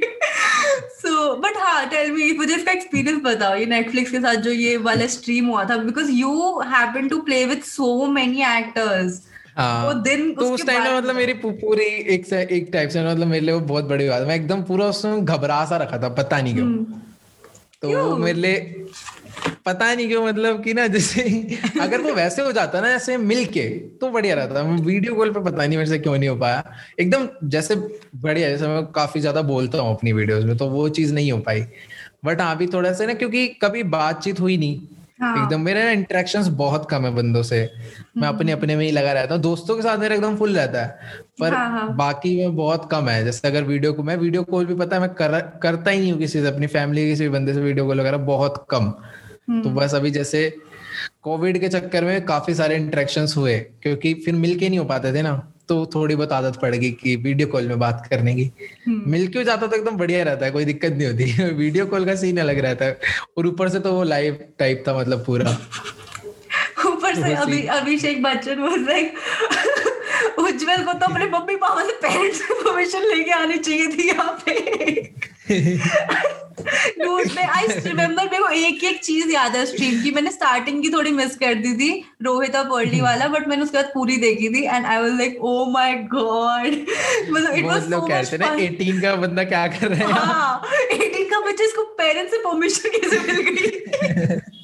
सो 1.01 1.33
बट 1.35 1.57
हाँ 1.57 1.85
टेल 1.89 2.11
मी 2.11 2.31
मुझे 2.33 2.55
इसका 2.55 2.71
एक्सपीरियंस 2.71 3.21
बताओ 3.23 3.55
ये 3.55 3.65
नेटफ्लिक्स 3.65 4.11
के 4.11 4.19
साथ 4.19 4.35
जो 4.41 4.51
ये 4.51 4.75
वाला 4.77 5.07
स्ट्रीम 5.07 5.47
हुआ 5.47 5.63
था 5.63 5.77
because 5.77 6.11
you 6.11 6.59
happen 6.67 7.07
to 7.07 7.19
play 7.21 7.43
with 7.45 7.61
so 7.63 8.05
many 8.07 8.43
actors 8.57 9.21
वो 9.59 9.93
दिन 9.93 10.31
तो 10.33 10.51
उस 10.51 10.65
टाइम 10.65 10.83
में 10.83 10.97
मतलब 10.97 11.15
मेरी 11.15 11.33
पूरी 11.43 11.85
एक 12.15 12.25
से 12.25 12.41
एक 12.51 12.69
टाइप 12.73 12.89
से 12.89 13.03
मतलब 13.05 13.27
मेरे 13.27 13.45
लिए 13.45 13.53
वो 13.53 13.59
बहुत 13.59 13.85
बड़ी 13.85 14.09
बात 14.09 14.27
मैं 14.27 14.35
एकदम 14.35 14.61
पूरा 14.63 14.85
उसमें 14.85 15.25
घबरा 15.25 15.63
सा 15.65 15.77
रखा 15.77 15.97
था 15.97 16.09
पता 16.09 16.41
नहीं 16.41 16.53
क्यों। 16.53 16.67
हम्म। 16.67 17.01
तो 17.81 17.89
वो 17.89 18.17
मेरे 18.17 18.39
लिए 18.39 18.85
पता 19.65 19.93
नहीं 19.95 20.07
क्यों 20.07 20.25
मतलब 20.25 20.63
कि 20.63 20.73
ना 20.73 20.87
जैसे 20.87 21.21
अगर 21.81 22.01
वो 22.01 22.13
वैसे 22.13 22.41
हो 22.41 22.51
जाता 22.51 22.81
ना 22.81 22.89
जैसे 22.89 23.17
मिल 23.17 23.45
के 23.45 23.69
तो 24.01 24.09
बढ़िया 24.11 24.35
रहता। 24.35 24.63
मैं 24.63 24.81
वीडियो 24.81 25.15
कॉल 25.15 25.33
पे 25.33 25.39
पता 25.39 25.65
नहीं 25.65 25.77
मेरे 25.77 25.89
से 25.89 25.99
क्यों 25.99 26.17
नहीं 26.17 26.29
हो 26.29 26.35
पाया। 26.35 26.63
एकदम 26.99 27.27
जैसे 27.49 27.75
बढ़िया 28.15 28.49
जैसे 28.49 28.67
मैं 28.67 28.85
काफ़ी 28.85 29.21
ज़्यादा 29.21 29.41
बोलता 29.41 29.77
हूँ 29.77 29.95
अपनी 29.95 30.13
वीडियोस 30.13 30.43
में 30.43 30.57
तो 30.57 30.69
वो 30.69 30.89
चीज़ 30.89 31.13
नहीं 31.13 31.31
हो 31.31 31.37
पाई। 31.39 31.65
बट 32.25 32.41
हाँ 32.41 32.57
भी 32.57 32.67
थोड़ा 32.67 32.93
सा 32.93 33.05
ना 33.05 33.13
क्योंकि 33.13 33.47
कभी 33.47 33.83
बातचीत 33.83 34.39
हुई 34.39 34.57
नहीं। 34.57 34.79
हाँ। 35.19 35.43
एकदम 35.43 35.61
मेरे 35.61 35.83
ना 35.83 35.91
इंटरेक्शंस 35.91 36.47
बहुत 36.47 36.89
कम 36.89 37.05
है 37.05 37.11
बंदों 37.15 37.43
से। 37.43 37.69
मैं 38.17 38.27
अपने 38.27 38.51
अपने 38.51 38.75
में 38.75 38.85
ही 38.85 38.91
लगा 38.91 39.13
रहता 39.13 39.33
हूँ। 39.35 39.41
दोस्तों 39.41 39.75
के 39.75 39.81
साथ 39.81 39.97
मेरा 39.97 40.15
एकदम 40.15 40.35
फुल 40.37 40.55
रहता 40.57 40.83
है। 40.83 40.99
पर 41.39 41.53
हाँ, 41.53 41.69
हाँ। 41.71 41.95
बाकी 41.95 42.35
में 42.37 42.55
बहुत 42.55 42.87
कम 42.91 43.09
है। 43.09 43.23
जैसे 43.23 43.47
अगर 43.47 43.63
वीडियो 43.63 43.93
को 43.93 44.03
मैं 44.03 44.15
वीडियो 44.17 44.43
कॉल 44.43 44.65
भी 44.65 44.75
पता 44.75 44.95
है 44.95 45.01
मैं 45.01 45.13
कर, 45.13 45.39
करता 45.63 45.91
ही 45.91 45.99
नहीं 45.99 46.11
हूँ 46.11 46.19
किसी 46.19 46.41
से 46.41 46.47
अपनी 46.47 46.67
फैमिली 46.67 47.09
किसी 47.09 47.23
भी 47.23 47.29
बंदे 47.29 47.53
से 47.53 47.61
वीडियो 47.61 47.85
कॉल 47.87 47.99
वगैरह 47.99 48.17
बहुत 48.17 48.65
कम। 48.69 48.91
तो 49.63 49.69
बस 49.69 49.95
अभी 49.95 50.11
जैसे 50.11 50.49
कोविड 51.21 51.59
के 51.59 51.69
चक्कर 51.69 52.03
में 52.03 52.25
काफ़ी 52.25 52.53
सारे 52.53 52.75
इंटरेक्शंस 52.75 53.37
हुए 53.37 53.59
क्योंकि 53.83 54.13
फिर 54.13 54.35
मिलके 54.35 54.69
नहीं 54.69 54.79
हो 54.79 54.85
पाते 54.85 55.13
थे 55.13 55.21
ना। 55.21 55.31
तो 55.69 55.85
थोड़ी 55.95 56.15
बहुत 56.15 56.31
आदत 56.31 56.59
पड़ 56.61 56.75
गई 56.75 56.91
कि 56.91 57.15
वीडियो 57.15 57.47
कॉल 57.47 57.67
में 57.67 57.79
बात 57.79 58.07
करने 58.09 58.33
की। 58.35 58.51
मिलके 58.89 59.31
क्यों 59.31 59.43
जाता 59.43 59.67
तो 59.67 59.75
एकदम 59.75 59.97
बढ़िया 59.97 60.23
रहता 60.23 60.45
है 60.45 60.51
कोई 60.51 60.65
दिक्कत 60.65 60.93
नहीं 60.93 61.07
होती। 61.07 61.53
वीडियो 61.55 61.85
कॉल 61.85 62.05
का 62.05 62.15
सीन 62.15 62.37
अलग 62.37 62.59
रहता 62.59 62.85
है। 62.85 62.99
और 63.37 63.47
ऊपर 63.47 63.69
से 63.69 63.79
तो 63.79 63.93
वो 63.93 64.03
लाइव 64.03 64.39
टाइप 64.59 64.83
था 64.87 64.97
मतलब 64.99 65.25
पूरा। 65.25 65.51
ऊपर 66.87 67.15
से 67.15 67.33
अभी 67.33 67.61
अभिषेक 67.77 68.21
बच्चन 68.23 68.59
वाज 68.59 68.79
लाइक 68.87 69.13
उज्जवल 70.39 70.83
को 70.83 70.93
तो 70.93 71.05
अपने 71.05 71.25
मम्मी 71.27 71.55
पापा 71.55 71.83
से 71.85 71.91
पेरेंट्स 72.01 72.37
से 72.37 72.53
परमिशन 72.63 73.03
लेके 73.07 73.31
आनी 73.31 73.57
चाहिए 73.57 73.87
थी 73.87 74.07
यहाँ 74.07 74.33
पे। 74.45 75.28
डूड 75.51 77.27
मैं 77.35 77.43
आई 77.43 77.67
रिमेम्बर 77.67 78.23
मेरे 78.23 78.39
को 78.39 78.49
एक 78.49 78.83
एक 78.83 79.03
चीज़ 79.03 79.31
याद 79.31 79.55
है 79.55 79.65
स्ट्रीम 79.65 80.03
की। 80.03 80.11
मैंने 80.11 80.31
स्टार्टिंग 80.31 80.81
की 80.83 80.89
थोड़ी 80.89 81.11
मिस 81.11 81.35
कर 81.35 81.53
दी 81.53 81.73
थी 81.73 82.05
रोहित 82.23 82.55
और 82.55 82.63
पर्ली 82.63 83.01
वाला 83.01 83.27
बट 83.27 83.47
मैंने 83.47 83.63
उसके 83.63 83.77
बाद 83.77 83.91
पूरी 83.93 84.17
देखी 84.17 84.49
थी 84.49 84.63
and 84.63 84.85
I 84.85 85.01
was 85.01 85.11
like 85.11 85.37
oh 85.41 85.65
my 85.71 85.93
god 85.93 86.85
मतलब 87.31 87.53
इट 87.53 87.65
वाज 87.65 87.89
सो 87.89 88.07
मच 88.07 88.33
ना 88.33 88.55
18 88.55 89.01
का 89.01 89.15
बंदा 89.15 89.43
क्या 89.43 89.67
कर 89.67 89.87
रहा 89.87 90.07
है? 90.07 90.13
हाँ 90.13 90.61
18 90.93 91.29
का 91.29 91.39
बच्चा 91.39 91.63
इसको 91.63 91.83
पेरेंट्स 91.83 92.31
से 92.31 92.37
परमिशन 92.37 92.89
कैसे 92.89 93.19
मिल 93.19 93.41
गई? 93.49 94.39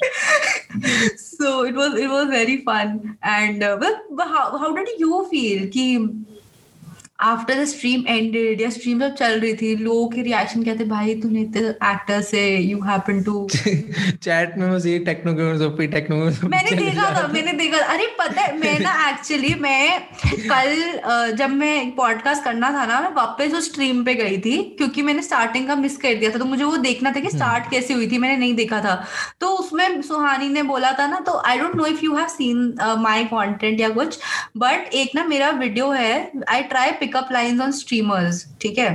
So 1.42 1.64
it 1.64 1.76
was 1.76 1.94
it 2.00 2.10
was 2.10 2.28
very 2.30 2.58
fun 2.64 3.18
and 3.24 3.64
uh, 3.64 3.78
well, 3.82 3.96
but 4.12 4.28
how, 4.28 4.58
how 4.58 4.76
did 4.76 4.90
you 5.00 5.26
feel 5.32 5.68
कि 5.76 5.86
आफ्टर 7.20 7.60
द 7.62 7.66
स्ट्रीम 7.66 8.04
एंडेड 8.08 8.62
या 8.62 8.70
स्ट्रीम 8.70 9.00
जब 9.00 9.14
चल 9.16 9.40
रही 9.40 9.54
थी 9.56 9.76
लोगों 9.76 10.08
के 10.08 10.22
रिएक्शन 10.22 10.64
क्या 10.64 10.76
थे? 10.76 10.84
भाई 10.86 11.14
तूने 11.16 11.42
इतने 11.42 11.70
एक्टर 11.92 12.22
से 12.22 12.42
यू 12.58 12.82
हैपन 12.82 13.22
टू 13.24 13.48
चैट 13.52 14.58
में 14.58 14.72
बस 14.72 14.86
ये 14.86 14.98
Techno 15.00 15.34
Gamerz 15.34 15.62
OP 15.62 15.88
Techno 15.88 16.18
Gamerz 16.18 16.44
मैंने 16.44 16.72
देखा 16.72 17.10
था 17.12 17.28
मैंने 17.28 17.54
देखा 17.54 17.78
अरे 17.94 18.08
पता 18.20 18.42
है 18.42 18.58
मैं 18.60 18.80
ना 18.80 19.10
एक्चुअली 19.10 19.54
मैं 19.60 20.00
कल 20.26 21.36
जब 21.38 21.50
मैं 21.50 21.92
पॉडकास्ट 21.96 22.44
करना 22.44 22.72
था 22.72 22.86
ना 22.86 23.00
मैं 23.02 23.14
वापस 23.16 23.54
उस 23.54 23.72
स्ट्रीम 23.72 24.04
पे 24.06 24.16
गई 24.16 24.38
थी 24.38 24.58
क्योंकि 24.78 25.02
मैंने 25.02 25.22
स्टार्टिंग 25.22 25.68
का 25.68 25.76
मिस 25.76 25.98
कर 25.98 26.16
दिया 26.16 26.32
था। 26.32 26.38
तो 26.38 26.46
मुझे 26.46 26.64
वो 26.64 26.78
देखना 26.78 27.12
था 27.12 27.20
कि 27.20 27.30
स्टार्ट 27.30 27.72
कैसे 27.72 27.94
हुई 27.94 28.12
थी 28.12 28.18
मैंने 28.18 28.38
नहीं 28.38 28.54
देखा 28.56 28.82
था। 28.82 28.96
तो 29.40 29.48
उसमें 29.56 30.02
सुहानी 30.02 30.50
ने 30.50 30.64
बोला 30.64 30.92
था 31.00 31.08
ना 31.08 31.20
तो 31.20 31.38
I 31.46 31.58
don't 31.58 31.76
know 31.76 31.86
if 31.86 32.04
you 32.04 32.16
have 32.16 32.28
seen 32.28 32.74
my 33.00 33.24
content 33.24 33.80
या 33.80 33.90
कुछ 33.90 34.20
बट 34.58 34.94
एक 34.94 35.12
ना 35.16 35.26
मेरा 35.26 35.50
वीडियो 35.50 35.92
है 35.92 36.32
I 36.50 36.62
try 36.64 36.92
pickup 37.06 37.30
lines 37.32 37.62
on 37.62 37.72
streamers 37.72 38.46
ठीक 38.62 38.78
है? 38.78 38.90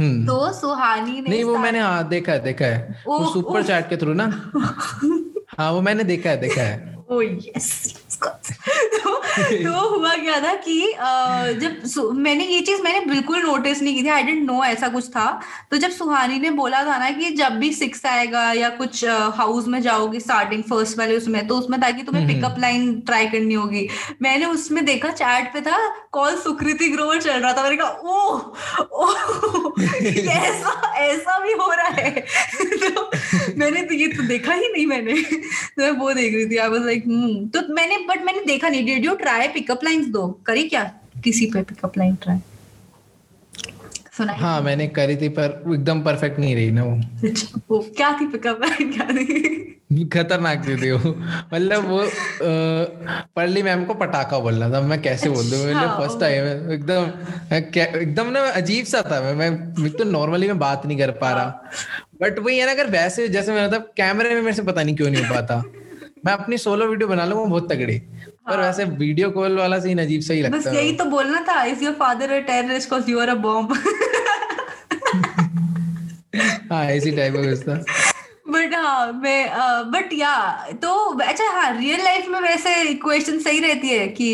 हम्म। 0.00 0.26
तो 0.26 0.52
सुहानी 0.52 1.20
ने 1.20 1.28
नहीं 1.30 1.44
वो 1.44 1.56
मैंने 1.58 1.80
हाँ 1.80 2.08
देखा 2.08 2.32
है 2.32 2.42
देखा 2.42 2.66
है। 2.66 3.02
वो 3.06 3.32
सुपर। 3.32 3.62
चैट 3.62 3.88
के 3.88 3.96
थ्रू 3.96 4.12
ना। 4.14 4.24
हाँ 5.58 5.72
वो 5.72 5.80
मैंने 5.80 6.04
देखा 6.04 6.30
है 6.30 6.36
देखा 6.40 6.62
है। 6.62 6.96
ओ 7.10 7.20
यस 7.22 7.99
तो, 8.24 9.10
तो 9.10 9.88
हुआ 9.90 10.14
क्या 10.14 10.40
था 10.40 10.54
कि 10.66 10.80
जब 11.60 12.12
मैंने 12.16 12.44
ये 12.44 12.60
चीज़ 12.60 12.82
मैंने 12.82 13.00
बिल्कुल 13.06 13.42
नोटिस 13.42 13.82
नहीं 13.82 13.94
की 13.94 14.02
थी 14.02 14.08
आई 14.08 14.22
डेंट 14.22 14.42
नो 14.46 14.62
ऐसा 14.64 14.88
कुछ 14.88 15.08
था। 15.10 15.28
तो 15.70 15.76
जब 15.76 15.90
सुहानी 15.90 16.38
ने 16.38 16.50
बोला 16.50 16.82
था 16.84 16.98
ना 16.98 17.10
कि 17.10 17.30
जब 17.30 17.58
भी 17.58 17.72
सिक्स 17.72 18.04
आएगा 18.06 18.42
या 18.52 18.68
कुछ 18.80 19.04
हाउस 19.36 19.66
में 19.68 19.80
जाओगे 19.82 20.20
स्टार्टिंग 20.20 20.62
फ़र्स्ट 20.70 20.98
वाले 20.98 21.16
उसमें 21.16 21.46
तो 21.46 21.58
उसमें 21.58 21.80
ताकि 21.80 22.02
तुम्हें 22.02 22.26
पिकअप 22.26 22.56
लाइन 22.58 23.00
ट्राई 23.00 23.26
करनी 23.26 23.54
होगी। 23.54 23.86
मैंने 24.22 24.46
उसमें 24.46 24.84
देखा 24.84 25.10
चैट 25.12 25.52
पे 25.52 25.60
था 25.60 25.78
कॉल 26.12 26.36
सुकृति 26.36 26.88
ग्रोवर 26.88 27.20
चल 27.20 27.40
रहा 27.40 27.52
था। 27.52 27.62
मैंने 27.62 27.76
कहा 27.76 27.90
ओह 28.04 28.40
ओह 29.04 29.84
ऐसा 29.84 30.72
ऐसा 30.98 31.38
भी 31.38 31.52
हो 31.52 31.70
रहा 31.72 31.88
है। 31.88 32.10
तो 32.90 33.10
मैंने 33.58 33.82
तो 33.82 33.94
ये 33.94 34.06
तो 34.06 34.22
देखा 34.26 34.52
ही 34.52 34.68
नहीं 34.72 34.86
मैंने। 34.86 35.22
तो 35.22 35.82
मैं 35.82 35.90
वो 35.90 36.12
देख 36.12 36.34
रही 36.34 36.46
थी 36.46 36.56
आई 36.56 36.68
वाज 36.68 36.84
लाइक 36.84 37.04
तो 37.54 37.60
मैंने 37.74 37.96
बट 38.10 38.22
मैंने 38.22 38.44
देखा 38.44 38.68
नहीं। 38.68 38.84
Did 38.86 39.04
you 39.04 39.14
try 39.14 39.48
pickup 39.48 39.84
lines 39.84 40.06
दो 40.06 40.26
करी 40.46 40.68
क्या 40.68 40.84
किसी 41.24 41.46
पे 41.46 41.62
पिकअप 41.62 41.98
लाइन 41.98 42.14
ट्राई 42.14 42.38
हाँ 44.28 44.60
मैंने 44.62 44.86
करी 44.86 45.16
थी 45.16 45.28
पर 45.28 45.62
एकदम 45.74 46.02
परफेक्ट 46.02 46.38
नहीं 46.38 46.54
रही 46.54 46.70
ना 46.70 46.84
वो। 46.84 47.00
वो 47.70 47.78
क्या 47.96 48.12
थी 48.20 48.26
पिकअप 48.26 48.60
लाइन 48.60 48.92
क्या 48.96 49.06
थी? 49.06 50.04
खतरनाक 50.04 50.68
थी 50.68 50.76
थी 50.76 50.90
वो। 50.90 51.10
मतलब 51.54 51.88
वो 51.88 52.02
परली 53.36 53.62
मैम 53.62 53.84
को 53.84 53.94
पटाखा 53.94 54.38
बोलना 54.38 54.70
था। 54.70 54.80
मैं 54.80 55.02
कैसे 55.02 55.30
बोल 55.30 55.50
दूँ? 55.50 55.58
मेरे 55.58 55.78
अच्छा, 55.78 55.98
फ़र्स्ट 55.98 56.20
टाइम 56.20 56.72
एकदम 56.72 57.04
एकदम 58.02 58.26
ना 58.26 58.40
अजीब 58.40 58.84
सा 58.84 59.02
था 59.02 59.20
मैं। 59.20 59.34
मैं 59.34 59.50
मैं 59.82 59.92
तो 59.92 60.04
नॉर्मली 60.04 60.46
मैं 60.46 60.58
बात 60.58 60.86
नहीं 60.86 60.98
कर 60.98 61.10
पा 61.10 61.32
रहा। 61.32 61.70
बट 62.22 62.38
वही 62.38 62.58
है 62.58 62.66
ना 62.66 62.72
अगर 62.72 62.86
वैसे 62.86 63.28
जैसे 63.28 63.52
मैं 63.52 63.66
मतलब 63.66 63.92
कैमरे 63.96 64.34
में 64.34 64.42
मेरे 64.42 64.56
से 64.56 64.62
पता 64.62 64.82
नहीं 64.82 64.96
क्यों 64.96 65.10
नहीं 65.10 65.24
हो 65.24 65.34
पाता। 65.34 65.62
मैं 66.26 66.32
अपनी 66.32 66.56
सोलो 66.58 66.86
वीडियो 66.88 67.08
बना 67.08 67.24
लूँगा 67.24 67.44
बहुत 67.50 67.70
तगड़ी। 67.72 67.98
पर 68.48 68.60
वैसे 68.60 68.84
वीडियो 68.84 69.30
कॉल 69.30 69.56
वाला 69.58 69.78
सीन 69.80 69.98
अजीब 70.00 70.20
सा 70.22 70.34
ही 70.34 70.42
लगता 70.42 70.56
है। 70.56 70.62
बस 70.62 70.74
यही 70.74 70.92
तो 70.96 71.04
बोलना 71.10 71.40
था 71.48 71.62
is 71.64 71.84
your 71.84 71.92
father 72.00 72.30
a 72.32 72.38
terrorist 72.50 72.90
cause 72.90 73.08
you 73.12 73.20
are 73.24 73.30
a 73.34 73.36
bomb. 73.46 73.76
हाँ 76.72 76.84
इसी 76.92 77.10
टाइप 77.10 77.34
का 77.34 77.42
कुछ 77.42 77.62
था 77.68 77.74
बट 78.52 78.74
हाँ 78.74 79.12
मैं 79.12 79.90
बट 79.90 80.12
या 80.12 80.34
तो 80.82 80.92
अच्छा 81.22 81.44
हाँ 81.52 81.70
रियल 81.78 82.02
लाइफ 82.04 82.28
में 82.28 82.40
वैसे 82.40 82.74
इक्वेशन 82.90 83.38
सही 83.40 83.60
रहती 83.60 83.88
है 83.88 84.06
कि 84.20 84.28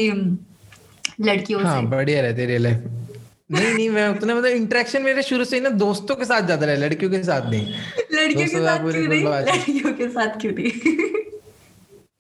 लड़कियों 1.21 1.63
हाँ 1.63 1.81
से। 1.81 1.87
बढ़िया 1.87 2.21
रहते 2.23 2.47
रियल 2.47 2.63
लाइफ 2.63 2.85
नहीं 3.53 3.73
नहीं 3.75 3.89
मैं 3.91 4.09
उतना 4.09 4.35
मतलब 4.35 4.51
इंटरेक्शन 4.51 5.03
मेरे 5.03 5.23
शुरू 5.23 5.45
से 5.45 5.57
ही 5.57 5.63
ना 5.63 5.69
दोस्तों 5.83 6.15
के 6.17 6.25
साथ 6.25 6.43
ज़्यादा 6.47 6.67
रहा 6.67 6.75
लड़कियों 6.77 7.11
के 7.11 7.23
साथ 7.25 7.51
नहीं। 7.51 7.75
लड़कियों 8.13 8.49
के 8.49 8.65
साथ 8.65 8.79
क्यों 8.91 9.09
नहीं? 9.09 9.25
लड़कियों 9.25 9.93
के 9.95 10.09
साथ 10.09 10.41
क्यों 10.41 10.53
नहीं? 10.53 10.71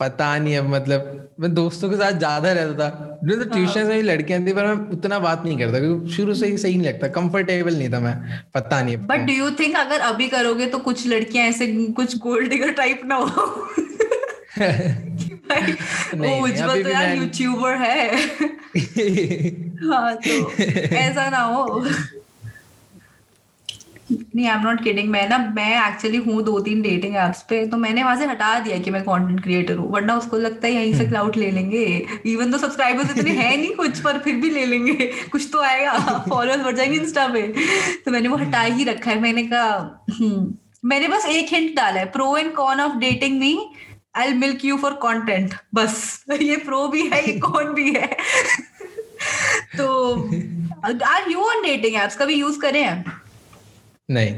पता 0.01 0.37
नहीं 0.39 0.57
अब 0.57 0.69
मतलब 0.69 1.35
मैं 1.41 1.53
दोस्तों 1.55 1.89
के 1.91 1.97
साथ 1.97 2.13
ज़्यादा 2.13 2.53
रहता 2.53 2.89
था। 2.91 3.19
जो 3.25 3.37
तो 3.37 3.45
ट्यूशन 3.51 3.87
में 3.87 3.97
भी 3.97 4.03
लड़कियाँ 4.03 4.41
थी 4.47 4.53
पर 4.53 4.67
मैं 4.67 4.91
उतना 4.93 5.19
बात 5.19 5.45
नहीं 5.45 5.59
करता 5.59 5.79
क्योंकि 5.79 6.13
शुरू 6.13 6.35
से 6.35 6.47
ही 6.47 6.59
सही 6.59 6.77
नहीं 6.77 6.89
लगता 6.89 7.09
कंफर्टेबल 7.09 7.77
नहीं 7.77 7.89
था 7.93 8.01
मैं 8.01 8.15
पता 8.55 8.83
नहीं 8.83 8.97
बट 9.07 9.21
डू 9.21 9.33
यू 9.33 9.51
थिंक 9.51 9.77
अगर 9.77 10.01
अभी 10.01 10.29
करोगे 10.29 10.67
तो 10.67 10.79
कुछ 10.79 11.07
लड़कियाँ 11.07 11.47
ऐसे 11.47 11.67
कुछ 11.97 12.17
गोल्ड 12.19 12.49
डिगर 12.51 12.71
टाइप 12.73 13.01
ना 13.05 13.15
हो? 13.15 13.27
उज्जवल 16.43 16.83
तो 16.83 16.89
यार 16.89 17.17
यूट्यूबर 17.17 17.75
है। 17.77 18.17
हाँ 19.85 20.15
तो 20.17 20.53
ऐसा 20.97 21.29
ना 21.31 21.39
हो। 21.39 21.85
नहीं 24.11 24.47
आई 24.47 24.57
एम 24.57 24.63
नॉट 24.63 24.83
किडिंग 24.85 25.09
मैं 25.11 25.29
ना 25.29 25.39
मैं 25.55 25.89
एक्चुअली 25.89 26.17
हूँ 26.17 26.43
दो 26.45 26.59
तीन 26.61 26.83
डेटिंग 26.83 27.17
एप्स 27.17 27.41
पे 27.43 27.65
तो 27.67 27.77
मैंने 27.77 28.03
वहाँ 28.03 28.17
से 28.17 28.27
हटा 28.27 28.59
दिया 28.59 28.79
कि 28.79 28.91
मैं 28.91 29.03
कंटेंट 29.03 29.43
क्रिएटर 29.43 29.77
हूँ 29.77 29.91
वरना 29.93 30.17
उसको 30.17 30.37
लगता 30.37 30.67
है 30.67 30.73
यहीं 30.75 30.95
से 30.95 31.07
क्लाउड 31.07 31.37
ले 31.37 31.51
लेंगे। 31.51 31.85
इवन 32.27 32.53
तो 32.53 32.59
सब्सक्राइबर्स 32.59 33.11
इतने 33.11 33.31
हैं 33.31 33.57
नहीं 33.57 33.75
कुछ 33.75 34.01
पर 34.01 34.19
फिर 34.19 34.37
भी 34.37 34.51
ले 34.51 34.65
लेंगे। 34.67 35.11
कुछ 35.33 35.49
तो 35.53 35.63
आएगा 35.63 35.93
फॉलोअर्स 36.29 36.63
बढ़ 36.65 36.77
जाएँगे 36.77 36.97
इंस्टा 36.97 37.27
पे। 37.29 37.43
तो 38.05 38.11
मैंने 38.11 38.29
वो 38.29 38.37
हटा 38.37 38.61
ही 38.61 38.85
रखा 38.85 39.11
है। 39.11 39.21
मैंने 39.21 39.43
कहा 39.43 40.07
हम्म, 40.21 40.55
मैंने 40.85 41.09
बस 41.09 41.27
एक 41.27 41.53
हिंट 41.53 41.75
डाला 41.77 42.01
है 42.01 42.07
pro 42.13 42.37
and 42.37 42.55
con 42.55 42.81
of 42.81 42.97
dating 42.99 43.39
me 43.41 43.59
I 44.17 44.33
milk 44.35 44.65
you 44.65 44.77
for 44.77 44.93
content 45.03 45.55
बस 45.75 46.25
ये 46.43 46.57
प्रो 46.57 46.87
भी 46.89 47.07
है 47.13 47.27
ये 47.27 47.39
कौन 47.41 47.75
भी 47.75 47.93
है। 47.95 48.07
तो 49.79 49.87
are 50.85 51.31
you 51.31 51.41
on 51.41 51.63
dating 51.63 52.03
apps 52.03 52.17
कभी 52.17 52.35
यूज़ 52.35 52.61
करे 52.61 52.83
हैं? 52.83 53.05
नहीं। 54.11 54.31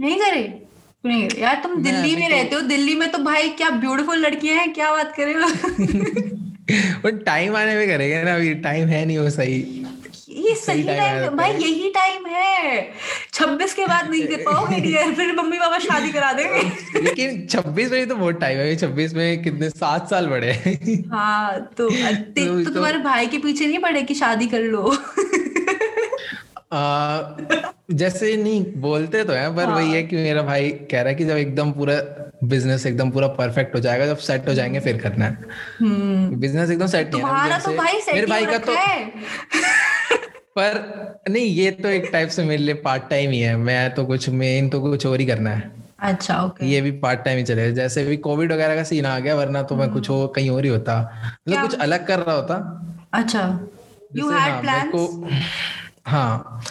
नहीं 0.00 0.16
करे? 0.16 0.62
नहीं 1.06 1.28
करे 1.28 1.40
यार 1.42 1.60
तुम 1.62 1.72
मैं 1.72 1.82
दिल्ली 1.82 2.16
में 2.16 2.28
तो- 2.28 2.32
रहते 2.32 2.54
हो 2.54 2.60
दिल्ली 2.60 2.94
में 2.94 3.10
तो 3.12 3.18
भाई 3.18 3.48
क्या 3.48 3.70
ब्यूटीफुल 3.70 4.18
लड़कियाँ 4.18 4.56
हैं 4.56 4.72
क्या 4.72 4.90
बात 4.92 5.12
करे 5.20 5.32
हो? 5.32 7.10
टाइम 7.10 7.56
आने 7.56 7.74
में 7.76 7.86
करेंगे 7.88 8.22
ना 8.22 8.34
अभी 8.34 8.54
टाइम 8.54 8.88
है 8.88 9.04
नहीं 9.06 9.18
वो 9.18 9.30
सही। 9.30 9.86
ये 10.28 10.54
सही 10.54 10.82
टाइम 10.82 11.36
भाई 11.36 11.52
यही 11.52 11.90
टाइम 11.90 12.26
है। 12.26 12.92
छब्बीस 13.32 13.74
के 13.74 13.86
बाद 13.86 14.10
नहीं 14.10 14.24
दे 14.24 14.36
पाओगे 14.36 14.80
डियर 14.80 15.12
फिर 15.14 15.32
मम्मी 15.36 15.58
पापा 15.58 15.78
शादी 15.78 16.10
करा 16.12 16.32
देंगे। 16.32 17.00
लेकिन 17.00 17.46
छब्बीस 17.46 17.90
में 17.90 18.08
तो 18.08 18.16
बहुत 18.16 18.40
टाइम 18.40 18.58
है 18.58 18.76
छब्बीस 18.76 19.14
में 19.14 19.42
कितने 19.42 19.70
सात 19.70 20.10
साल 20.10 20.26
बड़े 20.26 20.52
हाँ। 21.12 21.60
तो 21.78 21.90
तो, 21.90 22.64
तो 22.64 22.74
तुम्हारे 22.74 22.98
भाई 22.98 23.26
के 23.26 23.38
पीछे 23.38 23.66
नहीं 23.66 23.78
पड़े 23.78 24.02
कि 24.02 24.14
शादी 24.14 24.46
कर 24.46 24.60
लो? 24.60 24.96
आ, 26.72 27.22
जैसे 27.92 28.36
नहीं 28.36 28.64
बोलते 28.76 29.24
तो 29.24 29.32
हैं 29.32 29.54
पर 29.56 29.64
हाँ. 29.64 29.74
वही 29.76 29.92
है 29.92 30.02
कि 30.02 30.16
मेरा 30.16 30.42
भाई 30.42 30.70
कह 30.70 31.00
रहा 31.00 31.08
है 31.08 31.14
कि 31.14 31.24
जब 31.24 31.36
एकदम 31.36 31.72
पूरा 31.72 31.94
बिज़नेस 32.44 32.86
एकदम 32.86 33.10
पूरा 33.10 33.26
परफेक्ट 33.28 33.74
हो 33.74 33.80
जाएगा 33.80 34.06
जब 34.06 34.16
सेट 34.16 34.48
हो 34.48 34.54
जाएँगे 34.54 34.80
फिर 34.80 34.98
करना 34.98 35.24
है। 35.24 35.38
बिज़नेस 35.82 36.62
हम्म। 36.62 36.72
एकदम 36.72 36.86
सेट 36.86 37.14
नहीं 37.14 37.24
है 37.24 37.60
तो 37.60 37.72
भाई 37.72 38.00
मेरे 38.14 38.26
भाई 38.26 38.46
का 38.46 38.58
तो 38.58 38.74
पर 40.58 41.24
नहीं 41.30 41.44
ये 41.44 41.70
तो 41.70 41.88
एक 41.88 42.08
टाइप 42.12 42.28
से 42.28 42.44
मेरे 42.44 42.62
लिए 42.62 42.74
पार्ट 42.74 43.02
टाइम 43.10 43.30
ही 43.30 43.40
है। 43.40 43.56
मैं 43.56 43.94
तो 43.94 44.04
कुछ 44.04 44.28
मेन 44.28 44.68
तो 44.68 44.80
कुछ 44.80 45.06
और 45.06 45.20
ही 45.20 45.26
करना 45.26 45.50
है। 45.50 45.70
अच्छा 46.00 46.42
ओके 46.42 46.66
ये 46.66 46.80
भी 46.80 46.90
पार्ट 46.90 47.20
टाइम 47.20 47.38
ही 47.38 47.44
चले। 47.44 47.72
जैसे 47.72 48.04
भी 48.04 48.16
कोविड 48.16 48.52
वगैरह 48.52 48.76
का 48.76 48.82
सीन 48.82 49.06
आ 49.06 49.18
गया 49.18 49.34
वरना 49.34 49.62
तो 49.62 49.76
मैं 49.76 49.84
हम्म। 49.84 49.94
कुछ 49.94 50.10
और 50.10 50.32
कहीं 50.36 50.50
और 50.50 50.64
ही 50.64 50.70
होता। 50.70 50.98
मतलब 51.48 51.62
कुछ 51.62 51.78
अलग 51.78 52.06
कर 52.06 52.18
रहा 52.18 52.34
होता। 52.36 52.56
अच्छा। 53.12 53.68
यू 54.16 54.30
हैड 54.30 54.60
प्लान्स 54.60 54.92
हाँ। 56.10 56.62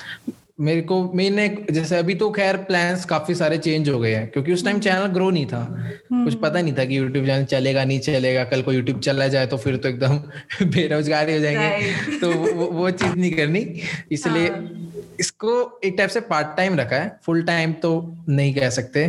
मेरे 0.60 0.82
को 0.82 1.12
मैंने 1.14 1.66
जैसे 1.72 1.98
अभी 1.98 2.16
तो 2.16 2.30
खैर 2.32 2.58
प्लान्स 2.58 3.06
काफ़ी 3.06 3.36
सारे 3.36 3.58
चेंज 3.58 3.90
हो 3.90 4.00
गए 4.00 4.16
हैं 4.16 4.32
क्योंकि 4.32 4.54
उस 4.54 4.66
टाइम 4.66 4.80
चैनल 4.80 5.06
ग्रो 5.06 5.30
नहीं 5.30 5.46
था। 5.46 5.62
hmm. 5.68 6.24
कुछ 6.24 6.34
पता 6.34 6.62
नहीं 6.62 6.74
था 6.74 6.86
कि 6.86 6.98
यूट्यूब 6.98 7.26
चैनल 7.26 7.46
चलेगा 7.46 7.84
नहीं 7.84 8.00
चलेगा। 8.00 8.44
कल 8.44 8.62
को 8.62 8.74
यूट्यूब 8.74 9.00
चला 9.00 9.28
जाए 9.28 9.48
तो 9.48 9.58
फिर 9.58 9.78
तो 9.78 9.90
एकदम 9.90 10.18
बेरोजगारी 10.64 11.34
हो 11.34 11.40
जाएँगे। 11.40 11.92
तो 12.20 12.32
वो, 12.32 12.66
वो 12.66 12.92
चीज़ 12.92 13.16
नहीं 13.16 13.32
करनी। 13.32 13.82
इसलिए 14.12 14.48
हाँ. 14.48 14.92
इसको 15.20 15.80
एक 15.84 15.96
टाइप 15.98 16.10
से 16.10 16.20
पार्ट 16.20 16.48
टाइम 16.58 16.76
रखा 16.76 16.96
है। 16.96 17.20
फुल 17.26 17.44
टाइम 17.44 17.74
तो 17.74 18.18
नहीं 18.30 18.56
कह 18.56 18.70
सकते। 18.70 19.08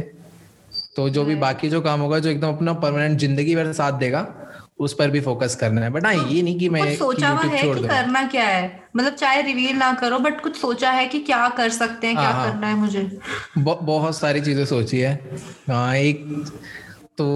तो 0.97 1.09
जो 1.09 1.25
भी 1.25 1.35
बाकी 1.35 1.69
जो 1.69 1.81
काम 1.81 2.01
होगा 2.01 2.19
जो 2.19 2.31
एकदम 2.31 2.49
अपना 2.49 2.73
परमानेंट 2.73 3.19
ज़िंदगी 3.19 3.57
भर 3.57 3.73
साथ 3.73 3.93
देगा 3.93 4.37
उस 4.81 4.95
पर 4.95 5.11
भी 5.11 5.21
फोकस 5.21 5.55
करना 5.55 5.81
है। 5.81 5.91
बट 5.91 6.07
हाँ 6.07 6.15
ये 6.15 6.43
नहीं 6.43 6.59
कि 6.59 6.69
मैं 6.69 6.97
सोचा 6.97 7.29
हुआ 7.29 7.43
है 7.43 7.75
कि 7.75 7.83
करना 7.89 8.23
क्या 8.27 8.45
है? 8.45 8.83
मतलब 8.97 9.13
चाहे 9.13 9.43
रिवील 9.43 9.77
ना 9.77 9.93
करो 9.93 10.19
बट 10.19 10.41
कुछ 10.41 10.57
सोचा 10.57 10.91
है 10.91 11.07
कि 11.07 11.19
क्या 11.19 11.49
कर 11.49 11.69
सकते 11.71 12.07
हैं 12.07 12.17
क्या 12.17 12.25
हाँ, 12.25 12.33
हाँ। 12.33 12.53
करना 12.53 12.67
है 12.67 12.75
मुझे? 12.75 13.19
बहुत 13.59 14.17
सारी 14.19 14.41
चीज़ें 14.41 14.65
सोची 14.67 15.01
है। 15.01 15.15
हाँ 15.71 15.97
एक 15.97 16.27
तो 17.19 17.27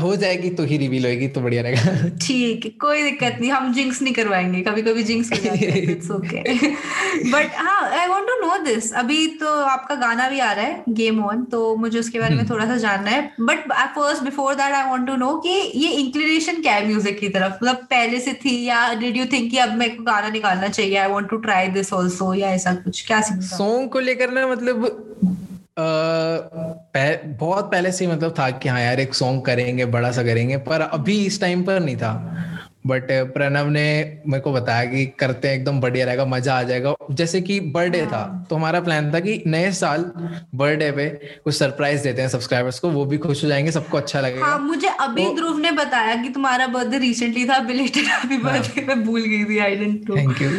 हो 0.00 0.16
जाएगी 0.16 0.50
तो 0.50 0.64
ही 0.64 0.76
रिवील 0.76 1.06
होगी 1.06 1.28
तो 1.28 1.40
बढ़िया 1.40 1.62
रहेगा। 1.62 2.08
ठीक 2.22 2.64
है 2.64 2.70
कोई 2.70 3.02
दिक्कत 3.02 3.36
नहीं 3.40 3.50
हम 3.50 3.72
जिंक्स 3.72 4.02
नहीं 4.02 4.14
करवाएँगे 4.14 4.60
कभी 4.60 4.82
कभी 4.82 5.02
जिंक्स 5.02 5.32
इट्स 5.32 6.10
ओके 6.10 6.42
बट 7.30 7.50
हाँ 7.56 7.90
I 7.90 8.06
want 8.06 8.26
to 8.26 8.46
know 8.46 8.58
this 8.64 8.92
अभी 8.92 9.26
तो 9.26 9.46
आपका 9.62 9.94
गाना 9.94 10.28
भी 10.28 10.40
आ 10.40 10.52
रहा 10.52 10.64
है 10.64 10.84
गेम 10.88 11.24
ऑन 11.24 11.44
तो 11.44 11.76
मुझे 11.76 11.98
उसके 11.98 12.20
बारे 12.20 12.34
में 12.34 12.42
हम्म। 12.42 12.54
थोड़ा 12.54 12.66
सा 12.66 12.76
जानना 12.76 13.10
है। 13.10 13.32
But 13.40 13.66
first 13.96 14.22
before 14.22 14.54
that 14.54 14.74
I 14.74 14.90
want 14.90 15.06
to 15.06 15.16
know 15.16 15.34
कि 15.46 15.72
ये 15.76 15.88
इंक्लिनेशन 15.88 16.62
क्या 16.62 16.74
है 16.74 16.86
म्यूज़िक 16.86 17.18
की 17.20 17.28
तरफ़? 17.28 17.52
मतलब 17.54 17.76
पहले 17.76 18.20
से 18.20 18.32
थी 18.32 18.64
या 18.64 18.94
डिड 18.94 19.16
यू 19.16 19.26
थिंक 19.26 19.50
कि 19.50 19.58
अब 19.58 19.74
मेरे 19.74 19.94
को 19.94 20.02
गाना 20.02 20.28
निकालना 20.28 20.68
चाहिए 20.68 20.96
I 20.96 21.08
want 21.08 21.30
to 21.30 21.36
try 21.36 21.68
this 21.68 21.92
also 21.94 22.32
या 22.34 22.50
ऐसा 22.50 22.74
कुछ 22.74 23.06
क्या 23.06 23.20
सॉन्ग 23.20 23.90
को 23.90 24.00
लेकर 24.00 24.30
ना 24.30 24.46
मतलब 24.46 25.48
पह, 26.94 27.16
बहुत 27.38 27.70
पहले 27.70 27.92
से 27.92 28.06
मतलब 28.06 28.34
था 28.38 28.50
कि 28.50 28.68
हाँ 28.68 28.80
यार 28.80 29.00
एक 29.00 29.14
सॉन्ग 29.14 29.44
करेंगे 29.44 29.84
बड़ा 29.86 30.10
सा 30.12 30.22
करेंगे 30.22 30.56
पर 30.56 30.80
अभी 30.82 31.24
इस 31.26 31.40
टाइम 31.40 31.62
पर 31.62 31.80
नहीं 31.80 31.96
था। 31.96 32.12
बट 32.86 33.10
प्रणव 33.32 33.68
ने 33.68 33.82
मेरे 34.26 34.40
को 34.40 34.52
बताया 34.52 34.84
कि 34.84 35.04
करते 35.18 35.48
हैं 35.48 35.54
एकदम 35.54 35.80
बढ़िया 35.80 36.04
रहेगा 36.06 36.24
मज़ा 36.24 36.54
आ 36.58 36.62
जाएगा। 36.62 36.94
जैसे 37.10 37.40
कि 37.40 37.58
बर्थडे 37.74 38.00
था 38.02 38.16
हाँ। 38.18 38.46
तो 38.50 38.56
हमारा 38.56 38.80
प्लान 38.80 39.12
था 39.14 39.20
कि 39.20 39.42
नए 39.46 39.70
साल 39.72 40.04
बर्थडे 40.54 40.90
पे 40.92 41.08
कुछ 41.44 41.54
सरप्राइज़ 41.54 42.02
देते 42.04 42.22
हैं 42.22 42.28
सब्सक्राइबर्स 42.28 42.78
को 42.78 42.90
वो 42.90 43.04
भी 43.04 43.18
खुश 43.18 43.42
हो 43.44 43.48
जाएँगे 43.48 43.72
सबको 43.72 43.96
अच्छा 43.96 44.20
लगेगा। 44.20 44.46
हाँ, 44.46 44.58
मुझे 44.58 44.88
अभी 44.88 45.24
तो, 45.24 45.34
ध्रुव 45.36 45.58
ने 45.58 45.72
बताया 45.72 46.14
कि 46.22 46.28
तुम्हारा 46.28 46.66
बर्थडे 46.68 46.98
रिसेंटली 46.98 47.44
था 47.48 47.58
बिलेटेड 47.64 48.04
हैप्पी 48.04 48.38
बर्थडे 48.38 48.86
मैं 48.86 49.02
भूल 49.04 49.20
गई 49.22 49.44
थी 49.44 49.58
आई 49.58 49.76
डेंट 49.76 50.10
थैंक 50.10 50.42
यू 50.42 50.50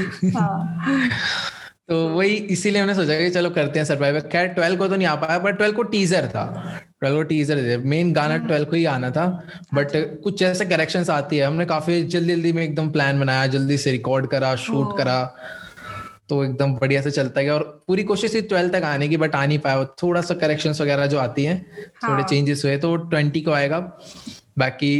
तो 1.92 1.98
वही 2.10 2.36
इसीलिए 2.54 2.82
हमने 2.82 2.94
सोचा 2.96 3.18
कि 3.20 3.30
चलो 3.30 3.50
करते 3.50 3.80
हैं 3.80 3.86
सरप्राइज़ 3.86 4.18
खैर 4.32 4.48
ट्वेल्व 4.50 4.78
को 4.78 4.88
तो 4.88 4.96
नहीं 4.96 5.08
आ 5.08 5.16
पाया 5.16 5.39
बट 5.39 5.58
ट्वेल्व 5.58 5.76
को 5.76 5.84
टीजर 5.84 6.28
था. 6.28 6.44
ट्वेल्व 7.00 7.16
को 7.16 7.24
टीजर 7.24 7.58
थे 7.58 7.78
मेन 7.89 8.14
गाना 8.14 8.38
ट्वेल्व 8.46 8.66
को 8.66 8.76
ही 8.76 8.86
आना 8.86 9.10
था 9.12 9.26
बट 9.74 9.92
कुछ 10.24 10.42
ऐसे 10.42 10.66
करेक्शंस 10.66 11.10
आती 11.10 11.38
है. 11.38 11.46
हमने 11.46 11.66
काफ़ी 11.66 12.02
जल्दी 12.04 12.34
जल्दी 12.34 12.54
में 12.54 12.64
एकदम 12.64 12.89
प्लान 12.92 13.20
बनाया 13.20 13.48
जल्दी 13.48 13.78
से 13.78 13.92
रिकॉर्ड 13.92 14.28
करा 14.28 14.56
शूट 14.58 14.98
करा 14.98 15.24
तो 16.30 16.44
एकदम 16.44 16.76
बढ़िया 16.76 17.02
से 17.02 17.12
चलता 17.12 17.42
गया 17.42 17.54
और 17.54 17.64
पूरी 17.88 18.04
कोशिश 18.04 18.36
थी 18.36 18.42
ट्वेल्व 18.42 18.70
तक 18.70 18.84
आने 18.86 19.08
की 19.10 19.18
बट 19.18 19.36
आ 19.36 19.46
नहीं 19.46 19.60
पाया. 19.60 19.84
थोड़ा 20.04 20.22
सा 20.22 20.36
करेक्शन 20.36 20.82
वगैरह 20.82 21.06
जो 21.06 21.20
आती 21.20 21.44
है 21.44 21.58
थोड़े 22.04 22.24
चेंजेस 22.24 22.66
हाँ। 22.66 22.72
हुए 22.72 22.80
तो 22.82 22.96
ट्वेंटी 22.96 23.42
को 23.42 23.52
आएगा. 23.52 23.80
बाकी 24.60 24.94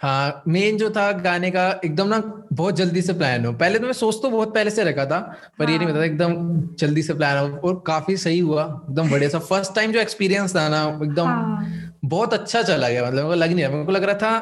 हाँ 0.00 0.42
मेन 0.48 0.76
जो 0.76 0.90
था 0.90 1.10
गाने 1.12 1.50
का 1.50 1.68
एकदम 1.84 2.08
ना 2.08 2.18
बहुत 2.52 2.76
जल्दी 2.76 3.02
से 3.02 3.12
प्लान 3.12 3.44
हो 3.46 3.52
पहले 3.52 3.78
तो 3.78 3.86
मैं 3.86 3.92
सोच 3.92 4.16
तो 4.22 4.30
बहुत 4.30 4.54
पहले 4.54 4.70
से 4.70 4.84
रखा 4.84 5.04
था 5.04 5.20
पर 5.58 5.64
हाँ। 5.64 5.72
ये 5.72 5.78
नहीं 5.78 5.88
पता 5.88 6.00
था 6.00 6.04
एकदम 6.04 6.34
जल्दी 6.78 7.02
से 7.02 7.14
प्लान 7.14 7.38
हो 7.38 7.56
और 7.58 7.82
काफ़ी 7.86 8.16
सही 8.16 8.38
हुआ 8.38 8.64
एकदम 8.88 9.10
बढ़िया 9.10 9.28
सा 9.28 9.38
फ़र्स्ट 9.38 9.74
टाइम 9.74 9.92
जो 9.92 10.00
एक्सपीरियंस 10.00 10.56
था 10.56 10.68
ना 10.68 10.82
एकदम 11.02 11.26
हाँ। 11.26 11.83
बहुत 12.04 12.34
अच्छा 12.34 12.62
चला 12.62 12.88
गया। 12.88 13.02
मतलब 13.02 13.14
मेरे 13.16 13.28
को 13.28 13.34
लग 13.34 13.52
नहीं 13.52 13.64
रहा। 13.64 13.72
मेरे 13.72 13.84
को 13.86 13.92
लग 13.92 14.04
रहा 14.04 14.14
था 14.14 14.38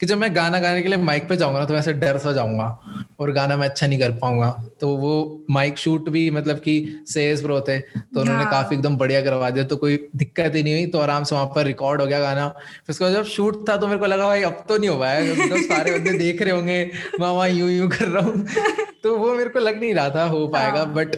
कि 0.00 0.06
जब 0.06 0.18
मैं 0.18 0.34
गाना 0.36 0.58
गाने 0.60 0.82
के 0.82 0.88
लिए 0.88 0.98
माइक 0.98 1.28
पे 1.28 1.36
जाऊँगा 1.36 1.58
ना 1.58 1.64
तो 1.64 1.74
वैसे 1.74 1.92
डर 1.92 2.18
सा 2.18 2.32
जाऊँगा 2.32 2.66
और 3.20 3.32
गाना 3.32 3.56
मैं 3.56 3.68
अच्छा 3.68 3.86
नहीं 3.86 3.98
कर 3.98 4.12
पाऊँगा। 4.12 4.50
तो 4.80 4.88
वो 4.96 5.12
माइक 5.50 5.78
शूट 5.78 6.08
भी 6.08 6.30
मतलब 6.30 6.58
कि 6.58 6.74
सेज 7.08 7.42
ब्रो 7.42 7.60
थे 7.60 7.78
तो 7.80 8.20
उन्होंने। 8.20 8.44
काफ़ी 8.44 8.76
एकदम 8.76 8.96
बढ़िया 8.96 9.20
करवा 9.22 9.50
दिया। 9.50 9.64
तो 9.64 9.76
कोई 9.76 9.98
दिक्कत 10.16 10.54
ही 10.54 10.62
नहीं 10.62 10.74
हुई 10.74 10.86
तो 10.86 10.98
आराम 10.98 11.24
से 11.24 11.34
वहाँ 11.34 11.46
पर 11.54 11.64
रिकॉर्ड 11.64 12.00
हो 12.00 12.06
गया 12.06 12.20
गाना। 12.20 12.48
फिर 12.48 12.90
उसके 12.90 13.04
बाद 13.04 13.12
जब 13.12 13.24
शूट 13.26 13.68
था 13.68 13.76
तो 13.76 13.86
मेरे 13.86 13.98
को 13.98 14.06
लगा 14.06 14.26
भाई 14.26 14.42
अब 14.42 14.64
तो 14.68 14.78
नहीं 14.78 14.90
हो 14.90 14.98
पाया। 14.98 15.34
तो 15.48 15.62
सारे 15.66 15.98
बंदे 15.98 16.18
देख 16.18 16.42
रहे 16.42 16.52
होंगे 16.52 16.82
मैं 17.20 17.28
वहाँ 17.28 17.48
यूँ 17.48 17.70
यूँ 17.70 17.88
कर 17.90 18.08
रहा 18.08 18.24
हूँ। 18.24 18.46
तो 19.02 19.16
वो 19.18 19.32
मेरे 19.34 19.50
को 19.50 19.58
लग 19.58 19.80
नहीं 19.80 19.94
रहा 19.94 20.10
था 20.10 20.24
हो 20.26 20.46
पाएगा 20.48 20.84
बट। 20.98 21.16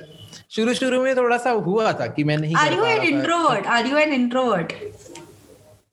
शुरू 0.50 0.72
शुरू 0.74 1.02
में 1.02 1.16
थोड़ा 1.16 1.36
सा 1.38 1.50
हुआ 1.50 1.92
था 1.92 2.06
कि 2.06 2.24
मैं 2.24 2.36
नहीं 2.36 2.54
are 2.56 2.72
you 2.72 2.84
an 2.84 3.02
introvert 3.04 3.66
are 3.66 3.86
you 3.86 3.96
an 3.96 4.12
introvert 4.12 4.72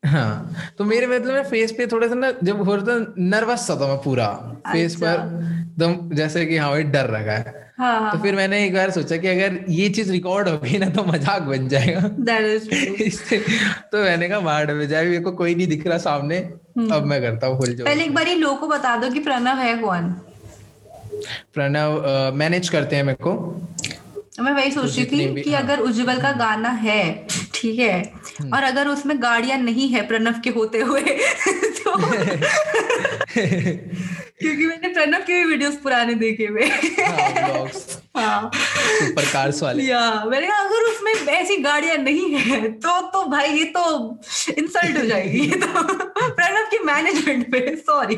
हाँ 0.05 0.55
तो 0.77 0.83
मेरे 0.83 1.07
मतलब 1.07 1.33
मैं 1.33 1.43
फेस 1.43 1.71
पे 1.71 1.87
थोड़ा 1.87 2.07
सा 2.07 2.15
ना 2.15 2.31
जब 2.43 2.61
हो 2.61 2.75
रहा 2.75 2.85
था 2.85 3.13
नर्वस 3.17 3.67
सा 3.67 3.75
था 3.75 3.87
मैं 3.87 3.97
पूरा 3.97 4.27
फेस 4.71 4.95
पर 4.95 5.13
एकदम 5.13 6.15
जैसे 6.15 6.45
कि 6.45 6.57
हाँ 6.57 6.69
भाई 6.71 6.83
डर 6.83 7.09
रखा 7.09 7.31
है। 7.31 7.63
हाँ, 7.77 7.99
हाँ, 7.99 8.11
तो 8.11 8.17
फिर 8.23 8.35
मैंने 8.35 8.65
एक 8.65 8.73
बार 8.73 8.91
सोचा 8.91 9.17
कि 9.17 9.27
अगर 9.27 9.65
ये 9.69 9.89
चीज़ 9.89 10.11
रिकॉर्ड 10.11 10.49
हो 10.49 10.57
गई 10.57 10.77
ना 10.77 10.89
तो 10.89 11.03
मज़ाक 11.03 11.41
बन 11.41 11.67
जाएगा। 11.67 12.01
तो 13.91 13.97
मैंने 13.97 14.29
कहा 14.29 14.39
बाहर 14.39 14.73
में 14.73 14.87
जाए 14.87 15.05
मेरे 15.05 15.19
को 15.19 15.31
कोई 15.31 15.55
नहीं 15.55 15.67
दिख 15.67 15.87
रहा 15.87 15.97
सामने 15.97 16.37
हम्म। 16.77 16.93
अब 16.93 17.05
मैं 17.05 17.21
करता 17.21 17.47
हूँ 17.47 17.57
फुल 17.57 17.73
पहले 17.73 18.03
एक 18.03 18.13
बार 18.13 18.27
लोगों 18.27 18.55
को 18.55 18.67
बता 18.67 18.95
दो 18.97 19.09
कि 19.09 19.19
प्रणव 19.19 19.57
है 19.57 19.77
कौन। 19.77 20.09
प्रणव 21.53 22.01
मैनेज 22.35 22.69
करते 22.69 22.95
हैं 22.95 23.03
मेरे 23.03 23.23
को। 23.23 23.33
मैं 24.39 24.51
वही 24.51 24.71
सोच 24.71 24.97
रही 24.97 25.05
थी 25.05 25.41
कि 25.41 25.53
हाँ। 25.53 25.63
अगर 25.63 25.79
उज्जवल 25.79 26.21
का 26.21 26.31
गाना 26.31 26.69
है 26.69 27.27
ठीक 27.63 27.79
है। 27.79 27.97
हम्म। 28.39 28.55
और 28.55 28.63
अगर 28.63 28.87
उसमें 28.87 29.21
गाड़ियाँ 29.21 29.57
नहीं 29.57 29.87
है 29.89 30.07
प्रणव 30.07 30.39
के 30.43 30.49
होते 30.49 30.79
हुए 30.79 31.01
तो 31.83 31.97
क्योंकि 34.41 34.65
मैंने 34.65 34.87
प्रणव 34.93 35.19
के 35.19 35.33
भी 35.33 35.43
वीडियोस 35.45 35.75
पुराने 35.75 36.13
देखे 36.13 36.45
हुए। 36.45 36.65
हाँ, 38.17 38.51
सुपर 38.55 39.25
कार्स 39.25 39.61
वाले। 39.63 39.83
या 39.83 39.99
मैंने 40.25 40.47
कहा 40.47 40.57
अगर 40.57 40.83
उसमें 40.89 41.13
ऐसी 41.33 41.57
गाड़ियाँ 41.57 41.95
नहीं 41.97 42.33
है 42.35 42.71
तो 42.71 42.99
तो 43.11 43.23
भाई 43.29 43.53
ये 43.53 43.63
तो 43.77 43.83
इंसल्ट 44.57 44.97
हो 44.97 45.05
जाएगी। 45.05 45.47
तो 45.63 45.83
प्रणव 46.29 46.65
की 46.71 46.79
मैनेजमेंट 46.83 47.51
पे 47.51 47.75
सॉरी 47.75 48.15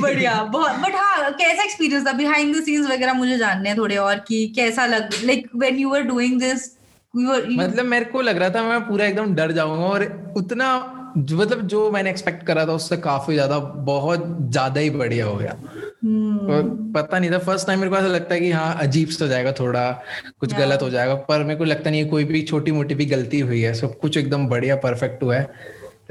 बढ़िया 0.00 0.42
बहुत 0.52 0.70
बट 0.70 0.94
हाँ 0.94 1.32
कैसा 1.32 1.62
एक्सपीरियंस 1.62 2.06
था? 2.06 2.12
बिहाइंड 2.12 2.56
द 2.56 2.62
सीन्स 2.64 2.90
वगैरह 2.90 3.12
मुझे 3.14 3.38
जानने 3.38 3.68
हैं 3.68 3.78
थोड़े 3.78 3.96
और 3.96 4.24
कि 4.28 4.46
कैसा 4.56 4.86
लग 4.86 5.10
like 5.24 5.48
when 5.56 5.78
you 5.78 5.94
are 5.94 6.02
doing 6.02 6.40
this 6.40 6.70
मतलब 7.16 7.84
मेरे 7.84 8.04
को 8.04 8.20
लग 8.20 8.36
रहा 8.36 8.50
था 8.50 8.62
मैं 8.62 8.80
पूरा 8.80 9.06
एकदम 9.06 9.34
डर 9.34 9.52
जाऊँगा 9.52 9.84
और 9.84 10.32
उतना 10.36 10.90
मतलब 11.18 11.60
जो 11.60 11.90
मैंने 11.90 12.10
एक्सपेक्ट 12.10 12.46
करा 12.46 12.66
था 12.66 12.72
उससे 12.72 12.96
काफ़ी 12.96 13.34
ज़्यादा 13.34 13.58
बहुत 13.58 14.38
ज़्यादा 14.40 14.80
ही 14.80 14.90
बढ़िया 14.90 15.26
हो 15.26 15.36
गया 15.36 15.50
hmm. 15.50 16.54
और 16.54 16.92
पता 16.96 17.18
नहीं 17.18 17.30
था 17.30 17.38
फ़र्स्ट 17.38 17.66
टाइम 17.66 17.78
मेरे 17.78 17.90
को 17.90 17.96
ऐसा 17.96 18.06
लगता 18.06 18.34
है 18.34 18.40
कि 18.40 18.50
हाँ 18.50 18.78
अजीब 18.80 19.08
सा 19.08 19.26
जाएगा 19.26 19.52
थोड़ा 19.52 20.02
कुछ 20.40 20.50
yeah. 20.50 20.62
गलत 20.62 20.82
हो 20.82 20.90
जाएगा 20.90 21.14
पर 21.14 21.44
मेरे 21.44 21.56
को 21.56 21.64
लगता 21.64 21.90
नहीं 21.90 22.02
है 22.02 22.08
कोई 22.08 22.24
भी 22.24 22.42
छोटी 22.42 22.72
मोटी 22.72 22.94
भी 22.94 23.06
गलती 23.06 23.40
हुई 23.40 23.60
है 23.60 23.74
सब 23.74 23.98
कुछ 23.98 24.16
एकदम 24.16 24.46
बढ़िया 24.48 24.76
परफेक्ट 24.76 25.22
हुआ 25.22 25.36
है 25.36 25.54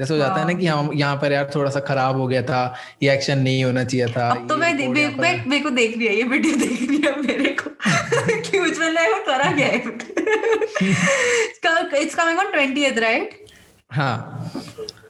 जैसे 0.00 0.14
हो 0.14 0.18
जाता 0.18 0.34
है 0.34 0.46
ना 0.46 0.52
हाँ। 0.52 0.60
कि 0.60 0.66
हम 0.66 0.90
यहाँ 0.94 1.16
पर 1.16 1.32
यार 1.32 1.50
थोड़ा 1.54 1.70
सा 1.70 1.80
खराब 1.80 2.16
हो 2.16 2.26
गया 2.26 2.42
था 2.42 2.74
ये 3.02 3.12
एक्शन 3.12 3.38
नहीं 3.38 3.64
होना 3.64 3.84
चाहिए 3.84 4.06
था 4.06 4.30
अब 4.30 4.48
तो 4.48 4.56
मैं 4.56 4.74
मेरे 5.46 5.60
को 5.60 5.70
देख 5.70 5.98
रही 5.98 6.06
है 6.06 6.16
ये 6.16 6.22
वीडियो 6.22 6.56
देख 6.56 6.88
रही 6.88 6.98
है 6.98 7.22
मेरे 7.22 7.56
को 7.60 7.70
कि 8.50 8.58
उज्जवल 8.58 8.94
ने 8.94 9.08
वो 9.08 9.20
करा 9.26 9.52
क्या 9.52 9.66
है 9.66 9.76
it's 12.02 12.14
coming 12.14 12.38
on 12.38 12.46
20th 12.46 12.98
right 12.98 13.44
हाँ 13.92 14.50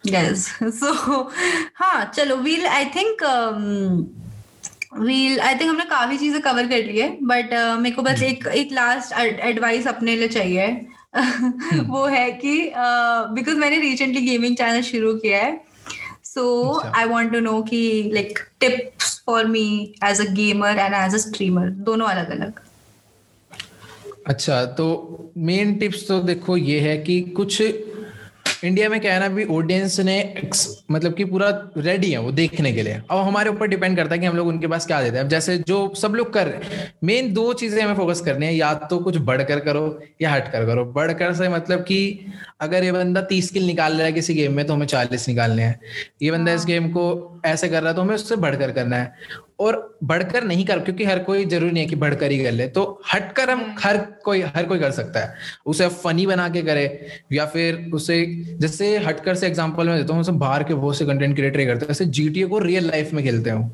यस 0.07 0.49
सो 0.63 1.33
हाँ 1.75 2.13
चलो 2.15 2.37
we'll 2.37 2.67
I 2.67 2.85
think 2.85 3.23
we'll 4.99 5.41
I 5.41 5.55
think 5.55 5.71
हमने 5.71 5.85
काफ़ी 5.85 6.19
चीज़ें 6.19 6.43
कवर 6.43 6.67
कर 6.67 6.85
ली 6.85 6.99
है 6.99 7.19
बट 7.23 7.51
uh, 7.51 7.79
मेरे 7.79 7.97
को 7.97 8.03
बस। 8.03 8.23
एक 8.23 8.47
एक 8.47 8.73
लास्ट 8.73 9.13
एडवाइस 9.19 9.87
अपने 9.87 10.17
लिए 10.17 10.29
चाहिए। 10.29 10.87
वो 11.89 12.05
है 12.07 12.31
कि 12.33 12.57
बिकॉज़ 13.35 13.55
uh, 13.55 13.61
मैंने 13.61 13.79
रिसेंटली 13.81 14.21
गेमिंग 14.21 14.57
चैनल 14.57 14.83
शुरू 14.83 15.15
किया 15.15 15.43
है 15.43 15.61
सो। 16.25 16.45
आई 16.95 17.05
वॉन्ट 17.05 17.33
टू 17.33 17.41
नो 17.41 17.63
कि 17.63 18.11
like 18.15 18.39
tips 18.61 19.23
for 19.27 19.45
me 19.47 19.67
as 20.05 20.21
a 20.21 20.31
gamer 20.35 20.79
and 20.79 20.95
as 20.95 21.15
a 21.15 21.19
streamer 21.19 21.69
दोनों 21.89 22.07
अलग 22.07 22.31
अलग 22.31 22.61
अच्छा 24.27 24.65
तो 24.79 24.87
मेन 25.37 25.75
टिप्स 25.79 26.07
तो 26.09 26.21
देखो 26.23 26.57
ये 26.57 26.81
है 26.81 26.97
कि 26.99 27.21
कुछ 27.37 27.63
इंडिया 28.63 28.89
में 28.89 29.01
क्या 29.01 29.13
है 29.15 29.21
ना 29.21 29.27
अभी 29.27 29.45
ऑडियंस 29.47 29.99
ने 30.01 30.17
मतलब 30.91 31.15
कि 31.15 31.25
पूरा 31.25 31.49
रेडी 31.77 32.11
है 32.11 32.19
वो 32.19 32.31
देखने 32.33 32.73
के 32.73 32.83
लिए। 32.83 33.01
अब 33.11 33.19
हमारे 33.19 33.51
ऊपर 33.51 33.67
डिपेंड 33.67 33.97
करता 33.97 34.15
है 34.15 34.19
कि 34.21 34.27
हम 34.27 34.37
लोग 34.37 34.49
उनके 34.49 34.67
पास 34.67 34.87
क्या 34.87 35.01
देते 35.03 35.17
हैं। 35.17 35.25
अब 35.25 35.31
जैसे 35.31 35.57
जो 35.59 35.93
सब 35.97 36.15
लोग 36.15 36.33
कर 36.33 36.47
रहे 36.47 36.69
हैं 36.69 36.93
मेन 37.05 37.33
दो 37.35 37.53
चीज़ें 37.55 37.83
हमें 37.83 37.95
फोकस 37.95 38.21
करनी 38.21 38.47
है 38.47 38.55
या 38.55 38.73
तो 38.85 38.99
कुछ 38.99 39.17
बढ़कर 39.23 39.61
करो 39.61 39.85
या 40.23 40.33
हटकर 40.33 40.67
करो। 40.67 40.85
बढ़कर 40.93 41.35
से 41.35 41.49
मतलब 41.49 41.81
कि 41.83 42.27
अगर 42.61 42.85
ये 42.85 42.93
बंदा 42.93 43.21
तीस 43.25 43.51
किल 43.51 43.67
निकाल 43.67 43.93
रहा 43.93 44.07
है 44.07 44.13
किसी 44.13 44.35
गेम 44.35 44.53
में 44.53 44.67
तो 44.67 44.75
हमें 44.75 44.87
चालीस 44.87 45.29
निकालने 45.29 45.63
हैं। 45.63 45.81
ये 46.23 46.31
बंदा 46.31 46.53
इस 46.53 46.65
गेम 46.67 46.89
को 46.89 47.41
ऐसे 47.47 47.69
कर 47.69 47.81
रहा 47.81 47.89
है 47.89 47.97
तो 47.97 48.03
हमें 48.03 48.15
उससे 48.15 48.37
बढ़कर 48.39 48.73
करना 48.73 48.97
है। 48.97 49.43
और 49.59 49.99
बढ़कर 50.05 50.45
नहीं 50.45 50.65
कर 50.65 50.81
क्योंकि 50.81 51.05
हर 51.05 51.19
कोई 51.19 51.45
ज़रूरी 51.45 51.73
नहीं 51.73 51.83
है 51.83 51.89
कि 51.89 51.97
बढ़कर 51.97 52.31
ही 52.31 52.43
कर 52.45 52.53
ले। 52.53 52.67
तो 52.69 52.83
हटकर 53.13 53.51
हम 53.51 53.75
हर 53.81 53.97
कोई 54.25 54.41
हर 54.47 54.67
कोई 54.67 54.79
कर 54.79 54.91
सकता 54.91 55.21
है। 55.21 55.35
उसे 55.67 55.89
फनी 55.89 56.27
बना 56.27 56.49
के 56.49 56.63
करे 56.63 56.85
या 57.33 57.47
फिर 57.47 57.91
उसे 57.95 58.25
जैसे 58.61 58.97
हटकर 58.99 59.35
से 59.35 59.47
एग्जांपल 59.47 59.89
में 59.89 59.97
देता 59.97 60.15
हूँ 60.15 60.39
बाहर 60.39 60.65
के 60.65 60.75
बहुत 60.75 60.99
से 60.99 61.07
कंटेंट 61.07 61.37
क्रिएटर 61.37 61.65
करते 61.65 61.81
हैं। 61.81 61.89
जैसे 61.89 62.05
जीटीए 62.07 62.47
को 62.47 62.59
रियल 62.59 62.87
लाइफ 62.87 63.13
में 63.13 63.25
खेलते 63.25 63.51
हो 63.51 63.71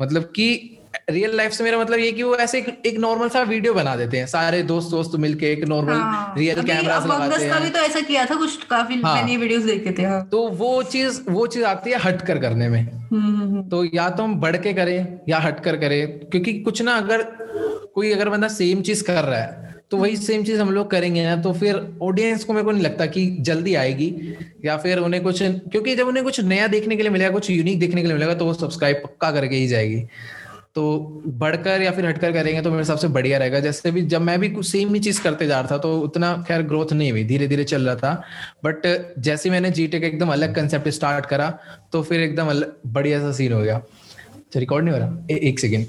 मतलब 0.00 0.22
कि 0.36 0.76
रियल 1.10 1.36
लाइफ 1.36 1.52
से 1.52 1.64
मेरा 1.64 1.78
मतलब 1.78 1.98
ये 1.98 2.10
कि 2.12 2.22
वो 2.22 2.36
ऐसे 2.36 2.58
एक, 2.58 2.82
एक 2.86 2.98
नॉर्मल 2.98 3.28
सा 3.28 3.42
वीडियो 3.42 3.74
बना 3.74 3.94
देते 3.96 4.18
हैं 4.18 4.26
सारे 4.26 4.62
दोस्त 4.62 4.90
दोस्त 4.90 5.16
मिलके 5.18 5.52
एक 5.52 5.64
नॉर्मल 5.64 5.92
हाँ। 5.92 6.34
रियल 6.38 6.58
अभी 6.58 6.68
कैमरास 6.68 7.06
लगाते 7.06 7.38
भी 7.38 7.50
हैं 7.50 7.72
तो 7.72 7.78
ऐसा 7.78 8.00
किया 8.00 8.24
था 8.26 8.34
कुछ 8.34 8.64
काफ़ी 8.64 9.00
हाँ। 9.02 9.14
मैंने 9.14 9.36
वीडियोस 9.36 9.62
देखे 9.62 9.92
थे 9.98 10.02
हाँ। 10.02 10.24
तो 10.28 10.46
वो 10.58 10.82
चीज़ 10.82 11.20
वो 11.28 11.46
चीज़ 11.46 11.64
आती 11.64 11.90
है 11.90 11.98
हटकर 11.98 12.38
करने 12.38 12.68
में 12.68 12.80
हम्म, 12.80 13.22
हम्म, 13.22 13.40
हम्म। 13.40 13.68
तो 13.68 13.84
या 13.84 14.08
तो 14.10 14.22
हम 14.22 14.34
बढ़ 14.40 14.56
के 14.56 14.72
करें 14.72 15.20
या 15.28 15.38
हट 15.38 15.60
कर 15.60 15.76
करें 15.76 16.18
क्योंकि 16.20 16.52
कुछ 16.60 16.82
ना 16.82 16.96
अगर 16.96 17.22
कोई 17.94 18.12
अगर 18.12 18.28
बंदा 18.28 18.48
सेम 18.50 18.82
चीज़ 18.82 19.04
कर 19.04 19.24
रहा 19.24 19.40
है 19.40 19.68
तो 19.90 19.96
वही 19.96 20.16
सेम 20.16 20.44
चीज़ 20.44 20.60
हम 20.60 20.70
लोग 20.70 20.90
करेंगे 20.90 21.24
ना 21.24 21.36
तो 21.36 21.52
फिर 21.52 21.76
ऑडियंस 22.02 22.44
को 22.44 22.52
मेरे 22.52 22.64
को 22.64 22.70
नहीं 22.70 22.82
लगता 22.82 23.06
कि 23.06 23.26
जल्दी 23.40 23.74
आएगी 23.74 24.12
या 24.64 24.76
फिर 24.76 24.98
उन्हें 24.98 25.22
कुछ 25.22 25.42
क्योंकि 25.42 25.94
जब 25.96 26.08
उन्हें 26.08 26.24
कुछ 26.24 26.40
नया 26.40 26.66
देखने 26.66 26.96
के 26.96 27.02
लिए 27.02 27.10
मिलेगा 27.10 27.30
कुछ 27.30 27.50
यूनिक 27.50 27.80
देखने 27.80 28.00
के 28.00 28.06
लिए 28.06 28.14
मिलेगा 28.14 28.34
तो 28.34 28.44
वो 28.44 28.54
सब्सक्राइब 28.54 29.00
पक्का 29.04 29.30
करके 29.30 29.56
ही 29.56 29.66
जाएगी 29.66 30.04
तो 30.74 30.82
बढ़कर 31.26 31.82
या 31.82 31.90
फिर 31.90 32.06
हटकर 32.06 32.32
करेंगे 32.32 32.60
तो 32.62 32.70
मेरे 32.70 32.82
हिसाब 32.82 32.98
से 32.98 33.08
बढ़िया 33.08 33.38
रहेगा। 33.38 33.60
जैसे 33.60 33.90
भी 33.90 34.02
जब 34.02 34.20
मैं 34.22 34.38
भी 34.40 34.48
कुछ 34.50 34.66
सेम 34.66 34.94
ही 34.94 35.00
चीज़ 35.00 35.22
करते 35.22 35.46
जा 35.46 35.60
रहा 35.60 35.70
था 35.70 35.78
तो 35.78 35.98
उतना 36.00 36.32
खैर 36.48 36.62
ग्रोथ 36.62 36.92
नहीं 36.92 37.10
हुई 37.12 37.24
धीरे 37.24 37.48
धीरे 37.48 37.64
चल 37.64 37.86
रहा 37.86 37.94
था। 37.96 38.12
बट 38.64 38.86
जैसे 39.18 39.50
मैंने 39.50 39.70
जीटे 39.70 40.00
का 40.00 40.06
एकदम 40.06 40.32
अलग 40.32 40.54
कंसेप्ट 40.54 40.88
स्टार्ट 40.88 41.26
करा 41.26 41.48
तो 41.92 42.02
फिर 42.02 42.20
एकदम 42.20 42.62
बढ़िया 42.92 43.20
सा 43.20 43.32
सीन 43.32 43.52
हो 43.52 43.60
गया। 43.62 43.76
अच्छा 43.76 44.60
रिकॉर्ड 44.60 44.84
नहीं 44.84 44.94
हो 44.94 45.00
रहा? 45.00 45.26
ए, 45.30 45.34
एक 45.48 45.60
सेकेंड 45.60 45.86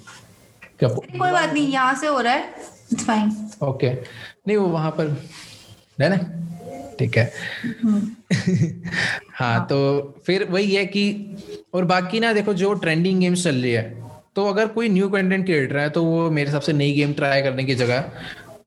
कोई 0.83 1.31
बात 1.31 1.53
नहीं 1.53 1.67
यहाँ 1.67 1.93
से 1.95 2.07
हो 2.07 2.19
रहा 2.19 2.33
है। 2.33 2.49
इट्स 2.91 3.05
फाइन 3.05 3.31
ओके 3.63 3.89
नहीं 3.91 4.57
वो 4.57 4.67
वहाँ 4.67 4.91
पर 4.91 5.17
है 6.01 6.09
ना 6.09 6.17
ठीक 6.99 7.17
है। 7.17 7.31
हाँ 9.35 9.65
तो 9.69 9.77
फिर 10.25 10.43
वही 10.49 10.75
है 10.75 10.85
कि 10.85 11.03
और 11.73 11.85
बाकी 11.85 12.19
ना 12.19 12.31
देखो 12.33 12.53
जो 12.53 12.73
ट्रेंडिंग 12.75 13.19
गेम्स 13.19 13.43
चल 13.43 13.55
रही 13.55 13.71
है 13.71 14.09
तो 14.35 14.45
अगर 14.45 14.67
कोई 14.69 14.89
न्यू 14.89 15.09
कंटेंट 15.09 15.45
क्रिएटर 15.45 15.77
है 15.77 15.89
तो 15.89 16.03
वो 16.03 16.29
मेरे 16.31 16.47
हिसाब 16.47 16.61
से 16.61 16.73
नई 16.73 16.91
गेम 16.93 17.13
ट्राई 17.13 17.41
करने 17.41 17.63
की 17.63 17.75
जगह। 17.75 18.11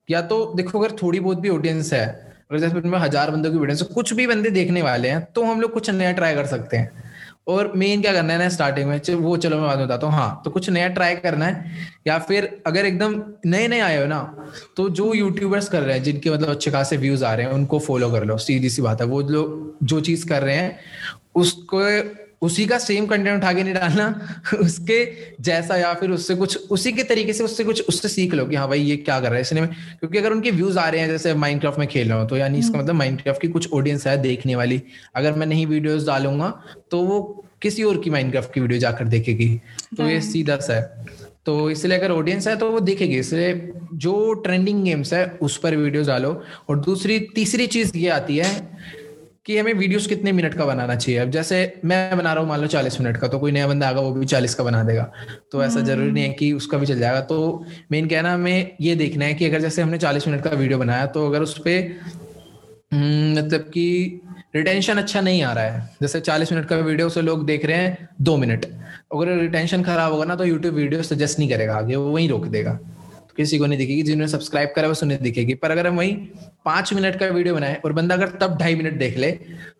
या 0.09 0.21
तो 0.23 0.53
देखो, 0.55 0.79
अगर 0.79 0.95
थोड़ी 1.01 1.19
बहुत 1.19 1.39
भी 1.39 1.49
ऑडियंस 1.49 1.93
है, 1.93 2.05
अगर 2.51 2.59
जैसे 2.59 2.97
हज़ार 2.97 3.31
बंदों 3.31 3.51
की 3.51 3.57
ऑडियंस 3.57 3.81
कुछ 3.93 4.13
भी 4.13 4.27
बंदे 4.27 4.49
देखने 4.51 4.81
वाले 4.81 5.09
हैं 5.09 5.23
तो 5.35 5.43
हम 5.43 5.61
लोग 5.61 5.73
कुछ 5.73 5.89
नया 5.91 6.11
ट्राई 6.13 6.35
कर 6.35 6.45
सकते 6.47 6.77
हैं। 6.77 7.03
और 7.47 7.71
मेन 7.75 8.01
क्या 8.01 8.11
करना 8.13 8.33
है 8.33 8.39
ना 8.39 8.49
स्टार्टिंग 8.49 8.87
में 8.89 8.99
वो, 9.15 9.35
चलो 9.37 9.57
मैं 9.57 9.65
बाद 9.65 9.77
में 9.77 9.87
बताता 9.87 10.07
हूँ। 10.07 10.15
हाँ 10.15 10.41
तो 10.45 10.51
कुछ 10.51 10.69
नया 10.69 10.87
ट्राई 10.89 11.15
करना 11.15 11.45
है, 11.45 11.71
या 12.07 12.17
फिर 12.19 12.49
अगर 12.67 12.85
एकदम 12.85 13.21
नए 13.45 13.67
नए 13.67 13.79
आए 13.81 13.99
हो 13.99 14.05
ना 14.07 14.19
तो 14.77 14.87
जो 14.91 15.13
यूट्यूबर्स 15.13 15.69
कर 15.69 15.81
रहे 15.81 15.95
हैं, 15.95 16.03
जिनके 16.03 16.31
मतलब 16.31 16.49
अच्छे 16.49 16.71
खासे 16.71 16.97
व्यूज़ 16.97 17.25
आ 17.25 17.33
रहे 17.33 17.45
हैं, 17.45 17.53
उनको 17.53 17.79
फॉलो 17.79 18.11
कर 18.11 18.25
लो। 18.25 18.37
सीधी 18.39 18.69
सी 18.69 18.81
बात 18.81 19.01
है, 19.01 19.07
वो 19.07 19.21
लोग 19.21 19.77
जो 19.83 19.99
चीज़ 20.01 20.27
कर 20.27 20.43
रहे 20.43 20.55
हैं, 20.55 20.79
उसको 21.35 21.79
उसी 22.41 22.65
का 22.65 22.77
सेम 22.77 23.05
कंटेंट 23.05 23.37
उठा 23.37 23.53
के 23.53 23.63
नहीं 23.63 23.73
डालना 23.73 24.07
उसके 24.59 24.97
जैसा 25.41 25.75
या 25.77 25.93
फिर 25.93 26.11
उससे 26.11 26.35
कुछ 26.35 26.69
उसी 26.71 26.91
के 26.91 27.03
तरीके 27.03 27.33
से 27.33 27.43
उससे 27.43 27.63
कुछ 27.63 27.81
उससे 27.89 28.09
सीख 28.09 28.33
लो 28.33 28.45
कि 28.45 28.55
हाँ 28.55 28.67
भाई 28.67 28.81
ये 28.81 28.97
क्या 28.97 29.19
कर 29.19 29.27
रहा 29.27 29.35
है 29.35 29.41
इसने 29.41 29.61
में। 29.61 29.69
क्योंकि 29.69 30.17
अगर 30.17 30.31
उनके 30.31 30.51
व्यूज़ 30.51 30.79
आ 30.79 30.87
रहे 30.89 31.01
हैं 31.01 31.09
जैसे 31.09 31.33
माइनक्राफ्ट 31.35 31.79
में 31.79 31.87
खेल 31.87 32.09
रहा 32.09 32.19
हूँ 32.19 32.27
तो 32.29 32.37
यानी 32.37 32.59
इसका 32.59 32.79
मतलब 32.79 32.95
माइनक्राफ्ट 32.95 33.41
की 33.41 33.47
कुछ 33.47 33.71
ऑडियंस 33.73 34.07
है 34.07 34.17
देखने 34.21 34.55
वाली। 34.55 34.81
अगर 35.15 35.33
मैं 35.33 35.47
नहीं 35.47 35.65
वीडियोस 35.67 36.05
डालूँगा 36.07 36.49
तो 36.91 37.01
वो 37.03 37.21
किसी 37.61 37.83
और 37.83 38.01
की 38.01 38.09
माइनक्राफ्ट 38.09 38.53
की 38.53 38.61
वीडियो 38.61 38.79
जाकर 38.79 39.05
देखेगी। 39.07 39.49
तो 39.97 40.09
ये 40.09 40.19
सीधा 40.21 40.57
सा 40.57 40.73
है। 40.73 41.05
तो 41.45 41.69
इसलिए 41.69 41.97
अगर 41.97 42.11
ऑडियंस 42.11 42.47
है 42.47 42.55
तो 42.57 42.69
वो 42.71 42.79
देखेगी। 42.79 43.17
इसलिए 43.19 43.71
जो 43.95 44.33
ट्रेंडिंग 44.45 44.83
गेम्स 44.83 45.13
है 45.13 45.25
उस 45.41 45.57
पर 45.57 45.75
वीडियोस 45.75 46.07
डालो। 46.07 46.31
और 46.69 46.79
दूसरी 46.79 47.19
तीसरी 47.35 47.67
चीज़ 47.67 47.97
ये 47.97 48.09
आती 48.09 48.37
है 48.37 48.49
कि 49.45 49.57
हमें 49.57 49.73
वीडियोस 49.73 50.05
कितने 50.07 50.31
मिनट 50.31 50.53
का 50.53 50.65
बनाना 50.65 50.95
चाहिए। 50.95 51.19
अब 51.21 51.29
जैसे 51.31 51.57
मैं 51.85 52.17
बना 52.17 52.33
रहा 52.33 52.41
हूँ 52.41 52.49
मान 52.49 52.61
लो 52.61 52.67
चालीस 52.67 52.99
मिनट 53.01 53.17
का 53.17 53.27
तो 53.27 53.39
कोई 53.39 53.51
नया 53.51 53.67
बंदा 53.67 53.89
आगा 53.89 54.01
वो 54.01 54.11
भी 54.11 54.25
चालीस 54.25 54.55
का 54.55 54.63
बना 54.63 54.83
देगा। 54.83 55.03
तो 55.51 55.63
ऐसा 55.63 55.81
ज़रूरी 55.81 56.11
नहीं 56.11 56.23
है 56.23 56.29
कि 56.33 56.51
उसका 56.53 56.77
भी 56.77 56.85
चल 56.85 56.99
जाएगा। 56.99 57.19
तो 57.21 57.65
मेन 57.91 58.07
कहना 58.09 58.33
हमें 58.33 58.75
ये 58.81 58.95
देखना 58.95 59.25
है 59.25 59.33
कि 59.33 59.45
अगर 59.45 59.61
जैसे 59.61 59.81
हमने 59.81 59.97
चालीस 59.97 60.27
मिनट 60.27 60.43
का 60.43 60.49
वीडियो 60.51 60.79
बनाया 60.79 61.05
तो 61.07 61.27
अगर 61.27 61.41
उस 61.41 61.57
पर 61.59 61.89
मतलब 62.93 63.69
कि 63.73 64.21
रिटेंशन 64.55 64.97
अच्छा 64.97 65.21
नहीं 65.21 65.43
आ 65.43 65.53
रहा 65.53 65.63
है। 65.65 65.89
जैसे 66.01 66.19
40 66.21 66.51
मिनट 66.51 66.65
का 66.65 66.75
वीडियो 66.77 67.09
से 67.09 67.21
लोग 67.21 67.45
देख 67.45 67.65
रहे 67.65 67.77
हैं 67.77 68.09
दो 68.21 68.35
मिनट 68.37 68.65
अगर 68.65 69.35
रिटेंशन 69.37 69.83
खराब 69.83 70.11
होगा 70.11 70.25
ना 70.25 70.35
तो 70.35 70.45
यूट्यूब 70.45 70.75
वीडियो 70.75 71.01
सजेस्ट 71.03 71.39
नहीं 71.39 71.49
करेगा 71.49 71.75
आगे 71.75 71.95
वो 71.95 72.11
वहीं 72.11 72.29
रोक 72.29 72.45
देगा। 72.47 72.77
किसी 73.37 73.57
को 73.57 73.65
नहीं 73.65 73.77
दिखेगी, 73.79 74.01
जिन्होंने 74.03 74.31
सब्सक्राइब 74.31 74.71
करा 74.75 74.89
बस 74.89 75.03
उन्हें 75.03 75.21
दिखेगी। 75.21 75.53
पर 75.55 75.71
अगर 75.71 75.87
हम 75.87 75.97
वही 75.97 76.11
पाँच 76.65 76.93
मिनट 76.93 77.19
का 77.19 77.25
वीडियो 77.27 77.55
बनाए, 77.55 77.75
और 77.75 77.93
बंदा 77.93 78.15
अगर 78.15 78.29
तब 78.41 78.57
ढाई 78.59 78.75
मिनट 78.75 78.93
देख 78.99 79.17
ले 79.17 79.31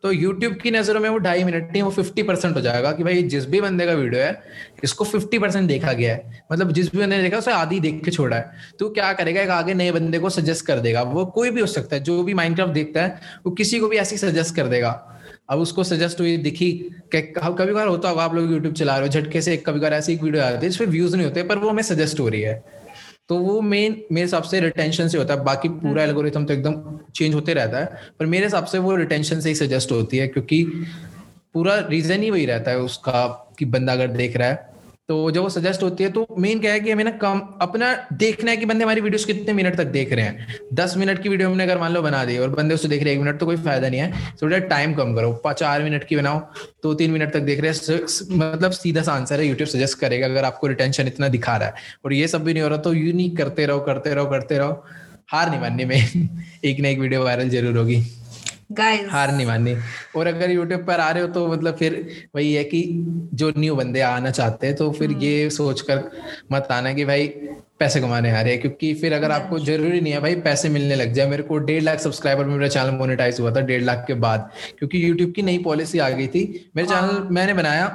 तो 0.04 0.12
यूट्यूब 0.12 0.56
की 0.56 0.72
नज़रों 0.72 1.00
में 1.02 1.10
वो 1.10 1.18
ढाई 1.20 1.44
मिनट 1.44 1.72
नहीं, 1.72 1.82
वो 1.82 1.90
फिफ्टी 1.92 2.24
परसेंट 2.24 2.56
हो 2.56 2.62
जाएगा 2.62 2.92
कि 2.92 3.04
भाई 3.04 3.24
जिस 3.26 3.46
भी 3.46 3.62
बंदे 3.62 3.86
का 3.86 3.94
वीडियो 3.94 4.22
है, 4.22 4.42
इसको 4.84 5.06
फिफ्टी 5.06 5.40
परसेंट 5.40 5.68
देखा 5.68 5.94
गया 5.94 6.14
है। 6.14 6.44
मतलब 6.52 6.72
जिस 6.72 6.92
भी 6.92 6.98
बंदे 6.98 7.18
ने 7.18 7.24
देखा, 7.24 7.38
उसे 7.38 7.52
आधी 7.54 7.80
देख 7.80 8.04
के 8.06 8.12
छोड़ा 8.12 8.38
है। 8.38 8.52
तो 8.80 8.90
क्या 8.90 9.12
करेगा, 9.14 9.42
एक 9.42 9.50
आगे 9.52 9.74
नए 9.74 9.92
बंदे 9.92 10.20
को 10.20 10.30
सजेस्ट 10.32 10.66
कर 10.66 10.80
देगा। 10.80 11.02
वो 11.04 11.26
कोई 11.28 11.50
भी 11.50 11.62
हो 11.62 11.68
सकता 11.68 11.96
है, 11.96 12.04
जो 12.04 12.22
भी 12.24 12.34
माइनक्राफ्ट 12.34 12.74
देखता 12.74 13.04
है, 13.04 13.20
वो 13.46 13.52
किसी 13.54 13.80
को 13.80 13.88
भी 13.88 13.98
ऐसी 13.98 14.18
सजेस्ट 14.18 14.56
कर 14.56 14.68
देगा। 14.68 14.92
अब 15.50 15.60
उसको 15.60 15.84
सजेस्ट 15.84 16.20
हुई, 16.20 16.38
दिखी 16.40 16.72
कभी 17.16 17.74
बार 17.74 17.88
होता 17.88 18.10
होगा, 18.10 18.24
आप 18.24 18.36
लोग 18.36 18.52
यूट्यूब 18.52 18.74
चला 18.74 18.98
रहे 18.98 19.08
हो, 19.08 19.14
झटके 19.14 19.42
से 19.42 19.58
कभी 19.58 19.80
बार 19.80 19.94
ऐसी 19.94 20.14
एक 20.14 20.24
वीडियो 20.24 20.44
है 20.44 20.88
व्यूज़ 20.88 21.16
नहीं 21.16 21.26
होते, 21.26 21.44
पर 21.44 21.58
वो 21.58 21.70
हमें 21.70 21.84
सजेस्ट 21.84 22.20
हो 22.20 22.28
रही 22.30 22.42
है। 22.42 22.64
तो 23.30 23.38
वो 23.38 23.62
मेन 23.62 23.96
मेरे 24.12 24.26
हिसाब 24.26 24.44
से 24.44 24.60
रिटेंशन 24.60 25.08
से 25.08 25.18
होता 25.18 25.34
है। 25.34 25.44
बाकी 25.44 25.70
पूरा 25.70 26.04
एल्गोरिथम 26.04 26.46
तो 26.46 26.54
एकदम 26.54 27.00
चेंज 27.16 27.34
होते 27.36 27.54
रहता 27.54 27.78
है। 27.78 28.00
पर 28.20 28.26
मेरे 28.26 28.46
हिसाब 28.46 28.66
से 28.66 28.80
वो 28.80 28.96
रिटेंशन 28.96 29.40
से 29.40 29.50
ही 29.50 29.56
सजेस्ट 29.56 29.92
होती 29.92 30.18
है 30.18 30.28
क्योंकि 30.28 30.64
पूरा 31.54 31.76
रीजन 31.80 32.22
ही 32.22 32.30
वही 32.30 32.46
रहता 32.46 32.72
है 32.72 32.80
उसका 32.80 33.28
कि 33.60 33.66
बंदा 33.66 33.94
अगर 33.94 34.08
देख 34.08 34.38
रहा 34.38 34.48
है। 34.48 34.75
तो 35.10 35.32
जब 35.32 35.42
वो 35.42 35.50
सजेस्ट 35.50 35.84
होती 35.84 36.04
है 36.04 36.10
तो 36.12 36.26
मेन 36.40 36.60
क्या 36.60 36.72
है 36.74 36.80
कि 36.80 36.92
हमें 36.92 37.04
ना 37.04 37.12
कम, 37.14 37.42
अपना 37.62 37.94
देखना 38.14 38.52
है 38.52 38.58
कि 38.58 38.66
बंदे 38.66 38.84
हमारी 38.84 39.02
वीडियोस 39.02 39.26
कितने 39.26 39.54
मिनट 39.54 39.76
तक 39.76 39.88
देख 39.88 40.14
रहे 40.14 40.26
हैं। 40.26 40.56
दस 40.74 40.96
मिनट 40.98 41.22
की 41.24 41.30
वीडियो 41.30 41.50
हमने 41.50 41.64
अगर 41.64 41.78
मान 41.80 41.92
लो 41.94 42.02
बना 42.02 42.24
दी 42.26 42.38
और 42.38 42.50
बंदे 42.50 42.76
उससे 42.76 42.88
देख 42.88 43.04
रहे 43.04 43.14
हैं, 43.14 43.20
एक 43.20 43.26
मिनट 43.26 43.40
तो 43.40 43.46
कोई 43.46 43.56
फ़ायदा 43.58 43.90
नहीं 43.90 44.00
है। 44.00 44.34
थोड़ा 44.42 44.58
टाइम 44.68 44.94
कम 44.94 45.14
करो 45.16 45.54
चार 45.54 45.84
मिनट 45.84 46.04
की 46.04 46.16
बनाओ 46.16 46.40
दो 46.84 46.94
तीन 46.94 47.12
मिनट 47.12 47.34
तक 47.34 47.40
देख 47.42 47.62
रहे 47.62 47.72
हैं। 47.72 48.38
मतलब 48.38 48.72
सीधा 48.72 49.02
सा 49.02 49.14
आंसर 49.14 49.40
है 49.40 49.48
यूट्यूब 49.48 49.70
सजेस्ट 49.70 50.00
करेगा 50.00 50.26
अगर 50.28 50.46
आपको 50.46 50.68
रिटेंशन 50.68 51.08
इतना 51.08 51.28
दिखा 51.30 51.58
रहा 51.58 51.68
है। 51.68 52.00
और 52.06 52.14
ये 52.14 52.28
सब 52.28 52.44
भी 52.44 52.54
नहीं 52.54 52.64
हो 52.64 52.70
रहा 52.70 52.78
तो 52.80 52.94
यूनिक 52.94 53.38
करते 53.38 53.66
रहो 53.66 53.80
करते 53.82 54.14
रहो 54.14 54.26
करते 54.26 54.58
रहो। 54.58 54.84
हार 55.32 55.50
नहीं 55.50 55.62
मानने 55.62 55.86
में 55.86 55.96
एक 56.66 56.80
ना 56.80 56.88
एक 56.88 57.00
वीडियो 57.00 57.24
वायरल 57.24 57.50
ज़रूर 57.50 57.78
होगी। 57.78 58.04
गाइस 58.70 59.10
हार 59.10 59.32
नहीं 59.32 59.46
माननी। 59.48 59.76
और 60.16 60.28
अगर 60.28 60.52
यूट्यूब 60.52 60.86
पर 60.86 61.00
आ 61.00 61.10
रहे 61.10 61.24
हो 61.24 61.28
तो 61.30 61.48
मतलब 61.48 61.76
फिर 61.76 62.06
वही 62.36 62.54
है 62.54 62.64
कि 62.64 62.84
जो 63.34 63.52
न्यू 63.58 63.76
बंदे 63.76 64.02
आना 64.04 64.32
चाहते 64.32 64.68
हैं 64.68 64.76
तो 64.76 64.92
फिर 64.92 65.12
ये 65.20 65.50
सोचकर 65.52 66.04
मत 66.52 66.68
आना 66.72 66.94
कि 66.94 67.06
भाई 67.06 67.28
पैसे 67.80 68.00
कमाने 68.02 68.32
आ 68.32 68.42
रहे 68.42 68.52
हैं 68.52 68.62
क्योंकि 68.62 68.94
फिर 68.94 69.14
अगर 69.14 69.32
आपको 69.32 69.60
ज़रूरी 69.60 70.00
नहीं 70.02 70.14
है 70.14 70.20
भाई 70.22 70.36
पैसे 70.42 70.70
मिलने 70.70 70.96
लग 70.96 71.14
जाए। 71.14 71.28
मेरे 71.30 71.44
को 71.44 71.58
डेढ़ 71.60 71.82
लाख 71.84 72.00
सब्सक्राइबर 72.00 72.46
में 72.46 72.54
मेरा 72.54 72.68
चैनल 72.68 72.92
मोनेटाइज 72.98 73.40
हुआ 73.40 73.52
था 73.56 73.62
डेढ़ 73.62 73.82
लाख 73.84 74.04
के 74.08 74.14
बाद 74.16 74.50
क्योंकि 74.80 75.08
यूट्यूब 75.08 75.32
की 75.32 75.42
नई 75.42 75.58
पॉलिसी 75.64 76.00
आ 76.00 76.10
गई 76.10 76.28
थी। 76.28 76.44
मेरे 76.76 76.88
चैनल 76.88 77.28
मैंने 77.32 77.54
बनाया 77.54 77.88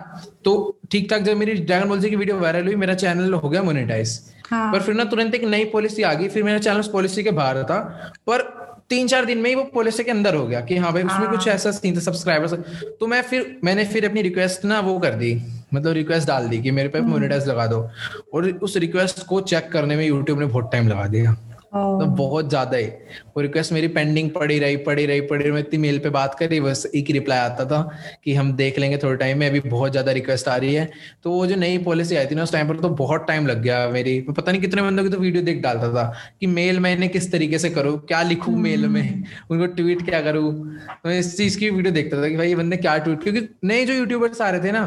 तो 0.45 0.55
ठीक 0.91 1.11
ठाक 1.11 1.23
जब 1.23 1.37
मेरी 1.37 1.55
ड्रैगन 1.55 1.89
बॉल 1.89 2.01
की 2.03 2.17
वीडियो 2.17 2.39
वायरल 2.39 2.67
हुई 2.67 2.75
मेरा 2.77 2.95
चैनल 2.97 3.33
हो 3.35 3.49
गया 3.49 3.63
मोनेटाइज 3.63 4.21
हाँ। 4.51 4.73
पर 4.73 4.83
फिर 4.83 4.95
ना 4.95 5.05
तुरंत 5.07 5.35
एक 5.35 5.45
नई 5.47 5.65
पॉलिसी 5.73 6.03
आ 6.03 6.13
गई 6.15 6.29
फिर 6.29 6.43
मेरा 6.45 6.59
चैनल 6.59 6.81
उस 6.81 6.91
पॉलिसी 6.91 7.23
के 7.23 7.31
बाहर 7.33 7.63
था। 7.65 7.79
पर 8.27 8.49
तीन 8.91 9.07
चार 9.07 9.25
दिन 9.25 9.39
में 9.39 9.51
ही 9.51 9.57
वो 9.57 9.63
पॉलिसी 9.65 10.05
के 10.05 10.11
अंदर 10.11 10.35
हो 10.35 10.47
गया 10.47 10.61
कि 10.61 10.77
हाँ 10.77 10.93
भाई 10.93 11.03
उसमें 11.03 11.19
हाँ। 11.19 11.31
कुछ 11.31 11.49
ऐसा 11.49 11.71
सीन 11.71 11.97
था 11.97 12.01
सब्सक्राइबर्स 12.01 12.53
तो 13.01 13.07
मैं 13.07 13.23
फिर 13.23 13.59
मैंने 13.65 13.85
फिर 13.85 14.09
अपनी 14.09 14.23
रिक्वेस्ट 14.23 14.65
ना 14.65 14.81
वो 14.81 14.99
कर 14.99 15.15
दी 15.15 15.43
मतलब 15.75 15.93
रिक्वेस्ट 15.93 16.29
डाल 16.29 16.49
दी 16.49 16.63
कि 16.63 16.71
मेरे 16.71 16.89
पे 16.89 17.01
मोनिटाइज 17.01 17.13
मोनेटाइज 17.13 17.49
लगा 17.49 17.67
दो। 17.67 17.91
और 18.35 18.49
उस 18.49 18.77
रिक्वेस्ट 18.77 19.27
को 19.27 19.41
चेक 19.41 19.69
करने 19.73 19.97
में 19.97 20.07
यूट्यूब 20.07 20.41
ने 20.41 20.47
बहुत 20.47 20.73
टाइम 20.73 20.89
लगा 20.89 21.07
दिया। 21.07 21.37
तो 21.73 22.07
बहुत 22.17 22.49
ज़्यादा 22.49 22.77
ही। 22.77 22.87
वो 22.87 23.41
रिक्वेस्ट 23.41 23.73
मेरी 23.73 23.89
पेंडिंग 23.89 24.31
पड़ी 24.31 24.59
रही 24.59 24.77
पड़ी 24.79 25.05
रही 25.07 25.21
पड़ी 25.23 25.43
रही। 25.43 25.53
मैं 25.53 25.61
इतनी 25.61 25.79
मेल 25.79 25.99
पे 25.99 26.11
बात 26.11 26.35
करी 26.35 26.61
बस 26.61 26.85
एक 26.87 27.07
ही 27.07 27.13
रिप्लाई 27.13 27.39
आता 27.41 27.65
था 27.65 27.81
कि 28.25 28.35
हम 28.35 28.53
देख 28.57 28.79
लेंगे 28.79 28.97
थोड़े 28.99 29.17
टाइम 29.17 29.39
में। 29.39 29.47
अभी 29.49 29.61
बहुत 29.61 29.91
ज़्यादा 29.91 30.13
रिक्वेस्ट 30.13 30.49
आ 30.49 30.57
रही 30.57 30.75
है। 30.75 30.89
तो 31.25 31.31
वो 31.31 31.47
जो 31.47 31.57
नई 31.57 31.79
पॉलिसी 31.85 32.17
आई 32.17 32.27
थी 32.27 32.35
ना 32.35 32.43
उस 32.43 32.53
टाइम 32.53 32.69
पर 32.69 32.81
तो 32.81 32.89
बहुत 32.97 33.27
टाइम 33.29 33.47
लग 33.47 33.63
गया 33.63 33.89
मेरी। 33.91 34.19
मैं 34.21 34.35
पता 34.35 34.53
नहीं 34.53 34.61
कितने 34.61 34.83
बंदों 34.83 35.05
की 35.05 35.11
तो 35.11 35.19
वीडियो 35.19 35.43
देख 35.45 35.63
डालता 35.63 35.93
था 35.95 36.13
कि 36.41 36.47
मेल 36.49 36.81
मैंने 36.81 37.09
किस 37.09 37.31
तरीके 37.33 37.59
से 37.59 37.71
करूँ 37.71 37.99
क्या 38.09 38.23
लिखूं 38.23 38.57
मेल 38.59 38.87
में 38.89 39.23
उनको 39.51 39.67
ट्वीट 39.75 40.05
क्या 40.05 40.21
करूँ। 40.23 40.53
तो 40.53 41.09
मैं 41.09 41.19
इस 41.19 41.37
चीज़ 41.37 41.59
की 41.59 41.71
वीडियो 41.71 41.95
देखता 41.95 42.23
था 42.23 42.29
कि 42.29 42.37
भाई 42.37 42.49
ये 42.49 42.55
बंदे 42.57 42.77
क्या 42.79 42.97
ट्वीट 42.99 43.23
क्योंकि 43.23 43.49
नए 43.65 43.85
जो 43.85 43.95
यूट्यूबर्स 43.95 44.41
आ 44.41 44.51
रहे 44.51 44.65
थे 44.65 44.73
ना 44.73 44.85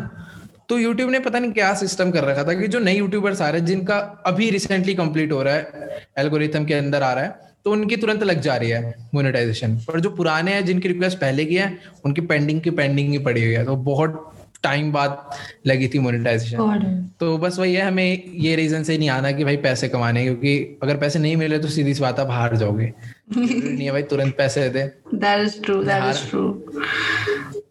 तो 0.70 0.80
YouTube 0.80 1.10
ने 1.10 1.20
पता 1.20 1.40
नहीं 1.40 1.52
क्या 1.52 1.74
सिस्टम 1.74 2.12
कर 2.12 2.24
रखा 2.24 2.44
था 2.44 2.54
कि 2.54 2.68
जो 2.68 2.80
नए 2.80 2.96
यूट्यूबर्स 2.98 3.42
आ 3.42 3.50
रहे 3.50 3.60
हैं 3.60 3.68
जिनका 3.68 3.98
अभी 4.26 4.50
रिसेंटली 4.50 4.94
कंप्लीट 4.96 5.32
हो 5.32 5.44
रहा 5.44 5.54
है 5.54 6.08
एल्गोरिथम 6.18 6.66
के 6.66 6.74
अंदर 6.74 7.04
आ 7.04 7.14
रहा 7.14 7.24
है 7.24 7.36
तो 7.66 7.72
उनकी 7.72 7.96
तुरंत 7.96 8.24
लग 8.24 8.42
जा 8.42 8.56
रही 8.56 8.70
है 8.70 8.94
मोनेटाइजेशन 9.14 9.76
पर 9.78 10.00
जो 10.00 10.10
पुराने 10.10 10.54
हैं 10.54 10.66
जिनकी 10.66 10.88
रिक्वेस्ट 10.88 11.18
पहले 11.18 11.46
की 11.46 11.56
है 11.56 11.78
उनकी 12.06 12.22
पेंडिंग 12.22 12.62
की 12.62 12.70
पेंडिंग 12.70 13.12
ही 13.12 13.18
पड़ी 13.18 13.44
हुई 13.44 13.54
है 13.54 13.66
तो 13.66 13.76
बहुत 13.76 14.30
टाइम 14.64 14.92
बाद 14.92 15.30
लगी 15.68 15.88
थी 15.88 16.00
मोनेटाइजेशन 16.00 17.10
तो 17.20 17.38
बस 17.38 17.60
वही 17.60 17.74
है 17.74 17.88
हमें 17.88 18.24
ये 18.36 18.56
रीजन 18.56 18.84
से 18.84 18.98
नहीं 18.98 19.10
आना 19.10 19.32
कि 19.32 19.44
भाई 19.44 19.58
पैसे 19.58 19.90
कमाने 19.90 20.24
क्योंकि 20.24 20.80
अगर 20.84 20.98
पैसे 20.98 21.20
नहीं 21.20 21.36
मिले 21.36 21.60
तो 21.60 21.68
सीधी 21.68 21.94
सी 21.94 22.02
बात 22.02 22.20
आप 22.20 22.30
हार 22.30 22.56
जाओगे. 22.58 22.94
नहीं 23.38 23.86
है 23.86 23.92
भाई 23.92 24.04
तुरंत 24.04 24.36
पैसे 24.38 24.70
दे. 24.70 24.84
That 25.14 25.46
is 25.46 25.62
true 25.62 25.84
that 25.84 26.16
is 26.16 26.30
true 26.30 26.64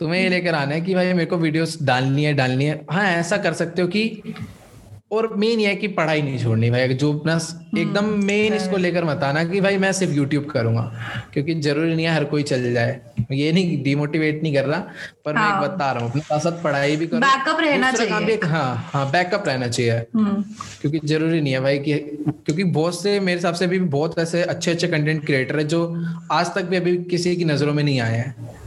तुम्हें 0.02 0.20
ये 0.20 0.28
लेकर 0.28 0.54
आना 0.54 0.74
है 0.74 0.80
कि 0.80 0.94
भाई 0.94 1.12
मेरे 1.12 1.26
को 1.26 1.36
वीडियोस 1.38 1.78
डालनी 1.82 2.24
है 2.24 2.32
डालनी 2.34 2.64
है। 2.64 2.80
हाँ 2.90 3.04
ऐसा 3.10 3.36
कर 3.36 3.52
सकते 3.52 3.82
हो 3.82 3.88
कि 3.88 4.34
और 5.12 5.28
मेन 5.36 5.60
ये 5.60 5.66
है 5.68 5.74
कि 5.76 5.88
पढ़ाई 5.88 6.22
नहीं 6.22 6.38
छोड़नी 6.38 6.70
भाई। 6.70 6.94
जो 6.94 7.12
अपना 7.12 7.34
एकदम 7.78 8.04
मेन 8.24 8.54
इसको 8.54 8.76
लेकर 8.76 9.04
मत 9.04 9.22
आना 9.22 9.42
कि 9.44 9.60
भाई 9.60 9.76
मैं 9.78 9.92
सिर्फ़ 9.92 10.12
यूट्यूब 10.14 10.44
करूँगा। 10.44 10.82
क्योंकि 11.32 11.54
ज़रूरी 11.54 11.94
नहीं 11.94 12.06
है 12.06 12.14
हर 12.14 12.24
कोई 12.24 12.42
चल 12.42 12.72
जाए। 12.72 13.00
ये 13.32 13.52
नहीं 13.52 13.82
डिमोटिवेट 13.82 14.42
नहीं 14.42 14.54
कर 14.54 14.64
रहा 14.64 14.78
पर 15.24 15.36
हाँ। 15.36 15.48
मैं 15.48 15.56
एक 15.56 15.68
बता 15.68 15.90
रहा 15.92 16.02
हूँ 16.02 16.10
अपने 16.10 16.22
साथ 16.22 16.40
साथ 16.40 16.62
पढ़ाई 16.62 16.96
भी 16.96 17.06
करो। 17.06 17.20
बैकअप 17.20 17.60
रहना 17.60 17.92
चाहिए। 17.92 18.38
हाँ 18.44 18.90
हाँ 18.92 19.10
बैकअप 19.10 19.44
रहना 19.48 19.68
चाहिए। 19.68 19.92
हम्म। 19.92 20.42
क्योंकि 20.80 21.00
ज़रूरी 21.04 21.40
नहीं 21.40 21.52
है 21.52 21.60
भाई 21.60 21.78
कि 21.78 21.94
क्योंकि 22.28 22.64
बहुत 22.64 23.02
से 23.02 23.18
मेरे 23.20 23.38
हिसाब 23.38 23.54
से 23.54 23.64
अभी 23.64 23.78
भी 23.78 23.88
बहुत 23.88 24.18
ऐसे 24.18 24.42
अच्छे 24.42 24.70
अच्छे 24.70 24.88
कंटेंट 24.88 25.24
क्रिएटर 25.26 25.58
है 25.58 25.64
जो 25.64 25.84
आज 26.32 26.54
तक 26.54 26.64
भी 26.64 26.76
अभी 26.76 26.96
किसी 27.04 27.36
की 27.36 27.44
नज़रों 27.44 27.74
में 27.74 27.84
नहीं 27.84 28.00
आए 28.00 28.16
हैं। 28.16 28.60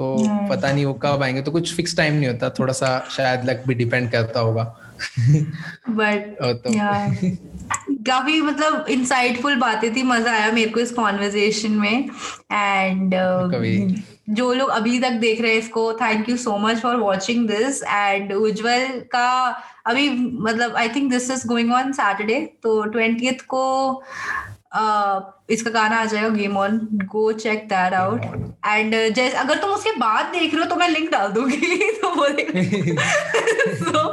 तो 0.00 0.16
पता 0.50 0.72
नहीं 0.72 0.84
वो 0.84 0.94
कब 0.94 1.22
आएँगे। 1.22 1.42
तो 1.42 1.52
कुछ 1.52 1.74
फिक्स 1.74 1.96
टाइम 1.96 2.14
नहीं 2.14 2.28
होता। 2.28 2.50
थोड़ा 2.50 2.72
सा 2.72 2.98
शायद 3.10 3.50
लक 3.50 3.62
भी 3.66 3.74
डिपेंड 3.74 4.10
करता 4.10 4.40
होगा। 4.40 4.64
बट 5.90 6.36
तो 6.66 6.70
काफ़ी 8.06 8.40
मतलब 8.40 8.86
इंसाइटफुल 8.90 9.56
बातें 9.56 9.94
थी। 9.96 10.02
मज़ा 10.02 10.32
आया 10.32 10.52
मेरे 10.52 10.70
को 10.70 10.80
इस 10.80 10.90
कॉन्वर्जेशन 10.92 11.72
में। 11.72 12.08
एंड 12.52 13.14
कभी 13.54 14.04
जो 14.30 14.52
लोग 14.52 14.68
अभी 14.68 14.98
तक 15.00 15.10
देख 15.10 15.40
रहे 15.40 15.52
हैं 15.52 15.58
इसको 15.58 15.92
thank 15.92 16.28
you 16.28 16.36
so 16.36 16.56
much 16.58 16.76
for 16.76 16.96
watching 16.96 17.48
this 17.48 17.82
and 17.82 18.32
Ujjwal 18.32 19.00
का 19.12 19.30
अभी 19.86 20.08
मतलब 20.42 20.76
I 20.76 20.88
think 20.88 21.10
this 21.10 21.30
is 21.30 21.46
going 21.46 21.72
on 21.72 21.92
Saturday 21.92 22.40
तो 22.62 22.84
ट्वेंटी 22.84 23.30
को 23.48 24.02
uh, 24.72 25.20
इसका 25.50 25.70
गाना 25.70 25.96
आ 25.96 26.04
जाएगा 26.04 26.28
Game 26.28 26.56
On 26.56 26.78
go 27.04 27.32
check 27.32 27.64
that 27.68 27.94
out 27.94 28.24
and 28.66 28.94
जैसे 29.14 29.36
अगर 29.36 29.58
तुम 29.58 29.70
उसके 29.70 29.92
बाद 29.92 30.24
देख 30.24 30.54
रहे 30.54 30.62
हो 30.62 30.68
तो 30.70 30.76
मैं 30.76 30.88
लिंक 30.88 31.10
डाल 31.10 31.28
दूँगी 31.28 31.76
तो 32.02 32.08
वो 32.08 32.26
सो 33.84 34.12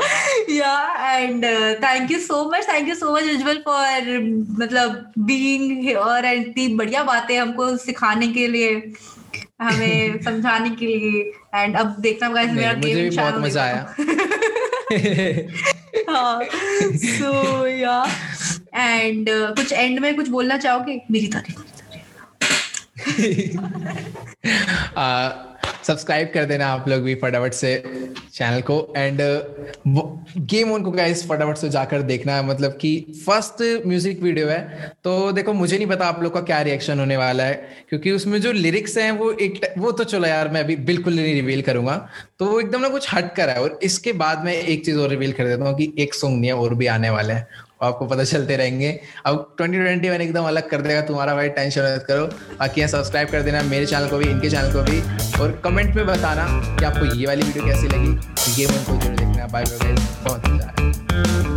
या 0.53 1.11
and 1.17 1.45
thank 1.83 2.11
you 2.11 2.19
so 2.19 2.43
much 2.53 2.67
thank 2.69 2.89
you 2.89 2.95
so 2.95 3.15
much 3.15 3.23
Ujjwal 3.23 3.57
for 3.65 4.19
मतलब 4.59 5.11
बीइंग 5.19 5.97
और 5.97 6.25
इतनी 6.25 6.67
बढ़िया 6.75 7.03
बातें 7.03 7.39
हमको 7.39 7.77
सिखाने 7.77 8.27
के 8.27 8.47
लिए 8.47 8.93
हमें 9.61 10.21
समझाने 10.25 10.69
के 10.69 10.85
लिए 10.85 11.21
एंड 11.55 11.75
अब 11.75 11.95
देखना 11.99 12.29
गाइस 12.29 12.51
मेरा 12.51 12.73
मुझे 12.73 12.93
गेम 12.93 13.15
बहुत 13.15 13.41
मज़ा 13.41 13.63
आया। 13.63 13.95
हाँ 16.09 16.39
सो 16.97 17.67
या 17.67 18.05
एंड 18.77 19.29
uh, 19.29 19.55
कुछ 19.55 19.73
एंड 19.73 19.99
में 19.99 20.15
कुछ 20.15 20.27
बोलना 20.27 20.57
चाहोगे? 20.57 21.01
मेरी 21.11 21.27
तारीफ़ 21.27 21.65
सब्सक्राइब 25.83 26.31
कर 26.33 26.45
देना 26.45 26.67
आप 26.67 26.87
लोग 26.89 27.01
भी 27.01 27.13
फटाफट 27.15 27.53
से 27.53 27.75
चैनल 28.33 28.61
को। 28.61 28.93
एंड 28.97 29.21
गेम 30.51 30.71
ऑन 30.71 30.83
को 30.83 30.91
गाइस 30.91 31.23
फटाफट 31.29 31.57
से 31.57 31.69
जाकर 31.69 32.01
देखना। 32.01 32.41
मतलब 32.41 32.77
कि 32.81 32.91
फ़र्स्ट 33.25 33.61
म्यूज़िक 33.87 34.21
वीडियो 34.23 34.47
है। 34.47 34.91
तो 35.03 35.31
देखो 35.31 35.53
मुझे 35.53 35.77
नहीं 35.77 35.87
पता 35.87 36.07
आप 36.07 36.23
लोग 36.23 36.33
का 36.33 36.41
क्या 36.41 36.61
रिएक्शन 36.61 36.99
होने 36.99 37.17
वाला 37.17 37.43
है। 37.43 37.85
क्योंकि 37.89 38.11
उसमें 38.11 38.39
जो 38.41 38.51
लिरिक्स 38.51 38.97
हैं 38.97 39.11
वो 39.11 39.31
एक 39.31 39.61
वो 39.77 39.91
तो 39.91 40.03
चलो 40.03 40.27
यार 40.27 40.49
मैं 40.49 40.63
अभी 40.63 40.75
बिल्कुल 40.75 41.13
नहीं 41.13 41.33
रिवील 41.33 41.61
करूँगा। 41.61 41.95
तो 42.39 42.45
वो 42.45 42.59
एकदम 42.59 42.81
ना 42.81 42.89
कुछ 42.89 43.13
हट 43.13 43.33
कर 43.35 43.49
है। 43.49 43.61
और 43.61 43.79
इसके 43.83 44.13
बाद 44.13 44.43
मैं 44.45 44.53
एक 44.53 44.85
चीज़ 44.85 44.97
और 44.97 45.09
रिवील 45.09 45.31
कर 45.31 45.47
देता 45.47 45.69
हूँ 45.69 45.77
कि 45.77 45.93
एक 45.99 46.13
सॉन्ग 46.13 46.39
नहीं 46.39 46.51
है 46.51 46.57
और 46.57 46.75
भी 46.75 46.87
आने 46.87 47.09
वाले 47.09 47.33
हैं। 47.33 47.47
आपको 47.81 48.05
पता 48.05 48.23
चलते 48.23 48.55
रहेंगे। 48.57 48.99
अब 49.25 49.55
2021 49.59 50.21
एकदम 50.21 50.43
अलग 50.43 50.69
कर 50.69 50.81
देगा 50.81 51.01
तुम्हारा 51.01 51.35
भाई 51.35 51.49
टेंशन 51.49 51.81
मत 51.83 52.05
करो। 52.07 52.25
बाकी 52.59 52.81
यहाँ 52.81 52.91
सब्सक्राइब 52.91 53.29
कर 53.29 53.41
देना। 53.41 53.61
मेरे 53.63 53.85
चैनल 53.85 54.07
को 54.07 54.17
भी, 54.17 54.29
इनके 54.29 54.49
चैनल 54.49 54.73
को 54.73 54.81
भी। 54.81 55.01
और 55.41 55.61
कमेंट 55.63 55.95
में 55.95 56.05
बताना 56.07 56.47
कि 56.79 56.85
आपको 56.85 57.15
ये 57.15 57.27
वाली 57.27 57.43
वीडियो 57.43 57.65
कैसी 57.65 57.87
लगी। 57.87 58.61
ये 58.61 58.67
उनको 58.67 58.99
ज़रूर 58.99 59.15
देखना। 59.15 59.47
बाय 59.47 59.63
बाय 59.63 59.95
बहुत 60.23 60.49
मज़ा 60.49 60.65
आया। 60.65 61.56